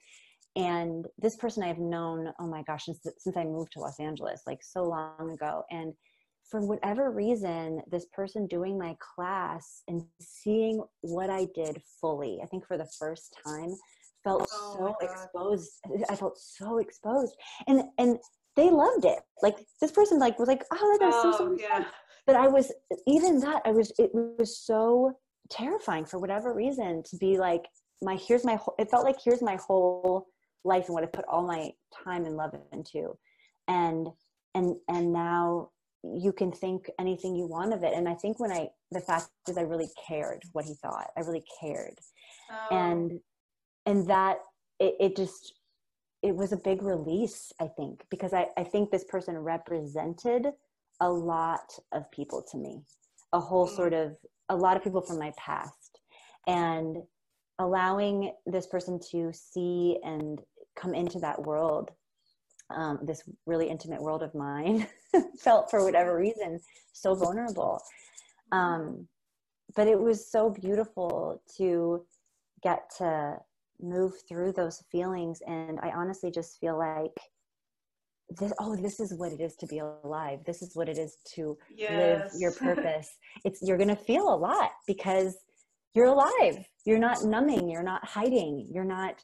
and 0.56 1.06
this 1.18 1.36
person 1.38 1.64
i've 1.64 1.80
known 1.80 2.32
oh 2.40 2.48
my 2.48 2.62
gosh 2.64 2.86
since, 2.86 3.00
since 3.18 3.38
i 3.38 3.44
moved 3.44 3.72
to 3.72 3.80
los 3.80 4.00
angeles 4.00 4.42
like 4.46 4.60
so 4.62 4.84
long 4.84 5.32
ago 5.32 5.64
and 5.72 5.94
for 6.50 6.60
whatever 6.66 7.12
reason 7.12 7.82
this 7.90 8.08
person 8.14 8.46
doing 8.48 8.78
my 8.78 8.96
class 9.16 9.84
and 9.88 10.04
seeing 10.20 10.84
what 11.02 11.30
i 11.30 11.48
did 11.56 11.82
fully 12.00 12.40
i 12.44 12.46
think 12.48 12.66
for 12.68 12.78
the 12.78 12.90
first 13.00 13.38
time 13.46 13.74
felt 14.24 14.48
Oh 14.52 14.74
so 14.78 14.96
exposed. 15.02 15.72
I 16.10 16.16
felt 16.16 16.38
so 16.38 16.78
exposed, 16.78 17.36
and 17.68 17.84
and 17.98 18.18
they 18.56 18.70
loved 18.70 19.06
it. 19.06 19.20
Like 19.42 19.58
this 19.80 19.92
person, 19.92 20.20
like 20.20 20.38
was 20.40 20.48
like, 20.48 20.64
"Oh, 20.72 20.98
that's 21.00 21.22
so 21.22 21.32
so 21.32 21.46
Oh, 21.46 21.50
much 21.50 21.62
fun." 21.62 21.80
yeah. 21.82 21.86
But 22.28 22.36
I 22.36 22.48
was 22.48 22.72
even 23.08 23.40
that 23.40 23.62
I 23.66 23.72
was 23.72 23.92
it 23.98 24.12
was 24.14 24.60
so 24.60 25.14
terrifying 25.50 26.06
for 26.06 26.20
whatever 26.20 26.54
reason 26.54 27.04
to 27.04 27.18
be 27.18 27.38
like 27.38 27.68
my 28.02 28.16
here's 28.16 28.46
my 28.46 28.56
whole. 28.56 28.76
It 28.80 28.90
felt 28.90 29.04
like 29.06 29.18
here's 29.24 29.42
my 29.42 29.56
whole 29.56 30.28
life 30.64 30.86
and 30.86 30.94
what 30.94 31.04
I 31.04 31.08
put 31.08 31.26
all 31.26 31.46
my 31.46 31.72
time 32.04 32.26
and 32.26 32.36
love 32.38 32.54
into, 32.72 33.18
and 33.68 34.08
and 34.56 34.76
and 34.88 35.14
now 35.14 35.70
you 36.04 36.34
can 36.34 36.52
think 36.52 36.90
anything 37.00 37.36
you 37.36 37.48
want 37.48 37.74
of 37.74 37.84
it. 37.84 37.94
And 37.94 38.08
I 38.10 38.16
think 38.16 38.40
when 38.40 38.52
I 38.52 38.70
the 38.92 39.02
fact 39.02 39.30
is 39.48 39.58
I 39.58 39.62
really 39.62 39.90
cared 40.08 40.44
what 40.54 40.66
he 40.66 40.74
thought. 40.76 41.08
I 41.18 41.22
really 41.22 41.44
cared 41.60 41.96
Oh, 42.52 42.76
and 42.76 43.20
and 43.86 44.08
that 44.08 44.40
it, 44.80 44.96
it 45.00 45.16
just 45.16 45.54
it 46.22 46.36
was 46.36 46.52
a 46.52 46.58
big 46.58 46.82
release 46.84 47.52
i 47.60 47.68
think 47.68 48.04
because 48.12 48.34
I, 48.34 48.48
I 48.58 48.64
think 48.64 48.92
this 48.92 49.06
person 49.06 49.38
represented 49.38 50.48
a 51.00 51.10
lot 51.10 51.74
of 51.94 52.10
people 52.12 52.44
to 52.52 52.58
me 52.58 52.82
a 53.34 53.40
whole 53.40 53.68
Mm. 53.68 53.76
sort 53.76 53.94
of 53.94 54.16
a 54.50 54.56
lot 54.56 54.78
of 54.78 54.84
people 54.84 55.02
from 55.02 55.18
my 55.18 55.32
past 55.38 56.00
and 56.48 56.98
allowing 57.60 58.34
this 58.46 58.68
person 58.68 59.00
to 59.12 59.32
see 59.34 59.98
and 60.04 60.42
come 60.76 60.94
into 60.94 61.20
that 61.20 61.42
world 61.42 61.92
um, 62.76 63.00
this 63.04 63.24
really 63.46 63.70
intimate 63.70 64.02
world 64.02 64.24
of 64.24 64.34
mine 64.34 64.88
felt 65.40 65.70
for 65.70 65.84
whatever 65.84 66.18
reason 66.18 66.60
so 66.94 67.16
vulnerable. 67.16 67.82
Um, 68.52 69.08
but 69.76 69.88
it 69.88 70.00
was 70.00 70.30
so 70.30 70.50
beautiful 70.50 71.42
to 71.58 72.06
get 72.64 72.84
to 72.98 73.38
move 73.82 74.14
through 74.28 74.54
those 74.54 74.84
feelings. 74.92 75.42
And 75.48 75.80
i 75.82 75.90
honestly 75.90 76.32
just 76.32 76.60
feel 76.60 76.78
like 76.78 77.16
this 78.40 78.54
oh 78.60 78.78
this 78.78 79.02
is 79.02 79.14
what 79.14 79.34
it 79.34 79.42
is 79.42 79.56
to 79.58 79.68
be 79.68 79.80
alive. 79.80 80.40
This 80.46 80.62
is 80.62 80.76
what 80.76 80.88
it 80.88 80.98
is 80.98 81.18
to 81.36 81.58
live 81.78 82.30
your 82.38 82.52
purpose. 82.60 83.10
It's 83.44 83.62
you're 83.62 83.78
going 83.78 83.90
to 83.90 83.96
feel 83.96 84.34
a 84.34 84.36
lot 84.36 84.72
because 84.88 85.38
you're 85.94 86.06
alive. 86.06 86.66
You're 86.86 87.00
not 87.00 87.24
numbing. 87.26 87.70
You're 87.70 87.84
not 87.84 88.06
hiding. 88.06 88.70
You're 88.74 88.86
not 88.86 89.22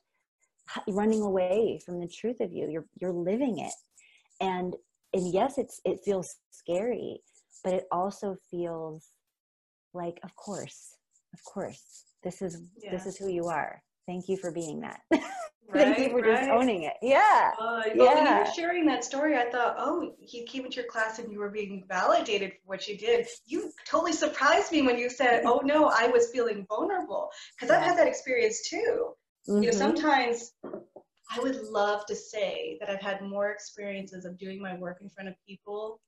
running 0.88 1.22
away 1.22 1.80
from 1.86 2.00
the 2.00 2.08
truth 2.08 2.40
of 2.40 2.52
you 2.52 2.70
you're 2.70 2.86
you're 3.00 3.14
living 3.14 3.60
it 3.60 3.74
and 4.42 4.76
and 5.14 5.34
yes 5.34 5.58
it's 5.58 5.80
it 5.86 6.00
feels 6.04 6.36
scary 6.52 7.20
but 7.64 7.74
it 7.74 7.86
also 7.92 8.36
feels 8.50 9.10
like 9.94 10.20
of 10.24 10.36
course 10.36 10.96
of 11.34 11.44
course 11.44 12.06
this 12.24 12.42
is 12.42 12.62
this 12.92 13.06
is 13.06 13.18
who 13.18 13.30
you 13.30 13.48
are 13.48 13.82
thank 14.08 14.28
you 14.28 14.38
for 14.38 14.52
being 14.52 14.82
that 14.82 15.02
right, 15.12 15.24
thank 15.74 15.98
you 15.98 16.10
for 16.10 16.22
right. 16.22 16.38
just 16.38 16.50
owning 16.52 16.84
it 16.84 16.94
yeah 17.02 17.52
Uh, 17.60 17.82
well, 17.96 18.16
when 18.16 18.18
you 18.18 18.24
Yeah. 18.24 18.40
were 18.40 18.52
sharing 18.54 18.86
that 18.86 19.04
story, 19.04 19.36
I 19.38 19.50
thought, 19.50 19.76
oh, 19.80 20.14
you 20.20 20.44
came 20.44 20.66
into 20.66 20.78
your 20.78 20.86
class 20.86 21.20
and 21.20 21.32
you 21.32 21.40
were 21.40 21.50
being 21.50 21.86
validated 21.88 22.52
for 22.52 22.60
what 22.66 22.88
you 22.88 22.98
did. 22.98 23.28
You 23.46 23.72
totally 23.86 24.14
surprised 24.14 24.72
me 24.72 24.82
when 24.84 24.98
you 24.98 25.10
said, 25.10 25.44
oh 25.46 25.62
no, 25.64 25.86
I 25.88 26.08
was 26.08 26.30
feeling 26.32 26.66
vulnerable. 26.68 27.30
Because 27.56 27.72
I've 27.76 27.84
had 27.84 27.98
that 27.98 28.08
experience 28.08 28.70
too. 28.70 29.14
You 29.48 29.56
know, 29.56 29.72
Mhm. 29.72 29.78
sometimes 29.78 30.54
I 31.32 31.40
would 31.40 31.62
love 31.64 32.06
to 32.08 32.16
say 32.16 32.78
that 32.80 32.90
I've 32.90 33.02
had 33.02 33.22
more 33.22 33.52
experiences 33.52 34.26
of 34.26 34.38
doing 34.38 34.62
my 34.62 34.76
work 34.76 35.02
in 35.02 35.10
front 35.10 35.30
of 35.30 35.36
people 35.48 36.02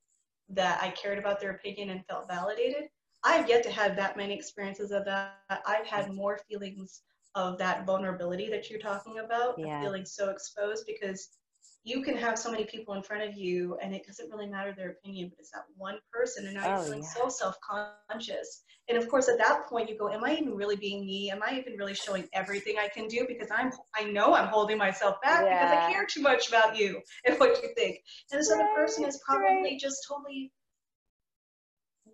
that 0.50 0.82
I 0.82 0.92
cared 0.92 1.18
about 1.20 1.40
their 1.40 1.52
opinion 1.52 1.90
and 1.92 2.06
felt 2.08 2.28
validated. 2.28 2.90
I've 3.24 3.50
yet 3.50 3.64
to 3.64 3.72
have 3.72 3.96
that 3.98 4.18
many 4.18 4.34
experiences 4.34 4.92
of 4.92 5.06
that. 5.06 5.38
I've 5.66 5.86
had 5.86 6.14
more 6.14 6.40
feelings 6.50 7.04
of 7.36 7.58
that 7.60 7.86
vulnerability 7.86 8.50
that 8.50 8.70
you're 8.70 8.80
talking 8.80 9.20
about, 9.20 9.60
Yeah. 9.60 9.82
feeling 9.82 10.06
so 10.06 10.30
exposed 10.30 10.86
because 10.86 11.39
you 11.84 12.04
can 12.04 12.18
have 12.18 12.38
so 12.38 12.52
many 12.52 12.66
people 12.66 12.94
in 12.94 13.02
front 13.02 13.24
of 13.24 13.36
you 13.36 13.78
and 13.82 13.96
it 13.96 14.06
doesn't 14.06 14.30
really 14.30 14.48
matter 14.48 14.74
their 14.76 14.92
opinion, 14.92 15.30
but 15.30 15.40
it's 15.40 15.52
that 15.52 15.64
one 15.78 15.98
person 16.12 16.46
and 16.46 16.56
now 16.56 16.66
Oh, 16.66 16.70
you're 16.70 16.80
feeling 16.86 17.02
yeah. 17.04 17.10
so 17.24 17.30
self-conscious. 17.30 18.64
And 18.90 18.98
of 18.98 19.08
course 19.08 19.30
at 19.30 19.38
that 19.38 19.68
point 19.68 19.90
you 19.90 19.98
go, 19.98 20.10
Am 20.12 20.24
I 20.24 20.34
even 20.34 20.56
really 20.56 20.76
being 20.76 21.06
me? 21.06 21.32
Am 21.32 21.42
I 21.42 21.58
even 21.58 21.74
really 21.78 21.94
showing 21.94 22.28
everything 22.34 22.76
I 22.78 22.90
can 22.90 23.08
do? 23.08 23.26
Because 23.28 23.48
I'm 23.56 23.72
I 23.96 24.04
know 24.06 24.36
I'm 24.36 24.48
holding 24.48 24.78
myself 24.78 25.22
back 25.22 25.46
because 25.48 25.72
I 25.72 25.92
care 25.92 26.06
too 26.06 26.22
much 26.22 26.50
about 26.50 26.78
you 26.78 27.02
and 27.26 27.40
what 27.40 27.62
you 27.64 27.70
think. 27.76 28.00
And 28.32 28.40
this 28.40 28.52
other 28.52 28.68
person 28.76 29.06
is 29.06 29.22
probably 29.26 29.64
right. 29.64 29.80
just 29.80 30.06
totally 30.08 30.52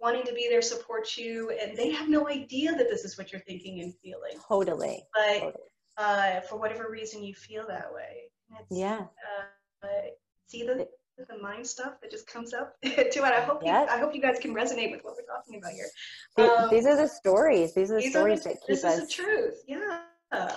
wanting 0.02 0.24
to 0.26 0.34
be 0.34 0.48
there, 0.50 0.62
support 0.62 1.18
you, 1.18 1.50
and 1.62 1.78
they 1.78 1.92
have 1.92 2.10
no 2.10 2.28
idea 2.30 2.72
that 2.76 2.90
this 2.90 3.04
is 3.06 3.18
what 3.18 3.32
you're 3.32 3.42
thinking 3.42 3.82
and 3.82 3.94
feeling. 4.04 4.38
totally 4.48 5.04
But 5.14 5.40
totally 5.40 5.64
uh, 5.98 6.42
for 6.42 6.58
whatever 6.58 6.90
reason, 6.92 7.24
you 7.24 7.34
feel 7.34 7.66
that 7.68 7.92
way. 7.94 8.30
It's, 8.60 8.78
yeah 8.78 9.00
uh, 9.00 9.46
see 10.48 10.64
the 10.64 10.88
the 11.18 11.38
mind 11.41 11.66
stuff 11.66 11.94
that 12.02 12.12
just 12.12 12.28
comes 12.28 12.53
up 12.53 12.76
too. 12.84 13.24
And 13.24 13.26
I 13.26 13.41
hope 13.41 13.62
you, 13.64 13.72
I 13.72 13.98
hope 13.98 14.14
you 14.14 14.22
guys 14.22 14.38
can 14.40 14.53
resonate 14.53 14.91
with 14.91 15.03
what 15.03 15.16
we're 15.16 15.34
talking 15.34 15.60
about 15.60 15.72
here. 15.72 15.88
Um, 16.38 16.70
these 16.70 16.86
are 16.86 16.95
the 16.95 17.07
stories 17.07 17.74
these 17.74 17.91
are 17.91 17.95
the 17.95 18.02
these 18.02 18.16
are 18.16 18.20
stories 18.20 18.44
the, 18.44 18.49
that 18.49 18.57
keep 18.62 18.68
this 18.68 18.84
us 18.84 18.98
is 18.98 19.07
the 19.07 19.14
truth. 19.14 19.64
Yeah. 19.68 20.02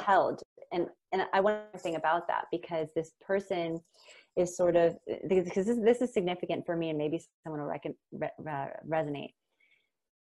held 0.04 0.42
and 0.72 0.88
and 1.12 1.22
i 1.32 1.40
want 1.40 1.72
to 1.72 1.78
think 1.78 1.96
about 1.96 2.26
that 2.28 2.46
because 2.50 2.88
this 2.94 3.12
person 3.20 3.80
is 4.36 4.56
sort 4.56 4.76
of 4.76 4.96
because 5.28 5.66
this, 5.66 5.78
this 5.78 6.02
is 6.02 6.12
significant 6.12 6.64
for 6.66 6.76
me 6.76 6.90
and 6.90 6.98
maybe 6.98 7.20
someone 7.44 7.60
will 7.60 7.68
recon, 7.68 7.94
re, 8.12 8.28
re, 8.38 8.66
resonate 8.88 9.32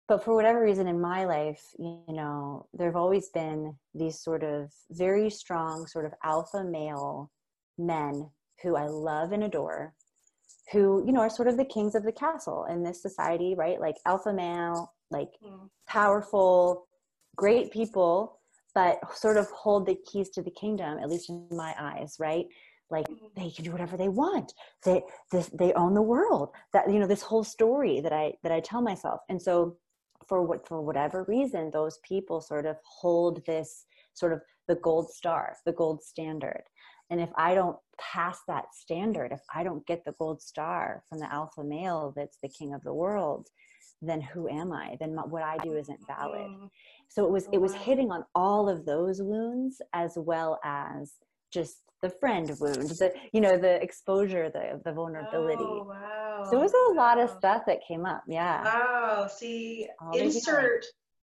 but 0.08 0.24
for 0.24 0.34
whatever 0.34 0.62
reason 0.62 0.86
in 0.86 1.00
my 1.00 1.24
life 1.24 1.62
you 1.78 2.02
know 2.08 2.66
there 2.74 2.86
have 2.86 2.96
always 2.96 3.30
been 3.30 3.74
these 3.94 4.20
sort 4.20 4.42
of 4.42 4.70
very 4.90 5.30
strong 5.30 5.86
sort 5.86 6.04
of 6.04 6.12
alpha 6.24 6.62
male 6.64 7.30
men 7.78 8.28
who 8.62 8.76
i 8.76 8.86
love 8.86 9.32
and 9.32 9.44
adore 9.44 9.94
who 10.72 11.04
you 11.06 11.12
know 11.12 11.20
are 11.20 11.30
sort 11.30 11.48
of 11.48 11.56
the 11.56 11.64
kings 11.64 11.94
of 11.94 12.02
the 12.04 12.12
castle 12.12 12.66
in 12.70 12.82
this 12.82 13.02
society 13.02 13.54
right 13.56 13.80
like 13.80 13.96
alpha 14.06 14.32
male 14.32 14.92
like 15.10 15.30
Mm. 15.44 15.68
powerful, 15.88 16.86
great 17.36 17.72
people, 17.72 18.38
but 18.74 18.98
sort 19.16 19.36
of 19.36 19.50
hold 19.50 19.86
the 19.86 19.96
keys 20.06 20.30
to 20.30 20.42
the 20.42 20.50
kingdom, 20.52 20.98
at 20.98 21.08
least 21.08 21.28
in 21.28 21.48
my 21.50 21.74
eyes, 21.78 22.16
right? 22.20 22.46
Like 22.90 23.08
Mhm. 23.08 23.34
they 23.34 23.50
can 23.50 23.64
do 23.64 23.72
whatever 23.72 23.96
they 23.96 24.08
want. 24.08 24.52
They 24.84 25.02
this, 25.32 25.48
they 25.48 25.72
own 25.74 25.94
the 25.94 26.02
world. 26.02 26.50
That 26.72 26.88
you 26.90 26.98
know 27.00 27.08
this 27.08 27.22
whole 27.22 27.42
story 27.44 28.00
that 28.00 28.12
I 28.12 28.34
that 28.42 28.52
I 28.52 28.60
tell 28.60 28.82
myself. 28.82 29.20
And 29.28 29.40
so 29.42 29.76
for 30.28 30.42
what 30.42 30.66
for 30.68 30.80
whatever 30.80 31.24
reason, 31.24 31.70
those 31.70 31.98
people 31.98 32.40
sort 32.40 32.66
of 32.66 32.76
hold 32.84 33.44
this 33.46 33.86
sort 34.14 34.32
of 34.32 34.42
the 34.68 34.76
gold 34.76 35.10
star, 35.10 35.56
the 35.64 35.72
gold 35.72 36.02
standard. 36.04 36.62
And 37.10 37.20
if 37.20 37.30
I 37.34 37.54
don't 37.54 37.76
pass 38.00 38.38
that 38.48 38.66
standard, 38.74 39.32
if 39.32 39.40
I 39.54 39.62
don't 39.62 39.86
get 39.86 40.04
the 40.04 40.14
gold 40.18 40.42
star 40.42 41.02
from 41.08 41.18
the 41.20 41.32
alpha 41.32 41.62
male 41.62 42.12
that's 42.16 42.38
the 42.42 42.48
king 42.48 42.74
of 42.74 42.82
the 42.82 42.94
world, 42.94 43.48
then 44.02 44.20
who 44.20 44.48
am 44.48 44.72
I? 44.72 44.96
Then 44.98 45.14
my, 45.14 45.22
what 45.22 45.42
I 45.42 45.58
do 45.58 45.76
isn't 45.76 46.00
valid. 46.06 46.40
Mm. 46.40 46.70
So 47.08 47.24
it 47.24 47.30
was 47.30 47.46
Oh, 47.48 47.50
it 47.52 47.60
was 47.60 47.74
hitting 47.74 48.10
on 48.10 48.24
all 48.34 48.68
of 48.68 48.86
those 48.86 49.20
wounds 49.22 49.80
as 49.92 50.14
well 50.16 50.58
as 50.64 51.14
just 51.52 51.82
the 52.02 52.10
friend 52.10 52.50
wound, 52.60 52.88
the 52.88 53.12
you 53.32 53.40
know 53.40 53.58
the 53.58 53.82
exposure, 53.82 54.50
the 54.50 54.80
the 54.84 54.92
vulnerability. 54.92 55.64
Oh, 55.64 55.84
wow. 55.88 56.44
so 56.50 56.56
it 56.58 56.62
was 56.62 56.72
a 56.90 56.94
lot 56.94 57.20
of 57.20 57.30
stuff 57.30 57.62
that 57.66 57.80
came 57.86 58.06
up. 58.06 58.22
Yeah. 58.26 58.64
Wow. 58.64 59.26
See, 59.28 59.86
All 60.00 60.16
insert 60.16 60.86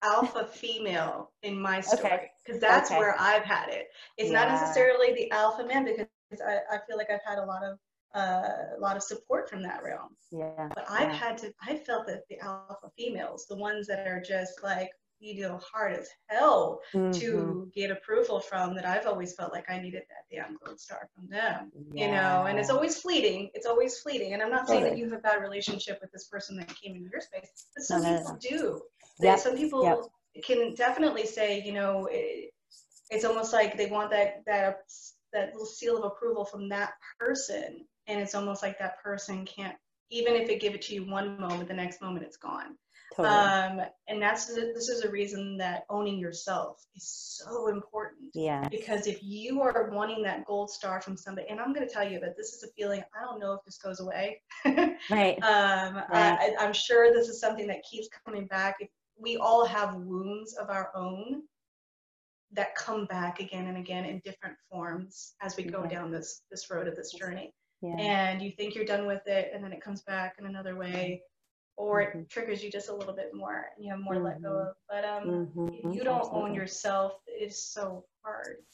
alpha 0.03 0.47
female 0.47 1.31
in 1.43 1.61
my 1.61 1.81
story 1.83 2.31
because 2.45 2.61
that's 2.61 2.91
Okay. 2.91 2.99
where 2.99 3.17
I've 3.19 3.45
had 3.45 3.69
it. 3.69 3.89
It's 4.19 4.31
not 4.31 4.49
necessarily 4.49 5.15
the 5.15 5.31
alpha 5.31 5.65
man 5.65 5.85
because 5.85 6.07
I, 6.47 6.59
I 6.71 6.79
feel 6.87 6.97
like 6.97 7.11
I've 7.11 7.25
had 7.25 7.39
a 7.39 7.45
lot 7.45 7.63
of 7.63 7.79
uh, 8.15 8.77
a 8.77 8.81
lot 8.81 8.97
of 8.97 9.03
support 9.03 9.51
from 9.51 9.63
that 9.63 9.83
realm. 9.83 10.17
Yeah. 10.31 10.69
But 10.75 10.87
I've 10.89 11.11
yeah. 11.11 11.15
had 11.15 11.39
to. 11.39 11.53
I 11.67 11.77
felt 11.77 12.07
that 12.07 12.23
the 12.31 12.39
alpha 12.41 12.91
females, 12.97 13.47
the 13.49 13.57
ones 13.57 13.87
that 13.89 14.07
are 14.07 14.21
just 14.21 14.63
like 14.63 14.91
you 15.19 15.43
know 15.43 15.59
hard 15.73 15.95
as 15.95 16.09
hell 16.27 16.81
Mhm. 16.95 17.19
to 17.21 17.71
get 17.75 17.91
approval 17.91 18.39
from, 18.41 18.75
that 18.75 18.85
I've 18.85 19.07
always 19.07 19.35
felt 19.35 19.53
like 19.53 19.71
I 19.71 19.81
needed 19.81 20.03
that 20.11 20.27
damn 20.31 20.57
gold 20.65 20.79
star 20.81 21.09
from 21.15 21.27
them 21.29 21.73
you 21.95 22.09
know 22.09 22.45
and 22.49 22.59
it's 22.59 22.71
always 22.71 23.01
fleeting 23.01 23.51
it's 23.55 23.67
always 23.67 23.99
fleeting 24.01 24.33
and 24.35 24.43
i'm 24.43 24.51
not 24.51 24.67
saying 24.69 24.83
that 24.83 24.99
you 24.99 25.05
have 25.05 25.19
a 25.19 25.23
bad 25.23 25.41
relationship 25.41 25.99
with 26.01 26.11
this 26.13 26.27
person 26.27 26.57
that 26.57 26.69
came 26.81 26.95
into 26.97 27.09
your 27.11 27.21
space 27.21 27.67
but 27.75 27.85
some 27.85 28.03
no, 28.03 28.17
people 28.19 28.33
no. 28.33 28.39
do 28.41 28.81
Yep, 29.21 29.39
some 29.39 29.57
people 29.57 29.83
yep. 29.85 30.45
can 30.45 30.75
definitely 30.75 31.25
say 31.27 31.63
you 31.63 31.73
know 31.73 32.09
it, 32.11 32.53
it's 33.11 33.25
almost 33.25 33.53
like 33.53 33.77
they 33.77 33.87
want 33.87 34.11
that 34.11 34.43
that 34.47 34.81
that 35.37 35.53
little 35.53 35.67
seal 35.67 35.99
of 35.99 36.05
approval 36.05 36.45
from 36.45 36.69
that 36.69 36.95
person 37.21 37.85
and 38.07 38.21
it's 38.21 38.35
almost 38.35 38.63
like 38.63 38.79
that 38.79 39.01
person 39.03 39.45
can't 39.45 39.77
even 40.11 40.35
if 40.35 40.49
it 40.49 40.61
give 40.61 40.75
it 40.75 40.83
to 40.83 40.95
you 40.95 41.05
one 41.05 41.39
moment 41.39 41.69
the 41.69 41.75
next 41.75 42.01
moment 42.01 42.25
it's 42.25 42.39
gone 42.39 42.77
totally. 43.15 43.29
um, 43.37 43.81
and 44.09 44.23
that's 44.23 44.47
this 44.47 44.89
is 44.89 45.05
a 45.05 45.11
reason 45.11 45.59
that 45.59 45.85
owning 45.91 46.19
yourself 46.19 46.83
is 46.97 47.07
so 47.45 47.69
important 47.69 48.31
yeah. 48.35 48.67
because 48.71 49.07
if 49.07 49.23
you 49.23 49.61
are 49.61 49.91
wanting 49.93 50.23
that 50.23 50.45
gold 50.47 50.71
star 50.71 51.01
from 51.03 51.17
somebody 51.17 51.47
and 51.51 51.61
i'm 51.61 51.75
going 51.75 51.87
to 51.87 51.93
tell 51.93 52.09
you 52.09 52.19
that 52.19 52.37
this 52.37 52.55
is 52.55 52.63
a 52.63 52.69
feeling 52.73 53.03
i 53.15 53.25
don't 53.25 53.39
know 53.39 53.53
if 53.53 53.61
this 53.65 53.79
goes 53.79 54.01
away 54.01 54.41
Right. 55.11 55.37
um, 55.43 55.97
Right. 56.11 56.39
I, 56.41 56.55
i'm 56.61 56.73
sure 56.73 57.13
this 57.13 57.29
is 57.29 57.41
something 57.41 57.67
that 57.67 57.83
keeps 57.89 58.09
coming 58.25 58.47
back 58.47 58.77
if 58.81 58.89
we 59.19 59.37
all 59.37 59.67
have 59.67 59.95
wounds 59.97 60.55
of 60.57 60.71
our 60.71 60.91
own 60.95 61.43
that 62.53 62.75
come 62.77 63.07
back 63.07 63.41
again 63.41 63.67
and 63.67 63.77
again 63.77 64.05
in 64.05 64.21
different 64.25 64.57
forms 64.71 65.35
as 65.41 65.57
we 65.57 65.65
go 65.65 65.81
Okay. 65.81 65.95
down 65.95 66.11
this 66.11 66.43
this 66.51 66.71
road 66.71 66.87
of 66.89 66.95
this 66.97 67.13
journey 67.13 67.53
Yeah. 67.83 67.97
and 67.99 68.41
you 68.43 68.53
think 68.53 68.75
you're 68.75 68.85
done 68.85 69.07
with 69.07 69.27
it 69.27 69.51
and 69.53 69.63
then 69.65 69.73
it 69.73 69.81
comes 69.81 70.03
back 70.03 70.37
in 70.39 70.47
another 70.47 70.77
way 70.77 71.23
or 71.77 72.01
it 72.01 72.15
Mhm. 72.15 72.29
triggers 72.31 72.63
you 72.63 72.71
just 72.71 72.89
a 72.89 72.95
little 72.95 73.15
bit 73.15 73.35
more 73.35 73.71
and 73.75 73.85
you 73.85 73.91
have 73.91 74.01
more 74.01 74.15
to 74.15 74.21
let 74.21 74.41
go 74.43 74.51
Mhm. 74.51 74.69
of 74.71 74.77
but 74.89 75.05
um 75.05 75.29
Mhm, 75.57 75.85
if 75.91 75.97
you 75.97 76.05
don't 76.05 76.33
own 76.33 76.55
yourself 76.55 77.21
it's 77.27 77.59
so 77.63 78.07
hard 78.25 78.65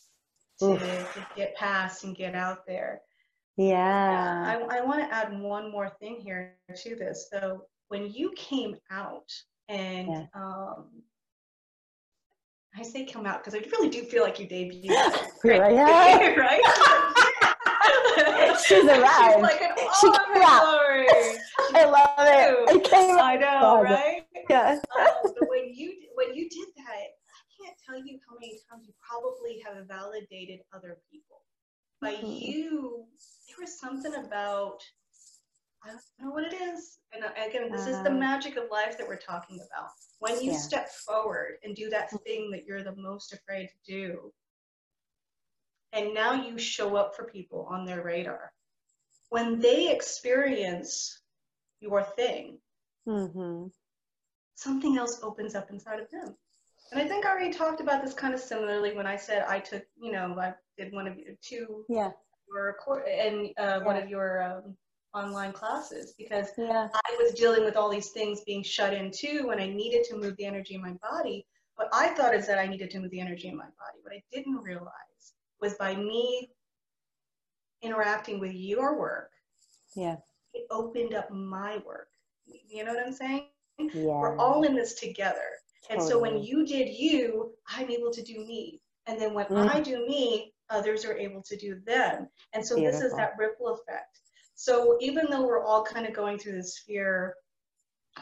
to, 0.58 0.78
to 0.78 1.26
get 1.34 1.54
past 1.56 2.04
and 2.04 2.14
get 2.14 2.34
out 2.34 2.66
there 2.66 3.02
Yeah. 3.56 4.42
I, 4.70 4.78
I 4.78 4.80
want 4.82 5.00
to 5.00 5.14
add 5.14 5.38
one 5.40 5.70
more 5.70 5.88
thing 5.88 6.20
here 6.20 6.56
to 6.74 6.96
this. 6.96 7.28
So 7.30 7.66
when 7.88 8.06
you 8.10 8.32
came 8.36 8.76
out 8.90 9.30
and 9.68 10.08
Yeah. 10.08 10.26
um, 10.34 11.02
I 12.78 12.82
say 12.82 13.04
come 13.04 13.26
out 13.26 13.44
because 13.44 13.54
I 13.54 13.58
really 13.70 13.90
do 13.90 14.02
feel 14.04 14.22
like 14.22 14.38
you 14.40 14.46
debuted. 14.46 14.86
Here 15.42 15.62
I 15.62 15.72
am. 15.72 16.38
right? 16.38 16.62
She's 18.66 18.84
arrived. 18.88 19.34
She's 19.34 19.42
like 19.42 19.60
an 19.62 19.76
She 20.00 20.06
all 20.06 20.12
came 20.32 20.42
out. 20.42 21.06
I 21.74 21.84
love 21.84 22.08
it. 22.18 22.70
I 22.70 22.78
came 22.88 23.18
I 23.18 23.36
know, 23.36 23.60
Oh, 23.62 23.82
right? 23.82 24.24
Yeah. 24.48 24.78
Um, 24.98 25.06
but 25.22 25.48
when 25.48 25.72
you 25.74 25.92
when 26.14 26.34
you 26.34 26.48
did 26.48 26.68
that, 26.76 26.86
I 26.88 27.64
can't 27.64 27.76
tell 27.86 27.96
you 27.98 28.18
how 28.28 28.36
many 28.40 28.58
times 28.70 28.86
you 28.86 28.94
probably 29.06 29.62
have 29.66 29.86
validated 29.86 30.60
other 30.74 30.98
people. 31.10 31.42
By 32.00 32.14
Mhm. 32.14 32.40
you, 32.40 33.06
there 33.48 33.56
was 33.60 33.78
something 33.78 34.14
about 34.14 34.82
I 35.84 35.88
don't 35.88 36.00
know 36.20 36.30
what 36.30 36.44
it 36.44 36.54
is. 36.54 36.98
And 37.12 37.24
uh, 37.24 37.30
again, 37.36 37.70
this 37.72 37.86
is 37.86 38.02
the 38.02 38.10
Uh, 38.10 38.14
magic 38.14 38.56
of 38.56 38.70
life 38.70 38.96
that 38.98 39.06
we're 39.08 39.16
talking 39.16 39.56
about. 39.60 39.90
When 40.20 40.40
you 40.40 40.52
Yeah. 40.52 40.58
step 40.58 40.88
forward 40.90 41.58
and 41.64 41.74
do 41.74 41.90
that 41.90 42.10
thing 42.24 42.50
that 42.52 42.64
you're 42.64 42.84
the 42.84 42.94
most 42.96 43.32
afraid 43.32 43.68
to 43.68 43.78
do, 43.84 44.32
and 45.92 46.14
now 46.14 46.32
you 46.34 46.56
show 46.58 46.96
up 46.96 47.14
for 47.14 47.24
people 47.24 47.66
on 47.68 47.84
their 47.84 48.02
radar. 48.02 48.52
When 49.30 49.58
they 49.58 49.90
experience 49.90 51.20
your 51.80 52.02
thing, 52.02 52.60
Mm-hmm. 53.08 53.66
something 54.54 54.96
else 54.96 55.20
opens 55.24 55.56
up 55.56 55.70
inside 55.70 55.98
of 55.98 56.08
them. 56.10 56.36
And 56.92 57.00
I 57.00 57.08
think 57.08 57.26
I 57.26 57.30
already 57.30 57.52
talked 57.52 57.80
about 57.80 58.04
this 58.04 58.14
kind 58.14 58.32
of 58.32 58.38
similarly 58.40 58.94
when 58.94 59.06
I 59.08 59.16
said 59.16 59.42
I 59.48 59.58
took, 59.58 59.84
you 59.96 60.12
know, 60.12 60.38
I 60.38 60.54
did 60.76 60.92
one 60.92 61.08
of 61.08 61.18
your 61.18 61.34
two 61.40 61.84
Yeah. 61.88 62.12
your 62.46 62.76
and 63.08 63.52
uh, 63.58 63.80
one 63.80 63.96
of 63.96 64.08
your 64.08 64.42
um, 64.42 64.76
online 65.14 65.52
classes 65.52 66.14
because 66.16 66.48
Yeah. 66.56 66.88
I 66.94 67.16
was 67.20 67.32
dealing 67.34 67.64
with 67.64 67.76
all 67.76 67.88
these 67.88 68.10
things 68.10 68.42
being 68.44 68.62
shut 68.62 68.94
in 68.94 69.10
too, 69.10 69.50
and 69.50 69.60
I 69.60 69.66
needed 69.66 70.04
to 70.04 70.16
move 70.16 70.36
the 70.36 70.46
energy 70.46 70.74
in 70.74 70.80
my 70.82 70.92
body. 70.94 71.46
What 71.76 71.88
I 71.92 72.08
thought 72.14 72.34
is 72.34 72.46
that 72.46 72.58
I 72.58 72.66
needed 72.66 72.90
to 72.92 73.00
move 73.00 73.10
the 73.10 73.20
energy 73.20 73.48
in 73.48 73.56
my 73.56 73.64
body. 73.64 73.98
What 74.02 74.12
I 74.14 74.22
didn't 74.32 74.56
realize 74.58 75.34
was 75.60 75.74
by 75.74 75.94
me 75.94 76.50
interacting 77.82 78.38
with 78.38 78.52
your 78.54 78.98
work, 78.98 79.30
Yeah. 79.94 80.16
it 80.54 80.66
opened 80.70 81.14
up 81.14 81.30
my 81.30 81.78
work. 81.78 82.08
You 82.46 82.84
know 82.84 82.94
what 82.94 83.06
I'm 83.06 83.12
saying? 83.12 83.48
Yeah. 83.78 83.90
We're 84.04 84.36
all 84.38 84.62
in 84.64 84.74
this 84.74 84.94
together. 84.94 85.48
And 85.90 86.00
so 86.02 86.18
when 86.18 86.42
you 86.42 86.64
did 86.64 86.88
you, 86.88 87.56
I'm 87.68 87.90
able 87.90 88.12
to 88.12 88.22
do 88.22 88.38
me. 88.38 88.80
And 89.06 89.20
then 89.20 89.34
when 89.34 89.46
Mm. 89.46 89.68
I 89.74 89.80
do 89.80 90.06
me, 90.06 90.54
others 90.70 91.04
are 91.04 91.16
able 91.16 91.42
to 91.42 91.56
do 91.56 91.80
them. 91.80 92.28
And 92.52 92.64
so 92.64 92.76
this 92.76 93.00
is 93.00 93.12
that 93.14 93.36
ripple 93.36 93.68
effect. 93.74 94.20
So 94.54 94.96
even 95.00 95.26
though 95.30 95.46
we're 95.46 95.64
all 95.64 95.84
kind 95.84 96.06
of 96.06 96.12
going 96.14 96.38
through 96.38 96.52
this 96.52 96.78
fear 96.86 97.34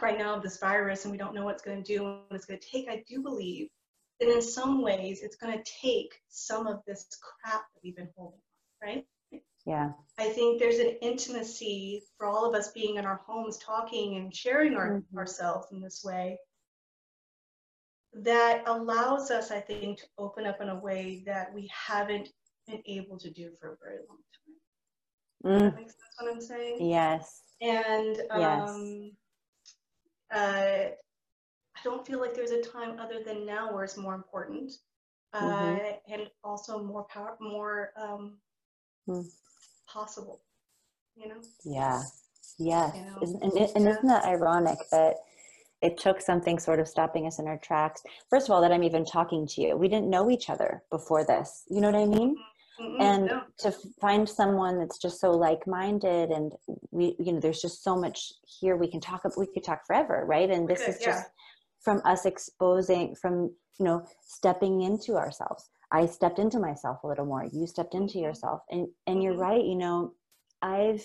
right 0.00 0.18
now 0.18 0.34
of 0.36 0.42
this 0.42 0.58
virus 0.58 1.04
and 1.04 1.12
we 1.12 1.18
don't 1.18 1.34
know 1.34 1.44
what 1.44 1.54
it's 1.54 1.62
going 1.62 1.82
to 1.82 1.96
do 1.96 2.04
and 2.06 2.20
what 2.28 2.36
it's 2.36 2.46
going 2.46 2.60
to 2.60 2.66
take, 2.68 2.88
I 2.88 3.04
do 3.08 3.22
believe 3.22 3.68
that 4.20 4.28
in 4.28 4.40
some 4.42 4.82
ways 4.82 5.22
it's 5.22 5.36
going 5.36 5.56
to 5.56 5.70
take 5.82 6.14
some 6.28 6.66
of 6.66 6.80
this 6.86 7.06
crap 7.20 7.62
that 7.74 7.80
we've 7.82 7.96
been 7.96 8.10
holding 8.16 8.40
right? 8.82 9.04
Yeah. 9.66 9.90
I 10.18 10.30
think 10.30 10.58
there's 10.58 10.78
an 10.78 10.96
intimacy 11.02 12.02
for 12.16 12.26
all 12.26 12.48
of 12.48 12.54
us 12.54 12.72
being 12.72 12.96
in 12.96 13.04
our 13.04 13.20
homes 13.26 13.58
talking 13.58 14.16
and 14.16 14.34
sharing 14.34 14.74
our, 14.74 15.00
Mhm. 15.00 15.18
ourselves 15.18 15.66
in 15.70 15.80
this 15.82 16.02
way 16.02 16.38
that 18.12 18.66
allows 18.66 19.30
us, 19.30 19.50
I 19.50 19.60
think, 19.60 19.98
to 20.00 20.06
open 20.18 20.46
up 20.46 20.60
in 20.60 20.70
a 20.70 20.80
way 20.80 21.22
that 21.26 21.52
we 21.52 21.68
haven't 21.68 22.30
been 22.66 22.82
able 22.86 23.18
to 23.18 23.30
do 23.30 23.54
for 23.60 23.74
a 23.74 23.76
very 23.76 23.98
long 24.08 24.18
time. 24.46 24.60
Mm. 25.44 25.58
that 25.60 25.76
make 25.76 25.86
sense 25.90 25.96
what 26.18 26.32
I'm 26.32 26.40
saying? 26.40 26.88
Yes. 26.90 27.42
And 27.60 28.16
Yes. 28.36 28.70
um, 28.70 29.12
uh, 30.32 30.36
I 31.76 31.82
don't 31.84 32.06
feel 32.06 32.20
like 32.20 32.34
there's 32.34 32.50
a 32.50 32.62
time 32.62 32.98
other 32.98 33.22
than 33.24 33.46
now 33.46 33.72
where 33.72 33.84
it's 33.84 33.96
more 33.96 34.14
important, 34.14 34.72
uh, 35.32 35.40
Mhm. 35.40 36.00
and 36.08 36.30
also 36.44 36.82
more 36.82 37.04
power, 37.04 37.36
more 37.40 37.92
um, 37.96 38.40
Mm. 39.08 39.24
possible. 39.86 40.40
You 41.14 41.28
know? 41.28 41.40
Yeah. 41.64 42.02
Yes. 42.58 42.96
You 42.96 43.02
know? 43.04 43.18
Isn't- 43.22 43.42
And, 43.42 43.52
and 43.76 43.88
isn't 43.88 44.06
that 44.06 44.24
ironic 44.24 44.78
that 44.90 45.16
it 45.80 45.96
took 45.98 46.20
something 46.20 46.58
sort 46.58 46.78
of 46.80 46.86
stopping 46.88 47.26
us 47.26 47.38
in 47.38 47.48
our 47.48 47.56
tracks? 47.58 48.02
First 48.28 48.48
of 48.48 48.52
all, 48.54 48.60
that 48.60 48.72
I'm 48.72 48.82
even 48.84 49.04
talking 49.04 49.46
to 49.46 49.62
you. 49.62 49.76
We 49.76 49.88
didn't 49.88 50.10
know 50.10 50.30
each 50.30 50.50
other 50.50 50.84
before 50.90 51.24
this. 51.24 51.64
You 51.68 51.80
know 51.80 51.90
what 51.90 52.00
I 52.00 52.04
mean? 52.06 52.36
Mm-mm, 52.80 53.00
and 53.00 53.26
no. 53.26 53.42
to 53.58 53.72
find 54.00 54.28
someone 54.28 54.78
that's 54.78 54.98
just 54.98 55.20
so 55.20 55.30
like-minded 55.32 56.30
and 56.30 56.52
we 56.90 57.14
you 57.18 57.32
know 57.32 57.40
there's 57.40 57.60
just 57.60 57.82
so 57.84 57.94
much 57.96 58.32
here 58.60 58.76
we 58.76 58.88
can 58.90 59.00
talk 59.00 59.20
about 59.24 59.38
we 59.38 59.46
could 59.46 59.64
talk 59.64 59.86
forever 59.86 60.24
right 60.26 60.50
and 60.50 60.66
this 60.68 60.84
could, 60.84 60.94
is 60.94 61.00
just 61.04 61.24
from 61.80 62.00
us 62.04 62.24
exposing 62.24 63.14
from 63.14 63.50
you 63.78 63.84
know 63.84 64.04
stepping 64.22 64.80
into 64.82 65.16
ourselves 65.16 65.68
i 65.92 66.06
stepped 66.06 66.38
into 66.38 66.58
myself 66.58 67.02
a 67.04 67.06
little 67.06 67.26
more 67.26 67.44
you 67.52 67.66
stepped 67.66 67.94
into 67.94 68.18
Mhm. 68.18 68.22
yourself 68.22 68.62
and 68.70 68.88
and 69.06 69.22
you're 69.22 69.34
Mhm. 69.34 69.40
right 69.48 69.64
you 69.64 69.76
know 69.76 70.14
i've 70.62 71.04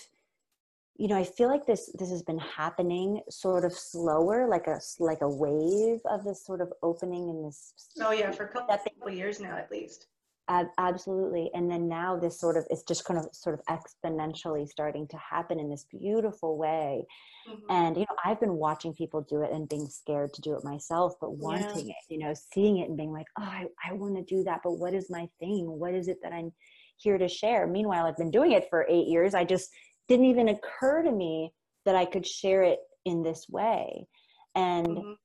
you 0.96 1.08
know 1.08 1.16
i 1.16 1.24
feel 1.24 1.48
like 1.48 1.66
this 1.66 1.90
this 1.98 2.08
has 2.10 2.22
been 2.22 2.38
happening 2.38 3.20
sort 3.28 3.64
of 3.66 3.72
slower 3.72 4.48
like 4.48 4.66
a 4.66 4.80
like 4.98 5.20
a 5.20 5.28
wave 5.28 6.00
of 6.06 6.24
this 6.24 6.42
sort 6.44 6.60
of 6.62 6.72
opening 6.82 7.28
in 7.28 7.42
this 7.42 7.74
Oh 8.00 8.12
yeah, 8.12 8.30
for 8.30 8.44
a 8.44 8.48
couple, 8.48 8.76
couple 8.76 9.10
years 9.10 9.40
now 9.40 9.56
at 9.56 9.70
least. 9.70 10.06
Ab- 10.48 10.68
absolutely 10.78 11.50
and 11.54 11.68
then 11.68 11.88
now 11.88 12.16
this 12.16 12.38
sort 12.38 12.56
of 12.56 12.64
it's 12.70 12.84
just 12.84 13.04
kind 13.04 13.18
of 13.18 13.26
sort 13.32 13.58
of 13.58 13.64
exponentially 13.66 14.68
starting 14.68 15.08
to 15.08 15.16
happen 15.16 15.58
in 15.58 15.68
this 15.68 15.86
beautiful 15.90 16.56
way. 16.56 17.04
Mhm. 17.48 17.62
and 17.68 17.96
you 17.96 18.02
know 18.02 18.16
i've 18.24 18.38
been 18.40 18.54
watching 18.54 18.92
people 18.94 19.22
do 19.22 19.42
it 19.42 19.50
and 19.52 19.68
being 19.68 19.88
scared 19.88 20.32
to 20.34 20.40
do 20.42 20.54
it 20.56 20.62
myself 20.64 21.14
but 21.20 21.32
wanting 21.36 21.88
it 21.90 21.96
you 22.08 22.18
know 22.18 22.32
seeing 22.52 22.78
it 22.78 22.88
and 22.88 22.96
being 22.96 23.12
like 23.12 23.26
oh 23.38 23.42
i, 23.42 23.64
I 23.88 23.92
want 23.94 24.16
to 24.16 24.22
do 24.22 24.44
that 24.44 24.60
but 24.64 24.72
what 24.78 24.94
is 24.94 25.10
my 25.10 25.28
thing? 25.40 25.66
What 25.66 25.94
is 25.94 26.06
it 26.08 26.18
that 26.22 26.32
i'm 26.32 26.52
here 26.96 27.18
to 27.18 27.28
share? 27.28 27.66
Meanwhile 27.66 28.06
i've 28.06 28.16
been 28.16 28.30
doing 28.30 28.52
it 28.52 28.68
for 28.70 28.86
eight 28.88 29.08
years. 29.08 29.34
I 29.34 29.44
just 29.44 29.70
didn't 30.08 30.26
even 30.26 30.48
occur 30.48 31.02
to 31.02 31.10
me 31.12 31.52
that 31.84 31.96
i 31.96 32.04
could 32.04 32.26
share 32.26 32.62
it 32.62 32.78
in 33.04 33.22
this 33.22 33.46
way. 33.48 34.06
And 34.54 34.86
Mhm. 34.86 35.16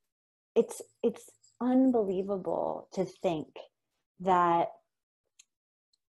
it's 0.55 0.81
it's 1.03 1.29
unbelievable 1.61 2.87
to 2.93 3.05
think 3.05 3.47
that 4.21 4.67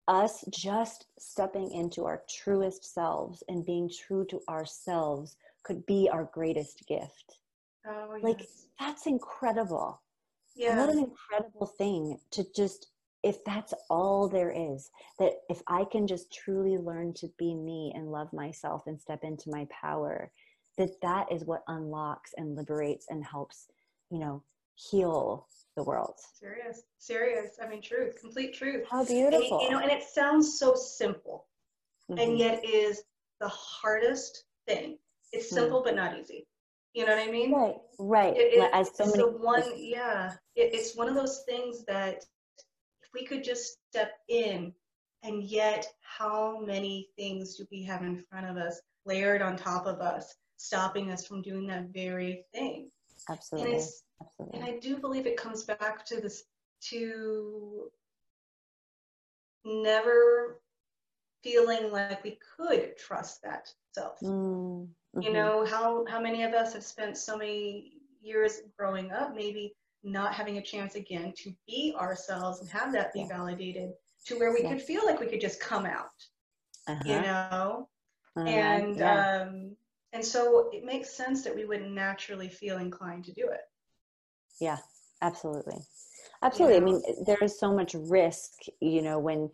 us 0.08 0.44
just 0.52 1.08
stepping 1.18 1.72
into 1.72 2.06
our 2.06 2.22
truest 2.30 2.94
selves 2.94 3.44
and 3.50 3.66
being 3.66 3.90
true 3.90 4.26
to 4.30 4.40
ourselves 4.50 5.38
could 5.64 5.86
be 5.86 6.10
our 6.12 6.30
greatest 6.34 6.86
gift 6.88 7.40
Oh, 7.88 8.18
like 8.22 8.40
yes. 8.40 8.68
that's 8.80 9.06
incredible 9.08 10.02
yeah. 10.56 10.80
what 10.80 10.90
an 10.90 11.00
incredible 11.00 11.68
thing 11.68 12.18
to 12.32 12.44
just 12.56 12.88
if 13.24 13.44
that's 13.44 13.74
all 13.90 14.28
there 14.30 14.52
is 14.52 14.90
that 15.20 15.34
if 15.50 15.62
i 15.68 15.84
can 15.86 16.08
just 16.08 16.34
truly 16.34 16.78
learn 16.78 17.14
to 17.14 17.28
be 17.38 17.54
me 17.56 17.92
and 17.96 18.12
love 18.12 18.32
myself 18.34 18.84
and 18.88 19.00
step 19.00 19.24
into 19.24 19.50
my 19.50 19.68
power 19.70 20.32
that 20.78 21.00
that 21.02 21.32
is 21.32 21.46
what 21.46 21.64
unlocks 21.68 22.34
and 22.38 22.56
liberates 22.56 23.06
and 23.10 23.24
helps 23.24 23.68
you 24.10 24.20
know 24.20 24.42
heal 24.76 25.48
the 25.76 25.84
world 25.84 26.16
serious, 26.40 26.84
serious. 26.98 27.58
I 27.62 27.68
mean, 27.68 27.82
truth, 27.82 28.20
complete 28.20 28.54
truth. 28.54 28.86
how 28.90 29.00
And, 29.00 29.08
beautiful 29.08 29.60
you 29.62 29.70
know, 29.70 29.80
and 29.80 29.92
it 29.92 30.04
sounds 30.04 30.60
so 30.60 30.76
simple, 30.76 31.48
Mhm. 32.10 32.20
and 32.20 32.38
yet 32.38 32.64
is 32.66 33.04
the 33.40 33.48
hardest 33.48 34.46
thing. 34.68 34.98
It's 35.32 35.52
Mm. 35.52 35.56
simple 35.56 35.84
but 35.84 35.96
not 35.96 36.18
easy. 36.18 36.46
You 36.94 37.06
know 37.06 37.16
what 37.16 37.28
I 37.28 37.32
mean? 37.32 37.52
right 37.52 37.76
right 38.00 38.38
It, 38.38 38.54
it, 38.54 38.70
as 38.74 38.92
so 38.96 39.04
it's 39.04 39.12
many 39.18 39.24
the 39.24 39.38
one, 39.38 39.64
yeah. 39.76 40.34
It, 40.56 40.74
it's 40.74 40.96
one 40.96 41.10
of 41.10 41.16
those 41.16 41.44
things 41.46 41.84
that 41.86 42.26
if 43.04 43.10
we 43.14 43.26
could 43.26 43.44
just 43.44 43.78
step 43.90 44.12
in, 44.30 44.74
and 45.24 45.44
yet 45.44 45.88
how 46.02 46.60
many 46.60 47.10
things 47.18 47.56
do 47.56 47.66
we 47.72 47.84
have 47.84 48.02
in 48.02 48.24
front 48.30 48.48
of 48.48 48.58
us, 48.58 48.82
layered 49.06 49.42
on 49.42 49.58
top 49.58 49.86
of 49.88 50.00
us, 50.00 50.36
stopping 50.58 51.12
us 51.12 51.26
from 51.26 51.42
doing 51.42 51.68
that 51.68 51.90
very 51.90 52.46
thing? 52.54 52.92
And 53.58 53.68
absolutely 53.68 53.76
it's 53.76 54.04
absolutely 54.22 54.60
and 54.60 54.64
I 54.64 54.80
do 54.80 54.98
believe 54.98 55.26
it 55.28 55.38
comes 55.38 55.64
back 55.64 56.06
to 56.06 56.22
this 56.22 56.44
to 56.90 57.90
never 59.66 60.62
feeling 61.44 61.92
like 61.92 62.24
we 62.24 62.38
could 62.58 62.98
trust 62.98 63.42
that 63.44 63.70
self. 63.94 64.20
Mm, 64.22 64.88
You 65.22 65.32
mhm. 65.32 65.34
know, 65.34 65.66
how 65.66 66.06
how 66.06 66.20
many 66.20 66.44
of 66.44 66.54
us 66.54 66.74
have 66.74 66.84
spent 66.84 67.18
so 67.18 67.38
many 67.38 67.94
years 68.22 68.62
growing 68.78 69.12
up 69.12 69.36
maybe 69.36 69.74
not 70.04 70.34
having 70.34 70.58
a 70.58 70.62
chance 70.62 70.96
again 70.96 71.34
to 71.38 71.54
be 71.68 71.96
ourselves 72.00 72.60
and 72.62 72.70
have 72.70 72.92
that 72.94 73.14
be 73.14 73.22
Yeah. 73.22 73.28
validated 73.28 73.92
to 74.26 74.38
where 74.40 74.52
we 74.54 74.62
Yeah. 74.64 74.70
could 74.70 74.82
feel 74.82 75.06
like 75.06 75.20
we 75.20 75.28
could 75.28 75.42
just 75.42 75.60
come 75.60 75.86
out, 75.86 76.18
Uh-huh. 76.88 77.04
you 77.06 77.22
know? 77.22 77.90
Uh-huh. 78.36 78.50
And 78.50 78.98
yeah. 78.98 79.26
um, 79.42 79.78
and 80.16 80.24
so 80.26 80.70
it 80.72 80.86
makes 80.86 81.10
sense 81.12 81.44
that 81.44 81.56
we 81.56 81.66
wouldn't 81.66 81.92
naturally 81.92 82.48
feel 82.50 82.78
inclined 82.78 83.26
to 83.26 83.34
do 83.34 83.50
it. 83.50 83.62
yeah, 84.60 84.78
absolutely. 85.22 85.78
Absolutely. 86.42 86.78
I 86.78 86.80
mean, 86.80 87.04
there 87.26 87.38
is 87.42 87.60
so 87.60 87.74
much 87.74 87.94
risk, 87.96 88.52
you 88.82 89.02
know, 89.02 89.20
when 89.20 89.50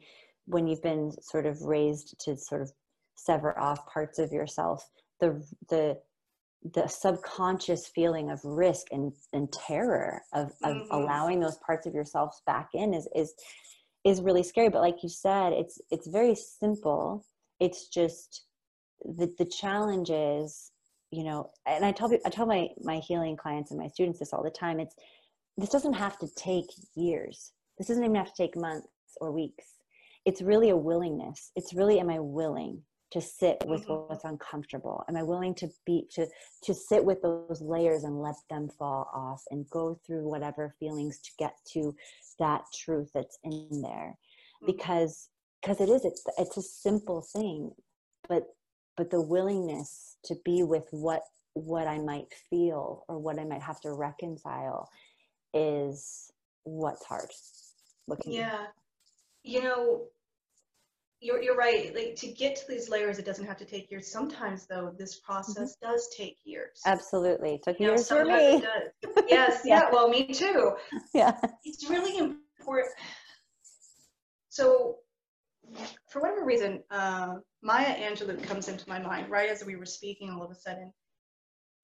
when 0.46 0.68
you've 0.68 0.82
been 0.84 1.12
sort 1.22 1.46
of 1.46 1.62
raised 1.64 2.16
to 2.20 2.38
sort 2.38 2.62
of 2.62 2.72
sever 3.16 3.58
off 3.60 3.86
parts 3.88 4.20
of 4.20 4.32
yourself. 4.32 4.90
The 5.20 5.44
the 5.70 6.00
the 6.74 6.88
subconscious 6.88 7.88
feeling 7.88 8.30
of 8.30 8.44
risk 8.46 8.88
and, 8.92 9.14
and 9.34 9.52
terror 9.52 10.22
of, 10.34 10.54
of 10.64 10.78
Mhm. 10.78 10.88
allowing 10.92 11.40
those 11.40 11.58
parts 11.58 11.88
of 11.88 11.96
yourself 11.96 12.40
back 12.46 12.70
in 12.74 12.94
is 12.94 13.08
is 13.16 13.34
is 14.04 14.22
really 14.22 14.44
scary. 14.44 14.70
But 14.70 14.82
like 14.82 15.04
you 15.04 15.10
said, 15.10 15.54
it's 15.54 15.80
it's 15.92 16.08
very 16.08 16.36
simple. 16.36 17.26
It's 17.60 17.88
just 17.88 18.46
the 19.06 19.34
the 19.38 19.46
challenge 19.46 20.10
is, 20.10 20.72
you 21.12 21.24
know, 21.24 21.52
and 21.66 21.86
I 21.86 21.92
tell 21.92 22.10
people, 22.10 22.24
I 22.26 22.30
tell 22.30 22.46
my 22.46 22.70
my 22.82 22.98
healing 23.00 23.38
clients 23.38 23.72
and 23.72 23.80
my 23.80 23.88
students 23.88 24.20
this 24.20 24.34
all 24.34 24.44
the 24.44 24.50
time. 24.52 24.80
It's 24.80 24.96
this 25.58 25.70
doesn't 25.70 25.94
have 25.94 26.18
to 26.20 26.28
take 26.36 26.68
years. 26.96 27.52
This 27.78 27.88
doesn't 27.88 28.04
even 28.04 28.16
have 28.16 28.34
to 28.34 28.44
take 28.44 28.56
months 28.56 28.88
or 29.20 29.32
weeks. 29.32 29.66
It's 30.26 30.42
really 30.42 30.70
a 30.70 30.78
willingness. 30.78 31.52
It's 31.56 31.74
really, 31.74 32.00
am 32.00 32.10
I 32.10 32.20
willing 32.20 32.84
to 33.12 33.20
sit 33.20 33.58
with 33.66 33.86
Mhm. 33.86 34.08
what's 34.08 34.24
uncomfortable? 34.24 35.04
Am 35.10 35.18
I 35.18 35.24
willing 35.24 35.54
to 35.56 35.70
be 35.86 36.08
to 36.12 36.28
to 36.64 36.74
sit 36.74 37.04
with 37.04 37.22
those 37.22 37.62
layers 37.62 38.04
and 38.06 38.22
let 38.22 38.36
them 38.50 38.70
fall 38.70 39.10
off 39.14 39.44
and 39.52 39.70
go 39.70 39.96
through 39.96 40.30
whatever 40.30 40.76
feelings 40.80 41.20
to 41.20 41.32
get 41.38 41.58
to 41.74 41.94
that 42.40 42.64
truth 42.74 43.12
that's 43.14 43.38
in 43.44 43.82
there? 43.82 44.18
Mhm. 44.62 44.68
Because 44.68 45.30
because 45.62 45.82
it 45.82 45.90
is 45.90 46.06
it's 46.06 46.24
it's 46.38 46.58
a 46.58 46.62
simple 46.62 47.22
thing, 47.22 47.76
but 48.30 48.56
but 48.98 49.10
the 49.10 49.22
willingness 49.22 50.18
to 50.26 50.36
be 50.46 50.64
with 50.64 50.88
what 50.92 51.22
what 51.54 51.88
I 51.88 52.00
might 52.00 52.28
feel 52.50 53.04
or 53.10 53.20
what 53.20 53.38
I 53.38 53.44
might 53.44 53.62
have 53.62 53.82
to 53.82 53.92
reconcile 53.92 54.90
is 55.54 56.32
what's 56.64 57.06
hard. 57.06 57.30
You- 58.26 58.40
Yeah. 58.40 58.68
You 59.44 59.64
know, 59.64 60.08
you're, 61.20 61.42
you're 61.42 61.56
right. 61.56 61.94
Like 61.96 62.16
to 62.18 62.28
get 62.28 62.56
to 62.58 62.68
these 62.68 62.90
layers, 62.90 63.20
it 63.20 63.26
doesn't 63.26 63.46
have 63.46 63.58
to 63.58 63.66
take 63.66 63.92
years. 63.92 64.12
Sometimes 64.12 64.66
though, 64.66 64.94
this 64.98 65.16
mm-hmm. 65.16 65.34
process 65.34 65.76
does 65.82 66.10
take 66.16 66.38
years. 66.46 66.82
Absolutely. 66.86 67.56
It 67.56 67.64
took 67.64 67.80
You 67.80 67.88
know, 67.88 67.94
years 67.94 68.08
for 68.08 68.26
sometimes 68.26 68.64
it 68.64 69.16
me. 69.16 69.24
Yes, 69.28 69.62
Yeah. 69.66 69.82
yeah, 69.84 69.90
well, 69.92 70.10
me 70.10 70.28
too. 70.28 70.74
Yeah. 71.14 71.38
It's 71.66 71.90
really 71.90 72.18
important. 72.18 72.94
So, 74.50 74.98
for 76.10 76.22
whatever 76.22 76.44
reason, 76.46 76.84
uh, 76.92 77.36
Maya 77.62 77.96
Angelou 77.96 78.42
comes 78.44 78.68
into 78.68 78.88
my 78.90 79.00
mind 79.00 79.30
right 79.30 79.50
as 79.50 79.64
we 79.64 79.76
were 79.76 79.86
speaking 79.86 80.30
all 80.30 80.44
of 80.44 80.52
a 80.52 80.56
sudden. 80.56 80.92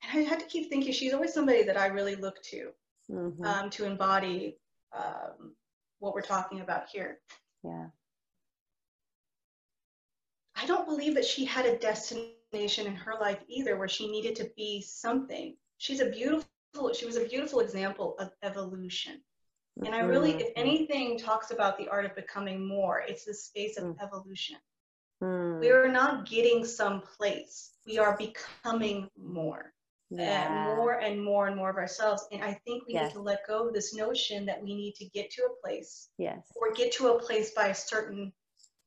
And 0.03 0.19
I 0.19 0.29
had 0.29 0.39
to 0.39 0.45
keep 0.45 0.69
thinking 0.69 0.91
she's 0.93 1.13
always 1.13 1.33
somebody 1.33 1.63
that 1.63 1.77
I 1.77 1.87
really 1.87 2.15
look 2.15 2.41
to 2.43 2.71
Mhm. 3.09 3.45
um, 3.45 3.69
to 3.71 3.85
embody 3.85 4.57
um, 4.93 5.55
what 5.99 6.13
we're 6.13 6.21
talking 6.21 6.61
about 6.61 6.87
here. 6.89 7.19
yeah. 7.63 7.89
I 10.55 10.65
don't 10.65 10.87
believe 10.87 11.13
that 11.15 11.25
she 11.25 11.45
had 11.45 11.65
a 11.67 11.77
destination 11.77 12.87
in 12.87 12.95
her 12.95 13.13
life 13.19 13.39
either 13.47 13.77
where 13.77 13.87
she 13.87 14.09
needed 14.09 14.35
to 14.37 14.51
be 14.55 14.81
something. 14.81 15.55
She's 15.77 15.99
a 15.99 16.09
beautiful, 16.09 16.93
she 16.93 17.05
was 17.05 17.15
a 17.15 17.25
beautiful 17.25 17.59
example 17.59 18.17
of 18.17 18.31
evolution. 18.41 19.23
And 19.85 19.93
I 19.93 19.99
really, 19.99 20.33
if 20.33 20.51
anything 20.55 21.17
talks 21.17 21.51
about 21.51 21.77
the 21.77 21.87
art 21.89 22.05
of 22.05 22.15
becoming 22.15 22.65
more, 22.67 23.03
it's 23.07 23.25
the 23.25 23.33
space 23.33 23.77
of 23.77 23.83
Mm. 23.85 24.01
evolution. 24.01 24.57
Mm. 25.21 25.59
We 25.59 25.69
are 25.71 25.87
not 25.87 26.27
getting 26.29 26.65
someplace. 26.65 27.73
We 27.85 27.97
are 27.99 28.17
becoming 28.17 29.09
more. 29.17 29.73
yeah. 30.09 30.47
and 30.47 30.77
more 30.77 30.93
and 31.01 31.21
more 31.21 31.47
and 31.47 31.55
more 31.57 31.69
of 31.69 31.75
ourselves. 31.75 32.25
And 32.31 32.41
I 32.41 32.53
think 32.65 32.87
we 32.87 32.93
Yes. 32.93 33.07
need 33.09 33.13
to 33.15 33.19
let 33.21 33.45
go 33.45 33.67
of 33.67 33.73
this 33.73 33.93
notion 33.93 34.45
that 34.45 34.63
we 34.63 34.73
need 34.73 34.95
to 34.95 35.05
get 35.09 35.29
to 35.31 35.43
a 35.43 35.53
place 35.61 36.07
Yes. 36.17 36.49
or 36.55 36.71
get 36.71 36.93
to 36.93 37.09
a 37.09 37.19
place 37.19 37.51
by 37.51 37.67
a 37.67 37.75
certain 37.75 38.31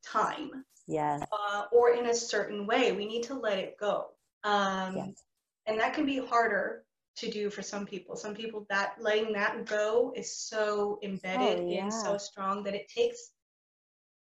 time 0.02 0.64
Yes. 0.86 1.22
uh, 1.30 1.66
or 1.72 1.90
in 1.90 2.06
a 2.06 2.14
certain 2.14 2.66
way. 2.66 2.92
We 2.92 3.04
need 3.04 3.24
to 3.24 3.34
let 3.34 3.58
it 3.58 3.76
go. 3.76 4.14
Um, 4.44 4.96
Yes. 4.96 5.22
And 5.66 5.78
that 5.78 5.92
can 5.92 6.06
be 6.06 6.16
harder 6.24 6.86
to 7.20 7.30
do 7.30 7.50
for 7.50 7.62
some 7.62 7.86
people. 7.86 8.16
Some 8.16 8.34
people 8.34 8.66
that 8.70 8.94
letting 9.00 9.32
that 9.34 9.66
go 9.66 10.12
is 10.16 10.36
so 10.36 10.98
embedded 11.02 11.60
Oh, 11.60 11.68
and 11.70 11.92
so 11.92 12.18
strong 12.18 12.64
that 12.64 12.74
it 12.74 12.88
takes 12.88 13.32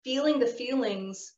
feeling 0.05 0.39
the 0.41 0.47
feelings 0.47 1.35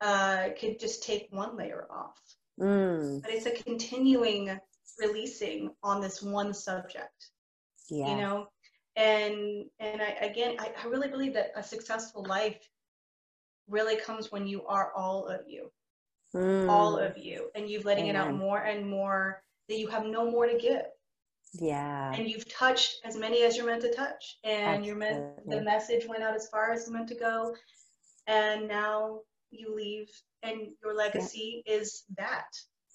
uh, 0.00 0.50
could 0.60 0.78
just 0.80 1.02
take 1.04 1.28
one 1.30 1.56
layer 1.56 1.86
off 1.90 2.20
Mm. 2.60 3.22
but 3.22 3.32
it's 3.32 3.46
a 3.46 3.50
continuing 3.62 4.58
releasing 5.00 5.70
on 5.82 6.00
this 6.00 6.22
one 6.22 6.54
subject 6.54 7.30
Yeah. 7.90 8.08
you 8.08 8.16
know 8.16 8.48
and 8.96 9.66
and 9.80 10.02
I, 10.02 10.10
again 10.26 10.56
I, 10.58 10.72
I 10.82 10.86
really 10.88 11.08
believe 11.08 11.34
that 11.34 11.52
a 11.56 11.62
successful 11.62 12.24
life 12.24 12.68
really 13.68 13.96
comes 13.96 14.30
when 14.32 14.46
you 14.46 14.66
are 14.66 14.92
all 14.94 15.26
of 15.26 15.42
you 15.48 15.70
all 16.68 16.96
Mm. 16.96 17.06
of 17.06 17.18
you 17.18 17.50
and 17.54 17.68
you've 17.68 17.84
letting 17.86 18.08
it 18.08 18.16
out 18.16 18.34
more 18.34 18.58
and 18.58 18.88
more 18.88 19.43
that 19.68 19.78
you 19.78 19.86
have 19.88 20.06
no 20.06 20.30
more 20.30 20.46
to 20.46 20.58
give 20.58 20.82
Yeah. 21.54 22.12
and 22.14 22.28
you've 22.28 22.48
touched 22.52 23.00
as 23.04 23.16
many 23.16 23.42
as 23.42 23.56
you're 23.56 23.66
meant 23.66 23.82
to 23.82 23.92
touch 23.92 24.38
and 24.44 24.84
you're 24.84 24.96
meant 24.96 25.46
the 25.48 25.62
message 25.62 26.06
went 26.06 26.22
out 26.22 26.34
as 26.34 26.48
far 26.48 26.72
as 26.72 26.82
it's 26.82 26.90
meant 26.90 27.08
to 27.08 27.14
go 27.14 27.54
and 28.26 28.68
now 28.68 29.20
you 29.50 29.74
leave 29.74 30.08
and 30.42 30.68
your 30.82 30.94
legacy 30.94 31.62
is 31.66 32.04
that 32.16 32.46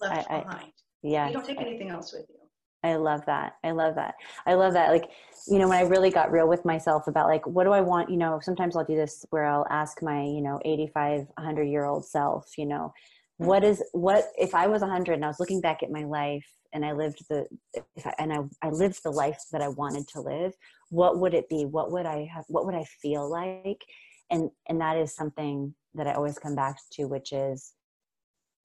left 0.01 0.29
I- 0.29 0.37
I- 0.37 0.43
behind 0.43 0.73
Yeah. 1.01 1.27
you 1.27 1.33
don't 1.33 1.45
take 1.45 1.61
anything 1.61 1.89
else 1.89 2.13
with 2.13 2.25
you 2.29 2.35
I 2.81 2.95
love 2.95 3.25
that. 3.25 3.57
I 3.61 3.71
love 3.71 3.95
that. 3.95 4.15
I 4.45 4.53
love 4.53 4.71
that. 4.71 4.89
Like, 4.89 5.11
you 5.49 5.59
know, 5.59 5.67
when 5.67 5.77
I 5.77 5.81
really 5.81 6.09
got 6.09 6.31
real 6.31 6.47
with 6.47 6.63
myself 6.63 7.07
about 7.07 7.27
like, 7.27 7.45
what 7.45 7.65
do 7.65 7.73
I 7.73 7.81
want? 7.81 8.09
You 8.09 8.15
know, 8.15 8.39
sometimes 8.41 8.77
I'll 8.77 8.85
do 8.85 8.95
this 8.95 9.25
where 9.31 9.43
I'll 9.43 9.67
ask 9.69 10.01
my, 10.01 10.23
you 10.23 10.39
know, 10.39 10.61
85, 10.63 11.27
100 11.35 11.63
year 11.65 11.83
old 11.83 12.05
self, 12.05 12.57
you 12.57 12.65
know, 12.65 12.93
what 13.39 13.63
is, 13.63 13.83
what, 13.93 14.25
if 14.37 14.53
I 14.53 14.67
was 14.67 14.81
100 14.81 15.13
and 15.13 15.25
I 15.25 15.27
was 15.27 15.39
looking 15.39 15.61
back 15.61 15.81
at 15.81 15.91
my 15.91 16.03
life 16.03 16.45
and 16.73 16.85
I 16.85 16.91
lived 16.91 17.23
the, 17.29 17.47
if 17.95 18.05
I, 18.05 18.13
and 18.19 18.31
I, 18.31 18.39
I 18.61 18.69
lived 18.69 19.01
the 19.03 19.11
life 19.11 19.41
that 19.51 19.61
I 19.61 19.69
wanted 19.69 20.07
to 20.09 20.21
live, 20.21 20.53
what 20.89 21.19
would 21.19 21.33
it 21.33 21.49
be? 21.49 21.65
What 21.65 21.91
would 21.91 22.05
I 22.05 22.29
have, 22.33 22.45
what 22.47 22.65
would 22.65 22.75
I 22.75 22.83
feel 23.01 23.29
like? 23.29 23.81
And, 24.29 24.49
and 24.67 24.79
that 24.81 24.97
is 24.97 25.15
something 25.15 25.73
that 25.95 26.05
I 26.05 26.13
always 26.13 26.37
come 26.37 26.55
back 26.55 26.77
to, 26.93 27.05
which 27.05 27.31
is 27.31 27.73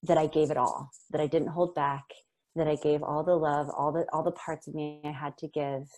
that 0.02 0.18
I 0.18 0.26
gave 0.26 0.50
it 0.50 0.56
all, 0.56 0.90
that 1.10 1.20
I 1.20 1.26
didn't 1.26 1.48
hold 1.48 1.74
back, 1.74 2.04
that 2.56 2.68
I 2.68 2.76
gave 2.76 3.02
all 3.02 3.24
the 3.24 3.36
love, 3.36 3.68
all 3.76 3.92
the 3.92 4.06
all 4.12 4.22
the 4.22 4.32
parts 4.32 4.68
of 4.68 4.74
me 4.74 5.00
I 5.04 5.10
had 5.10 5.36
to 5.38 5.48
give, 5.48 5.88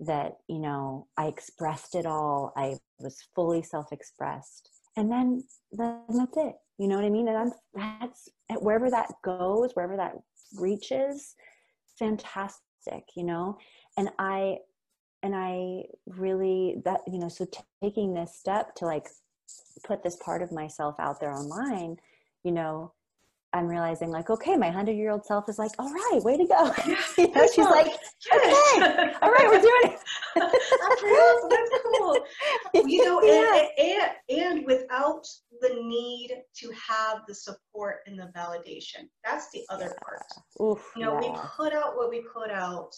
that 0.00 0.32
you 0.48 0.58
know 0.58 1.06
I 1.16 1.26
expressed 1.26 1.94
it 1.94 2.06
all. 2.06 2.52
I 2.56 2.76
was 2.98 3.16
fully 3.34 3.62
self-expressed, 3.62 4.68
and 4.96 5.10
then 5.10 5.42
then 5.72 6.02
that's 6.08 6.36
it. 6.36 6.54
You 6.78 6.88
know 6.88 6.96
what 6.96 7.04
I 7.04 7.10
mean? 7.10 7.28
And 7.28 7.36
I'm, 7.36 7.52
that's 8.00 8.28
wherever 8.60 8.90
that 8.90 9.12
goes, 9.22 9.72
wherever 9.74 9.96
that 9.96 10.14
reaches, 10.58 11.34
fantastic. 11.98 13.04
You 13.16 13.24
know, 13.24 13.58
and 13.96 14.10
I 14.18 14.58
and 15.22 15.34
I 15.34 15.84
really 16.06 16.76
that 16.84 17.00
you 17.06 17.18
know 17.18 17.28
so 17.28 17.46
taking 17.82 18.14
this 18.14 18.36
step 18.36 18.74
to 18.76 18.86
like 18.86 19.06
put 19.84 20.02
this 20.02 20.16
part 20.16 20.42
of 20.42 20.52
myself 20.52 20.96
out 20.98 21.20
there 21.20 21.32
online, 21.32 21.96
you 22.44 22.52
know, 22.52 22.92
I'm 23.54 23.66
realizing 23.68 24.10
like, 24.10 24.30
okay, 24.30 24.56
my 24.56 24.70
hundred 24.70 24.92
year 24.96 25.10
old 25.10 25.26
self 25.26 25.48
is 25.48 25.58
like, 25.58 25.72
all 25.78 25.92
right, 25.92 26.20
way 26.22 26.36
to 26.38 26.46
go. 26.46 26.72
you 27.18 27.28
know, 27.32 27.46
she's 27.54 27.66
like, 27.66 27.86
okay, 27.86 29.12
all 29.20 29.30
right, 29.30 29.46
we're 29.48 29.60
doing 29.60 29.92
it. 29.92 30.00
That's 30.36 31.02
real. 31.02 31.48
That's 31.50 31.70
cool. 31.98 32.16
You 32.88 33.04
know, 33.04 33.22
Yeah. 33.22 33.66
and, 33.78 34.10
and 34.30 34.42
and 34.58 34.66
without 34.66 35.26
the 35.60 35.74
need 35.82 36.30
to 36.60 36.72
have 36.88 37.18
the 37.28 37.34
support 37.34 37.96
and 38.06 38.18
the 38.18 38.30
validation. 38.34 39.08
That's 39.24 39.50
the 39.52 39.64
other 39.68 39.94
part. 40.02 40.22
Oof, 40.60 40.90
You 40.96 41.04
know, 41.04 41.16
we 41.16 41.30
put 41.56 41.74
out 41.74 41.96
what 41.96 42.08
we 42.08 42.22
put 42.34 42.50
out 42.50 42.94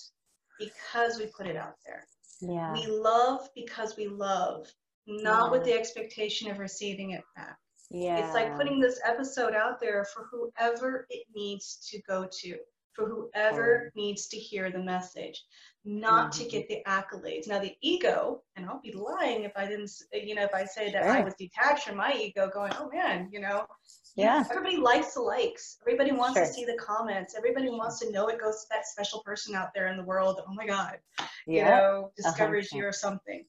because 0.60 1.18
we 1.18 1.26
put 1.36 1.46
it 1.48 1.56
out 1.56 1.74
there. 1.84 2.04
yeah, 2.40 2.72
We 2.72 2.86
love 2.86 3.48
because 3.56 3.96
we 3.96 4.06
love, 4.06 4.66
not 5.08 5.50
with 5.50 5.64
the 5.64 5.72
expectation 5.72 6.48
of 6.50 6.58
receiving 6.60 7.10
it 7.10 7.24
back. 7.34 7.56
Yeah. 7.94 8.18
It's 8.24 8.34
like 8.34 8.56
putting 8.56 8.80
this 8.80 9.00
episode 9.04 9.54
out 9.54 9.80
there 9.80 10.04
for 10.12 10.26
whoever 10.30 11.06
it 11.10 11.24
needs 11.34 11.76
to 11.90 12.02
go 12.02 12.26
to. 12.40 12.56
for 12.96 13.08
whoever 13.08 13.90
needs 13.96 14.28
to 14.28 14.36
hear 14.36 14.70
the 14.70 14.78
message, 14.78 15.42
not 15.84 16.30
Mhm. 16.30 16.36
to 16.38 16.44
get 16.48 16.68
the 16.68 16.80
accolades. 16.86 17.48
Now, 17.48 17.58
the 17.58 17.76
ego, 17.80 18.44
and 18.54 18.64
I'll 18.70 18.78
be 18.80 18.92
lying 18.92 19.42
if 19.42 19.50
I 19.56 19.66
didn't, 19.66 19.90
you 20.12 20.36
know, 20.36 20.44
if 20.44 20.54
I 20.54 20.64
say 20.64 20.92
that 20.92 21.02
I 21.02 21.20
was 21.24 21.34
detached 21.34 21.88
from 21.88 21.96
my 21.96 22.12
ego, 22.12 22.48
going, 22.48 22.72
oh 22.78 22.88
man, 22.92 23.28
you 23.32 23.40
know, 23.40 23.66
Yeah. 24.14 24.44
everybody 24.48 24.76
likes 24.76 25.14
the 25.14 25.22
likes. 25.22 25.76
Everybody 25.82 26.12
wants 26.12 26.38
to 26.38 26.46
see 26.46 26.64
the 26.64 26.76
comments. 26.76 27.34
Everybody 27.34 27.68
wants 27.68 27.98
to 27.98 28.12
know 28.12 28.28
it 28.28 28.38
goes 28.40 28.62
to 28.62 28.68
that 28.70 28.86
special 28.86 29.24
person 29.24 29.56
out 29.56 29.74
there 29.74 29.88
in 29.88 29.96
the 29.96 30.04
world. 30.04 30.40
Oh 30.46 30.54
my 30.54 30.64
God, 30.64 31.00
you 31.46 31.64
know, 31.64 32.12
discovers 32.16 32.66
percent. 32.66 32.78
you 32.80 32.86
or 32.86 32.92
something. 32.92 33.44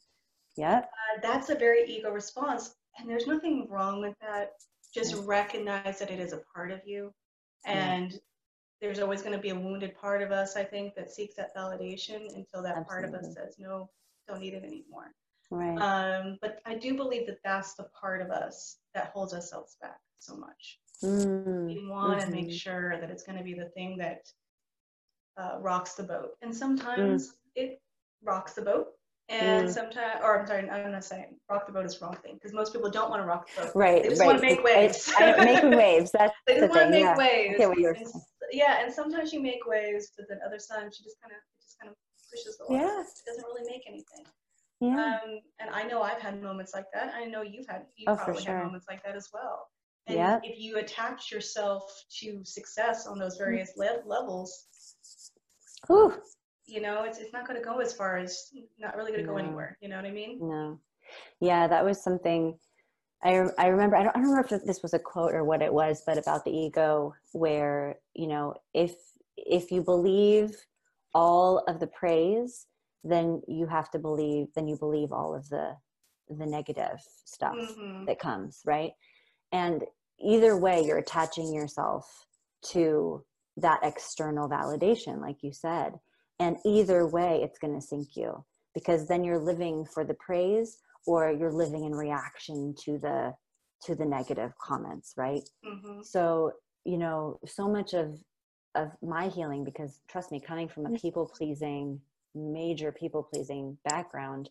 Yeah. 0.58 0.80
Uh, 0.80 1.20
that's 1.22 1.52
a 1.52 1.56
very 1.56 1.84
ego 1.88 2.10
response. 2.10 2.74
And 2.98 3.10
there's 3.10 3.28
nothing 3.28 3.68
wrong 3.70 4.02
with 4.02 4.16
that. 4.22 4.52
Just 4.94 5.16
recognize 5.26 6.00
that 6.00 6.10
it 6.10 6.20
is 6.20 6.34
a 6.34 6.42
part 6.54 6.72
of 6.72 6.82
you. 6.86 7.14
Yeah. 7.66 7.74
And 7.74 8.20
there's 8.82 9.00
always 9.00 9.22
going 9.22 9.36
to 9.36 9.42
be 9.42 9.50
a 9.50 9.56
wounded 9.56 9.96
part 10.00 10.22
of 10.22 10.32
us, 10.32 10.56
I 10.56 10.64
think, 10.64 10.96
that 10.96 11.12
seeks 11.12 11.36
that 11.36 11.56
validation 11.56 12.34
until 12.36 12.62
that 12.64 12.88
part 12.88 13.06
of 13.06 13.14
us 13.14 13.34
says, 13.34 13.56
no, 13.58 13.90
don't 14.28 14.40
need 14.40 14.54
it 14.54 14.64
anymore. 14.64 15.12
Right. 15.52 15.78
Um, 15.78 16.38
but 16.42 16.60
I 16.66 16.76
do 16.76 16.96
believe 16.96 17.28
that 17.28 17.40
that's 17.44 17.76
the 17.76 17.88
part 18.00 18.22
of 18.22 18.30
us 18.32 18.78
that 18.94 19.12
holds 19.14 19.34
ourselves 19.34 19.78
back 19.82 20.00
so 20.20 20.36
much. 20.36 20.80
Mm, 21.04 21.66
We 21.66 21.88
want 21.88 22.22
to 22.22 22.30
make 22.30 22.52
sure 22.52 23.00
that 23.00 23.12
it's 23.12 23.24
going 23.24 23.38
to 23.38 23.44
be 23.44 23.54
the 23.54 23.70
thing 23.70 23.98
that 23.98 24.22
uh, 25.38 25.58
rocks 25.60 25.94
the 25.94 26.04
boat. 26.04 26.32
And 26.42 26.56
sometimes 26.56 27.34
it 27.56 27.82
rocks 28.24 28.54
the 28.54 28.62
boat. 28.62 28.88
And 29.30 29.68
Mm. 29.68 29.72
sometimes, 29.74 30.22
or 30.24 30.40
I'm 30.42 30.48
sorry, 30.48 30.70
I'm 30.70 30.92
not 30.92 31.04
saying 31.04 31.40
rock 31.50 31.66
the 31.66 31.74
boat 31.74 31.86
is 31.86 31.98
the 31.98 32.06
wrong 32.06 32.16
thing 32.18 32.36
because 32.36 32.54
most 32.54 32.72
people 32.74 32.92
don't 32.92 33.10
want 33.10 33.24
to 33.24 33.26
rock 33.26 33.50
the 33.56 33.64
boat. 33.64 33.72
Right. 33.76 34.04
They 34.04 34.10
just 34.10 34.22
right. 34.22 34.28
want 34.28 34.40
to 34.40 34.46
make 34.46 34.64
waves. 34.64 35.12
Making 35.20 35.72
waves. 35.78 36.12
That's 36.12 36.34
They 36.46 36.60
the 36.60 36.68
just 36.68 36.70
want 36.78 36.88
to 36.88 36.92
thing. 36.92 36.92
make 36.92 37.02
yeah. 37.02 37.18
waves. 37.18 37.58
get 37.58 37.70
what 37.70 37.78
you're 37.80 37.94
And 37.94 38.08
saying. 38.08 38.24
yeah, 38.52 38.84
and 38.84 38.94
sometimes 38.94 39.34
you 39.34 39.40
make 39.42 39.66
waves, 39.66 40.12
but 40.16 40.28
then 40.30 40.40
other 40.46 40.58
times 40.58 41.00
you 41.00 41.04
just 41.06 41.20
kind 41.22 41.32
of 41.34 41.38
it 41.38 41.64
just 41.64 41.80
kind 41.80 41.90
of 41.92 41.98
pushes 42.32 42.58
the 42.60 42.66
water. 42.70 42.84
Yeah. 42.86 43.02
It 43.02 43.26
doesn't 43.26 43.46
really 43.46 43.68
make 43.70 43.82
anything. 43.88 44.26
Yeah. 44.82 45.20
Um, 45.24 45.40
and 45.60 45.70
I 45.72 45.84
know 45.84 46.04
I've 46.04 46.22
had 46.22 46.40
moments 46.44 46.74
like 46.76 46.86
that. 46.94 47.14
I 47.16 47.26
know 47.26 47.42
you've 47.42 47.66
had 47.68 47.88
you 47.96 48.06
Oh, 48.08 48.16
for 48.16 48.26
probably 48.26 48.44
sure. 48.44 48.58
had 48.58 48.66
moments 48.66 48.86
like 48.88 49.04
that 49.06 49.16
as 49.16 49.30
well. 49.34 49.68
And 50.08 50.18
Yep. 50.18 50.42
if 50.44 50.60
you 50.60 50.78
attach 50.78 51.32
yourself 51.32 52.04
to 52.20 52.44
success 52.46 53.08
on 53.08 53.18
those 53.18 53.38
various 53.38 53.76
le- 53.76 54.04
levels, 54.06 54.68
Whew. 55.88 56.22
You 56.68 56.82
know, 56.82 57.04
it's 57.04 57.20
it's 57.20 57.34
not 57.34 57.48
going 57.48 57.60
to 57.60 57.66
go 57.66 57.80
as 57.80 57.94
far 57.94 58.18
as 58.18 58.52
not 58.80 58.96
really 58.96 59.12
going 59.12 59.24
to 59.24 59.30
go 59.30 59.38
anywhere. 59.38 59.78
You 59.82 59.90
know 59.90 59.98
what 59.98 60.06
I 60.06 60.12
mean? 60.12 60.40
No. 60.42 60.80
Yeah, 61.40 61.68
that 61.68 61.86
was 61.86 62.04
something 62.04 62.58
I, 63.24 63.48
I 63.58 63.68
remember. 63.68 63.96
I 63.96 64.04
don't, 64.04 64.16
I 64.16 64.20
don't 64.20 64.30
remember 64.30 64.56
if 64.56 64.66
this 64.66 64.84
was 64.84 64.94
a 64.94 65.00
quote 65.00 65.34
or 65.34 65.44
what 65.44 65.62
it 65.62 65.74
was, 65.74 66.04
but 66.06 66.18
about 66.18 66.46
the 66.46 66.52
ego, 66.52 67.14
where, 67.32 67.96
you 68.14 68.28
know, 68.28 68.54
if, 68.74 68.94
if 69.36 69.72
you 69.72 69.82
believe 69.82 70.56
all 71.14 71.64
of 71.68 71.80
the 71.80 71.88
praise, 71.88 72.68
then 73.04 73.42
you 73.48 73.68
have 73.68 73.90
to 73.92 74.00
believe, 74.00 74.48
then 74.56 74.68
you 74.68 74.78
believe 74.78 75.12
all 75.12 75.34
of 75.36 75.50
the, 75.50 75.76
the 76.30 76.46
negative 76.46 77.00
stuff 77.26 77.58
Mhm. 77.58 78.06
that 78.06 78.20
comes, 78.20 78.62
right? 78.66 78.92
And 79.52 79.84
either 80.20 80.58
way, 80.58 80.82
you're 80.84 80.98
attaching 80.98 81.54
yourself 81.54 82.26
to 82.74 83.24
that 83.58 83.80
external 83.84 84.50
validation, 84.50 85.22
like 85.22 85.42
you 85.42 85.52
said. 85.52 86.00
And 86.40 86.58
either 86.66 87.08
way, 87.08 87.42
it's 87.44 87.60
going 87.60 87.74
to 87.80 87.82
sink 87.86 88.16
you 88.16 88.44
because 88.74 89.08
then 89.08 89.24
you're 89.24 89.40
living 89.40 89.86
for 89.86 90.04
the 90.04 90.16
praise 90.16 90.78
or 91.08 91.32
you're 91.32 91.52
living 91.54 91.86
in 91.86 91.94
reaction 91.94 92.74
to 92.84 92.98
the 92.98 93.34
to 93.84 93.94
the 93.94 94.06
negative 94.06 94.52
comments 94.58 95.14
right 95.18 95.48
Mhm. 95.64 96.04
so 96.04 96.54
you 96.86 96.98
know 96.98 97.38
so 97.46 97.68
much 97.68 97.94
of 97.94 98.20
of 98.74 98.92
my 99.02 99.28
healing 99.28 99.64
because 99.64 100.02
trust 100.08 100.32
me 100.32 100.40
coming 100.40 100.68
from 100.68 100.86
a 100.88 100.90
people 100.98 101.28
pleasing 101.28 102.02
major 102.34 102.92
people 102.92 103.22
pleasing 103.24 103.78
background 103.84 104.50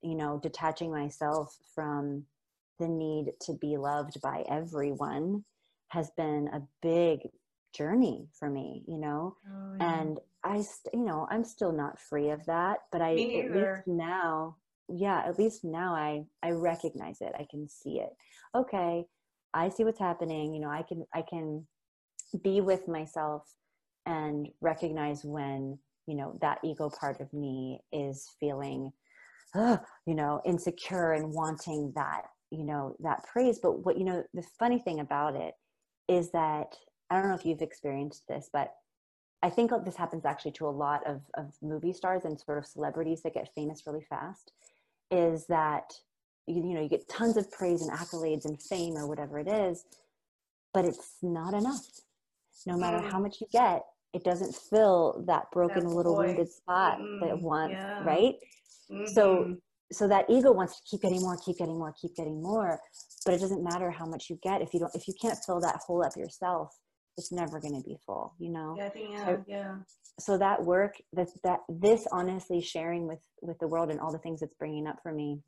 you 0.00 0.14
know 0.14 0.38
detaching 0.42 0.90
myself 0.90 1.54
from 1.74 2.24
the 2.78 2.88
need 2.88 3.32
to 3.40 3.52
be 3.54 3.76
loved 3.76 4.20
by 4.22 4.42
everyone 4.48 5.44
has 5.88 6.10
been 6.16 6.48
a 6.48 6.62
big 6.80 7.28
journey 7.74 8.28
for 8.32 8.48
me 8.48 8.82
you 8.86 8.96
know 8.96 9.36
Oh, 9.46 9.74
yeah. 9.78 10.00
and 10.00 10.18
i 10.44 10.60
st- 10.60 10.94
you 10.94 11.04
know 11.04 11.26
i'm 11.30 11.44
still 11.44 11.72
not 11.72 11.98
free 11.98 12.30
of 12.30 12.44
that 12.46 12.78
but 12.90 13.00
i 13.00 13.12
at 13.12 13.50
least 13.50 13.86
now 13.86 14.56
yeah 14.88 15.22
at 15.26 15.38
least 15.38 15.64
now 15.64 15.94
i 15.94 16.22
i 16.42 16.50
recognize 16.50 17.20
it 17.20 17.32
i 17.38 17.46
can 17.50 17.68
see 17.68 18.00
it. 18.00 18.10
Okay 18.54 19.04
i 19.54 19.68
see 19.68 19.84
what's 19.84 19.98
happening 19.98 20.54
you 20.54 20.60
know 20.60 20.70
i 20.70 20.82
can 20.82 21.04
i 21.14 21.22
can 21.22 21.66
be 22.42 22.60
with 22.60 22.88
myself 22.88 23.42
and 24.06 24.48
recognize 24.60 25.24
when 25.24 25.78
you 26.06 26.16
know 26.16 26.36
that 26.40 26.58
ego 26.64 26.90
part 26.90 27.20
of 27.20 27.32
me 27.32 27.80
is 27.92 28.28
feeling 28.40 28.92
uh, 29.54 29.76
you 30.06 30.14
know 30.14 30.40
insecure 30.44 31.12
and 31.12 31.32
wanting 31.32 31.92
that 31.94 32.22
you 32.50 32.64
know 32.64 32.94
that 33.00 33.24
praise. 33.24 33.58
But 33.62 33.84
what 33.84 33.98
you 33.98 34.04
know 34.04 34.22
the 34.34 34.42
funny 34.58 34.78
thing 34.78 35.00
about 35.00 35.36
it 35.36 35.54
is 36.08 36.30
that 36.32 36.74
i 37.10 37.18
don't 37.18 37.28
know 37.28 37.34
if 37.34 37.44
you've 37.44 37.62
experienced 37.62 38.24
this 38.28 38.50
but 38.52 38.72
i 39.42 39.50
think 39.50 39.70
this 39.84 39.96
happens 39.96 40.24
actually 40.24 40.52
to 40.52 40.66
a 40.66 40.70
lot 40.70 41.00
of, 41.06 41.20
of 41.34 41.52
movie 41.62 41.92
stars 41.92 42.24
and 42.24 42.40
sort 42.40 42.58
of 42.58 42.66
celebrities 42.66 43.22
that 43.22 43.34
get 43.34 43.48
famous 43.54 43.82
really 43.86 44.04
fast 44.08 44.52
is 45.10 45.46
that 45.46 45.92
you, 46.46 46.56
you 46.56 46.74
know 46.74 46.82
you 46.82 46.88
get 46.88 47.08
tons 47.08 47.36
of 47.36 47.50
praise 47.50 47.82
and 47.82 47.90
accolades 47.90 48.44
and 48.44 48.60
fame 48.62 48.96
or 48.96 49.06
whatever 49.06 49.38
it 49.38 49.48
is 49.48 49.84
but 50.74 50.84
it's 50.84 51.16
not 51.22 51.54
enough 51.54 51.86
no 52.66 52.76
matter 52.76 52.98
Mm. 52.98 53.10
how 53.10 53.18
much 53.18 53.40
you 53.40 53.46
get 53.52 53.82
it 54.12 54.24
doesn't 54.24 54.54
fill 54.54 55.24
that 55.26 55.50
broken 55.52 55.84
little 55.86 56.14
void. 56.14 56.26
wounded 56.26 56.50
spot 56.52 56.98
that 57.20 57.28
it 57.30 57.34
Mm-mm. 57.36 57.40
wants 57.42 57.80
Yeah. 57.80 58.04
right 58.04 58.34
so 59.06 59.44
Mhm. 59.44 59.60
so 59.90 60.08
that 60.08 60.24
ego 60.30 60.52
wants 60.52 60.76
to 60.80 60.82
keep 60.90 61.02
getting 61.02 61.20
more 61.20 61.36
keep 61.36 61.56
getting 61.58 61.78
more 61.78 61.92
keep 62.00 62.14
getting 62.14 62.42
more 62.42 62.80
but 63.24 63.34
it 63.34 63.40
doesn't 63.40 63.62
matter 63.62 63.90
how 63.90 64.04
much 64.06 64.28
you 64.30 64.36
get 64.42 64.60
if 64.62 64.72
you 64.74 64.80
don't 64.80 64.94
if 64.94 65.06
you 65.08 65.14
can't 65.20 65.38
fill 65.46 65.60
that 65.60 65.76
hole 65.76 66.04
up 66.04 66.16
yourself 66.16 66.78
it's 67.16 67.32
never 67.32 67.60
going 67.60 67.74
to 67.74 67.88
be 67.88 67.96
full 68.06 68.34
you 68.38 68.50
know 68.50 68.74
yeah, 68.78 68.86
I 68.86 68.88
think 68.88 69.10
yeah, 69.10 69.24
so- 69.24 69.44
yeah. 69.46 69.74
so 70.18 70.38
that 70.38 70.62
work 70.62 70.96
that 71.12 71.28
that 71.44 71.60
this 71.68 72.06
honestly 72.12 72.60
sharing 72.60 73.06
with 73.06 73.20
with 73.40 73.58
the 73.58 73.68
world 73.68 73.90
and 73.90 74.00
all 74.00 74.12
the 74.12 74.18
things 74.18 74.42
it's 74.42 74.54
bringing 74.58 74.86
up 74.86 74.98
for 75.02 75.12
me 75.12 75.40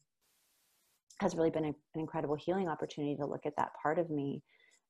has 1.21 1.37
really 1.37 1.51
been 1.51 1.65
a, 1.65 1.69
an 1.69 1.75
incredible 2.01 2.35
healing 2.35 2.69
opportunity 2.69 3.17
to 3.17 3.27
look 3.27 3.47
at 3.47 3.57
that 3.57 3.71
part 3.81 3.99
of 3.99 4.11
me 4.11 4.43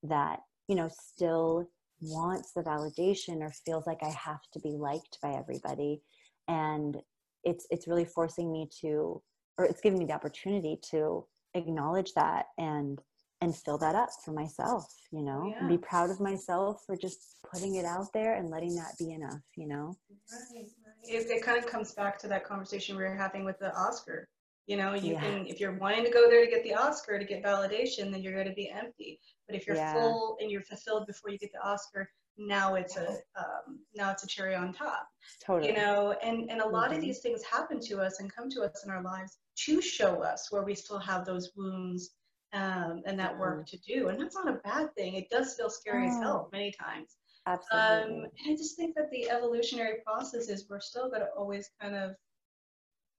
that 0.03 0.39
you 0.67 0.75
know 0.75 0.89
still 0.91 1.65
wants 2.01 2.51
the 2.51 2.61
validation 2.61 3.41
or 3.41 3.51
feels 3.65 3.87
like 3.87 3.99
i 4.03 4.09
have 4.09 4.41
to 4.51 4.59
be 4.59 4.71
liked 4.71 5.17
by 5.21 5.31
everybody 5.31 6.01
and 6.47 6.97
it's 7.43 7.65
it's 7.69 7.87
really 7.87 8.05
forcing 8.05 8.51
me 8.51 8.67
to 8.81 9.21
or 9.57 9.65
it's 9.65 9.81
giving 9.81 9.99
me 9.99 10.05
the 10.05 10.13
opportunity 10.13 10.77
to 10.91 11.25
acknowledge 11.53 12.11
that 12.13 12.47
and 12.57 12.99
and 13.41 13.55
fill 13.55 13.77
that 13.77 13.95
up 13.95 14.09
for 14.23 14.31
myself 14.31 14.85
you 15.11 15.21
know 15.21 15.53
and 15.59 15.69
be 15.69 15.77
proud 15.77 16.09
of 16.09 16.19
myself 16.19 16.83
for 16.85 16.95
just 16.95 17.37
putting 17.51 17.75
it 17.75 17.85
out 17.85 18.11
there 18.13 18.35
and 18.35 18.49
letting 18.49 18.75
that 18.75 18.93
be 18.97 19.11
enough 19.11 19.41
you 19.55 19.67
know 19.67 19.95
Right, 20.31 20.65
right. 20.85 21.03
It, 21.03 21.29
it 21.29 21.43
kind 21.43 21.57
of 21.57 21.65
comes 21.65 21.93
back 21.93 22.17
to 22.19 22.27
that 22.27 22.45
conversation 22.45 22.95
we 22.97 23.03
were 23.03 23.15
having 23.15 23.43
with 23.45 23.59
the 23.59 23.73
Oscar. 23.75 24.27
You 24.67 24.77
know, 24.77 24.93
you 24.95 25.13
Yeah. 25.13 25.21
can 25.21 25.45
if 25.45 25.59
you're 25.59 25.77
wanting 25.77 26.03
to 26.05 26.09
go 26.11 26.29
there 26.29 26.43
to 26.43 26.49
get 26.49 26.63
the 26.63 26.73
Oscar 26.73 27.19
to 27.19 27.25
get 27.25 27.43
validation, 27.43 28.11
then 28.11 28.21
you're 28.23 28.33
going 28.33 28.47
to 28.47 28.53
be 28.53 28.69
empty. 28.69 29.19
But 29.47 29.55
if 29.55 29.67
you're 29.67 29.75
Yeah. 29.75 29.93
full 29.93 30.37
and 30.39 30.49
you're 30.49 30.63
fulfilled 30.63 31.05
before 31.05 31.29
you 31.29 31.37
get 31.37 31.51
the 31.51 31.61
Oscar, 31.61 32.09
now 32.37 32.73
it's 32.75 32.97
a 32.97 33.09
um, 33.37 33.79
now 33.95 34.11
it's 34.11 34.23
a 34.23 34.27
cherry 34.27 34.55
on 34.55 34.73
top. 34.73 35.07
totally 35.45 35.69
You 35.71 35.77
know, 35.77 36.13
and 36.23 36.49
and 36.49 36.61
a 36.61 36.67
lot 36.67 36.91
of 36.91 36.97
Mhm. 36.97 37.01
these 37.01 37.19
things 37.19 37.43
happen 37.43 37.79
to 37.81 38.01
us 38.01 38.19
and 38.19 38.33
come 38.33 38.49
to 38.51 38.63
us 38.63 38.83
in 38.83 38.89
our 38.89 39.03
lives 39.03 39.37
to 39.65 39.81
show 39.81 40.23
us 40.23 40.51
where 40.51 40.63
we 40.63 40.73
still 40.75 40.99
have 40.99 41.25
those 41.25 41.51
wounds 41.55 42.15
um, 42.55 43.01
and 43.05 43.19
that 43.19 43.37
work 43.37 43.67
to 43.67 43.77
do. 43.77 44.07
And 44.07 44.19
that's 44.19 44.35
not 44.35 44.47
a 44.47 44.59
bad 44.63 44.93
thing. 44.95 45.15
It 45.15 45.29
does 45.29 45.55
feel 45.55 45.69
scary 45.69 46.07
as 46.07 46.17
hell 46.17 46.49
many 46.51 46.71
times. 46.71 47.17
absolutely 47.45 48.15
Um, 48.15 48.23
and 48.23 48.53
I 48.53 48.55
just 48.55 48.75
think 48.77 48.95
that 48.95 49.11
the 49.11 49.29
evolutionary 49.29 49.97
process 50.05 50.47
is 50.49 50.65
we're 50.69 50.79
still 50.79 51.09
going 51.09 51.21
to 51.21 51.27
always 51.37 51.69
kind 51.81 51.95
of, 51.95 52.15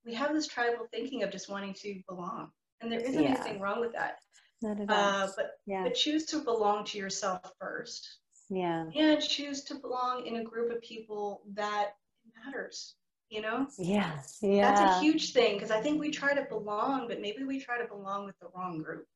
we 0.04 0.14
have 0.14 0.32
this 0.32 0.46
tribal 0.46 0.86
thinking 0.92 1.22
of 1.22 1.30
just 1.30 1.50
wanting 1.50 1.74
to 1.74 2.00
belong. 2.08 2.50
And 2.80 2.90
there 2.90 3.00
isn't 3.00 3.22
Yeah. 3.22 3.30
anything 3.30 3.60
wrong 3.60 3.80
with 3.80 3.92
that. 3.92 4.18
Not 4.62 4.80
at 4.80 4.88
all. 4.90 4.96
Uh, 4.96 5.28
but, 5.36 5.50
yeah 5.66 5.82
but 5.82 5.94
choose 5.94 6.24
to 6.26 6.38
belong 6.40 6.84
to 6.86 6.96
yourself 6.98 7.52
first 7.60 8.20
yeah 8.48 8.86
and 8.94 9.20
choose 9.22 9.64
to 9.64 9.74
belong 9.74 10.24
in 10.26 10.36
a 10.36 10.44
group 10.44 10.70
of 10.72 10.80
people 10.80 11.42
that 11.52 11.96
matters, 12.44 12.94
you 13.28 13.42
know? 13.42 13.66
yeah 13.78 14.12
yeah 14.40 14.62
That's 14.72 14.96
a 14.96 15.00
huge 15.00 15.32
thing 15.34 15.54
because 15.54 15.70
I 15.70 15.80
think 15.82 16.00
we 16.00 16.10
try 16.10 16.32
to 16.34 16.44
belong, 16.44 17.06
but 17.08 17.20
maybe 17.20 17.44
we 17.44 17.60
try 17.60 17.76
to 17.76 17.86
belong 17.86 18.24
with 18.24 18.38
the 18.40 18.48
wrong 18.54 18.80
group. 18.82 19.06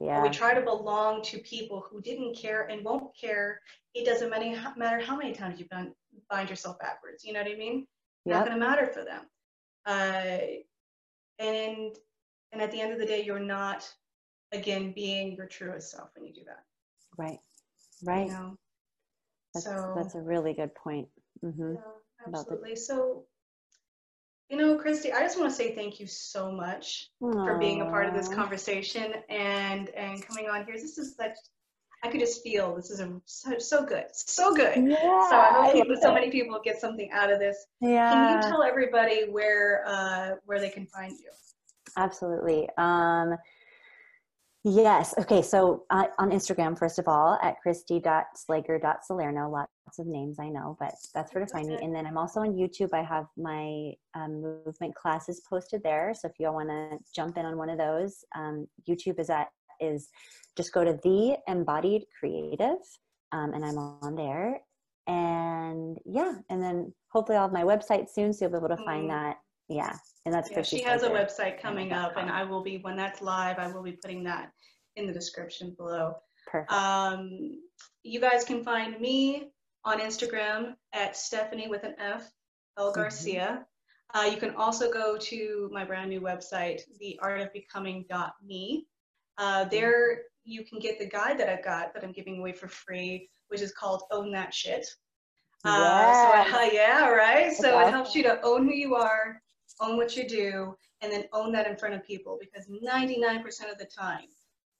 Yeah 0.00 0.22
we 0.22 0.30
try 0.30 0.54
to 0.54 0.60
belong 0.60 1.22
to 1.22 1.38
people 1.38 1.84
who 1.88 2.00
didn't 2.00 2.36
care 2.36 2.66
and 2.66 2.84
won't 2.84 3.16
care. 3.16 3.60
It 3.94 4.04
doesn't 4.04 4.30
matter, 4.30 5.00
how 5.00 5.16
many 5.16 5.32
times 5.32 5.60
you 5.60 5.66
bind, 5.70 6.50
yourself 6.50 6.78
backwards. 6.78 7.24
You 7.24 7.32
know 7.32 7.42
what 7.42 7.52
I 7.52 7.56
mean? 7.56 7.86
Not 8.26 8.38
yep 8.38 8.46
going 8.46 8.60
to 8.60 8.66
matter 8.66 8.86
for 8.86 9.04
them. 9.04 9.26
Uh, 9.86 10.38
and 11.38 11.94
and 12.52 12.62
at 12.62 12.70
the 12.70 12.80
end 12.80 12.92
of 12.92 12.98
the 12.98 13.06
day, 13.06 13.24
you're 13.24 13.38
not 13.38 13.88
again 14.52 14.92
being 14.92 15.34
your 15.34 15.46
truest 15.46 15.90
self 15.90 16.10
when 16.14 16.26
you 16.26 16.32
do 16.32 16.42
that. 16.46 16.62
right 17.18 17.38
right 18.04 18.26
You 18.26 18.32
know? 18.32 18.58
That's, 19.52 19.66
so 19.66 19.92
that's 19.96 20.14
a 20.14 20.20
really 20.20 20.52
good 20.52 20.74
point. 20.74 21.08
hmm 21.40 21.74
yeah, 21.74 21.80
absolutely. 22.26 22.76
So, 22.76 23.24
you 24.48 24.56
know, 24.56 24.76
Kristi, 24.76 25.12
I 25.12 25.20
just 25.20 25.38
want 25.38 25.50
to 25.50 25.56
say 25.56 25.74
thank 25.74 26.00
you 26.00 26.06
so 26.06 26.52
much 26.52 27.10
for 27.18 27.58
being 27.58 27.80
a 27.80 27.86
part 27.86 28.06
of 28.08 28.14
this 28.14 28.28
conversation 28.28 29.14
and 29.28 29.88
and 29.90 30.26
coming 30.26 30.48
on 30.48 30.64
here. 30.66 30.76
This 30.76 30.98
is 30.98 31.16
such 31.16 31.32
I 32.04 32.08
could 32.08 32.20
just 32.20 32.42
feel 32.42 32.76
this 32.76 32.90
is 32.90 33.00
a, 33.00 33.10
so, 33.24 33.58
so 33.58 33.86
good, 33.86 34.04
so 34.12 34.54
good. 34.54 34.76
Yeah, 34.76 34.96
So 35.30 35.36
I 35.36 35.52
hope 35.54 35.64
I 35.64 35.72
people, 35.72 35.94
love 35.94 36.02
so 36.02 36.12
many 36.12 36.30
people 36.30 36.60
get 36.62 36.78
something 36.78 37.10
out 37.10 37.32
of 37.32 37.38
this. 37.38 37.56
Yeah. 37.80 38.10
Can 38.12 38.36
you 38.36 38.50
tell 38.50 38.62
everybody 38.62 39.22
where 39.30 39.84
uh, 39.86 40.34
where 40.44 40.60
they 40.60 40.68
can 40.68 40.86
find 40.86 41.12
you? 41.12 41.30
Absolutely. 41.96 42.68
Um, 42.76 43.36
yes. 44.64 45.14
Okay. 45.18 45.42
So 45.42 45.84
uh, 45.90 46.06
on 46.18 46.30
Instagram, 46.30 46.78
first 46.78 46.98
of 46.98 47.06
all, 47.06 47.38
at 47.42 47.56
kristi.slager.salerno, 47.64 49.50
lots 49.50 49.98
of 49.98 50.06
names 50.06 50.38
I 50.40 50.48
know, 50.48 50.76
but 50.80 50.94
that's 51.14 51.34
where 51.34 51.44
to 51.44 51.52
find 51.52 51.68
me. 51.68 51.78
And 51.80 51.94
then 51.94 52.06
I'm 52.06 52.18
also 52.18 52.40
on 52.40 52.54
YouTube. 52.54 52.90
I 52.92 53.02
have 53.02 53.26
my 53.36 53.92
um, 54.14 54.40
movement 54.40 54.94
classes 54.94 55.42
posted 55.48 55.82
there. 55.82 56.12
So 56.14 56.28
if 56.28 56.34
you 56.38 56.48
all 56.48 56.54
want 56.54 56.70
to 56.70 56.98
jump 57.14 57.36
in 57.36 57.46
on 57.46 57.56
one 57.56 57.70
of 57.70 57.78
those, 57.78 58.24
um, 58.34 58.66
YouTube 58.88 59.20
is 59.20 59.30
at, 59.30 59.48
is 59.80 60.08
just 60.56 60.72
go 60.72 60.84
to 60.84 60.98
the 61.02 61.36
embodied 61.46 62.04
creative 62.18 62.78
um, 63.32 63.52
and 63.52 63.64
I'm 63.64 63.78
on 63.78 64.14
there. 64.14 64.60
And 65.06 65.98
yeah, 66.06 66.32
and 66.48 66.62
then 66.62 66.94
hopefully 67.10 67.36
I'll 67.36 67.44
have 67.44 67.52
my 67.52 67.64
website 67.64 68.08
soon. 68.08 68.32
So 68.32 68.44
you'll 68.44 68.52
be 68.52 68.64
able 68.64 68.74
to 68.74 68.84
find 68.84 69.10
that. 69.10 69.36
Yeah. 69.68 69.94
And 70.24 70.34
that's 70.34 70.50
Yeah, 70.50 70.62
she 70.62 70.82
has 70.82 71.02
a 71.02 71.10
website 71.10 71.60
coming 71.60 71.92
up, 71.92 72.16
and 72.16 72.30
I 72.30 72.44
will 72.44 72.62
be 72.62 72.78
when 72.78 72.96
that's 72.96 73.20
live. 73.20 73.58
I 73.58 73.66
will 73.70 73.82
be 73.82 73.92
putting 73.92 74.24
that 74.24 74.52
in 74.96 75.06
the 75.06 75.12
description 75.12 75.74
below. 75.76 76.16
Perfect. 76.46 76.72
Um, 76.72 77.60
you 78.02 78.20
guys 78.20 78.44
can 78.44 78.64
find 78.64 78.98
me 79.00 79.50
on 79.84 80.00
Instagram 80.00 80.76
at 80.92 81.14
Stefanie 81.14 81.68
with 81.68 81.84
an 81.84 81.94
F, 81.98 82.30
L 82.78 82.90
Mm-hmm. 82.90 83.00
Garcia. 83.00 83.66
Uh, 84.14 84.28
you 84.30 84.36
can 84.36 84.54
also 84.54 84.90
go 84.92 85.16
to 85.18 85.68
my 85.72 85.84
brand 85.84 86.08
new 86.08 86.20
website, 86.20 86.80
The 87.00 87.18
Art 87.20 87.40
of 87.40 87.50
theartofbecoming.me. 87.52 88.86
Uh, 89.38 89.64
there 89.64 90.22
you 90.44 90.64
can 90.64 90.78
get 90.78 90.98
the 90.98 91.06
guide 91.08 91.38
that 91.40 91.48
I've 91.48 91.64
got 91.64 91.92
that 91.94 92.04
I'm 92.04 92.12
giving 92.12 92.38
away 92.38 92.52
for 92.52 92.68
free, 92.68 93.28
which 93.48 93.60
is 93.60 93.72
called 93.72 94.02
Own 94.10 94.30
That 94.32 94.54
Shit. 94.54 94.86
Uh, 95.64 95.78
Yes. 95.80 96.48
So, 96.48 96.58
uh, 96.58 96.68
yeah, 96.72 97.08
right. 97.08 97.52
So 97.52 97.80
it 97.80 97.90
helps 97.90 98.14
you 98.14 98.22
to 98.24 98.40
own 98.42 98.66
who 98.66 98.74
you 98.74 98.94
are, 98.94 99.40
own 99.80 99.96
what 99.96 100.16
you 100.16 100.28
do, 100.28 100.76
and 101.00 101.12
then 101.12 101.24
own 101.32 101.52
that 101.52 101.66
in 101.66 101.76
front 101.76 101.94
of 101.94 102.04
people 102.04 102.38
because 102.40 102.68
99% 102.68 103.44
of 103.70 103.78
the 103.78 103.86
time, 103.86 104.26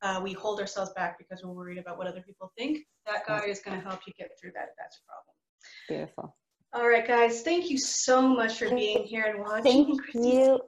uh, 0.03 0.21
we 0.23 0.33
hold 0.33 0.61
ourselves 0.61 0.93
back 0.95 1.19
because 1.19 1.43
we're 1.43 1.53
worried 1.53 1.79
about 1.79 1.99
what 1.99 2.07
other 2.07 2.23
people 2.23 2.53
think. 2.57 2.81
That 3.07 3.27
guy 3.27 3.45
is 3.47 3.61
going 3.61 3.81
to 3.81 3.87
help 3.87 4.01
you 4.07 4.13
get 4.19 4.31
through 4.41 4.53
that 4.55 4.69
if 4.71 4.75
that's 4.79 4.99
a 4.99 5.05
problem. 5.07 5.35
Beautiful. 5.89 6.37
All 6.73 6.89
right, 6.89 7.07
guys, 7.07 7.43
thank 7.43 7.71
you 7.71 7.79
so 7.79 8.21
much 8.21 8.59
for 8.59 8.69
being 8.69 9.05
here 9.05 9.25
and 9.25 9.41
watching. 9.41 9.63
Thank 9.63 10.01
you. 10.15 10.61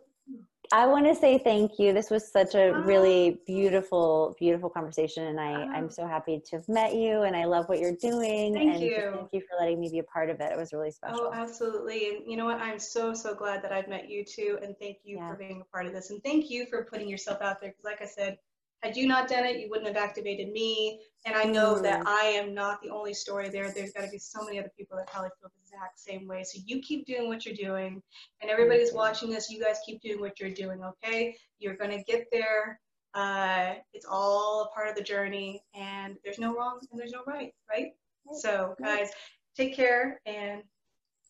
I 0.73 0.87
want 0.87 1.07
to 1.07 1.15
say 1.15 1.39
thank 1.39 1.79
you. 1.79 1.93
This 1.93 2.11
was 2.11 2.31
such 2.31 2.55
a 2.55 2.71
Ah. 2.73 2.83
really 2.85 3.41
beautiful, 3.47 4.35
beautiful 4.39 4.69
conversation, 4.69 5.25
and 5.29 5.41
I, 5.41 5.53
Ah. 5.65 5.73
I'm 5.73 5.89
so 5.91 6.07
happy 6.07 6.41
to 6.41 6.57
have 6.57 6.69
met 6.69 6.95
you. 6.95 7.23
And 7.23 7.37
I 7.37 7.45
love 7.45 7.69
what 7.69 7.79
you're 7.79 7.97
doing. 7.97 8.55
Thank 8.55 8.73
and 8.75 8.83
you. 8.83 9.11
Thank 9.13 9.33
you 9.33 9.41
for 9.43 9.57
letting 9.59 9.81
me 9.81 9.89
be 9.89 9.99
a 10.01 10.05
part 10.05 10.31
of 10.31 10.41
it. 10.41 10.53
It 10.53 10.57
was 10.59 10.73
really 10.73 10.91
special. 10.91 11.27
Oh, 11.27 11.33
absolutely. 11.33 12.09
And 12.17 12.31
you 12.31 12.37
know 12.37 12.45
what? 12.45 12.61
I'm 12.61 12.79
so, 12.79 13.15
so 13.15 13.35
glad 13.35 13.63
that 13.63 13.73
I've 13.73 13.89
met 13.89 14.09
you 14.09 14.25
too. 14.25 14.59
And 14.63 14.77
thank 14.79 14.99
you 15.05 15.17
Yeah. 15.19 15.31
for 15.31 15.37
being 15.37 15.61
a 15.61 15.65
part 15.65 15.87
of 15.87 15.93
this. 15.93 16.11
And 16.11 16.23
thank 16.23 16.51
you 16.51 16.67
for 16.67 16.85
putting 16.85 17.09
yourself 17.09 17.41
out 17.43 17.61
there. 17.61 17.71
Because, 17.71 17.85
like 17.85 18.03
I 18.03 18.07
said, 18.07 18.39
had 18.87 18.97
you 18.97 19.09
not 19.09 19.29
done 19.29 19.45
it, 19.45 19.59
you 19.59 19.69
wouldn't 19.69 19.89
have 19.89 19.97
activated 19.97 20.53
me. 20.53 21.01
And 21.25 21.35
I 21.35 21.43
know 21.43 21.81
that 21.81 22.03
Mm. 22.03 22.07
I 22.07 22.27
am 22.27 22.55
not 22.55 22.81
the 22.81 22.91
only 22.91 23.13
story 23.13 23.49
there. 23.49 23.69
There's 23.71 23.91
got 23.91 24.03
to 24.03 24.11
be 24.11 24.19
so 24.19 24.45
many 24.45 24.61
other 24.61 24.71
people 24.79 24.97
that 24.97 25.09
probably 25.09 25.31
feel 25.41 25.51
the 25.51 25.61
exact 25.61 25.99
same 25.99 26.29
way. 26.29 26.45
So 26.45 26.61
you 26.65 26.81
keep 26.81 27.05
doing 27.05 27.27
what 27.27 27.45
you're 27.45 27.57
doing. 27.57 28.01
And 28.41 28.51
everybody's 28.51 28.91
you. 28.91 28.97
watching 28.97 29.29
this. 29.29 29.51
You 29.51 29.61
guys 29.61 29.79
keep 29.85 30.01
doing 30.01 30.21
what 30.21 30.39
you're 30.39 30.51
doing, 30.51 30.85
okay? 30.85 31.37
You're 31.59 31.77
going 31.77 31.91
to 31.91 32.03
get 32.05 32.27
there. 32.31 32.79
Uh, 33.13 33.75
it's 33.93 34.07
all 34.09 34.71
a 34.71 34.75
part 34.75 34.89
of 34.89 34.95
the 34.95 35.03
journey. 35.03 35.65
And 35.75 36.17
there's 36.25 36.39
no 36.39 36.55
wrong 36.55 36.79
and 36.93 37.01
there's 37.01 37.13
no 37.13 37.25
right, 37.27 37.53
right? 37.69 37.93
So, 38.33 38.77
guys, 38.81 39.11
take 39.57 39.75
care 39.75 40.21
and 40.27 40.63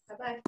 bye 0.09 0.17
bye. 0.19 0.41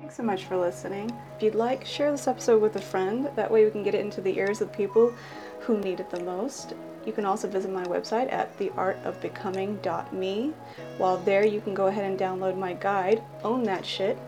Thanks 0.00 0.18
so 0.18 0.22
much 0.22 0.44
for 0.44 0.56
listening. 0.56 1.10
If 1.36 1.42
you'd 1.42 1.54
like, 1.54 1.84
share 1.84 2.12
this 2.12 2.28
episode 2.28 2.62
with 2.62 2.76
a 2.76 2.80
friend. 2.80 3.28
That 3.36 3.50
way 3.50 3.64
we 3.64 3.70
can 3.70 3.82
get 3.82 3.94
it 3.94 4.00
into 4.00 4.20
the 4.20 4.38
ears 4.38 4.60
of 4.60 4.72
people 4.72 5.12
who 5.60 5.78
need 5.78 6.00
it 6.00 6.10
the 6.10 6.20
most. 6.20 6.74
You 7.04 7.12
can 7.12 7.24
also 7.24 7.48
visit 7.48 7.70
my 7.70 7.84
website 7.84 8.32
at 8.32 8.56
theartofbecoming.me. 8.58 10.52
While 10.98 11.16
there, 11.18 11.46
you 11.46 11.60
can 11.60 11.74
go 11.74 11.86
ahead 11.86 12.04
and 12.04 12.18
download 12.18 12.58
my 12.58 12.72
guide, 12.74 13.22
Own 13.44 13.62
That 13.64 13.86
Shit 13.86 14.18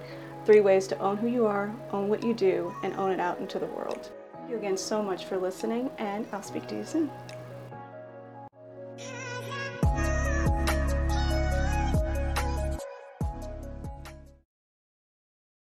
Three 0.45 0.61
Ways 0.61 0.87
to 0.87 0.99
Own 0.99 1.19
Who 1.19 1.27
You 1.27 1.47
Are, 1.47 1.75
Own 1.93 2.09
What 2.09 2.23
You 2.23 2.33
Do, 2.33 2.75
and 2.83 2.95
Own 2.95 3.11
It 3.11 3.21
Out 3.21 3.39
into 3.39 3.59
the 3.59 3.67
World. 3.67 4.11
Thank 4.33 4.51
you 4.51 4.57
again 4.57 4.79
so 4.79 5.03
much 5.03 5.27
for 5.27 5.37
listening, 5.37 5.91
and 5.99 6.27
I'll 6.33 6.43
speak 6.43 6.67
to 6.69 6.77
you 6.77 6.85
soon. 6.85 7.11